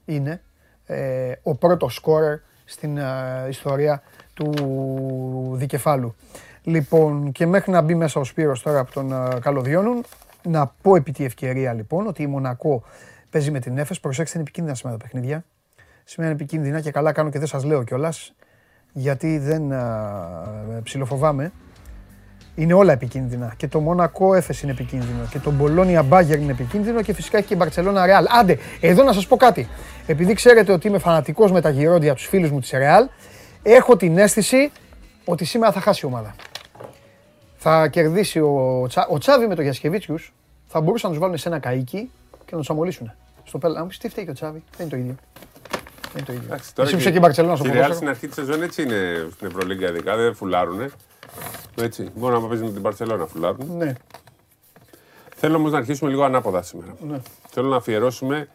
είναι 0.04 0.42
ε, 0.86 1.32
ο 1.42 1.54
πρώτος 1.54 1.94
σκόρερ 1.94 2.38
στην 2.64 2.96
ε, 2.96 3.46
ιστορία 3.48 4.02
του 4.34 5.52
δικεφάλου. 5.54 6.14
Λοιπόν, 6.62 7.32
και 7.32 7.46
μέχρι 7.46 7.72
να 7.72 7.80
μπει 7.80 7.94
μέσα 7.94 8.20
ο 8.20 8.24
Σπύρος 8.24 8.62
τώρα 8.62 8.78
από 8.78 8.92
τον 8.92 9.12
ε, 9.12 9.38
Καλωδιώνων, 9.40 10.02
να 10.42 10.72
πω 10.82 10.96
επί 10.96 11.12
τη 11.12 11.24
ευκαιρία 11.24 11.72
λοιπόν 11.72 12.06
ότι 12.06 12.22
η 12.22 12.26
Μονακό 12.26 12.82
παίζει 13.30 13.50
με 13.50 13.58
την 13.58 13.78
Έφες. 13.78 14.00
Προσέξτε, 14.00 14.38
είναι 14.38 14.46
επικίνδυνα 14.46 14.76
σήμερα 14.76 14.96
τα 14.98 15.04
παιχνίδια. 15.04 15.44
Σήμερα 16.04 16.32
είναι 16.32 16.42
επικίνδυνα 16.42 16.80
και 16.80 16.90
καλά 16.90 17.12
κάνω 17.12 17.30
και 17.30 17.38
δεν 17.38 17.48
σας 17.48 17.64
λέω 17.64 17.82
κιόλας, 17.84 18.34
γιατί 18.92 19.38
δεν 19.38 19.72
ψιλοφοβάμαι. 20.82 21.52
είναι 22.54 22.72
όλα 22.72 22.92
επικίνδυνα. 22.92 23.54
Και 23.56 23.68
το 23.68 23.80
Μόνακο 23.80 24.34
Έφες 24.34 24.62
είναι 24.62 24.72
επικίνδυνο. 24.72 25.24
Και 25.30 25.38
το 25.38 25.50
Μπολόνια 25.50 26.02
Μπάγκερ 26.02 26.38
είναι 26.38 26.52
επικίνδυνο. 26.52 27.02
Και 27.02 27.12
φυσικά 27.12 27.38
έχει 27.38 27.46
και 27.46 27.54
η 27.54 27.56
Μπαρσελόνα 27.60 28.06
Ρεάλ. 28.06 28.26
Άντε, 28.40 28.58
εδώ 28.80 29.02
να 29.02 29.12
σας 29.12 29.26
πω 29.26 29.36
κάτι. 29.36 29.68
Επειδή 30.06 30.34
ξέρετε 30.34 30.72
ότι 30.72 30.88
είμαι 30.88 30.98
φανατικός 30.98 31.52
με 31.52 31.60
τα 31.60 31.70
γυρόντια 31.70 32.14
τους 32.14 32.26
φίλους 32.26 32.50
μου 32.50 32.60
της 32.60 32.70
Ρεάλ, 32.70 33.08
έχω 33.62 33.96
την 33.96 34.18
αίσθηση 34.18 34.72
ότι 35.24 35.44
σήμερα 35.44 35.72
θα 35.72 35.80
χάσει 35.80 36.06
η 36.06 36.08
ομάδα. 36.08 36.34
Θα 37.56 37.88
κερδίσει 37.88 38.40
ο, 38.40 38.84
Τσα... 38.88 39.06
ο 39.10 39.18
Τσάβη 39.18 39.46
με 39.46 39.54
το 39.54 39.62
Γιασκεβίτσιους. 39.62 40.32
Θα 40.66 40.80
μπορούσαν 40.80 41.10
να 41.10 41.16
τους 41.16 41.24
βάλουν 41.24 41.38
σε 41.38 41.48
ένα 41.48 41.58
καίκι 41.58 42.10
και 42.44 42.50
να 42.52 42.58
τους 42.58 42.70
αμολύσουν. 42.70 43.12
Στο 43.44 43.58
πέλα. 43.58 43.80
Αν 43.80 43.86
πεις 43.86 43.98
τι 43.98 44.08
φταίει 44.08 44.24
και 44.24 44.30
ο 44.30 44.34
Τσάβη, 44.34 44.62
δεν 44.76 44.86
είναι 44.86 44.96
το 44.96 44.96
ίδιο. 44.96 45.14
Δεν 46.12 46.16
είναι 46.16 46.24
το 46.24 46.32
ίδιο. 46.32 46.96
Εσύ 46.98 47.10
και 47.10 47.16
η 47.16 47.20
Μπαρσελόνα 47.20 47.56
στο 47.56 47.64
ποδόσφαιρο. 47.64 47.94
στην 47.94 48.08
αρχή 48.08 48.26
της 48.26 48.34
σεζόν 48.34 48.62
έτσι 48.62 48.82
είναι 48.82 49.28
στην 49.32 49.46
Ευρωλίγκα 49.46 49.88
ειδικά. 49.88 50.16
Δεν 50.16 50.34
φουλάρουνε. 50.34 50.90
Έτσι. 51.80 52.10
Μόνο 52.14 52.40
να 52.40 52.48
παίζει 52.48 52.64
με 52.64 52.70
την 52.70 52.82
Παρσελόνα 52.82 53.26
φουλάρουν. 53.26 53.76
Ναι. 53.76 53.92
Θέλω 55.36 55.56
όμως 55.56 55.72
να 55.72 55.78
αρχίσουμε 55.78 56.10
λίγο 56.10 56.22
ανάποδα 56.22 56.62
σήμερα. 56.62 56.94
Ναι. 57.00 57.20
Θέλω 57.48 57.68
να 57.68 57.76
αφιερώσουμε 57.76 58.48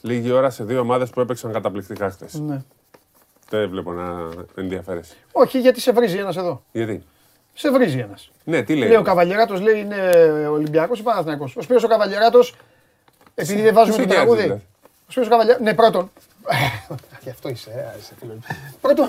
λίγη 0.00 0.30
ώρα 0.30 0.50
σε 0.50 0.64
δύο 0.64 0.80
ομάδες 0.80 1.10
που 1.10 1.20
έπαιξαν 1.20 1.52
καταπληκτικά 1.52 2.10
χθες. 2.10 2.34
Ναι. 2.34 2.62
Δεν 3.50 3.68
βλέπω 3.68 3.92
να 3.92 4.28
ενδιαφέρεσαι. 4.54 5.14
Όχι, 5.32 5.60
γιατί 5.60 5.80
σε 5.80 5.92
βρίζει 5.92 6.16
ένας 6.18 6.36
εδώ. 6.36 6.62
Γιατί; 6.72 7.04
Σε 7.54 7.70
βρίζει 7.70 7.98
ένας. 7.98 8.30
Ναι, 8.44 8.62
τι 8.62 8.74
λέει; 8.74 8.88
Λέει 8.88 8.96
ο 8.96 9.02
Καβαλιεράτος, 9.02 9.60
λέει 9.60 9.80
είναι 9.80 10.10
Ολυμπιακός 10.50 10.98
ή 10.98 11.02
Παναθυνακό. 11.02 11.50
Ο 11.56 11.60
Σπύρος 11.62 11.84
ο 11.84 11.88
Καβαλιεράτος, 11.88 12.54
επειδή 13.34 13.62
δεν 13.62 13.74
βάζουμε 13.74 13.96
το 13.96 14.06
τραγούδι. 14.06 14.42
Δηλαδή; 14.42 14.62
Ο 14.82 15.10
Σπύρος 15.10 15.28
ο 15.28 15.30
Καβαλιεράτο. 15.30 15.64
Ναι, 15.64 15.74
πρώτον. 15.74 16.10
Γι' 17.24 17.30
αυτό 17.30 17.48
είσαι, 17.48 17.70
ε, 17.70 17.98
είσαι 17.98 18.14
Πρώτον, 18.80 19.08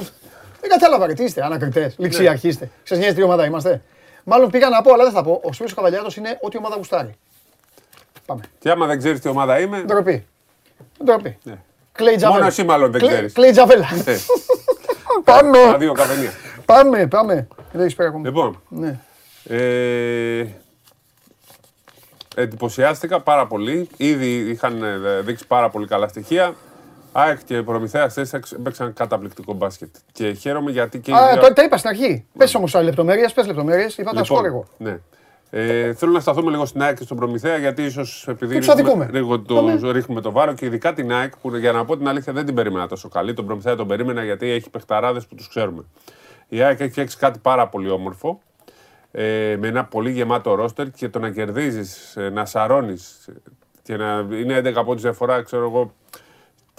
δεν 0.61 0.69
κατάλαβα 0.69 1.05
ρε, 1.05 1.13
τι 1.13 1.23
είστε, 1.23 1.43
ανακριτές, 1.45 1.95
ληξιαρχοί 1.97 2.47
είστε. 2.47 2.69
Σα 2.83 2.95
νοιάζει 2.95 3.15
τι 3.15 3.21
ομάδα 3.21 3.45
είμαστε. 3.45 3.81
Μάλλον 4.23 4.49
πήγα 4.49 4.69
να 4.69 4.81
πω, 4.81 4.93
αλλά 4.93 5.03
δεν 5.03 5.13
θα 5.13 5.23
πω. 5.23 5.41
Ο 5.43 5.53
Σπύρος 5.53 5.73
Καβαλιάτο 5.73 6.09
είναι 6.17 6.37
ό,τι 6.41 6.57
ομάδα 6.57 6.75
γουστάρει. 6.75 7.15
Πάμε. 8.25 8.41
Και 8.59 8.69
άμα 8.69 8.85
δεν 8.85 8.97
ξέρεις 8.97 9.19
τι 9.19 9.27
ομάδα 9.27 9.59
είμαι. 9.59 9.81
Ντροπή. 9.81 10.25
Ντροπή. 11.03 11.37
Ναι. 11.43 11.57
Κλέι 11.91 12.15
Τζαβέλα. 12.15 12.39
Μόνος 12.39 12.57
εσύ 12.57 12.63
μάλλον 12.63 12.91
δεν 12.91 13.07
ξέρεις. 13.07 13.33
Κλέι 13.33 13.51
Τζαβέλα. 13.51 13.87
Ναι. 14.05 14.15
Πάμε. 15.23 15.57
Αδείο 15.73 15.93
καφενεία. 15.93 16.31
Πάμε, 16.65 17.07
πάμε. 17.07 17.47
Δεν 17.71 17.81
έχεις 17.81 17.95
πέρα 17.95 18.09
ακόμα. 18.09 18.27
Λοιπόν. 18.27 18.61
Ναι. 18.69 18.99
Ε, 19.43 20.47
εντυπωσιάστηκα 22.35 23.21
πάρα 23.21 23.47
πολύ. 23.47 23.89
Ήδη 23.97 24.35
είχαν 24.35 24.83
ε, 24.83 25.21
δείξει 25.21 25.47
πάρα 25.47 25.69
πολύ 25.69 25.87
καλά 25.87 26.07
στοιχεία. 26.07 26.55
ΑΕΚ 27.11 27.43
και 27.45 27.61
Προμηθέας 27.61 28.11
χθες 28.11 28.33
έπαιξαν 28.33 28.93
καταπληκτικό 28.93 29.53
μπάσκετ. 29.53 29.95
Και 30.11 30.31
χαίρομαι 30.31 30.71
γιατί 30.71 30.99
και. 30.99 31.13
Α, 31.13 31.37
το, 31.37 31.53
τα 31.53 31.63
είπα 31.63 31.77
στην 31.77 31.89
αρχή. 31.89 32.25
Πες 32.37 32.55
όμως 32.55 32.73
λεπτομέρειες, 32.73 33.33
πες 33.33 33.45
λεπτομέρειες. 33.45 33.97
Είπα 33.97 34.11
τα 34.11 34.19
λοιπόν, 34.19 34.45
εγώ. 34.45 34.65
Ναι. 34.77 34.99
Ε, 35.53 35.93
θέλω 35.93 36.11
να 36.11 36.19
σταθούμε 36.19 36.51
λίγο 36.51 36.65
στην 36.65 36.81
ΑΕΚ 36.81 36.97
και 36.97 37.03
στον 37.03 37.17
Προμηθέα 37.17 37.57
γιατί 37.57 37.83
ίσως 37.83 38.27
επειδή 38.27 38.57
ρίχνουμε, 38.57 39.09
λίγο 39.11 39.39
το, 39.39 39.91
ρίχνουμε 39.91 40.21
το 40.21 40.31
βάρο 40.31 40.53
και 40.53 40.65
ειδικά 40.65 40.93
την 40.93 41.11
ΑΕΚ 41.13 41.37
που 41.37 41.55
για 41.55 41.71
να 41.71 41.85
πω 41.85 41.97
την 41.97 42.07
αλήθεια 42.07 42.33
δεν 42.33 42.45
την 42.45 42.55
περίμενα 42.55 42.87
τόσο 42.87 43.09
καλή. 43.09 43.33
Τον 43.33 43.45
Προμηθέα 43.45 43.75
τον 43.75 43.87
περίμενα 43.87 44.23
γιατί 44.23 44.49
έχει 44.49 44.69
παιχταράδες 44.69 45.25
που 45.25 45.35
τους 45.35 45.47
ξέρουμε. 45.47 45.83
Η 46.47 46.61
ΑΕΚ 46.61 46.79
έχει 46.79 46.91
φτιάξει 46.91 47.17
κάτι 47.17 47.39
πάρα 47.39 47.67
πολύ 47.67 47.89
όμορφο 47.89 48.41
ε, 49.11 49.55
με 49.59 49.67
ένα 49.67 49.85
πολύ 49.85 50.11
γεμάτο 50.11 50.55
ρόστερ 50.55 50.91
και 50.91 51.09
το 51.09 51.19
να 51.19 51.29
κερδίζεις, 51.29 52.15
ε, 52.15 52.29
να 52.29 52.45
σαρώνεις 52.45 53.29
και 53.83 53.97
να 53.97 54.27
είναι 54.31 54.59
11 54.59 54.73
από 54.75 54.95
διαφορά, 54.95 55.41
ξέρω 55.41 55.63
εγώ, 55.63 55.93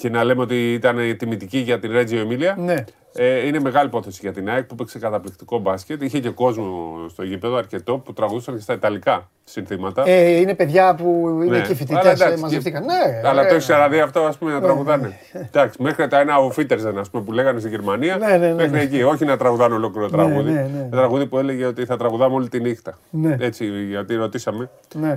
και 0.03 0.11
να 0.11 0.25
λέμε 0.25 0.43
ότι 0.43 0.73
ήταν 0.73 1.17
τιμητική 1.17 1.59
για 1.59 1.79
την 1.79 1.93
Ρέτζιο 1.93 2.21
Εμίλια. 2.21 2.57
Ναι. 2.59 2.85
Ε, 3.15 3.47
είναι 3.47 3.61
μεγάλη 3.61 3.87
υπόθεση 3.87 4.19
για 4.23 4.33
την 4.33 4.49
ΑΕΚ 4.49 4.65
που 4.65 4.75
παίξε 4.75 4.99
καταπληκτικό 4.99 5.59
μπάσκετ. 5.59 6.03
Είχε 6.03 6.21
και 6.21 6.29
κόσμο 6.29 6.97
στο 7.09 7.23
γήπεδο 7.23 7.57
αρκετό 7.57 7.99
που 7.99 8.13
τραγουδούσαν 8.13 8.55
και 8.55 8.61
στα 8.61 8.73
Ιταλικά 8.73 9.31
συνθήματα. 9.45 10.03
Ε, 10.07 10.37
είναι 10.37 10.55
παιδιά 10.55 10.95
που 10.95 11.41
είναι 11.45 11.59
ναι. 11.59 11.67
και 11.67 11.75
φοιτητές, 11.75 12.21
ε, 12.21 12.37
μαζευτήκαν. 12.37 12.85
Ναι, 12.85 13.29
αλλά 13.29 13.47
το 13.47 13.55
έχεις 13.55 13.65
ξαναδεί 13.65 14.01
αυτό 14.01 14.21
ας 14.21 14.39
πούμε, 14.39 14.53
να 14.53 14.59
ναι. 14.59 14.65
τραγουδάνε. 14.65 15.19
Εντάξει, 15.33 15.83
μέχρι 15.83 16.09
τα 16.09 16.21
ένα 16.21 16.39
ο 16.39 16.51
Φίτερζεν 16.51 17.03
που 17.11 17.33
λέγανε 17.33 17.61
στη 17.61 17.69
Γερμανία. 17.69 18.17
Ναι, 18.17 18.37
ναι, 18.37 18.37
ναι, 18.37 18.55
μέχρι 18.55 18.81
εκεί. 18.81 19.03
Όχι 19.03 19.25
να 19.25 19.37
τραγουδάνε 19.37 19.75
ολόκληρο 19.75 20.09
τραγούδι. 20.09 20.51
Ναι, 20.51 20.69
ναι, 20.73 20.79
Ένα 20.79 20.89
τραγούδι 20.91 21.27
που 21.27 21.39
έλεγε 21.39 21.65
ότι 21.65 21.85
θα 21.85 21.97
τραγουδάμε 21.97 22.35
όλη 22.35 22.49
τη 22.49 22.61
νύχτα. 22.61 22.99
Έτσι, 23.39 23.67
γιατί 23.67 24.15
ρωτήσαμε. 24.15 24.71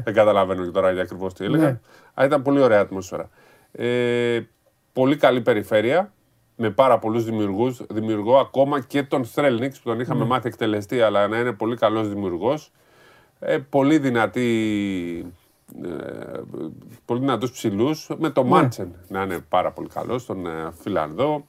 Δεν 0.04 0.14
καταλαβαίνω 0.14 0.72
τώρα 0.72 0.92
για 0.92 1.02
ακριβώς 1.02 1.34
τι 1.34 1.46
έλεγα. 1.46 1.80
Αλλά 2.14 2.28
ήταν 2.28 2.42
πολύ 2.42 2.62
ωραία 2.62 2.80
ατμόσφαιρα. 2.80 3.30
Ε, 3.72 4.40
πολύ 4.96 5.16
καλή 5.16 5.42
περιφέρεια 5.42 6.14
με 6.56 6.70
πάρα 6.70 7.00
πολλούς 7.00 7.24
δημιουργούς. 7.24 7.82
Δημιουργώ 7.90 8.38
ακόμα 8.38 8.80
και 8.80 9.04
τον 9.04 9.26
Στρέλνιξ 9.26 9.80
που 9.80 9.90
τον 9.90 10.00
είχαμε 10.00 10.24
mm. 10.24 10.28
μάθει 10.28 10.48
εκτελεστή, 10.48 11.02
αλλά 11.02 11.28
να 11.28 11.40
είναι 11.40 11.52
πολύ 11.52 11.76
καλός 11.76 12.10
δημιουργός. 12.10 12.72
Ε, 13.40 13.58
πολύ 13.58 13.98
δυνατή. 13.98 15.34
Ε, 15.84 16.40
πολύ 17.06 17.20
δυνατούς 17.20 17.52
ψηλούς, 17.52 18.10
με 18.18 18.30
το 18.30 18.44
ναι. 18.44 18.50
Μάντσεν 18.50 18.96
να 19.08 19.22
είναι 19.22 19.40
πάρα 19.50 19.72
πολύ 19.72 19.88
καλός, 19.88 20.26
τον 20.26 20.46
ε, 20.46 20.72
Φιλανδό, 20.82 21.46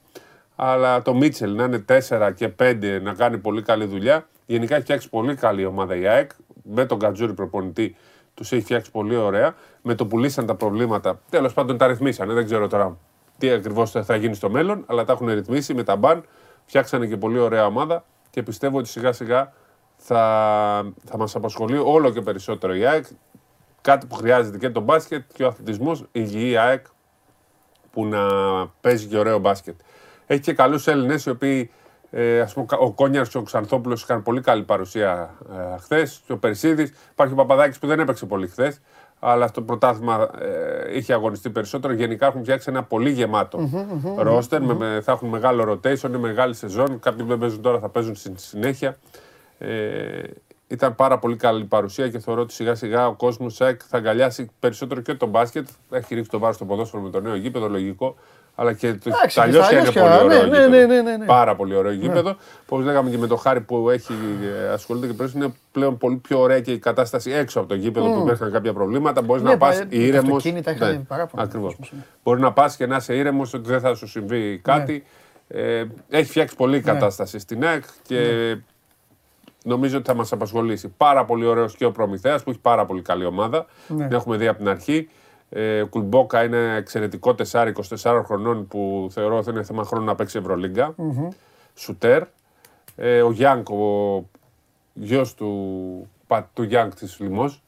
αλλά 0.57 1.03
το 1.03 1.15
Μίτσελ 1.15 1.55
να 1.55 1.65
είναι 1.65 1.85
4 2.09 2.33
και 2.35 2.51
5 2.59 3.01
να 3.03 3.15
κάνει 3.15 3.39
πολύ 3.39 3.63
καλή 3.63 3.85
δουλειά. 3.85 4.29
Γενικά 4.47 4.75
έχει 4.75 4.85
φτιάξει 4.85 5.09
πολύ 5.09 5.35
καλή 5.35 5.65
ομάδα 5.65 5.97
η 5.97 6.07
ΑΕΚ, 6.07 6.31
με 6.63 6.85
τον 6.85 6.99
Κατζούρι 6.99 7.35
προπονητή 7.35 7.97
τους 8.37 8.53
έχει 8.53 8.63
φτιάξει 8.63 8.91
πολύ 8.91 9.17
ωραία. 9.17 9.55
Με 9.83 9.95
το 9.95 10.07
που 10.07 10.19
λύσαν 10.19 10.47
τα 10.47 10.55
προβλήματα, 10.55 11.21
τέλος 11.31 11.53
πάντων 11.53 11.79
τα 11.79 11.87
ρυθμίσανε, 11.87 12.33
δεν 12.33 12.45
ξέρω 12.45 12.69
τώρα 12.69 12.99
τι 13.39 13.51
ακριβώς 13.51 13.91
θα 13.91 14.17
γίνει 14.17 14.35
στο 14.35 14.51
μέλλον, 14.51 14.85
αλλά 14.87 15.05
τα 15.05 15.13
έχουν 15.13 15.29
ρυθμίσει 15.29 15.75
με 15.75 15.83
τα 15.83 15.97
μπαν. 15.97 16.25
Φτιάξανε 16.65 17.07
και 17.07 17.17
πολύ 17.17 17.39
ωραία 17.39 17.67
ομάδα 17.67 18.05
και 18.31 18.43
πιστεύω 18.43 18.79
ότι 18.79 18.89
σιγά 18.89 19.13
σιγά 19.13 19.53
θα, 19.97 20.93
θα 21.05 21.19
μας 21.19 21.35
απασχολεί 21.35 21.79
όλο 21.79 22.11
και 22.11 22.21
περισσότερο 22.21 22.75
η 22.75 22.87
ΑΕΚ. 22.87 23.07
Κάτι 23.81 24.07
που 24.07 24.15
χρειάζεται 24.15 24.59
και 24.59 24.71
το 24.71 24.81
μπάσκετ 24.81 25.23
και 25.33 25.45
ο 25.45 25.47
αθλητισμός, 25.47 26.05
υγιή 26.13 26.57
ΑΕΚ 26.57 26.87
που 27.91 28.07
να 28.07 28.27
παίζει 28.81 29.07
και 29.07 29.19
ωραίο 29.19 29.39
μπάσκετ. 29.39 29.81
Έχει 30.27 30.41
και 30.41 30.53
καλούς 30.53 30.87
Έλληνες 30.87 31.27
οι 31.27 31.31
οποίοι, 31.31 31.71
ε, 32.11 32.41
ας 32.41 32.53
πούμε, 32.53 32.67
ο 32.79 32.93
Κόνιαρς 32.93 33.29
και 33.29 33.39
ο 33.39 33.43
Ξανθόπουλος 33.43 34.03
είχαν 34.03 34.23
πολύ 34.23 34.41
καλή 34.41 34.63
παρουσία 34.63 35.35
ε, 35.51 35.79
χθες. 35.79 36.23
Και 36.27 36.33
ο 36.33 36.39
Περσίδης. 36.39 36.93
Υπάρχει 37.11 37.33
ο 37.33 37.37
Παπαδάκης 37.37 37.79
που 37.79 37.87
δεν 37.87 38.01
έπαιξε 38.01 38.27
πολύ 38.27 38.47
χθες 38.47 38.81
αλλά 39.19 39.47
στο 39.47 39.63
πρωτάθλημα 39.63 40.29
ε, 40.41 40.97
είχε 40.97 41.13
αγωνιστεί 41.13 41.51
περισσότερο. 41.51 41.93
Γενικά 41.93 42.27
έχουν 42.27 42.43
φτιάξει 42.43 42.71
ένα 42.71 42.83
πολύ 42.83 43.11
γεμάτο 43.11 43.71
ρόστερ. 44.17 44.63
Με, 44.63 45.01
θα 45.03 45.13
έχουν 45.13 45.29
μεγάλο 45.29 45.73
rotation, 45.73 46.09
είναι 46.09 46.19
μεγάλη 46.19 46.55
σεζόν. 46.55 46.99
Κάποιοι 47.01 47.27
δεν 47.27 47.39
παίζουν 47.39 47.63
τώρα, 47.63 47.79
θα 47.79 47.89
παίζουν 47.89 48.15
στη 48.15 48.33
συνέχεια. 48.37 48.97
Ε, 49.59 50.23
ήταν 50.69 50.95
πάρα 50.95 51.19
πολύ 51.19 51.37
καλή 51.37 51.65
παρουσία 51.65 52.09
και 52.09 52.19
θεωρώ 52.19 52.41
ότι 52.41 52.53
σιγά 52.53 52.75
σιγά 52.75 53.07
ο 53.07 53.15
κόσμος 53.15 53.57
θα 53.57 53.77
αγκαλιάσει 53.91 54.51
περισσότερο 54.59 55.01
και 55.01 55.15
τον 55.15 55.29
μπάσκετ. 55.29 55.69
Έχει 55.91 56.15
ρίξει 56.15 56.31
το 56.31 56.39
βάρος 56.39 56.57
στο 56.57 56.65
ποδόσφαιρο 56.65 57.03
με 57.03 57.11
το 57.11 57.21
νέο 57.21 57.35
γήπεδο, 57.35 57.69
λογικό 57.69 58.17
αλλά 58.59 58.73
και 58.73 58.93
το 58.93 59.11
Ταλιώσια 59.35 59.79
είναι 59.79 59.91
πολύ 59.91 60.15
ωραίο. 60.23 60.47
Ναι, 60.47 60.67
ναι, 60.67 60.87
ναι, 60.87 61.03
ναι, 61.03 61.17
ναι, 61.17 61.25
Πάρα 61.25 61.57
πολύ 61.57 61.75
ωραίο 61.75 61.93
γήπεδο. 61.93 62.37
Όπως 62.67 62.85
λέγαμε 62.85 63.11
και 63.11 63.19
με 63.19 63.27
το 63.27 63.37
χάρη 63.37 63.61
που 63.61 63.91
έχει 63.91 64.13
ε, 64.65 64.69
ασχολείται 64.69 65.07
και 65.07 65.13
πριν, 65.13 65.31
είναι 65.35 65.55
πλέον 65.73 65.99
πολύ 65.99 66.17
πιο 66.17 66.41
ωραία 66.41 66.61
και 66.61 66.73
η 66.73 66.79
κατάσταση 66.79 67.31
έξω 67.31 67.59
από 67.59 67.69
το 67.69 67.75
γήπεδο 67.75 68.13
που 68.13 68.21
υπήρχαν 68.21 68.53
κάποια 68.53 68.73
προβλήματα. 68.73 69.23
Μπορείς 69.23 69.43
να 69.43 69.57
πας 69.57 69.83
ήρεμο. 69.89 70.37
Ακριβώς. 71.35 71.77
Μπορείς 72.23 72.43
να 72.43 72.53
πας 72.53 72.77
και 72.77 72.87
να 72.87 72.97
είσαι 72.97 73.15
ήρεμος 73.15 73.55
ότι 73.55 73.69
δεν 73.69 73.81
θα 73.81 73.95
σου 73.95 74.07
συμβεί 74.07 74.59
κάτι. 74.59 75.05
Ε, 75.49 75.85
έχει 76.09 76.31
φτιάξει 76.31 76.57
πολύ 76.57 76.81
κατάσταση 76.81 77.39
στην 77.39 77.63
ΕΚ 77.63 77.85
και 78.03 78.21
νομίζω 79.65 79.97
ότι 79.97 80.07
θα 80.07 80.15
μας 80.15 80.33
απασχολήσει. 80.33 80.89
Πάρα 80.97 81.25
πολύ 81.25 81.45
ωραίος 81.45 81.77
και 81.77 81.85
ο 81.85 81.93
Προμηθέας 81.93 82.43
που 82.43 82.51
έχει 82.51 82.59
πάρα 82.59 82.87
πολύ 82.87 83.03
καλή 83.03 83.25
ομάδα. 83.25 83.67
Την 83.87 84.13
έχουμε 84.13 84.37
δει 84.37 84.47
από 84.47 84.59
την 84.59 84.69
αρχή. 84.69 85.09
Ε, 85.49 85.83
Κουλμπόκα 85.91 86.45
είναι 86.45 86.75
εξαιρετικό 86.77 87.35
τεσάρι 87.35 87.73
24 88.03 88.23
χρονών 88.25 88.67
που 88.67 89.09
θεωρώ 89.11 89.37
ότι 89.37 89.51
είναι 89.51 89.63
θέμα 89.63 89.85
χρόνου 89.85 90.05
να 90.05 90.15
παίξει 90.15 90.39
Ευρωλίγκα. 90.39 90.95
Mm-hmm. 90.99 91.29
Σουτέρ. 91.75 92.23
Ε, 92.97 93.23
ο 93.23 93.31
Γιανγκ, 93.31 93.69
ο 93.71 94.25
γιος 94.93 95.35
του, 95.35 96.09
του 96.55 96.63
Γιανγκ 96.63 96.95
της 96.95 97.21
Λιμόζ. 97.21 97.63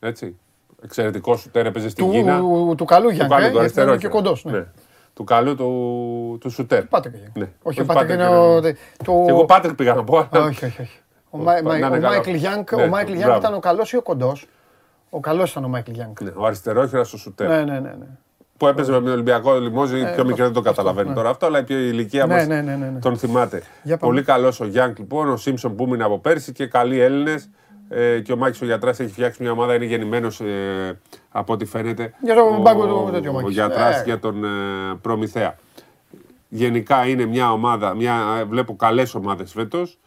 Έτσι. 0.00 0.38
Εξαιρετικό 0.82 1.36
σουτέρ, 1.36 1.66
έπαιζε 1.66 1.88
στην 1.88 2.10
Κίνα. 2.10 2.38
Του, 2.38 2.74
του 2.76 2.84
καλού 2.84 3.08
Γιανγκ, 3.08 3.30
του 3.30 3.72
καλού, 3.74 3.92
ε, 3.92 3.96
και 3.96 4.08
κοντός. 4.08 4.44
Ναι. 4.44 4.52
ναι. 4.52 4.66
Του 5.14 5.24
καλού 5.24 5.56
του, 5.56 6.38
του 6.40 6.50
σουτέρ. 6.50 6.84
Πάτρικ. 6.84 7.14
Ναι. 7.34 7.48
Όχι, 7.62 7.80
ο 7.80 7.84
Πάτρικ 7.84 8.10
είναι 8.10 8.28
ο... 8.28 8.60
Και 8.60 8.74
εγώ 9.28 9.44
Πάτρικ 9.44 9.74
πήγα 9.74 9.94
να 9.94 10.04
πω. 10.04 10.28
Όχι, 10.32 10.64
όχι, 10.64 10.82
όχι. 10.82 11.00
Ο 11.30 11.38
Μάικλ 12.88 13.12
Γιανγκ 13.12 13.36
ήταν 13.38 13.54
ο 13.54 13.58
καλός 13.58 13.92
ή 13.92 13.96
ο 13.96 14.02
κοντός; 14.02 14.46
Ο 15.10 15.20
καλός 15.20 15.50
ήταν 15.50 15.64
ο 15.64 15.68
Μάικλ 15.68 15.90
Γιανγκ. 15.90 16.14
Ναι, 16.20 16.30
ο 16.34 16.46
αριστερόχειρας 16.46 17.00
ο 17.00 17.04
σουτέρ. 17.04 17.48
Ναι, 17.48 17.56
ναι, 17.56 17.80
ναι, 17.80 17.94
ναι. 17.98 18.06
Που 18.56 18.66
έπαιζε 18.66 18.92
με 18.92 19.00
τον 19.00 19.08
Ολυμπιακό 19.08 19.54
Λιμόζ, 19.54 20.00
ε, 20.00 20.12
πιο 20.14 20.24
μικρό 20.24 20.44
δεν 20.44 20.52
το 20.52 20.60
καταλαβαίνει 20.60 21.08
ναι. 21.08 21.14
τώρα 21.14 21.28
αυτό, 21.30 21.46
αλλά 21.46 21.58
η 21.58 21.64
ηλικία 21.68 22.26
ναι, 22.26 22.34
μας 22.34 22.46
ναι, 22.46 22.60
ναι, 22.60 22.76
ναι, 22.76 22.86
ναι, 22.86 22.98
τον 22.98 23.16
θυμάται. 23.16 23.62
Πολύ 23.98 24.22
καλός 24.22 24.60
ο 24.60 24.64
Γιανγκ 24.64 24.98
λοιπόν, 24.98 25.28
ο 25.28 25.36
Σίμψον 25.36 25.76
που 25.76 25.84
έμεινε 25.84 26.04
από 26.04 26.18
πέρσι 26.18 26.52
και 26.52 26.66
καλοί 26.66 27.00
Έλληνες. 27.00 27.50
Ε, 27.88 28.20
και 28.20 28.32
ο 28.32 28.36
Μάκης 28.36 28.62
ο 28.62 28.64
Γιατράς 28.64 29.00
έχει 29.00 29.12
φτιάξει 29.12 29.42
μια 29.42 29.52
ομάδα, 29.52 29.74
είναι 29.74 29.84
γεννημένος 29.84 30.40
ε, 30.40 31.00
από 31.30 31.52
ό,τι 31.52 31.64
φαίνεται. 31.64 32.14
Για 32.20 32.34
τον 32.34 32.62
πάγκο 32.62 32.86
του 32.86 33.10
τέτοιο 33.12 33.40
Ο 33.44 33.50
Γιατράς 33.50 34.00
ε. 34.00 34.02
για 34.04 34.18
τον 34.18 34.44
ε, 34.44 34.48
Προμηθέα. 35.00 35.56
Γενικά 36.48 37.06
είναι 37.06 37.24
μια 37.26 37.52
ομάδα, 37.52 37.94
μια, 37.94 38.44
βλέπω 38.48 38.76
καλές 38.76 39.14
ομάδες 39.14 39.52
φέτος. 39.52 39.98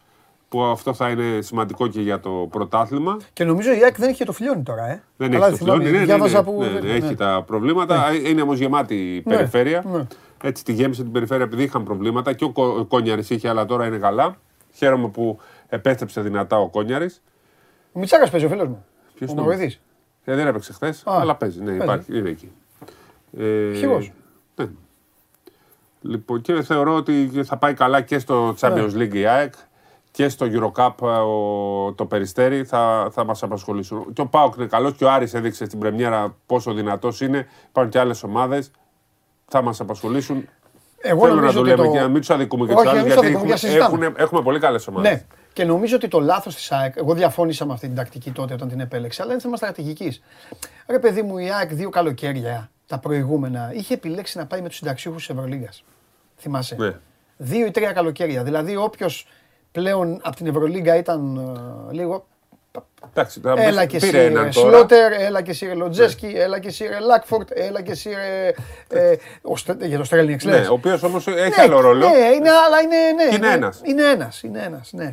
Που 0.52 0.62
αυτό 0.62 0.94
θα 0.94 1.08
είναι 1.08 1.40
σημαντικό 1.40 1.86
και 1.86 2.00
για 2.00 2.20
το 2.20 2.48
πρωτάθλημα. 2.50 3.16
Και 3.32 3.44
νομίζω 3.44 3.72
η 3.72 3.82
ΑΕΚ 3.82 3.98
δεν 3.98 4.08
έχει 4.08 4.24
το 4.24 4.32
φιλιώνει 4.32 4.62
τώρα, 4.62 4.90
ε. 4.90 5.02
Δεν 5.16 5.32
έχει 5.32 5.50
το 5.50 5.56
φιλιώνει, 5.56 5.84
ναι, 5.90 6.04
ναι, 6.04 6.16
ναι, 6.16 6.42
που... 6.42 6.62
ναι, 6.82 6.90
έχει 6.90 7.14
τα 7.14 7.44
προβλήματα. 7.46 8.14
Είναι 8.26 8.42
όμως 8.42 8.58
γεμάτη 8.58 9.14
η 9.14 9.20
περιφέρεια. 9.20 10.06
Έτσι 10.42 10.64
τη 10.64 10.72
γέμισε 10.72 11.02
την 11.02 11.12
περιφέρεια 11.12 11.44
επειδή 11.44 11.62
είχαν 11.62 11.82
προβλήματα 11.84 12.32
και 12.32 12.44
ο 12.44 12.84
Κόνιαρης 12.84 13.30
είχε, 13.30 13.48
αλλά 13.48 13.64
τώρα 13.64 13.86
είναι 13.86 13.96
καλά. 13.96 14.36
Χαίρομαι 14.72 15.08
που 15.08 15.38
επέστρεψε 15.68 16.20
δυνατά 16.20 16.58
ο 16.58 16.68
Κόνιαρης. 16.68 17.22
Ο 17.92 17.98
Μιτσάκα 17.98 18.30
παίζει 18.30 18.46
ο 18.46 18.48
φίλος 18.48 18.68
μου. 18.68 18.84
Ποιος 19.14 19.30
είναι. 19.30 19.72
Ε, 20.24 20.34
δεν 20.34 20.46
έπαιξε 20.46 20.72
χθες, 20.72 21.02
αλλά 21.06 21.34
παίζει. 21.34 21.60
Ναι, 21.60 21.72
υπάρχει, 21.72 22.18
είναι 22.18 22.28
εκεί. 22.28 22.52
Ε, 23.38 23.44
ναι. 24.54 24.68
Λοιπόν, 26.00 26.40
και 26.40 26.62
θεωρώ 26.62 26.94
ότι 26.94 27.30
θα 27.44 27.56
πάει 27.56 27.74
καλά 27.74 28.00
και 28.00 28.18
στο 28.18 28.54
Champions 28.60 28.92
League 28.94 29.14
η 29.14 29.26
ΑΕΚ 29.26 29.54
και 30.12 30.28
στο 30.28 30.46
Eurocup 30.50 30.94
ο, 30.98 31.92
το 31.92 32.06
Περιστέρι 32.06 32.64
θα, 32.64 33.08
θα 33.12 33.24
μας 33.24 33.42
απασχολήσουν. 33.42 34.12
Και 34.12 34.20
ο 34.20 34.26
Πάοκ 34.26 34.54
είναι 34.56 34.66
καλός 34.66 34.94
και 34.94 35.04
ο 35.04 35.10
Άρης 35.10 35.34
έδειξε 35.34 35.64
στην 35.64 35.78
πρεμιέρα 35.78 36.36
πόσο 36.46 36.72
δυνατός 36.72 37.20
είναι. 37.20 37.46
Υπάρχουν 37.68 37.92
και 37.92 37.98
άλλες 37.98 38.22
ομάδες. 38.22 38.70
Θα 39.48 39.62
μας 39.62 39.80
απασχολήσουν. 39.80 40.48
Εγώ 40.98 41.26
Θέλω 41.26 41.40
να 41.40 41.52
το 41.52 41.62
λέμε 41.62 41.88
και 41.88 42.00
να 42.00 42.08
μην 42.08 42.20
τους 42.20 42.30
αδικούμε 42.30 42.66
και 42.66 42.74
τους 42.74 42.86
άλλους, 42.86 43.04
γιατί 43.04 43.26
έχουμε, 43.26 43.54
έχουμε, 43.76 44.12
έχουμε, 44.16 44.42
πολύ 44.42 44.58
καλές 44.58 44.86
ομάδες. 44.86 45.12
Ναι. 45.12 45.24
Και 45.52 45.64
νομίζω 45.64 45.96
ότι 45.96 46.08
το 46.08 46.20
λάθος 46.20 46.54
της 46.54 46.72
ΑΕΚ, 46.72 46.96
εγώ 46.96 47.14
διαφώνησα 47.14 47.66
με 47.66 47.72
αυτή 47.72 47.86
την 47.86 47.96
τακτική 47.96 48.30
τότε 48.30 48.54
όταν 48.54 48.68
την 48.68 48.80
επέλεξα, 48.80 49.22
αλλά 49.22 49.32
είναι 49.32 49.40
θέμα 49.40 49.56
στρατηγική. 49.56 50.20
Ρε 50.86 50.98
παιδί 50.98 51.22
μου, 51.22 51.38
η 51.38 51.50
ΑΕΚ 51.50 51.74
δύο 51.74 51.90
καλοκαίρια 51.90 52.70
τα 52.86 52.98
προηγούμενα 52.98 53.70
είχε 53.74 53.94
επιλέξει 53.94 54.38
να 54.38 54.46
πάει 54.46 54.60
με 54.60 54.68
τους 54.68 54.76
συνταξιούχους 54.76 55.26
της 55.26 55.36
Ευρωλίγα. 55.36 55.68
Θυμάσαι. 56.36 56.76
Ναι. 56.78 56.98
Δύο 57.36 57.66
ή 57.66 57.70
τρία 57.70 57.92
καλοκαίρια. 57.92 58.42
Δηλαδή, 58.42 58.76
όποιος 58.76 59.26
πλέον 59.72 60.20
από 60.22 60.36
την 60.36 60.46
Ευρωλίγκα 60.46 60.96
ήταν 60.96 61.40
uh, 61.88 61.92
λίγο. 61.92 62.26
Εντάξει, 63.10 63.40
έλα 63.56 63.84
και 63.84 63.96
εσύ 63.96 64.32
Σλότερ, 64.50 65.12
έλα 65.12 65.42
και 65.42 65.50
εσύ 65.50 65.64
Λοτζέσκι, 65.64 66.26
ναι. 66.26 66.38
έλα 66.38 66.58
και 66.58 66.68
εσύ 66.68 66.84
Λάκφορτ, 67.06 67.48
έλα 67.54 67.82
και 67.82 67.90
εσύ 67.90 68.10
ε, 68.88 69.14
για 69.86 69.98
το 69.98 70.04
Στρέλνιεκς 70.04 70.44
Ναι, 70.44 70.66
ο 70.68 70.72
οποίος 70.72 71.02
όμως 71.02 71.26
έχει 71.26 71.36
ναι, 71.36 71.62
άλλο 71.62 71.80
ρόλο. 71.80 72.08
Ναι, 72.08 72.16
είναι, 72.16 72.50
αλλά 72.50 72.80
είναι, 72.80 72.96
ναι, 73.16 73.34
είναι 73.34 73.52
ένας. 73.52 73.80
Είναι 73.84 74.10
ένας, 74.10 74.42
είναι 74.42 74.62
ένας, 74.62 74.92
ναι. 74.92 75.08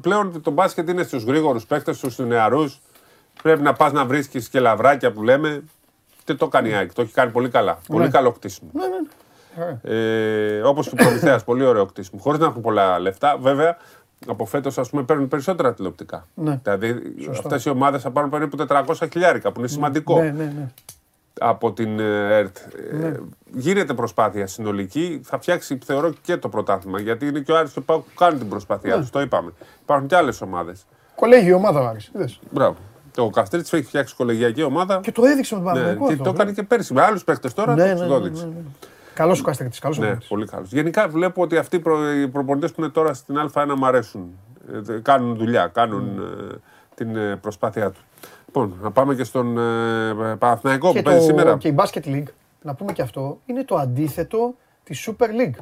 Πλέον 0.00 0.42
το 0.42 0.50
μπάσκετ 0.50 0.88
είναι 0.88 1.02
στους 1.02 1.24
γρήγορους 1.24 1.66
παίκτες, 1.66 1.96
στους 1.96 2.18
νεαρούς. 2.18 2.80
Πρέπει 3.42 3.62
να 3.62 3.72
πας 3.72 3.92
να 3.92 4.04
βρίσκεις 4.04 4.48
και 4.48 4.60
λαβράκια 4.60 5.12
που 5.12 5.22
λέμε. 5.22 5.64
Και 6.24 6.34
το 6.34 6.48
κάνει 6.48 6.68
η 6.68 6.74
ΑΕΚ. 6.74 6.92
Το 6.92 7.02
έχει 7.02 7.12
κάνει 7.12 7.30
πολύ 7.30 7.48
καλά. 7.48 7.78
Πολύ 7.86 8.10
καλό 8.10 8.32
κτίσιμο. 8.32 8.70
Ναι, 8.72 8.86
ναι. 8.86 8.96
Ε, 9.82 10.60
Όπως 10.60 10.88
και 10.88 10.94
ο 11.00 11.04
Προμηθέας, 11.04 11.44
πολύ 11.50 11.64
ωραίο 11.64 11.86
κτίσιμο. 11.86 12.20
Χωρίς 12.20 12.40
να 12.40 12.46
έχουν 12.46 12.62
πολλά 12.62 12.98
λεφτά. 12.98 13.36
Βέβαια, 13.40 13.76
από 14.26 14.44
φέτος 14.44 14.78
ας 14.78 14.90
πούμε 14.90 15.02
παίρνουν 15.02 15.28
περισσότερα 15.28 15.74
τηλεοπτικά. 15.74 16.26
Ναι. 16.34 16.60
Δηλαδή 16.62 17.02
αυτές 17.30 17.64
οι 17.64 17.68
ομάδες 17.68 18.02
θα 18.02 18.10
πάρουν 18.10 18.30
περίπου 18.30 18.66
400 18.68 18.82
χιλιάρικα 19.12 19.52
που 19.52 19.58
είναι 19.58 19.68
σημαντικό. 19.68 20.22
Ναι, 20.22 20.30
ναι, 20.30 20.44
ναι. 20.44 20.68
Από 21.40 21.72
την 21.72 22.00
ε, 22.00 22.36
ΕΡΤ. 22.36 22.56
Ε, 22.92 22.96
ναι. 22.96 23.14
γίνεται 23.52 23.94
προσπάθεια 23.94 24.46
συνολική. 24.46 25.20
Θα 25.24 25.38
φτιάξει, 25.38 25.78
θεωρώ, 25.84 26.12
και 26.22 26.36
το 26.36 26.48
πρωτάθλημα. 26.48 27.00
Γιατί 27.00 27.26
είναι 27.26 27.40
και 27.40 27.52
ο 27.52 27.58
Άρης 27.58 27.72
και 27.72 27.78
ο 27.78 27.82
Πάου 27.82 28.02
που 28.02 28.10
κάνουν 28.16 28.38
την 28.38 28.48
προσπάθειά 28.48 28.94
ναι. 28.94 29.00
τους. 29.00 29.10
Το 29.10 29.20
είπαμε. 29.20 29.52
Υπάρχουν 29.82 30.06
και 30.06 30.16
άλλες 30.16 30.40
ομάδες. 30.40 30.86
Κολέγη 31.14 31.52
ομάδα 31.52 31.80
ο 31.80 31.86
Άρης. 31.86 32.10
Μπράβο. 32.50 32.76
Το 33.14 33.28
Καστρίτσι 33.28 33.76
έχει 33.76 33.86
φτιάξει 33.86 34.14
κολεγιακή 34.14 34.62
ομάδα. 34.62 35.00
Και 35.02 35.12
το 35.12 35.24
έδειξε 35.24 35.54
με 35.54 35.60
τον 35.60 35.72
Παναγενικό. 35.72 36.10
Ναι, 36.10 36.16
το 36.16 36.30
έκανε 36.30 36.52
και 36.52 36.62
πέρσι 36.62 36.92
με 36.92 37.02
άλλους 37.02 37.24
παίχτες 37.24 37.54
τώρα. 37.54 37.74
Ναι, 37.74 37.94
το 37.94 38.04
ναι, 38.04 38.18
ναι, 38.18 38.28
ναι, 38.28 38.52
Καλός 39.14 39.40
ο 39.40 39.42
Καστρίτσι. 39.42 39.80
Καλός 39.80 39.98
ναι, 39.98 40.16
πολύ 40.28 40.46
καλός. 40.46 40.72
Γενικά 40.72 41.08
βλέπω 41.08 41.42
ότι 41.42 41.56
αυτοί 41.56 41.76
οι 42.22 42.28
προπονητές 42.28 42.72
που 42.72 42.80
είναι 42.80 42.90
τώρα 42.90 43.14
στην 43.14 43.50
Α1 43.52 43.74
μου 43.76 43.86
αρέσουν. 43.86 44.38
Ε, 44.88 44.98
κάνουν 45.02 45.36
δουλειά, 45.36 45.66
κάνουν 45.66 46.20
mm. 46.20 46.56
την 46.94 47.16
ε, 47.16 47.36
προσπάθειά 47.36 47.90
του. 47.90 48.00
Λοιπόν, 48.46 48.78
να 48.82 48.90
πάμε 48.90 49.14
και 49.14 49.24
στον 49.24 49.58
ε, 49.58 50.36
Παναθηναϊκό 50.38 50.92
που 50.92 51.02
παίζει 51.02 51.24
σήμερα. 51.24 51.56
Και 51.56 51.68
η 51.68 51.74
Basket 51.78 52.04
League, 52.04 52.28
να 52.62 52.74
πούμε 52.74 52.92
και 52.92 53.02
αυτό, 53.02 53.40
είναι 53.46 53.64
το 53.64 53.76
αντίθετο 53.76 54.54
της 54.84 55.08
Super 55.08 55.26
League. 55.26 55.58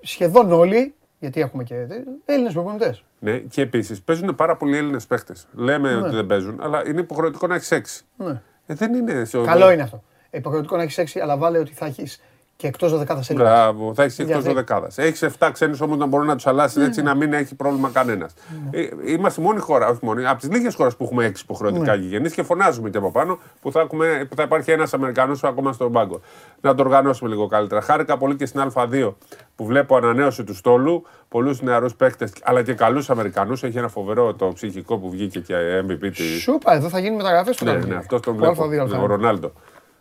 Σχεδόν 0.00 0.52
όλοι 0.52 0.94
γιατί 1.18 1.40
έχουμε 1.40 1.64
και 1.64 1.86
Έλληνες 2.24 2.52
προπονητές. 2.52 3.04
Ναι, 3.18 3.38
και 3.38 3.60
επίσης 3.60 4.02
παίζουν 4.02 4.34
πάρα 4.34 4.56
πολλοί 4.56 4.76
Έλληνες 4.76 5.06
παίχτες. 5.06 5.46
Λέμε 5.52 5.94
ναι. 5.94 5.96
ότι 5.96 6.14
δεν 6.14 6.26
παίζουν, 6.26 6.60
αλλά 6.62 6.88
είναι 6.88 7.00
υποχρεωτικό 7.00 7.46
να 7.46 7.54
έχεις 7.54 7.70
έξι. 7.70 8.04
Ναι. 8.16 8.42
Ε, 8.66 8.74
δεν 8.74 8.94
είναι. 8.94 9.26
Καλό 9.44 9.70
είναι 9.70 9.82
αυτό. 9.82 10.02
Υποχρεωτικό 10.36 10.76
να 10.76 10.82
έχεις 10.82 10.98
έξι, 10.98 11.20
αλλά 11.20 11.36
βάλε 11.36 11.58
ότι 11.58 11.72
θα 11.72 11.86
έχεις 11.86 12.20
και 12.56 12.66
εκτός 12.66 12.98
δεκάδα 12.98 13.22
Έλληνε. 13.28 13.48
Μπράβο, 13.48 13.94
θα 13.94 14.02
έχεις 14.02 14.18
εκτός 14.18 14.42
δεκάδα. 14.42 14.88
Έχεις 14.94 15.24
7 15.38 15.48
ξένου 15.52 15.76
όμως 15.80 15.96
να 15.96 16.06
μπορεί 16.06 16.26
να 16.26 16.34
τους 16.34 16.46
αλλάσεις 16.46 16.86
έτσι 16.86 17.02
ναι. 17.02 17.08
να 17.08 17.16
μην 17.16 17.32
έχει 17.32 17.54
πρόβλημα 17.54 17.90
κανένας. 17.92 18.34
Ε, 18.70 18.86
είμαστε 19.06 19.40
μόνη 19.40 19.60
χώρα, 19.60 19.88
όχι 19.88 19.98
μόνη, 20.02 20.26
από 20.26 20.40
τις 20.40 20.50
λίγες 20.50 20.74
χώρες 20.74 20.96
που 20.96 21.04
έχουμε 21.04 21.24
έξι 21.24 21.42
υποχρεωτικά 21.44 21.96
ναι. 21.96 22.02
γηγενείς 22.02 22.34
και 22.34 22.42
φωνάζουμε 22.42 22.90
και 22.90 22.98
από 22.98 23.10
πάνω 23.10 23.38
που 23.60 23.72
θα, 23.72 23.80
έχουμε, 23.80 24.26
που 24.28 24.36
θα 24.36 24.42
υπάρχει 24.42 24.70
ένας 24.70 24.94
Αμερικανός 24.94 25.44
ακόμα 25.44 25.72
στον 25.72 25.92
πάγκο. 25.92 26.20
Να 26.60 26.74
το 26.74 26.82
οργανώσουμε 26.82 27.30
λίγο 27.30 27.46
καλύτερα. 27.46 27.80
Χάρηκα 27.80 28.16
πολύ 28.16 28.36
και 28.36 28.46
στην 28.46 28.70
Α2 28.74 29.12
που 29.56 29.64
βλέπω 29.64 29.96
ανανέωση 29.96 30.44
του 30.44 30.54
στόλου, 30.54 31.06
πολλούς 31.28 31.62
νεαρούς 31.62 31.94
παίκτες 31.94 32.32
αλλά 32.42 32.62
και 32.62 32.74
καλούς 32.74 33.10
Αμερικανούς. 33.10 33.62
Έχει 33.62 33.78
ένα 33.78 33.88
φοβερό 33.88 34.34
το 34.34 34.52
ψυχικό 34.54 34.98
που 34.98 35.10
βγήκε 35.10 35.40
και 35.40 35.54
MVP 35.88 36.10
της. 36.14 36.42
Σούπα, 36.42 36.74
εδώ 36.74 36.88
θα 36.88 36.98
γίνει 36.98 37.16
μεταγραφές 37.16 37.56
του. 37.56 37.64
Ναι, 37.64 37.72
ναι, 37.72 37.94
αυτός 37.94 38.20
τον 38.20 38.36
βλέπω. 38.36 38.68
Ο 39.00 39.06
Ρονάλντο. 39.06 39.52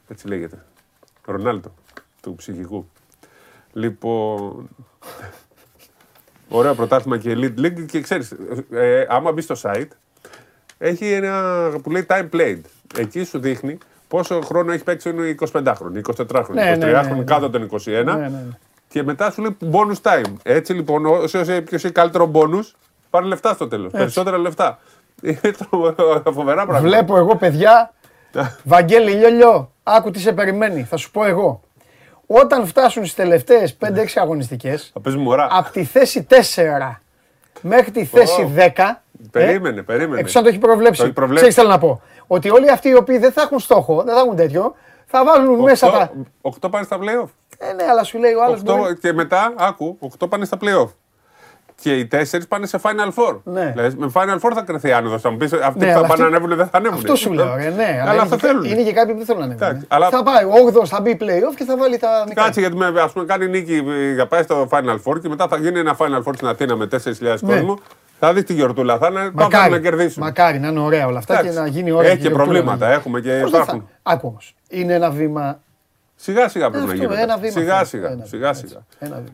Έτσι 0.07 0.27
λέγεται. 0.27 0.63
Ρονάλντο 1.25 1.73
του 2.21 2.35
ψυχικού. 2.35 2.89
Λοιπόν. 3.73 4.69
Ωραίο 6.49 6.75
πρωτάθλημα 6.75 7.17
και 7.17 7.33
Elite 7.37 7.59
League 7.59 7.85
και 7.85 8.01
ξέρεις, 8.01 8.33
ε, 8.71 9.05
άμα 9.09 9.31
μπεις 9.31 9.43
στο 9.43 9.55
site, 9.61 9.87
έχει 10.77 11.11
ένα 11.11 11.69
που 11.83 11.91
λέει 11.91 12.05
time 12.09 12.29
played. 12.31 12.61
Εκεί 12.97 13.23
σου 13.23 13.39
δείχνει 13.39 13.77
πόσο 14.07 14.41
χρόνο 14.41 14.71
έχει 14.71 14.83
παίξει 14.83 15.09
είναι 15.09 15.35
25 15.53 15.73
χρόνια, 15.75 16.01
24 16.01 16.41
χρόνια, 16.43 16.77
23 16.77 17.03
χρόνια, 17.05 17.23
κάτω 17.23 17.49
των 17.49 17.69
21. 17.71 17.77
Ναι, 17.85 18.01
ναι, 18.01 18.27
ναι. 18.27 18.43
Και 18.87 19.03
μετά 19.03 19.31
σου 19.31 19.41
λέει 19.41 19.57
bonus 19.71 20.01
time. 20.01 20.33
Έτσι 20.43 20.73
λοιπόν, 20.73 21.05
όσο 21.05 21.39
έχει 21.39 21.91
καλύτερο 21.91 22.31
bonus, 22.33 22.71
πάρει 23.09 23.25
λεφτά 23.25 23.53
στο 23.53 23.67
τέλος. 23.67 23.91
Περισσότερα 23.91 24.37
λεφτά. 24.37 24.79
Είναι 25.21 25.39
φοβερά 26.23 26.65
πράγματα. 26.65 26.79
Βλέπω 26.79 27.17
εγώ 27.17 27.35
παιδιά. 27.35 27.93
Βαγγέλη 28.63 29.11
Λιόλιο, 29.11 29.71
άκου 29.83 30.11
τι 30.11 30.19
σε 30.19 30.33
περιμένει. 30.33 30.83
Θα 30.83 30.97
σου 30.97 31.11
πω 31.11 31.25
εγώ. 31.25 31.61
Όταν 32.27 32.67
φτάσουν 32.67 33.03
στις 33.03 33.15
τελευταίες 33.15 33.77
5-6 33.81 33.87
αγωνιστικές, 34.15 34.91
από 35.49 35.71
τη 35.71 35.83
θέση 35.83 36.27
4 36.29 36.35
μέχρι 37.61 37.91
τη 37.91 38.05
θέση 38.05 38.53
10. 38.55 39.01
Περίμενε, 39.31 39.81
περίμενε. 39.81 40.19
Εκτό 40.19 40.37
αν 40.37 40.43
το 40.43 40.49
έχει 40.49 40.59
προβλέψει. 40.59 41.13
Ξέρεις, 41.33 41.55
θέλω 41.55 41.69
να 41.69 41.77
πω; 41.77 42.01
Ότι 42.27 42.49
όλοι 42.49 42.71
αυτοί 42.71 42.89
οι 42.89 42.95
οποίοι 42.95 43.17
δεν 43.17 43.31
θα 43.31 43.41
έχουν 43.41 43.59
στόχο, 43.59 44.03
δεν 44.03 44.13
θα 44.13 44.19
έχουν 44.19 44.35
τέτοιο, 44.35 44.75
θα 45.05 45.25
βάλουν 45.25 45.59
μέσα 45.59 45.91
τα. 45.91 46.11
8 46.41 46.69
πάνε 46.71 46.85
στα 46.85 46.97
playoff. 46.97 47.29
Ε, 47.57 47.73
ναι, 47.73 47.83
αλλά 47.83 48.03
σου 48.03 48.17
λέει 48.17 48.33
ο 48.33 48.43
άλλος. 48.43 48.63
Μπορεί... 48.63 48.97
Και 48.97 49.13
μετά, 49.13 49.53
άκου, 49.57 49.97
8 50.19 50.29
πάνε 50.29 50.45
στα 50.45 50.57
playoff 50.61 50.89
και 51.81 51.93
οι 51.93 52.05
τέσσερις 52.05 52.47
πάνε 52.47 52.65
σε 52.65 52.79
Final 52.81 53.23
Four. 53.23 53.39
Ναι. 53.43 53.71
Δηλαδή, 53.75 53.95
με 53.97 54.11
Final 54.13 54.35
Four 54.35 54.51
θα 54.53 54.61
κρυθεί 54.61 54.91
άνοδος. 54.91 55.21
Θα 55.21 55.31
μου 55.31 55.37
πεις 55.37 55.53
αυτοί 55.53 55.85
ναι, 55.85 55.93
που 55.93 55.99
θα 55.99 56.05
πάνε 56.07 56.21
να 56.21 56.27
ανέβουν 56.27 56.55
δεν 56.55 56.67
θα 56.67 56.77
ανέβουν. 56.77 56.97
Αυτό 56.97 57.15
σου 57.15 57.33
λέω. 57.33 57.55
Ε, 57.57 57.69
ναι, 57.69 57.99
αλλά, 58.01 58.11
αλλά 58.11 58.25
θα 58.25 58.37
θέλουν. 58.37 58.63
Είναι 58.63 58.83
και 58.83 58.93
κάποιοι 58.93 59.11
που 59.11 59.17
δεν 59.17 59.25
θέλουν 59.25 59.57
να 59.57 59.65
ανέβουν. 59.65 59.85
Αλλά... 59.87 60.09
Θα 60.09 60.23
πάει, 60.23 60.43
ο 60.43 60.81
8 60.81 60.85
θα 60.85 61.01
μπει 61.01 61.17
playoff 61.21 61.55
και 61.55 61.63
θα 61.63 61.77
βάλει 61.77 61.97
τα 61.97 62.23
μικρά. 62.27 62.43
Κάτσε 62.43 62.59
γιατί 62.59 62.75
με, 62.75 62.93
ας 63.01 63.11
πούμε, 63.11 63.25
κάνει 63.25 63.47
νίκη 63.47 63.83
για 64.13 64.27
πάει 64.27 64.43
στο 64.43 64.67
Final 64.71 64.97
Four 65.03 65.21
και 65.21 65.29
μετά 65.29 65.47
θα 65.47 65.57
γίνει 65.57 65.79
ένα 65.79 65.95
Final 65.99 66.23
Four 66.23 66.33
στην 66.35 66.47
Αθήνα 66.47 66.75
με 66.75 66.87
4.000 66.91 66.99
ναι. 67.19 67.35
κόσμο. 67.53 67.79
Θα 68.19 68.33
δεις 68.33 68.43
τη 68.43 68.53
γιορτούλα, 68.53 68.97
θα 68.97 69.07
είναι 69.07 69.29
μακάρι, 69.33 69.71
να 69.71 69.79
κερδίσουμε. 69.79 70.25
Μακάρι 70.25 70.59
να 70.59 70.67
είναι 70.67 70.79
ωραία 70.79 71.07
όλα 71.07 71.17
αυτά 71.17 71.41
και 71.41 71.49
να 71.49 71.67
γίνει 71.67 71.91
ωραία. 71.91 72.11
Έχει 72.11 72.21
και 72.21 72.29
προβλήματα, 72.29 72.91
έχουμε 72.91 73.19
και 73.19 73.37
υπάρχουν. 73.37 73.89
Άκου 74.03 74.37
Είναι 74.69 74.93
ένα 74.93 75.09
βήμα 75.09 75.59
Σιγά 76.15 76.49
σιγά 76.49 76.69
πρέπει 76.69 76.85
να 76.87 76.93
γίνεται. 76.93 77.49
Σιγά 77.49 77.83
σιγά. 77.83 78.17
Σιγά 78.23 78.53
σιγά. 78.53 78.85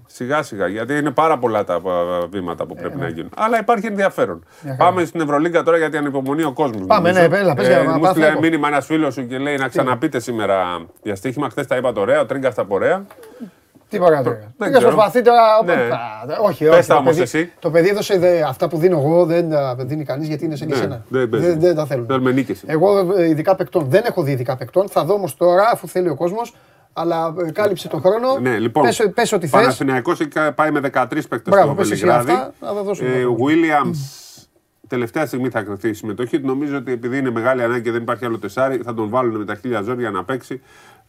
Σιγά 0.05 0.43
σιγά. 0.43 0.67
Γιατί 0.67 0.97
είναι 0.97 1.11
πάρα 1.11 1.37
πολλά 1.37 1.63
τα 1.63 1.81
βήματα 2.29 2.65
που 2.65 2.75
πρέπει 2.75 2.97
να 2.97 3.07
γίνουν. 3.07 3.29
Αλλά 3.35 3.59
υπάρχει 3.59 3.85
ενδιαφέρον. 3.85 4.45
Πάμε 4.77 5.05
στην 5.05 5.21
Ευρωλίγκα 5.21 5.63
τώρα 5.63 5.77
γιατί 5.77 5.97
ανυπομονεί 5.97 6.43
ο 6.43 6.53
κόσμος. 6.53 6.87
Πάμε, 6.87 7.11
ναι, 7.11 7.29
πέλα, 7.29 7.53
πες 7.53 7.67
για 7.67 7.83
να 7.83 7.97
Μου 7.97 8.05
στείλε 8.05 8.39
μήνυμα 8.39 8.67
ένας 8.67 8.85
φίλος 8.85 9.13
σου 9.13 9.27
και 9.27 9.37
λέει 9.37 9.57
να 9.57 9.67
ξαναπείτε 9.67 10.19
σήμερα 10.19 10.85
διαστήχημα. 11.01 11.49
Χθες 11.49 11.67
τα 11.67 11.75
είπα 11.75 11.93
το 11.93 12.01
ωραία, 12.01 12.25
τρίγκα 12.25 12.51
στα 12.51 12.65
πορεία. 12.65 13.05
Τι 13.91 13.99
παράδειγμα. 13.99 14.53
Δεν 14.57 14.81
προσπαθεί 14.81 15.22
τώρα. 15.22 15.41
Ναι. 15.65 15.73
Όχι, 16.41 16.68
όχι. 16.68 16.88
Το 16.88 17.01
παιδί, 17.03 17.51
το 17.59 17.69
παιδί 17.69 17.89
έδωσε 17.89 18.43
αυτά 18.47 18.68
που 18.68 18.77
δίνω 18.77 18.97
εγώ, 18.97 19.26
δεν 19.26 19.49
τα 19.49 19.76
δίνει 19.80 20.03
κανείς 20.03 20.27
γιατί 20.27 20.45
είναι 20.45 20.55
σε 20.55 20.65
ναι, 20.65 20.73
εσένα. 20.73 21.05
Δεν 21.09 21.76
τα 21.76 21.85
θέλουν. 21.85 22.07
Εγώ 22.65 23.13
ε, 23.18 23.27
ειδικά 23.27 23.55
παικτών 23.55 23.85
δεν 23.89 24.03
έχω 24.05 24.23
δει 24.23 24.31
ειδικά 24.31 24.57
παικτών. 24.57 24.89
Θα 24.89 25.05
δω 25.05 25.13
όμως 25.13 25.38
τώρα, 25.38 25.69
αφού 25.73 25.88
θέλει 25.88 26.09
ο 26.09 26.15
κόσμος, 26.15 26.55
αλλά 26.93 27.34
ε, 27.47 27.51
κάλυψε 27.51 27.88
τον 27.88 28.01
χρόνο. 28.01 28.38
Ναι, 28.41 28.57
λοιπόν, 28.57 28.84
πες, 28.84 29.11
πες 29.13 29.31
ό,τι 29.31 29.47
θες. 29.47 29.61
Παναθηναϊκός 29.61 30.19
πάει 30.55 30.72
με 30.72 30.80
13 30.80 31.07
παίκτες 31.30 31.53
στο 31.53 31.73
Βελιγράδι. 31.76 32.31
Ε, 32.99 33.26
Williams 33.45 34.22
τελευταία 34.91 35.26
στιγμή 35.26 35.49
θα 35.49 35.61
κρυθεί 35.61 35.89
η 35.89 35.93
συμμετοχή 35.93 36.39
Νομίζω 36.39 36.77
ότι 36.77 36.91
επειδή 36.91 37.18
είναι 37.18 37.31
μεγάλη 37.31 37.63
ανάγκη 37.63 37.81
και 37.81 37.91
δεν 37.91 38.01
υπάρχει 38.01 38.26
άλλο 38.26 38.38
τεσάρι, 38.38 38.81
θα 38.84 38.93
τον 38.93 39.09
βάλουν 39.09 39.38
με 39.38 39.45
τα 39.45 39.55
χίλια 39.55 39.81
ζώρια 39.81 40.11
να 40.11 40.23
παίξει. 40.23 40.61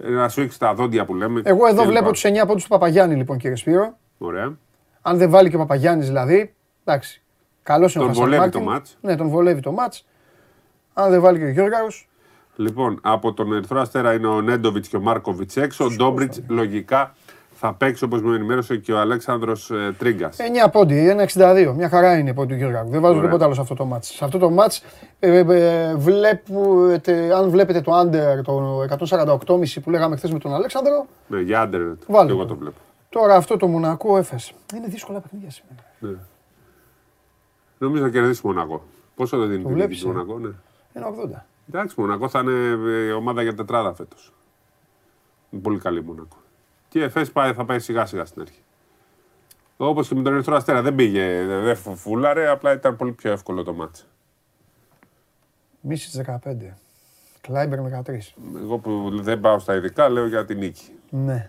Ε, 0.02 0.10
να 0.10 0.28
σου 0.28 0.48
τα 0.58 0.74
δόντια 0.74 1.04
που 1.04 1.14
λέμε. 1.14 1.40
Εγώ 1.44 1.66
εδώ 1.66 1.84
βλέπω 1.84 2.12
τους 2.12 2.24
9 2.24 2.46
πόντους 2.46 2.62
του 2.62 2.68
Παπαγιάννη, 2.68 3.14
λοιπόν, 3.14 3.38
κύριε 3.38 3.56
Σπύρο. 3.56 3.96
Ωραία. 4.18 4.58
Αν 5.02 5.18
δεν 5.18 5.30
βάλει 5.30 5.50
και 5.50 5.56
ο 5.56 5.58
Παπαγιάννης 5.58 6.06
δηλαδή, 6.06 6.54
εντάξει. 6.84 7.22
Καλός 7.62 7.94
είναι 7.94 8.04
ο 8.04 8.06
Τον 8.06 8.16
βολεύει 8.16 8.48
το 8.48 8.60
μάτς. 8.60 8.98
Ναι, 9.00 9.16
τον 9.16 9.28
βολεύει 9.28 9.60
το 9.60 9.72
μάτς. 9.72 10.06
Αν 10.92 11.10
δεν 11.10 11.20
βάλει 11.20 11.38
και 11.38 11.44
ο 11.44 11.48
Γιώργαρος. 11.48 12.08
Λοιπόν, 12.56 12.98
από 13.02 13.32
τον 13.32 13.52
Ερυθρό 13.52 13.80
Αστέρα 13.80 14.14
είναι 14.14 14.26
ο 14.26 14.40
Νέντοβιτς 14.40 14.88
και 14.88 14.96
ο 14.96 15.00
Μάρκοβιτς 15.00 15.56
έξω. 15.56 15.84
Ο 15.84 15.88
Ντόμπριτς 15.88 16.42
λογικά 16.48 17.14
θα 17.64 17.74
παίξει 17.74 18.04
όπως 18.04 18.22
μου 18.22 18.32
ενημέρωσε 18.32 18.76
και 18.76 18.92
ο 18.92 18.98
Αλέξανδρος 18.98 19.70
ε, 19.70 19.94
Τρίγκας. 19.98 20.36
9 20.66 20.70
πόντι, 20.72 21.16
1,62. 21.34 21.72
Μια 21.76 21.88
χαρά 21.88 22.18
είναι 22.18 22.30
από 22.30 22.46
του 22.46 22.54
Γιώργου. 22.54 22.88
Δεν 22.90 23.00
βάζω 23.00 23.20
τίποτα 23.20 23.44
άλλο 23.44 23.54
σε 23.54 23.60
αυτό 23.60 23.74
το 23.74 23.84
μάτς. 23.84 24.08
Σε 24.08 24.24
αυτό 24.24 24.38
το 24.38 24.50
μάτς, 24.50 24.82
ε, 25.18 25.38
ε, 25.38 25.94
βλέπετε, 25.96 27.34
αν 27.34 27.50
βλέπετε 27.50 27.80
το 27.80 28.00
under, 28.00 28.42
το 28.44 28.82
148,5 28.82 29.80
που 29.82 29.90
λέγαμε 29.90 30.16
χθες 30.16 30.32
με 30.32 30.38
τον 30.38 30.54
Αλέξανδρο. 30.54 31.06
Ναι, 31.26 31.40
για 31.40 31.68
under, 31.68 31.96
βάλτε. 32.06 32.32
εγώ 32.32 32.46
το 32.46 32.56
βλέπω. 32.56 32.76
Τώρα 33.08 33.36
αυτό 33.36 33.56
το 33.56 33.66
Μονακό 33.66 34.16
έφεσαι. 34.16 34.52
Είναι 34.74 34.86
δύσκολα 34.86 35.20
παιχνίδια 35.20 35.50
σήμερα. 35.50 35.84
Ναι. 35.98 36.18
Νομίζω 37.78 38.02
θα 38.02 38.10
κερδίσει 38.10 38.40
Μονακό. 38.44 38.82
Πόσο 39.14 39.36
το 39.36 39.46
δίνει 39.46 39.62
το 39.62 39.68
βλέπεις, 39.68 40.04
Μονακό, 40.04 40.38
ναι. 40.38 40.50
1,80. 40.94 41.46
Εντάξει, 41.68 41.94
Μονακό 42.00 42.28
θα 42.28 42.38
είναι 42.38 43.12
ομάδα 43.12 43.42
για 43.42 43.54
τετράδα 43.54 43.94
φέτος. 43.94 44.32
Είναι 45.50 45.62
πολύ 45.62 45.78
καλή 45.78 46.02
Μονακό. 46.02 46.41
Και 46.92 46.98
η 46.98 47.02
ΕΦΕΣ 47.02 47.32
πάει, 47.32 47.52
θα 47.52 47.64
πάει 47.64 47.78
σιγά 47.78 48.06
σιγά 48.06 48.24
στην 48.24 48.40
αρχή. 48.40 48.62
Όπως 49.76 50.08
και 50.08 50.14
με 50.14 50.22
τον 50.22 50.32
Ερυθρό 50.32 50.56
Αστέρα 50.56 50.82
δεν 50.82 50.94
πήγε, 50.94 51.44
δεν 51.44 51.76
φούλαρε, 51.76 52.48
απλά 52.48 52.72
ήταν 52.72 52.96
πολύ 52.96 53.12
πιο 53.12 53.32
εύκολο 53.32 53.62
το 53.62 53.72
μάτς. 53.72 54.06
Μίσης 55.80 56.20
15. 56.26 56.36
Κλάιμπερ 57.40 57.78
13. 57.80 58.34
Εγώ 58.62 58.78
που 58.78 59.10
δεν 59.22 59.40
πάω 59.40 59.58
στα 59.58 59.74
ειδικά 59.74 60.08
λέω 60.08 60.26
για 60.26 60.44
την 60.44 60.58
νίκη. 60.58 60.92
Ναι. 61.10 61.46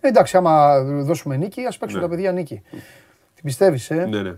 Ε, 0.00 0.08
εντάξει, 0.08 0.36
άμα 0.36 0.82
δώσουμε 0.82 1.36
νίκη, 1.36 1.64
ας 1.64 1.78
παίξουν 1.78 1.98
ναι. 1.98 2.04
τα 2.04 2.10
παιδιά 2.10 2.32
νίκη. 2.32 2.62
Την 3.34 3.44
πιστεύεις, 3.44 3.90
ε; 3.90 4.06
Ναι, 4.06 4.22
ναι. 4.22 4.36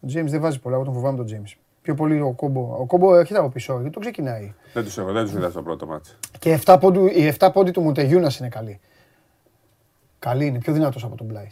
Ο 0.00 0.06
Τζέιμς 0.06 0.30
δεν 0.30 0.40
βάζει 0.40 0.60
πολλά, 0.60 0.74
εγώ 0.74 0.84
τον 0.84 0.94
φοβάμαι 0.94 1.16
τον 1.16 1.26
Τζέιμς. 1.26 1.56
Πιο 1.82 1.94
πολύ 1.94 2.20
ο 2.20 2.32
κόμπο. 2.32 2.76
Ο 2.80 2.86
κόμπο 2.86 3.16
έρχεται 3.16 3.38
από 3.38 3.48
πίσω, 3.48 3.72
γιατί 3.74 3.90
το 3.90 4.00
ξεκινάει. 4.00 4.54
Δεν 4.72 4.84
τους 4.84 4.98
έχω, 4.98 5.12
δεν 5.12 5.24
τους 5.24 5.32
είδα 5.32 5.50
στο 5.50 5.62
πρώτο 5.62 5.86
μάτι. 5.86 6.10
Και 6.38 6.58
7 6.64 6.76
πόντου, 6.80 7.06
οι 7.06 7.34
7 7.38 7.48
πόντοι 7.52 7.70
του 7.70 7.80
Μουτεγιούνα 7.80 8.32
είναι 8.38 8.48
καλοί. 8.48 8.80
Καλή 10.24 10.46
είναι, 10.46 10.58
πιο 10.58 10.72
δυνατός 10.72 11.04
από 11.04 11.16
τον 11.16 11.26
Μπλάι. 11.26 11.46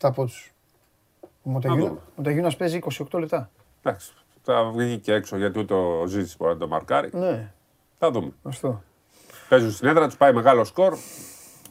7 0.00 0.10
πόντους. 0.14 0.52
Ο 1.20 1.50
Μουτεγιούνα 2.14 2.52
παίζει 2.58 2.78
28 3.10 3.18
λεπτά. 3.18 3.50
Εντάξει. 3.82 4.12
Θα 4.42 4.70
βγει 4.74 4.98
και 4.98 5.12
έξω 5.12 5.36
γιατί 5.36 5.58
ούτε 5.58 5.74
ο 5.74 6.06
Ζήτης 6.06 6.36
μπορεί 6.36 6.52
να 6.52 6.58
το 6.58 6.68
μαρκάρει. 6.68 7.10
Ναι. 7.12 7.52
Θα 7.98 8.10
δούμε. 8.10 8.32
Αυτό. 8.42 8.82
Παίζουν 9.48 9.70
στην 9.70 9.88
έδρα 9.88 10.06
τους, 10.06 10.16
πάει 10.16 10.32
μεγάλο 10.32 10.64
σκορ. 10.64 10.96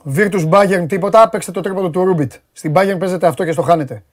Βίρτου 0.04 0.48
Μπάγκερν 0.48 0.88
τίποτα, 0.88 1.30
παίξτε 1.30 1.52
το 1.52 1.62
τρίποντο 1.62 1.90
του 1.90 2.04
Ρούμπιτ. 2.04 2.34
Στην 2.54 2.72
Μπάγκερν 2.72 2.98
παίζετε 2.98 3.28
αυτό 3.28 3.46
και 3.46 3.52
στο 3.52 3.62
χάνετε. 3.62 4.04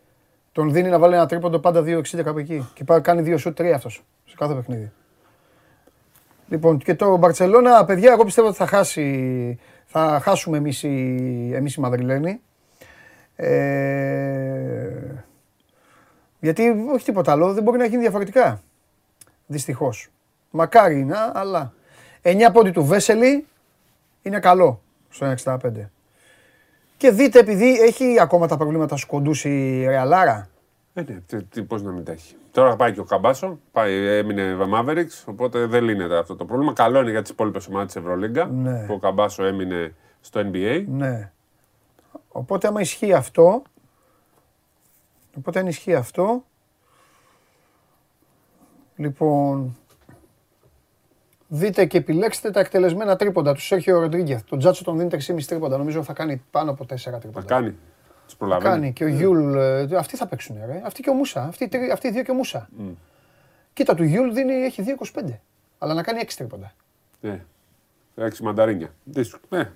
Τον 0.52 0.72
δίνει 0.72 0.88
να 0.88 0.98
βάλει 0.98 1.14
ένα 1.14 1.26
τρίποντο 1.26 1.58
πάντα 1.58 1.82
2-60 1.82 2.22
κάπου 2.22 2.38
εκεί. 2.38 2.68
Και 2.74 2.84
κάνει 3.00 3.34
2 3.34 3.38
σουτ 3.38 3.60
3 3.60 3.64
αυτός 3.74 4.02
σε 4.24 4.34
κάθε 4.36 4.54
παιχνίδι. 4.54 4.92
Λοιπόν, 6.48 6.78
και 6.78 6.94
το 6.94 7.16
Μπαρσελόνα, 7.16 7.84
παιδιά, 7.84 8.12
εγώ 8.12 8.24
πιστεύω 8.24 8.48
ότι 8.48 8.56
θα 8.56 8.66
χάσει. 8.66 9.58
Θα 9.96 10.20
χάσουμε 10.22 10.56
εμείς 10.56 10.82
οι, 10.82 11.50
εμείς 11.54 11.74
οι 11.74 11.80
Μαδριλένοι. 11.80 12.40
Ε, 13.36 14.90
γιατί 16.40 16.68
όχι 16.92 17.04
τίποτα 17.04 17.32
άλλο, 17.32 17.52
δεν 17.52 17.62
μπορεί 17.62 17.78
να 17.78 17.84
γίνει 17.84 18.00
διαφορετικά. 18.00 18.62
Δυστυχώς. 19.46 20.08
Μακάρι 20.50 21.04
να, 21.04 21.32
αλλά. 21.34 21.72
9 22.22 22.48
πόντι 22.52 22.70
του 22.70 22.84
Βέσελη 22.84 23.46
είναι 24.22 24.38
καλό 24.38 24.80
στο 25.08 25.34
1,65. 25.44 25.56
Και 26.96 27.10
δείτε, 27.10 27.38
επειδή 27.38 27.80
έχει 27.80 28.20
ακόμα 28.20 28.46
τα 28.46 28.56
προβλήματα 28.56 28.96
σου 28.96 29.06
κοντούς 29.06 29.44
η 29.44 29.84
Ρεαλάρα. 29.86 30.48
Ε, 30.94 31.02
ναι, 31.02 31.40
τι, 31.50 31.62
πώς 31.62 31.82
να 31.82 31.92
μην 31.92 32.04
τα 32.04 32.12
έχει. 32.12 32.34
Τώρα 32.54 32.76
πάει 32.76 32.92
και 32.92 33.00
ο 33.00 33.04
Καμπάσο, 33.04 33.58
πάει, 33.72 34.06
έμεινε 34.06 34.56
Mavericks, 34.74 35.24
οπότε 35.26 35.66
δεν 35.66 35.84
λύνεται 35.84 36.18
αυτό 36.18 36.36
το 36.36 36.44
πρόβλημα. 36.44 36.72
Καλό 36.72 37.00
είναι 37.00 37.10
για 37.10 37.22
τις 37.22 37.30
υπόλοιπες 37.30 37.66
ομάδες 37.66 37.92
της 37.92 38.02
Ευρωλίγκα, 38.02 38.44
ναι. 38.44 38.86
που 38.86 38.94
ο 38.94 38.98
Καμπάσο 38.98 39.44
έμεινε 39.44 39.94
στο 40.20 40.40
NBA. 40.40 40.84
Ναι. 40.88 41.32
Οπότε 42.28 42.66
άμα 42.66 42.80
ισχύει 42.80 43.12
αυτό, 43.12 43.62
οπότε 45.36 45.58
αν 45.58 45.66
ισχύει 45.66 45.94
αυτό, 45.94 46.44
λοιπόν, 48.96 49.76
δείτε 51.48 51.84
και 51.84 51.98
επιλέξτε 51.98 52.50
τα 52.50 52.60
εκτελεσμένα 52.60 53.16
τρίποντα 53.16 53.54
του 53.54 53.66
Σέρχιο 53.66 54.00
Ροντρίγκεθ. 54.00 54.42
Τον 54.44 54.58
Τσάτσο 54.58 54.84
τον 54.84 54.98
δίνει 54.98 55.10
3,5 55.26 55.42
τρίποντα. 55.46 55.76
Νομίζω 55.76 56.02
θα 56.02 56.12
κάνει 56.12 56.42
πάνω 56.50 56.70
από 56.70 56.84
4 56.84 56.96
τρίποντα. 56.96 57.40
Θα 57.40 57.46
κάνει. 57.46 57.76
Τους 58.24 58.36
προλαβαίνει. 58.36 58.74
Κάνει 58.74 58.92
και 58.92 59.04
ο 59.04 59.08
Γιούλ. 59.08 59.56
Ε, 59.56 59.96
αυτοί 59.96 60.16
θα 60.16 60.26
παίξουν. 60.26 60.56
Ρε. 60.66 60.82
Αυτοί 60.84 61.02
και 61.02 61.10
ο 61.10 61.14
Μούσα. 61.14 61.42
Αυτοί, 61.42 61.70
αυτοί 61.92 62.06
οι 62.06 62.10
δύο 62.10 62.22
και 62.22 62.30
ο 62.30 62.34
Μούσα. 62.34 62.68
Mm. 62.80 62.94
Κοίτα, 63.72 63.94
του 63.94 64.04
Γιούλ 64.04 64.32
δίνει, 64.32 64.54
έχει 64.54 64.84
2,25. 65.14 65.38
Αλλά 65.78 65.94
να 65.94 66.02
κάνει 66.02 66.20
6 66.22 66.28
τρίποντα. 66.36 66.72
Ναι. 67.20 67.44
6 68.16 68.38
μανταρίνια. 68.42 68.94
Ναι. 69.48 69.70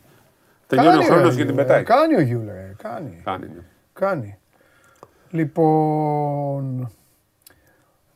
Τελειώνει 0.66 0.98
ο 0.98 1.02
χρόνος 1.02 1.34
για 1.34 1.46
την 1.46 1.54
πετάει. 1.54 1.82
Κάνει 1.82 2.14
ο 2.14 2.20
Γιούλ. 2.20 2.46
Κάνει. 2.76 3.20
Κάνει. 3.24 3.46
Ναι. 3.46 3.62
κάνει. 3.92 4.38
Λοιπόν. 5.30 6.92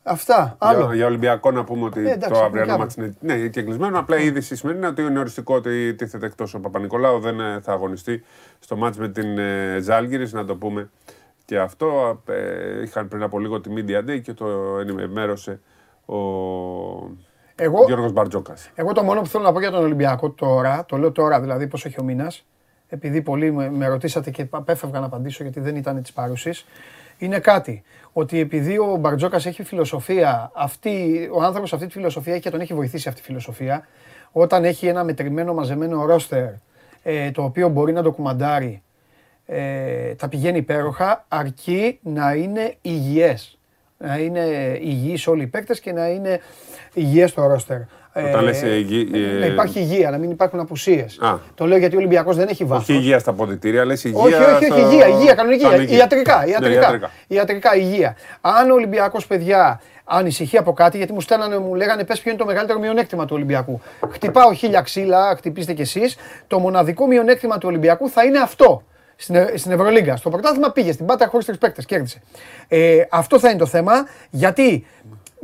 Αυτά. 0.03 0.55
Άλλο. 0.57 0.85
Για, 0.85 0.95
για 0.95 1.05
Ολυμπιακό 1.05 1.51
να 1.51 1.63
πούμε 1.63 1.85
ότι 1.85 2.09
ε, 2.09 2.17
το 2.17 2.43
αυριανό 2.43 2.77
ματς 2.77 2.93
είναι 2.97 3.15
ναι, 3.19 3.47
και 3.47 3.61
κλεισμένο. 3.61 3.99
Απλά 3.99 4.17
η 4.17 4.25
είδηση 4.25 4.55
σημαίνει 4.55 4.85
ότι 4.85 5.01
είναι 5.01 5.19
οριστικό 5.19 5.55
ότι 5.55 5.93
τίθεται 5.93 6.25
εκτός 6.25 6.53
ο 6.53 6.59
Παπανικολάου. 6.59 7.19
Δεν 7.19 7.39
ε, 7.39 7.59
θα 7.61 7.71
αγωνιστεί 7.71 8.23
στο 8.59 8.75
ματς 8.75 8.99
με 8.99 9.09
την 9.09 9.37
ε, 9.37 9.77
Ζάλγκιρις, 9.81 10.29
να 10.31 10.45
το 10.45 10.55
πούμε 10.55 10.89
και 11.45 11.59
αυτό. 11.59 12.21
Ε, 12.27 12.81
είχαν 12.81 13.07
πριν 13.07 13.23
από 13.23 13.39
λίγο 13.39 13.61
τη 13.61 13.69
Media 13.75 14.09
Day 14.09 14.21
και 14.21 14.33
το 14.33 14.45
ενημέρωσε 14.79 15.59
ο 16.05 16.15
εγώ, 17.55 17.83
Γιώργος 17.85 18.11
Μπαρτζόκας. 18.11 18.69
Εγώ 18.75 18.93
το 18.93 19.03
μόνο 19.03 19.21
που 19.21 19.27
θέλω 19.27 19.43
να 19.43 19.51
πω 19.51 19.59
για 19.59 19.71
τον 19.71 19.83
Ολυμπιακό 19.83 20.29
τώρα, 20.29 20.85
το 20.85 20.97
λέω 20.97 21.11
τώρα 21.11 21.41
δηλαδή 21.41 21.67
πώς 21.67 21.85
έχει 21.85 21.99
ο 21.99 22.03
μήνας, 22.03 22.45
επειδή 22.87 23.21
πολλοί 23.21 23.51
με, 23.51 23.87
ρωτήσατε 23.87 24.31
και 24.31 24.47
απέφευγα 24.49 24.99
να 24.99 25.05
απαντήσω 25.05 25.43
γιατί 25.43 25.59
δεν 25.59 25.75
ήταν 25.75 26.01
της 26.01 26.13
παρούση 26.13 26.53
είναι 27.23 27.39
κάτι. 27.39 27.83
Ότι 28.13 28.39
επειδή 28.39 28.77
ο 28.77 28.95
Μπαρτζόκας 28.99 29.45
έχει 29.45 29.63
φιλοσοφία, 29.63 30.51
αυτή, 30.55 31.29
ο 31.33 31.43
άνθρωπος 31.43 31.73
αυτή 31.73 31.85
τη 31.85 31.91
φιλοσοφία 31.91 32.33
έχει 32.33 32.41
και 32.41 32.49
τον 32.49 32.61
έχει 32.61 32.73
βοηθήσει 32.73 33.07
αυτή 33.07 33.19
τη 33.19 33.25
φιλοσοφία, 33.25 33.87
όταν 34.31 34.65
έχει 34.65 34.87
ένα 34.87 35.03
μετρημένο 35.03 35.53
μαζεμένο 35.53 36.05
ρόστερ 36.05 36.49
ε, 37.03 37.31
το 37.31 37.43
οποίο 37.43 37.69
μπορεί 37.69 37.93
να 37.93 38.01
ντοκουμαντάρει, 38.01 38.81
ε, 39.45 40.15
τα 40.15 40.27
πηγαίνει 40.27 40.57
υπέροχα, 40.57 41.25
αρκεί 41.27 41.99
να 42.01 42.33
είναι 42.33 42.75
υγιές. 42.81 43.57
Να 43.97 44.17
είναι 44.17 44.41
υγιείς 44.81 45.27
όλοι 45.27 45.43
οι 45.43 45.47
παίκτες 45.47 45.79
και 45.79 45.91
να 45.91 46.07
είναι 46.07 46.39
υγιές 46.93 47.33
το 47.33 47.47
ρόστερ. 47.47 47.79
Όταν 48.15 48.43
λες 48.43 48.61
υγεία... 48.61 49.19
Ε, 49.35 49.39
να 49.39 49.45
υπάρχει 49.45 49.79
υγεία, 49.79 50.09
να 50.09 50.17
μην 50.17 50.29
υπάρχουν 50.31 50.59
απουσίες. 50.59 51.19
Το 51.55 51.65
λέω 51.65 51.77
γιατί 51.77 51.95
ο 51.95 51.97
Ολυμπιακός 51.97 52.35
δεν 52.35 52.47
έχει 52.47 52.63
βάθος. 52.65 52.89
Όχι 52.89 52.97
υγεία 52.97 53.19
στα 53.19 53.33
ποδητήρια, 53.33 53.85
λες 53.85 54.03
υγεία. 54.03 54.21
Όχι, 54.21 54.33
όχι, 54.33 54.71
όχι, 54.71 54.81
υγεία, 54.81 55.07
υγεία, 55.07 55.33
κανονική. 55.33 55.95
Ιατρικά, 55.95 56.45
ιατρικά, 56.45 57.11
ιατρικά, 57.27 57.75
υγεία. 57.75 58.15
Αν 58.41 58.69
ο 58.69 58.73
Ολυμπιακός, 58.73 59.27
παιδιά, 59.27 59.81
ανησυχεί 60.03 60.57
από 60.57 60.73
κάτι, 60.73 60.97
γιατί 60.97 61.13
μου 61.13 61.21
στέλνανε, 61.21 61.57
μου 61.57 61.75
λέγανε 61.75 62.03
πες 62.03 62.19
ποιο 62.19 62.31
είναι 62.31 62.39
το 62.39 62.45
μεγαλύτερο 62.45 62.79
μειονέκτημα 62.79 63.25
του 63.25 63.35
Ολυμπιακού. 63.35 63.81
Χτυπάω 64.11 64.53
χίλια 64.53 64.81
ξύλα, 64.81 65.35
χτυπήστε 65.37 65.73
κι 65.73 65.81
εσείς. 65.81 66.15
Το 66.47 66.59
μοναδικό 66.59 67.07
μειονέκτημα 67.07 67.57
του 67.57 67.67
Ολυμπιακού 67.67 68.09
θα 68.09 68.23
είναι 68.23 68.39
αυτό. 68.39 68.83
Στην, 69.15 69.35
στην 69.55 69.71
Ευρωλίγκα. 69.71 70.15
Στο 70.15 70.29
πρωτάθλημα 70.29 70.71
πήγε 70.71 70.91
στην 70.91 71.05
Πάτα 71.05 71.27
χωρίς 71.27 71.45
τρεις 71.45 71.57
παίκτες, 71.57 71.85
κέρδισε. 71.85 72.21
Ε, 72.67 73.01
αυτό 73.09 73.39
θα 73.39 73.49
είναι 73.49 73.57
το 73.57 73.65
θέμα, 73.65 73.93
γιατί 74.29 74.85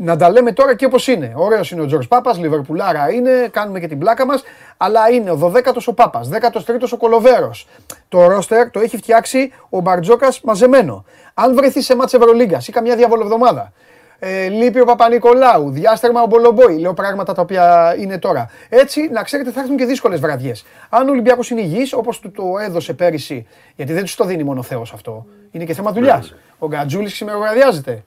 να 0.02 0.16
τα 0.16 0.30
λέμε 0.30 0.52
τώρα 0.52 0.76
και 0.76 0.86
όπως 0.86 1.08
είναι. 1.08 1.34
Ωραίος 1.36 1.72
είναι 1.72 1.82
ο 1.82 1.86
Τζορτ 1.86 2.08
Πάπας, 2.08 2.38
Λιβερπουλάρα 2.38 3.12
είναι, 3.12 3.50
κάνουμε 3.52 3.80
και 3.80 3.88
την 3.88 4.00
πλάκα 4.00 4.26
μας. 4.26 4.44
Αλλά 4.78 5.10
είναι 5.10 5.32
ο 5.32 5.40
12ο 5.40 5.82
ο 5.86 5.94
Πάπας, 5.94 6.30
13ο 6.30 6.88
ο 6.92 6.98
Κολοβέρος. 6.98 7.68
Το 8.10 8.28
ρόστερ 8.28 8.72
το 8.72 8.80
έχει 8.80 8.98
φτιάξει 8.98 9.52
ο 9.70 9.80
Μπαρτζόκας 9.80 10.42
μαζεμένο. 10.42 11.06
Αν 11.34 11.56
βρεθεί 11.56 11.82
σε 11.82 11.96
μάτσε 11.96 12.18
Ευρωλίγκας 12.18 12.68
ή 12.68 12.72
καμιά 12.72 12.96
διαβολοβδομάδα, 12.96 13.74
ε, 14.20 14.48
λείπει 14.48 14.80
ο 14.80 14.86
Παπα-Νικολάου, 14.86 15.70
διάστερμα 15.70 16.22
ο 16.22 16.26
Μπολομπόη, 16.26 16.78
λέω 16.78 16.94
πράγματα 16.94 17.34
τα 17.34 17.42
οποία 17.42 17.96
είναι 18.00 18.18
τώρα. 18.18 18.50
Έτσι, 18.70 19.10
να 19.12 19.24
ξέρετε, 19.24 19.52
θα 19.52 19.60
έρθουν 19.60 19.78
και 19.78 19.86
δύσκολες 19.86 20.20
βραδιές. 20.20 20.66
Αν 20.90 21.08
ο 21.08 21.12
Ολυμπιακός 21.12 21.50
είναι 21.50 21.62
υγιής, 21.62 21.94
όπως 21.94 22.20
του 22.20 22.32
το 22.32 22.44
έδωσε 22.62 22.94
πέρυσι, 22.94 23.48
γιατί 23.76 23.94
δεν 23.94 24.06
του 24.06 24.12
το 24.16 24.26
δίνει 24.26 24.44
μόνο 24.44 24.60
ο 24.60 24.64
Θεός 24.64 24.94
αυτό, 24.94 25.26
είναι 25.52 25.64
και 25.64 25.74
θέμα 25.74 25.92
δουλειάς. 25.92 26.36
Ο 26.60 26.68
Γκατζούλης 26.68 27.14
ξημεροβραδιάζεται 27.14 28.04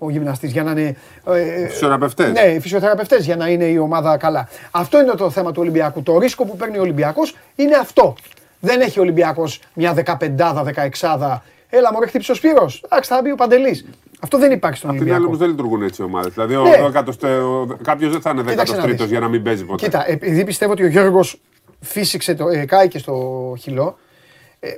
ο 0.00 0.10
γυμναστής 0.10 0.52
για 0.52 0.62
να 0.62 0.70
είναι. 0.70 0.96
Ε, 1.26 1.66
φυσιοθεραπευτές. 1.66 2.32
Ναι, 2.32 2.60
φυσιοθεραπευτές 2.60 3.24
για 3.24 3.36
να 3.36 3.48
είναι 3.48 3.64
η 3.64 3.78
ομάδα 3.78 4.16
καλά. 4.16 4.48
Αυτό 4.70 5.00
είναι 5.00 5.12
το 5.12 5.30
θέμα 5.30 5.52
του 5.52 5.60
Ολυμπιακού. 5.60 6.02
Το 6.02 6.18
ρίσκο 6.18 6.44
που 6.44 6.56
παίρνει 6.56 6.78
ο 6.78 6.80
Ολυμπιακός 6.80 7.36
είναι 7.56 7.76
αυτό. 7.76 8.14
Δεν 8.60 8.80
έχει 8.80 8.98
ο 8.98 9.02
Ολυμπιακός 9.02 9.60
μια 9.74 9.94
15 9.94 10.14
16 11.00 11.38
Έλα, 11.72 11.92
μου 11.92 11.98
χτύψει 12.06 12.30
ο 12.30 12.34
Σπύρος. 12.34 12.82
Εντάξει, 12.84 13.10
θα 13.10 13.20
μπει 13.22 13.30
ο 13.30 13.34
Παντελής. 13.34 13.86
Αυτό 14.20 14.38
δεν 14.38 14.52
υπάρχει 14.52 14.78
στον 14.78 14.90
Ολυμπιακό. 14.90 15.12
Απ' 15.12 15.20
την 15.20 15.26
όμως 15.26 15.38
δεν 15.38 15.48
λειτουργούν 15.48 15.82
έτσι 15.82 16.02
οι 16.02 16.04
ομάδες. 16.04 16.32
Δηλαδή, 16.32 16.54
ναι. 16.54 16.90
κάποιος 17.82 18.10
δεν 18.10 18.20
θα 18.20 18.30
είναι 18.30 18.42
13ο 18.42 19.06
για 19.06 19.20
να 19.20 19.28
μην 19.28 19.42
παίζει 19.42 19.64
ποτέ. 19.64 19.84
Κοίτα, 19.84 20.10
επειδή 20.10 20.44
πιστεύω 20.44 20.72
ότι 20.72 20.82
ο 20.82 20.86
Γιώργος 20.86 21.40
φύσηξε 21.80 22.34
το, 22.34 22.48
ε, 22.48 22.64
κάηκε 22.64 22.98
στο 22.98 23.54
χυλό, 23.58 23.86
ε, 23.86 23.92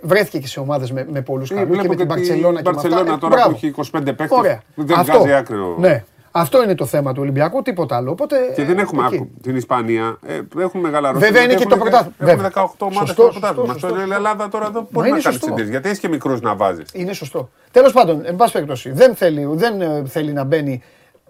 βρέθηκε 0.03 0.39
και 0.39 0.47
σε 0.47 0.61
ομάδες 0.61 0.93
με, 0.93 1.07
με 1.11 1.21
πολλούς 1.21 1.51
καλούς 1.51 1.81
και 1.81 1.89
με 1.89 1.97
την 1.97 2.07
Παρσελόνα 2.07 2.63
και 2.63 2.71
με 2.71 3.01
αυτά. 3.01 3.19
τώρα 3.19 3.45
που 3.45 3.51
έχει 3.55 3.75
25 3.77 3.83
παίκτες. 3.93 4.59
Δεν 4.75 4.99
Αυτό, 4.99 5.19
βγάζει 5.19 5.33
άκρη. 5.33 5.57
Ναι. 5.79 6.05
Αυτό 6.35 6.63
είναι 6.63 6.75
το 6.75 6.87
θέμα 6.87 7.13
του 7.13 7.23
Ολυμπιακού, 7.23 7.63
τίποτα 7.63 7.97
άλλο. 7.97 8.11
Οπότε, 8.11 8.37
και 8.55 8.65
δεν 8.65 8.79
έχουμε 8.79 9.07
εκεί. 9.07 9.31
την 9.43 9.57
Ισπανία. 9.57 10.19
Ε, 10.27 10.41
έχουμε 10.59 10.83
μεγάλα 10.83 11.09
ρόλο. 11.09 11.21
Βέβαια 11.21 11.43
είναι 11.43 11.55
και 11.55 11.67
το 11.67 11.77
πρωτάθλημα. 11.77 12.31
Έχουμε 12.33 12.51
18 12.55 12.65
ομάδες 12.79 13.11
στο 13.11 13.23
πρωτάθλημα. 13.23 13.75
Στην 13.79 14.13
Ελλάδα 14.13 14.49
τώρα 14.49 14.71
δεν 14.71 14.87
μπορεί 14.91 15.11
να 15.11 15.19
κάνει 15.19 15.37
συντήρηση. 15.37 15.71
Γιατί 15.71 15.89
έχει 15.89 16.01
και 16.01 16.09
μικρού 16.09 16.37
να 16.41 16.55
βάζεις. 16.55 16.89
Είναι 16.93 17.13
σωστό. 17.13 17.51
Τέλος 17.71 17.93
πάντων, 17.93 18.21
εν 18.25 18.37
πάση 18.37 18.53
περιπτώσει, 18.53 18.91
δεν 18.91 19.15
θέλει, 19.15 19.49
δεν 19.53 19.81
ε, 19.81 20.03
θέλει 20.07 20.33
να 20.33 20.45
μπαίνει. 20.45 20.83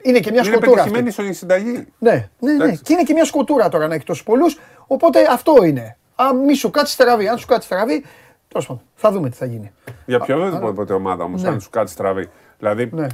Είναι 0.02 0.18
και 0.18 0.30
μια 0.30 0.44
σκοτούρα. 0.44 0.84
Είναι 0.86 1.02
πετυχημένη 1.02 1.34
συνταγή. 1.34 1.86
Ναι, 1.98 2.28
ναι, 2.38 2.52
ναι. 2.52 2.74
Και 2.82 2.92
είναι 2.92 3.02
και 3.02 3.12
μια 3.12 3.24
σκοτούρα 3.24 3.68
τώρα 3.68 3.86
να 3.86 3.94
έχει 3.94 4.04
τόσους 4.04 4.24
πολλούς. 4.24 4.58
Οπότε 4.86 5.18
αυτό 5.30 5.64
είναι. 5.64 5.96
Αν 6.14 6.36
μη 6.44 6.54
σου 6.54 6.70
κάτσεις 6.70 6.94
στραβή, 6.94 7.28
αν 7.28 7.38
σου 7.38 7.46
κάτσεις 7.46 7.64
στραβή, 7.64 8.04
τέλος 8.52 8.66
πάντων, 8.66 8.82
θα 8.94 9.12
δούμε 9.12 9.30
τι 9.30 9.36
θα 9.36 9.46
γίνει. 9.46 9.72
Για 10.06 10.18
οποιαδήποτε 10.22 10.92
ομάδα 10.92 11.24
όμω, 11.24 11.36
ναι. 11.36 11.48
αν 11.48 11.60
σου 11.60 11.70
κάτσει 11.70 11.94
στραβή. 11.94 12.28
Δηλαδή, 12.58 12.90
ναι. 12.92 13.06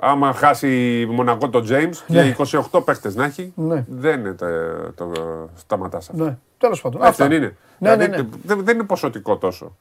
άμα 0.00 0.32
χάσει 0.32 1.06
Μονακό 1.10 1.48
το 1.48 1.66
James 1.68 2.04
ναι. 2.06 2.30
και 2.30 2.58
28 2.72 2.84
παίχτε 2.84 3.12
να 3.14 3.24
έχει, 3.24 3.52
ναι. 3.56 3.84
δεν 3.88 4.20
είναι 4.20 4.32
το, 4.32 4.46
το 4.94 5.12
σταματάς 5.54 6.08
αυτό. 6.08 6.24
Ναι. 6.24 6.36
Τέλος 6.58 6.80
πάντων. 6.80 7.02
Αυτό 7.02 7.26
δεν 7.26 7.36
είναι. 7.36 7.56
Ναι, 7.78 7.96
δηλαδή, 7.96 8.10
ναι, 8.10 8.28
ναι. 8.54 8.62
Δεν 8.62 8.74
είναι 8.74 8.84
ποσοτικό 8.84 9.36
τόσο. 9.36 9.76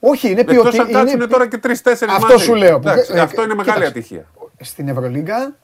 Όχι, 0.00 0.30
είναι 0.30 0.44
ποιοτικό. 0.44 0.68
Εκτός 0.68 0.96
αν 0.96 1.06
κάτσουν 1.06 1.28
τώρα 1.28 1.48
και 1.48 1.58
τρει-τέσσερι 1.58 2.10
Αυτό 2.14 2.38
σου 2.38 2.54
λέω. 2.54 2.76
Εντάξει, 2.76 3.12
ε, 3.14 3.20
αυτό 3.20 3.42
είναι 3.42 3.54
μεγάλη 3.54 3.84
ατυχία. 3.84 4.26
Στην 4.60 4.88
Ευρωλίγκα 4.88 5.54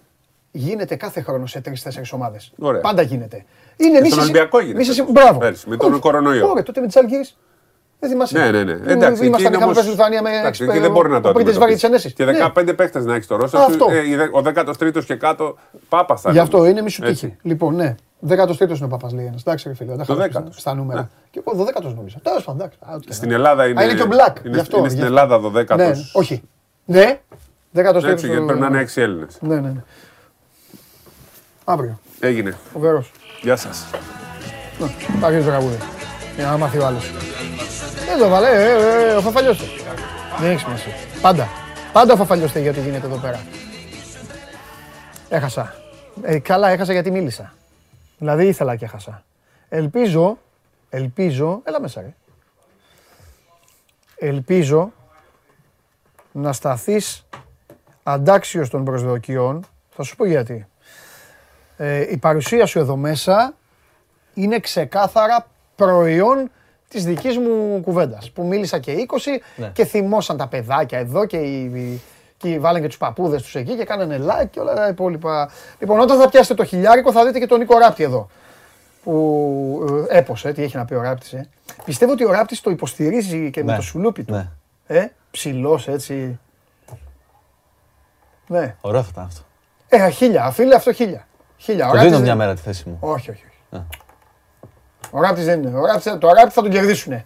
γίνεται 0.50 0.96
κάθε 0.96 1.20
χρόνο 1.20 1.46
σε 1.46 1.60
τρει-τέσσερι 1.60 2.06
ομάδες. 2.12 2.52
Ωραία. 2.58 2.80
Πάντα 2.80 3.02
γίνεται. 3.02 3.44
Είναι 3.76 3.98
μίσης, 3.98 4.12
στον 4.12 4.22
Ολυμπιακό 4.22 4.60
γίνεται. 4.60 4.78
Μίσης, 4.78 5.04
μπράβο. 5.10 5.38
Πέρσι, 5.38 5.68
με 5.68 5.76
τον 5.76 6.00
κορονοϊό. 6.00 6.48
Ωραία, 6.48 6.62
τότε 6.62 6.80
με 6.80 6.86
τις 6.86 6.96
Αλγύρες. 6.96 7.36
Δεν 7.98 8.10
θυμάσαι. 8.10 8.38
Ναι, 8.38 8.50
ναι, 8.50 8.62
ναι. 8.64 8.92
Εντάξει, 8.92 9.26
Ήμασταν 9.26 9.52
είχαμε 9.52 9.74
πέσει 9.74 9.88
Λιθουανία 9.88 10.22
με 10.22 10.30
έξι 10.46 10.64
δεν 10.64 10.90
μπορεί 10.90 11.10
να 11.10 11.20
το 11.20 11.28
αντιμετωπίσεις. 11.28 12.12
Και 12.12 12.24
15 12.54 12.64
ναι. 12.64 12.72
παίχτες 12.72 13.04
να 13.04 13.14
έχεις 13.14 13.26
το 13.26 13.36
ρόστερ. 13.36 13.60
Ο 13.60 14.42
13ο 14.44 15.04
και 15.04 15.14
κάτω 15.14 15.56
Πάπα 15.88 16.16
θα 16.16 16.30
Γι' 16.30 16.38
αυτό 16.38 16.66
είναι 16.66 16.82
μισού 16.82 17.02
τύχη. 17.02 17.36
Λοιπόν, 17.42 17.74
ναι. 17.74 17.94
13ο 18.28 18.60
είναι 18.60 18.78
ο 18.82 18.88
Παπα 18.88 19.08
λέει 19.14 19.26
ένας. 19.26 19.40
Εντάξει, 19.40 19.68
ρε 19.68 19.74
φίλε. 19.74 19.96
Το 19.96 20.18
10 20.22 20.42
στα 20.50 20.74
νούμερα. 20.74 21.00
Ναι. 21.00 21.08
Και 21.30 21.42
εγώ 21.46 21.64
12ο 21.64 21.94
νόμιζα. 21.94 22.18
Τέλος 22.22 22.44
πάντων. 22.44 22.70
Στην 23.08 23.30
Ελλάδα 23.30 23.66
είναι. 23.66 23.84
Είναι 23.84 23.94
και 23.94 24.02
ο 24.02 24.06
Μπλακ. 24.06 24.36
Είναι 24.44 24.88
στην 24.88 25.02
Ελλάδα 25.02 25.40
12ο. 25.40 25.76
Ναι, 25.76 25.92
όχι. 26.12 26.42
Ναι. 26.84 27.20
13ο. 27.76 28.04
Έτσι, 28.04 28.26
γιατί 28.26 28.44
πρέπει 28.44 28.60
να 28.60 28.66
είναι 28.66 28.86
6 28.94 29.02
Έλληνες. 29.02 29.38
Ναι, 29.40 29.60
ναι. 29.60 29.72
Αύριο. 31.64 31.98
Έγινε. 32.20 32.56
Φοβερό. 32.72 33.04
Γεια 33.42 33.56
σας. 33.56 33.86
Θα 35.20 35.30
το 35.30 35.42
τραγούδι. 35.42 35.76
Για 36.36 36.46
να 36.46 36.56
μάθει 36.56 36.78
ο 36.78 36.86
άλλος. 36.86 37.10
Δεν 38.06 38.18
το 38.18 38.28
βάλε, 38.28 38.48
ε, 38.48 38.70
ε, 38.70 39.10
ε, 39.10 39.14
ο 39.14 39.20
Φαφαλιώστε. 39.20 39.64
Δεν 40.38 40.50
έχει 40.50 40.60
σημασία. 40.60 40.92
Πάντα. 41.20 41.48
Πάντα 41.92 42.12
ο 42.12 42.16
Φαφαλιώστε 42.16 42.60
γιατί 42.60 42.80
γίνεται 42.80 43.06
εδώ 43.06 43.16
πέρα. 43.16 43.40
Έχασα. 45.28 45.74
Ε, 46.22 46.38
καλά, 46.38 46.68
έχασα 46.68 46.92
γιατί 46.92 47.10
μίλησα. 47.10 47.52
Δηλαδή 48.18 48.46
ήθελα 48.46 48.76
και 48.76 48.84
έχασα. 48.84 49.22
Ελπίζω, 49.68 50.38
ελπίζω, 50.90 51.60
έλα 51.64 51.80
μέσα 51.80 52.00
ρε. 52.00 52.14
Ελπίζω 54.18 54.92
να 56.32 56.52
σταθείς 56.52 57.26
αντάξιος 58.02 58.70
των 58.70 58.84
προσδοκιών. 58.84 59.66
Θα 59.90 60.02
σου 60.02 60.16
πω 60.16 60.26
γιατί. 60.26 60.66
Ε, 61.76 62.12
η 62.12 62.16
παρουσία 62.16 62.66
σου 62.66 62.78
εδώ 62.78 62.96
μέσα 62.96 63.54
είναι 64.34 64.60
ξεκάθαρα 64.60 65.46
προϊόν 65.76 66.50
της 66.88 67.04
δικής 67.04 67.38
μου 67.38 67.80
κουβέντας. 67.80 68.30
Που 68.30 68.46
μίλησα 68.46 68.78
και 68.78 69.06
20 69.08 69.18
ναι. 69.56 69.70
και 69.72 69.84
θυμώσαν 69.84 70.36
τα 70.36 70.46
παιδάκια 70.48 70.98
εδώ 70.98 71.26
και, 71.26 71.36
οι, 71.36 72.00
και 72.36 72.58
βάλαν 72.58 72.80
και 72.80 72.86
τους 72.86 72.98
παππούδες 72.98 73.42
τους 73.42 73.54
εκεί 73.54 73.76
και 73.76 73.84
κάνανε 73.84 74.20
like 74.22 74.48
και 74.50 74.60
όλα 74.60 74.74
τα 74.74 74.88
υπόλοιπα. 74.88 75.50
Λοιπόν, 75.78 76.00
όταν 76.00 76.18
θα 76.18 76.28
πιάσετε 76.28 76.54
το 76.54 76.64
χιλιάρικο 76.64 77.12
θα 77.12 77.24
δείτε 77.24 77.38
και 77.38 77.46
τον 77.46 77.58
Νίκο 77.58 77.78
Ράπτη 77.78 78.02
εδώ. 78.02 78.28
Που 79.02 80.06
ε, 80.10 80.18
έποσε, 80.18 80.52
τι 80.52 80.62
έχει 80.62 80.76
να 80.76 80.84
πει 80.84 80.94
ο 80.94 81.02
Ράπτης. 81.02 81.32
Ε. 81.32 81.48
Πιστεύω 81.84 82.12
ότι 82.12 82.24
ο 82.24 82.30
Ράπτης 82.30 82.60
το 82.60 82.70
υποστηρίζει 82.70 83.50
και 83.50 83.64
με 83.64 83.70
ναι. 83.70 83.76
το 83.76 83.82
σουλούπι 83.82 84.24
του. 84.24 84.32
Ναι. 84.32 84.48
Ε, 84.86 85.06
ψηλός 85.30 85.88
έτσι. 85.88 86.38
Ναι. 88.46 88.76
Ωραίο 88.80 89.02
θα 89.02 89.08
ήταν 89.12 89.24
αυτό. 89.24 89.40
Ε, 89.88 90.08
χίλια, 90.08 90.50
φίλε, 90.50 90.74
αυτό 90.74 90.92
χίλια. 90.92 91.26
χίλια. 91.56 91.90
Το 91.90 91.98
δίνω 91.98 92.20
μια 92.20 92.34
μέρα 92.34 92.54
τη 92.54 92.60
θέση 92.60 92.88
μου. 92.88 92.96
Όχι, 93.00 93.30
όχι. 93.30 93.44
όχι. 93.70 93.86
Ο 95.10 95.20
Ράπτης 95.20 95.44
δεν 95.44 95.62
είναι. 95.62 95.78
Ο 95.78 95.86
Ράπτης, 95.86 96.16
το 96.18 96.28
Ράπτη 96.28 96.50
θα 96.50 96.62
τον 96.62 96.70
κερδίσουν. 96.70 97.24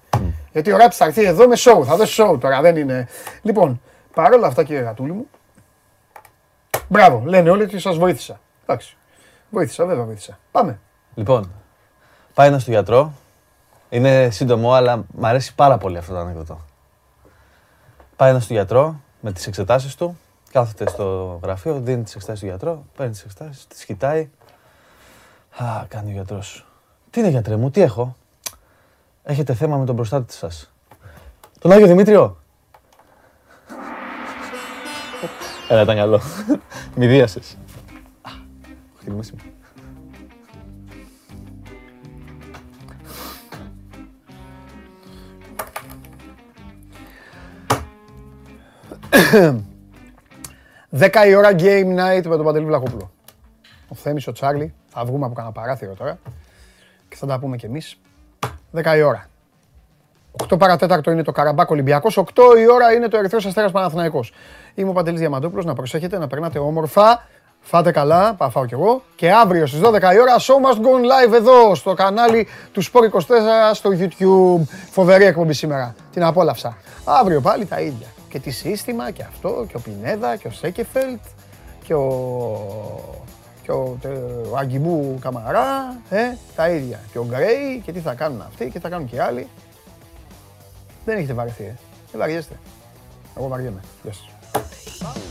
Γιατί 0.52 0.72
ο 0.72 0.76
Ράπτης 0.76 0.96
θα 0.96 1.04
έρθει 1.04 1.24
εδώ 1.24 1.48
με 1.48 1.56
show. 1.58 1.82
Θα 1.84 1.96
δώσει 1.96 2.22
show 2.22 2.40
τώρα. 2.40 2.60
Δεν 2.60 2.76
είναι. 2.76 3.08
Λοιπόν, 3.42 3.80
παρόλα 4.14 4.46
αυτά 4.46 4.62
κύριε 4.64 4.82
Γατούλη 4.82 5.12
μου. 5.12 5.28
Μπράβο. 6.88 7.22
Λένε 7.24 7.50
όλοι 7.50 7.62
ότι 7.62 7.78
σας 7.78 7.96
βοήθησα. 7.96 8.40
Εντάξει. 8.62 8.96
Βοήθησα, 9.50 9.86
βέβαια 9.86 10.04
βοήθησα. 10.04 10.38
Πάμε. 10.50 10.78
Λοιπόν, 11.14 11.52
πάει 12.34 12.48
ένας 12.48 12.62
στο 12.62 12.70
γιατρό. 12.70 13.12
Είναι 13.88 14.30
σύντομο, 14.30 14.72
αλλά 14.72 14.96
μου 14.96 15.26
αρέσει 15.26 15.54
πάρα 15.54 15.78
πολύ 15.78 15.98
αυτό 15.98 16.12
το 16.12 16.18
ανεκδοτό. 16.18 16.60
Πάει 18.16 18.30
ένας 18.30 18.44
στο 18.44 18.52
γιατρό 18.52 19.00
με 19.20 19.32
τις 19.32 19.46
εξετάσεις 19.46 19.94
του. 19.94 20.18
Κάθεται 20.52 20.88
στο 20.88 21.38
γραφείο, 21.42 21.80
δίνει 21.80 22.02
τις 22.02 22.14
εξετάσεις 22.14 22.40
του 22.40 22.46
γιατρό, 22.46 22.84
παίρνει 22.96 23.12
τις 23.12 23.22
εξετάσεις, 23.22 23.66
τις 23.66 23.84
κοιτάει. 23.84 24.30
Α, 25.56 25.84
κάνει 25.88 26.10
ο 26.10 26.12
γιατρός. 26.12 26.69
Τι 27.10 27.20
είναι 27.20 27.28
γιατρέ 27.28 27.56
μου, 27.56 27.70
τι 27.70 27.80
έχω; 27.80 28.16
Έχετε 29.22 29.54
θέμα 29.54 29.76
με 29.76 29.84
τον 29.84 29.96
προστάτη 29.96 30.32
σας. 30.32 30.72
Τον 31.58 31.72
Άγιο 31.72 31.86
Δημήτριο. 31.86 32.36
Έλα, 35.68 35.82
ήταν 35.82 35.96
καλό. 35.96 36.20
Μη 36.96 37.06
δίασες. 37.06 37.56
Όχι, 38.98 39.32
Δέκα 50.88 51.26
η 51.26 51.34
ώρα 51.34 51.50
game 51.52 51.98
night 51.98 52.26
με 52.26 52.36
τον 52.36 52.44
Παντελή 52.44 52.64
Βλαχόπουλο. 52.64 53.10
Ο 53.88 53.94
Θέμης, 53.94 54.26
ο 54.26 54.32
Τσάρλι, 54.32 54.74
θα 54.88 55.04
βγούμε 55.04 55.24
από 55.24 55.34
κανένα 55.34 55.54
παράθυρο 55.54 55.94
τώρα 55.94 56.18
και 56.22 56.39
θα 57.20 57.26
τα 57.26 57.38
πούμε 57.38 57.56
κι 57.56 57.66
εμείς. 57.66 57.98
10 58.72 58.96
η 58.96 59.02
ώρα. 59.02 59.28
8 60.48 60.58
παρατέταρτο 60.58 61.10
είναι 61.10 61.22
το 61.22 61.32
Καραμπάκ 61.32 61.70
Ολυμπιακός, 61.70 62.16
8 62.16 62.58
η 62.58 62.70
ώρα 62.70 62.92
είναι 62.92 63.08
το 63.08 63.16
Ερυθρός 63.16 63.46
Αστέρας 63.46 63.70
Παναθηναϊκός. 63.70 64.32
Είμαι 64.74 64.90
ο 64.90 64.92
Παντελής 64.92 65.20
Διαμαντόπουλος, 65.20 65.64
να 65.64 65.74
προσέχετε, 65.74 66.18
να 66.18 66.26
περνάτε 66.26 66.58
όμορφα. 66.58 67.28
Φάτε 67.60 67.90
καλά, 67.90 68.34
πάω 68.34 68.50
φάω 68.50 68.66
κι 68.66 68.74
εγώ. 68.74 69.02
Και 69.16 69.32
αύριο 69.32 69.66
στις 69.66 69.80
12 69.80 70.12
η 70.12 70.20
ώρα, 70.20 70.36
Show 70.38 70.54
Must 70.66 70.78
Go 70.78 71.28
Live 71.28 71.32
εδώ, 71.34 71.74
στο 71.74 71.94
κανάλι 71.94 72.48
του 72.72 72.84
Sport 72.84 73.04
24 73.04 73.74
στο 73.74 73.90
YouTube. 73.98 74.62
Φοβερή 74.90 75.24
εκπομπή 75.24 75.52
σήμερα. 75.52 75.94
Την 76.12 76.24
απόλαυσα. 76.24 76.76
Αύριο 77.04 77.40
πάλι 77.40 77.66
τα 77.66 77.80
ίδια. 77.80 78.06
Και 78.28 78.38
τη 78.38 78.50
σύστημα 78.50 79.10
και 79.10 79.22
αυτό, 79.22 79.64
και 79.68 79.76
ο 79.76 79.80
Πινέδα, 79.80 80.36
και 80.36 80.48
ο 80.48 80.50
Σέκεφελτ, 80.50 81.20
και 81.84 81.94
ο 81.94 83.20
και 83.70 83.76
ο, 83.76 83.98
ο 84.50 84.56
Αγκιμπού 84.56 85.18
Καμαρά, 85.20 86.00
ε, 86.10 86.36
τα 86.56 86.68
ίδια. 86.68 87.00
Και 87.12 87.18
ο 87.18 87.26
Γκρέι 87.28 87.82
και 87.84 87.92
τι 87.92 88.00
θα 88.00 88.14
κάνουν 88.14 88.40
αυτοί 88.40 88.64
και 88.64 88.70
τι 88.70 88.78
θα 88.78 88.88
κάνουν 88.88 89.06
και 89.06 89.16
οι 89.16 89.18
άλλοι. 89.18 89.48
Δεν 91.04 91.16
έχετε 91.16 91.32
βαρεθεί, 91.32 91.64
ε. 91.64 91.76
Δεν 92.10 92.20
βαριέστε. 92.20 92.58
Εγώ 93.36 93.48
βαριέμαι. 93.48 93.80
Γεια 94.02 94.12
σας. 94.12 95.29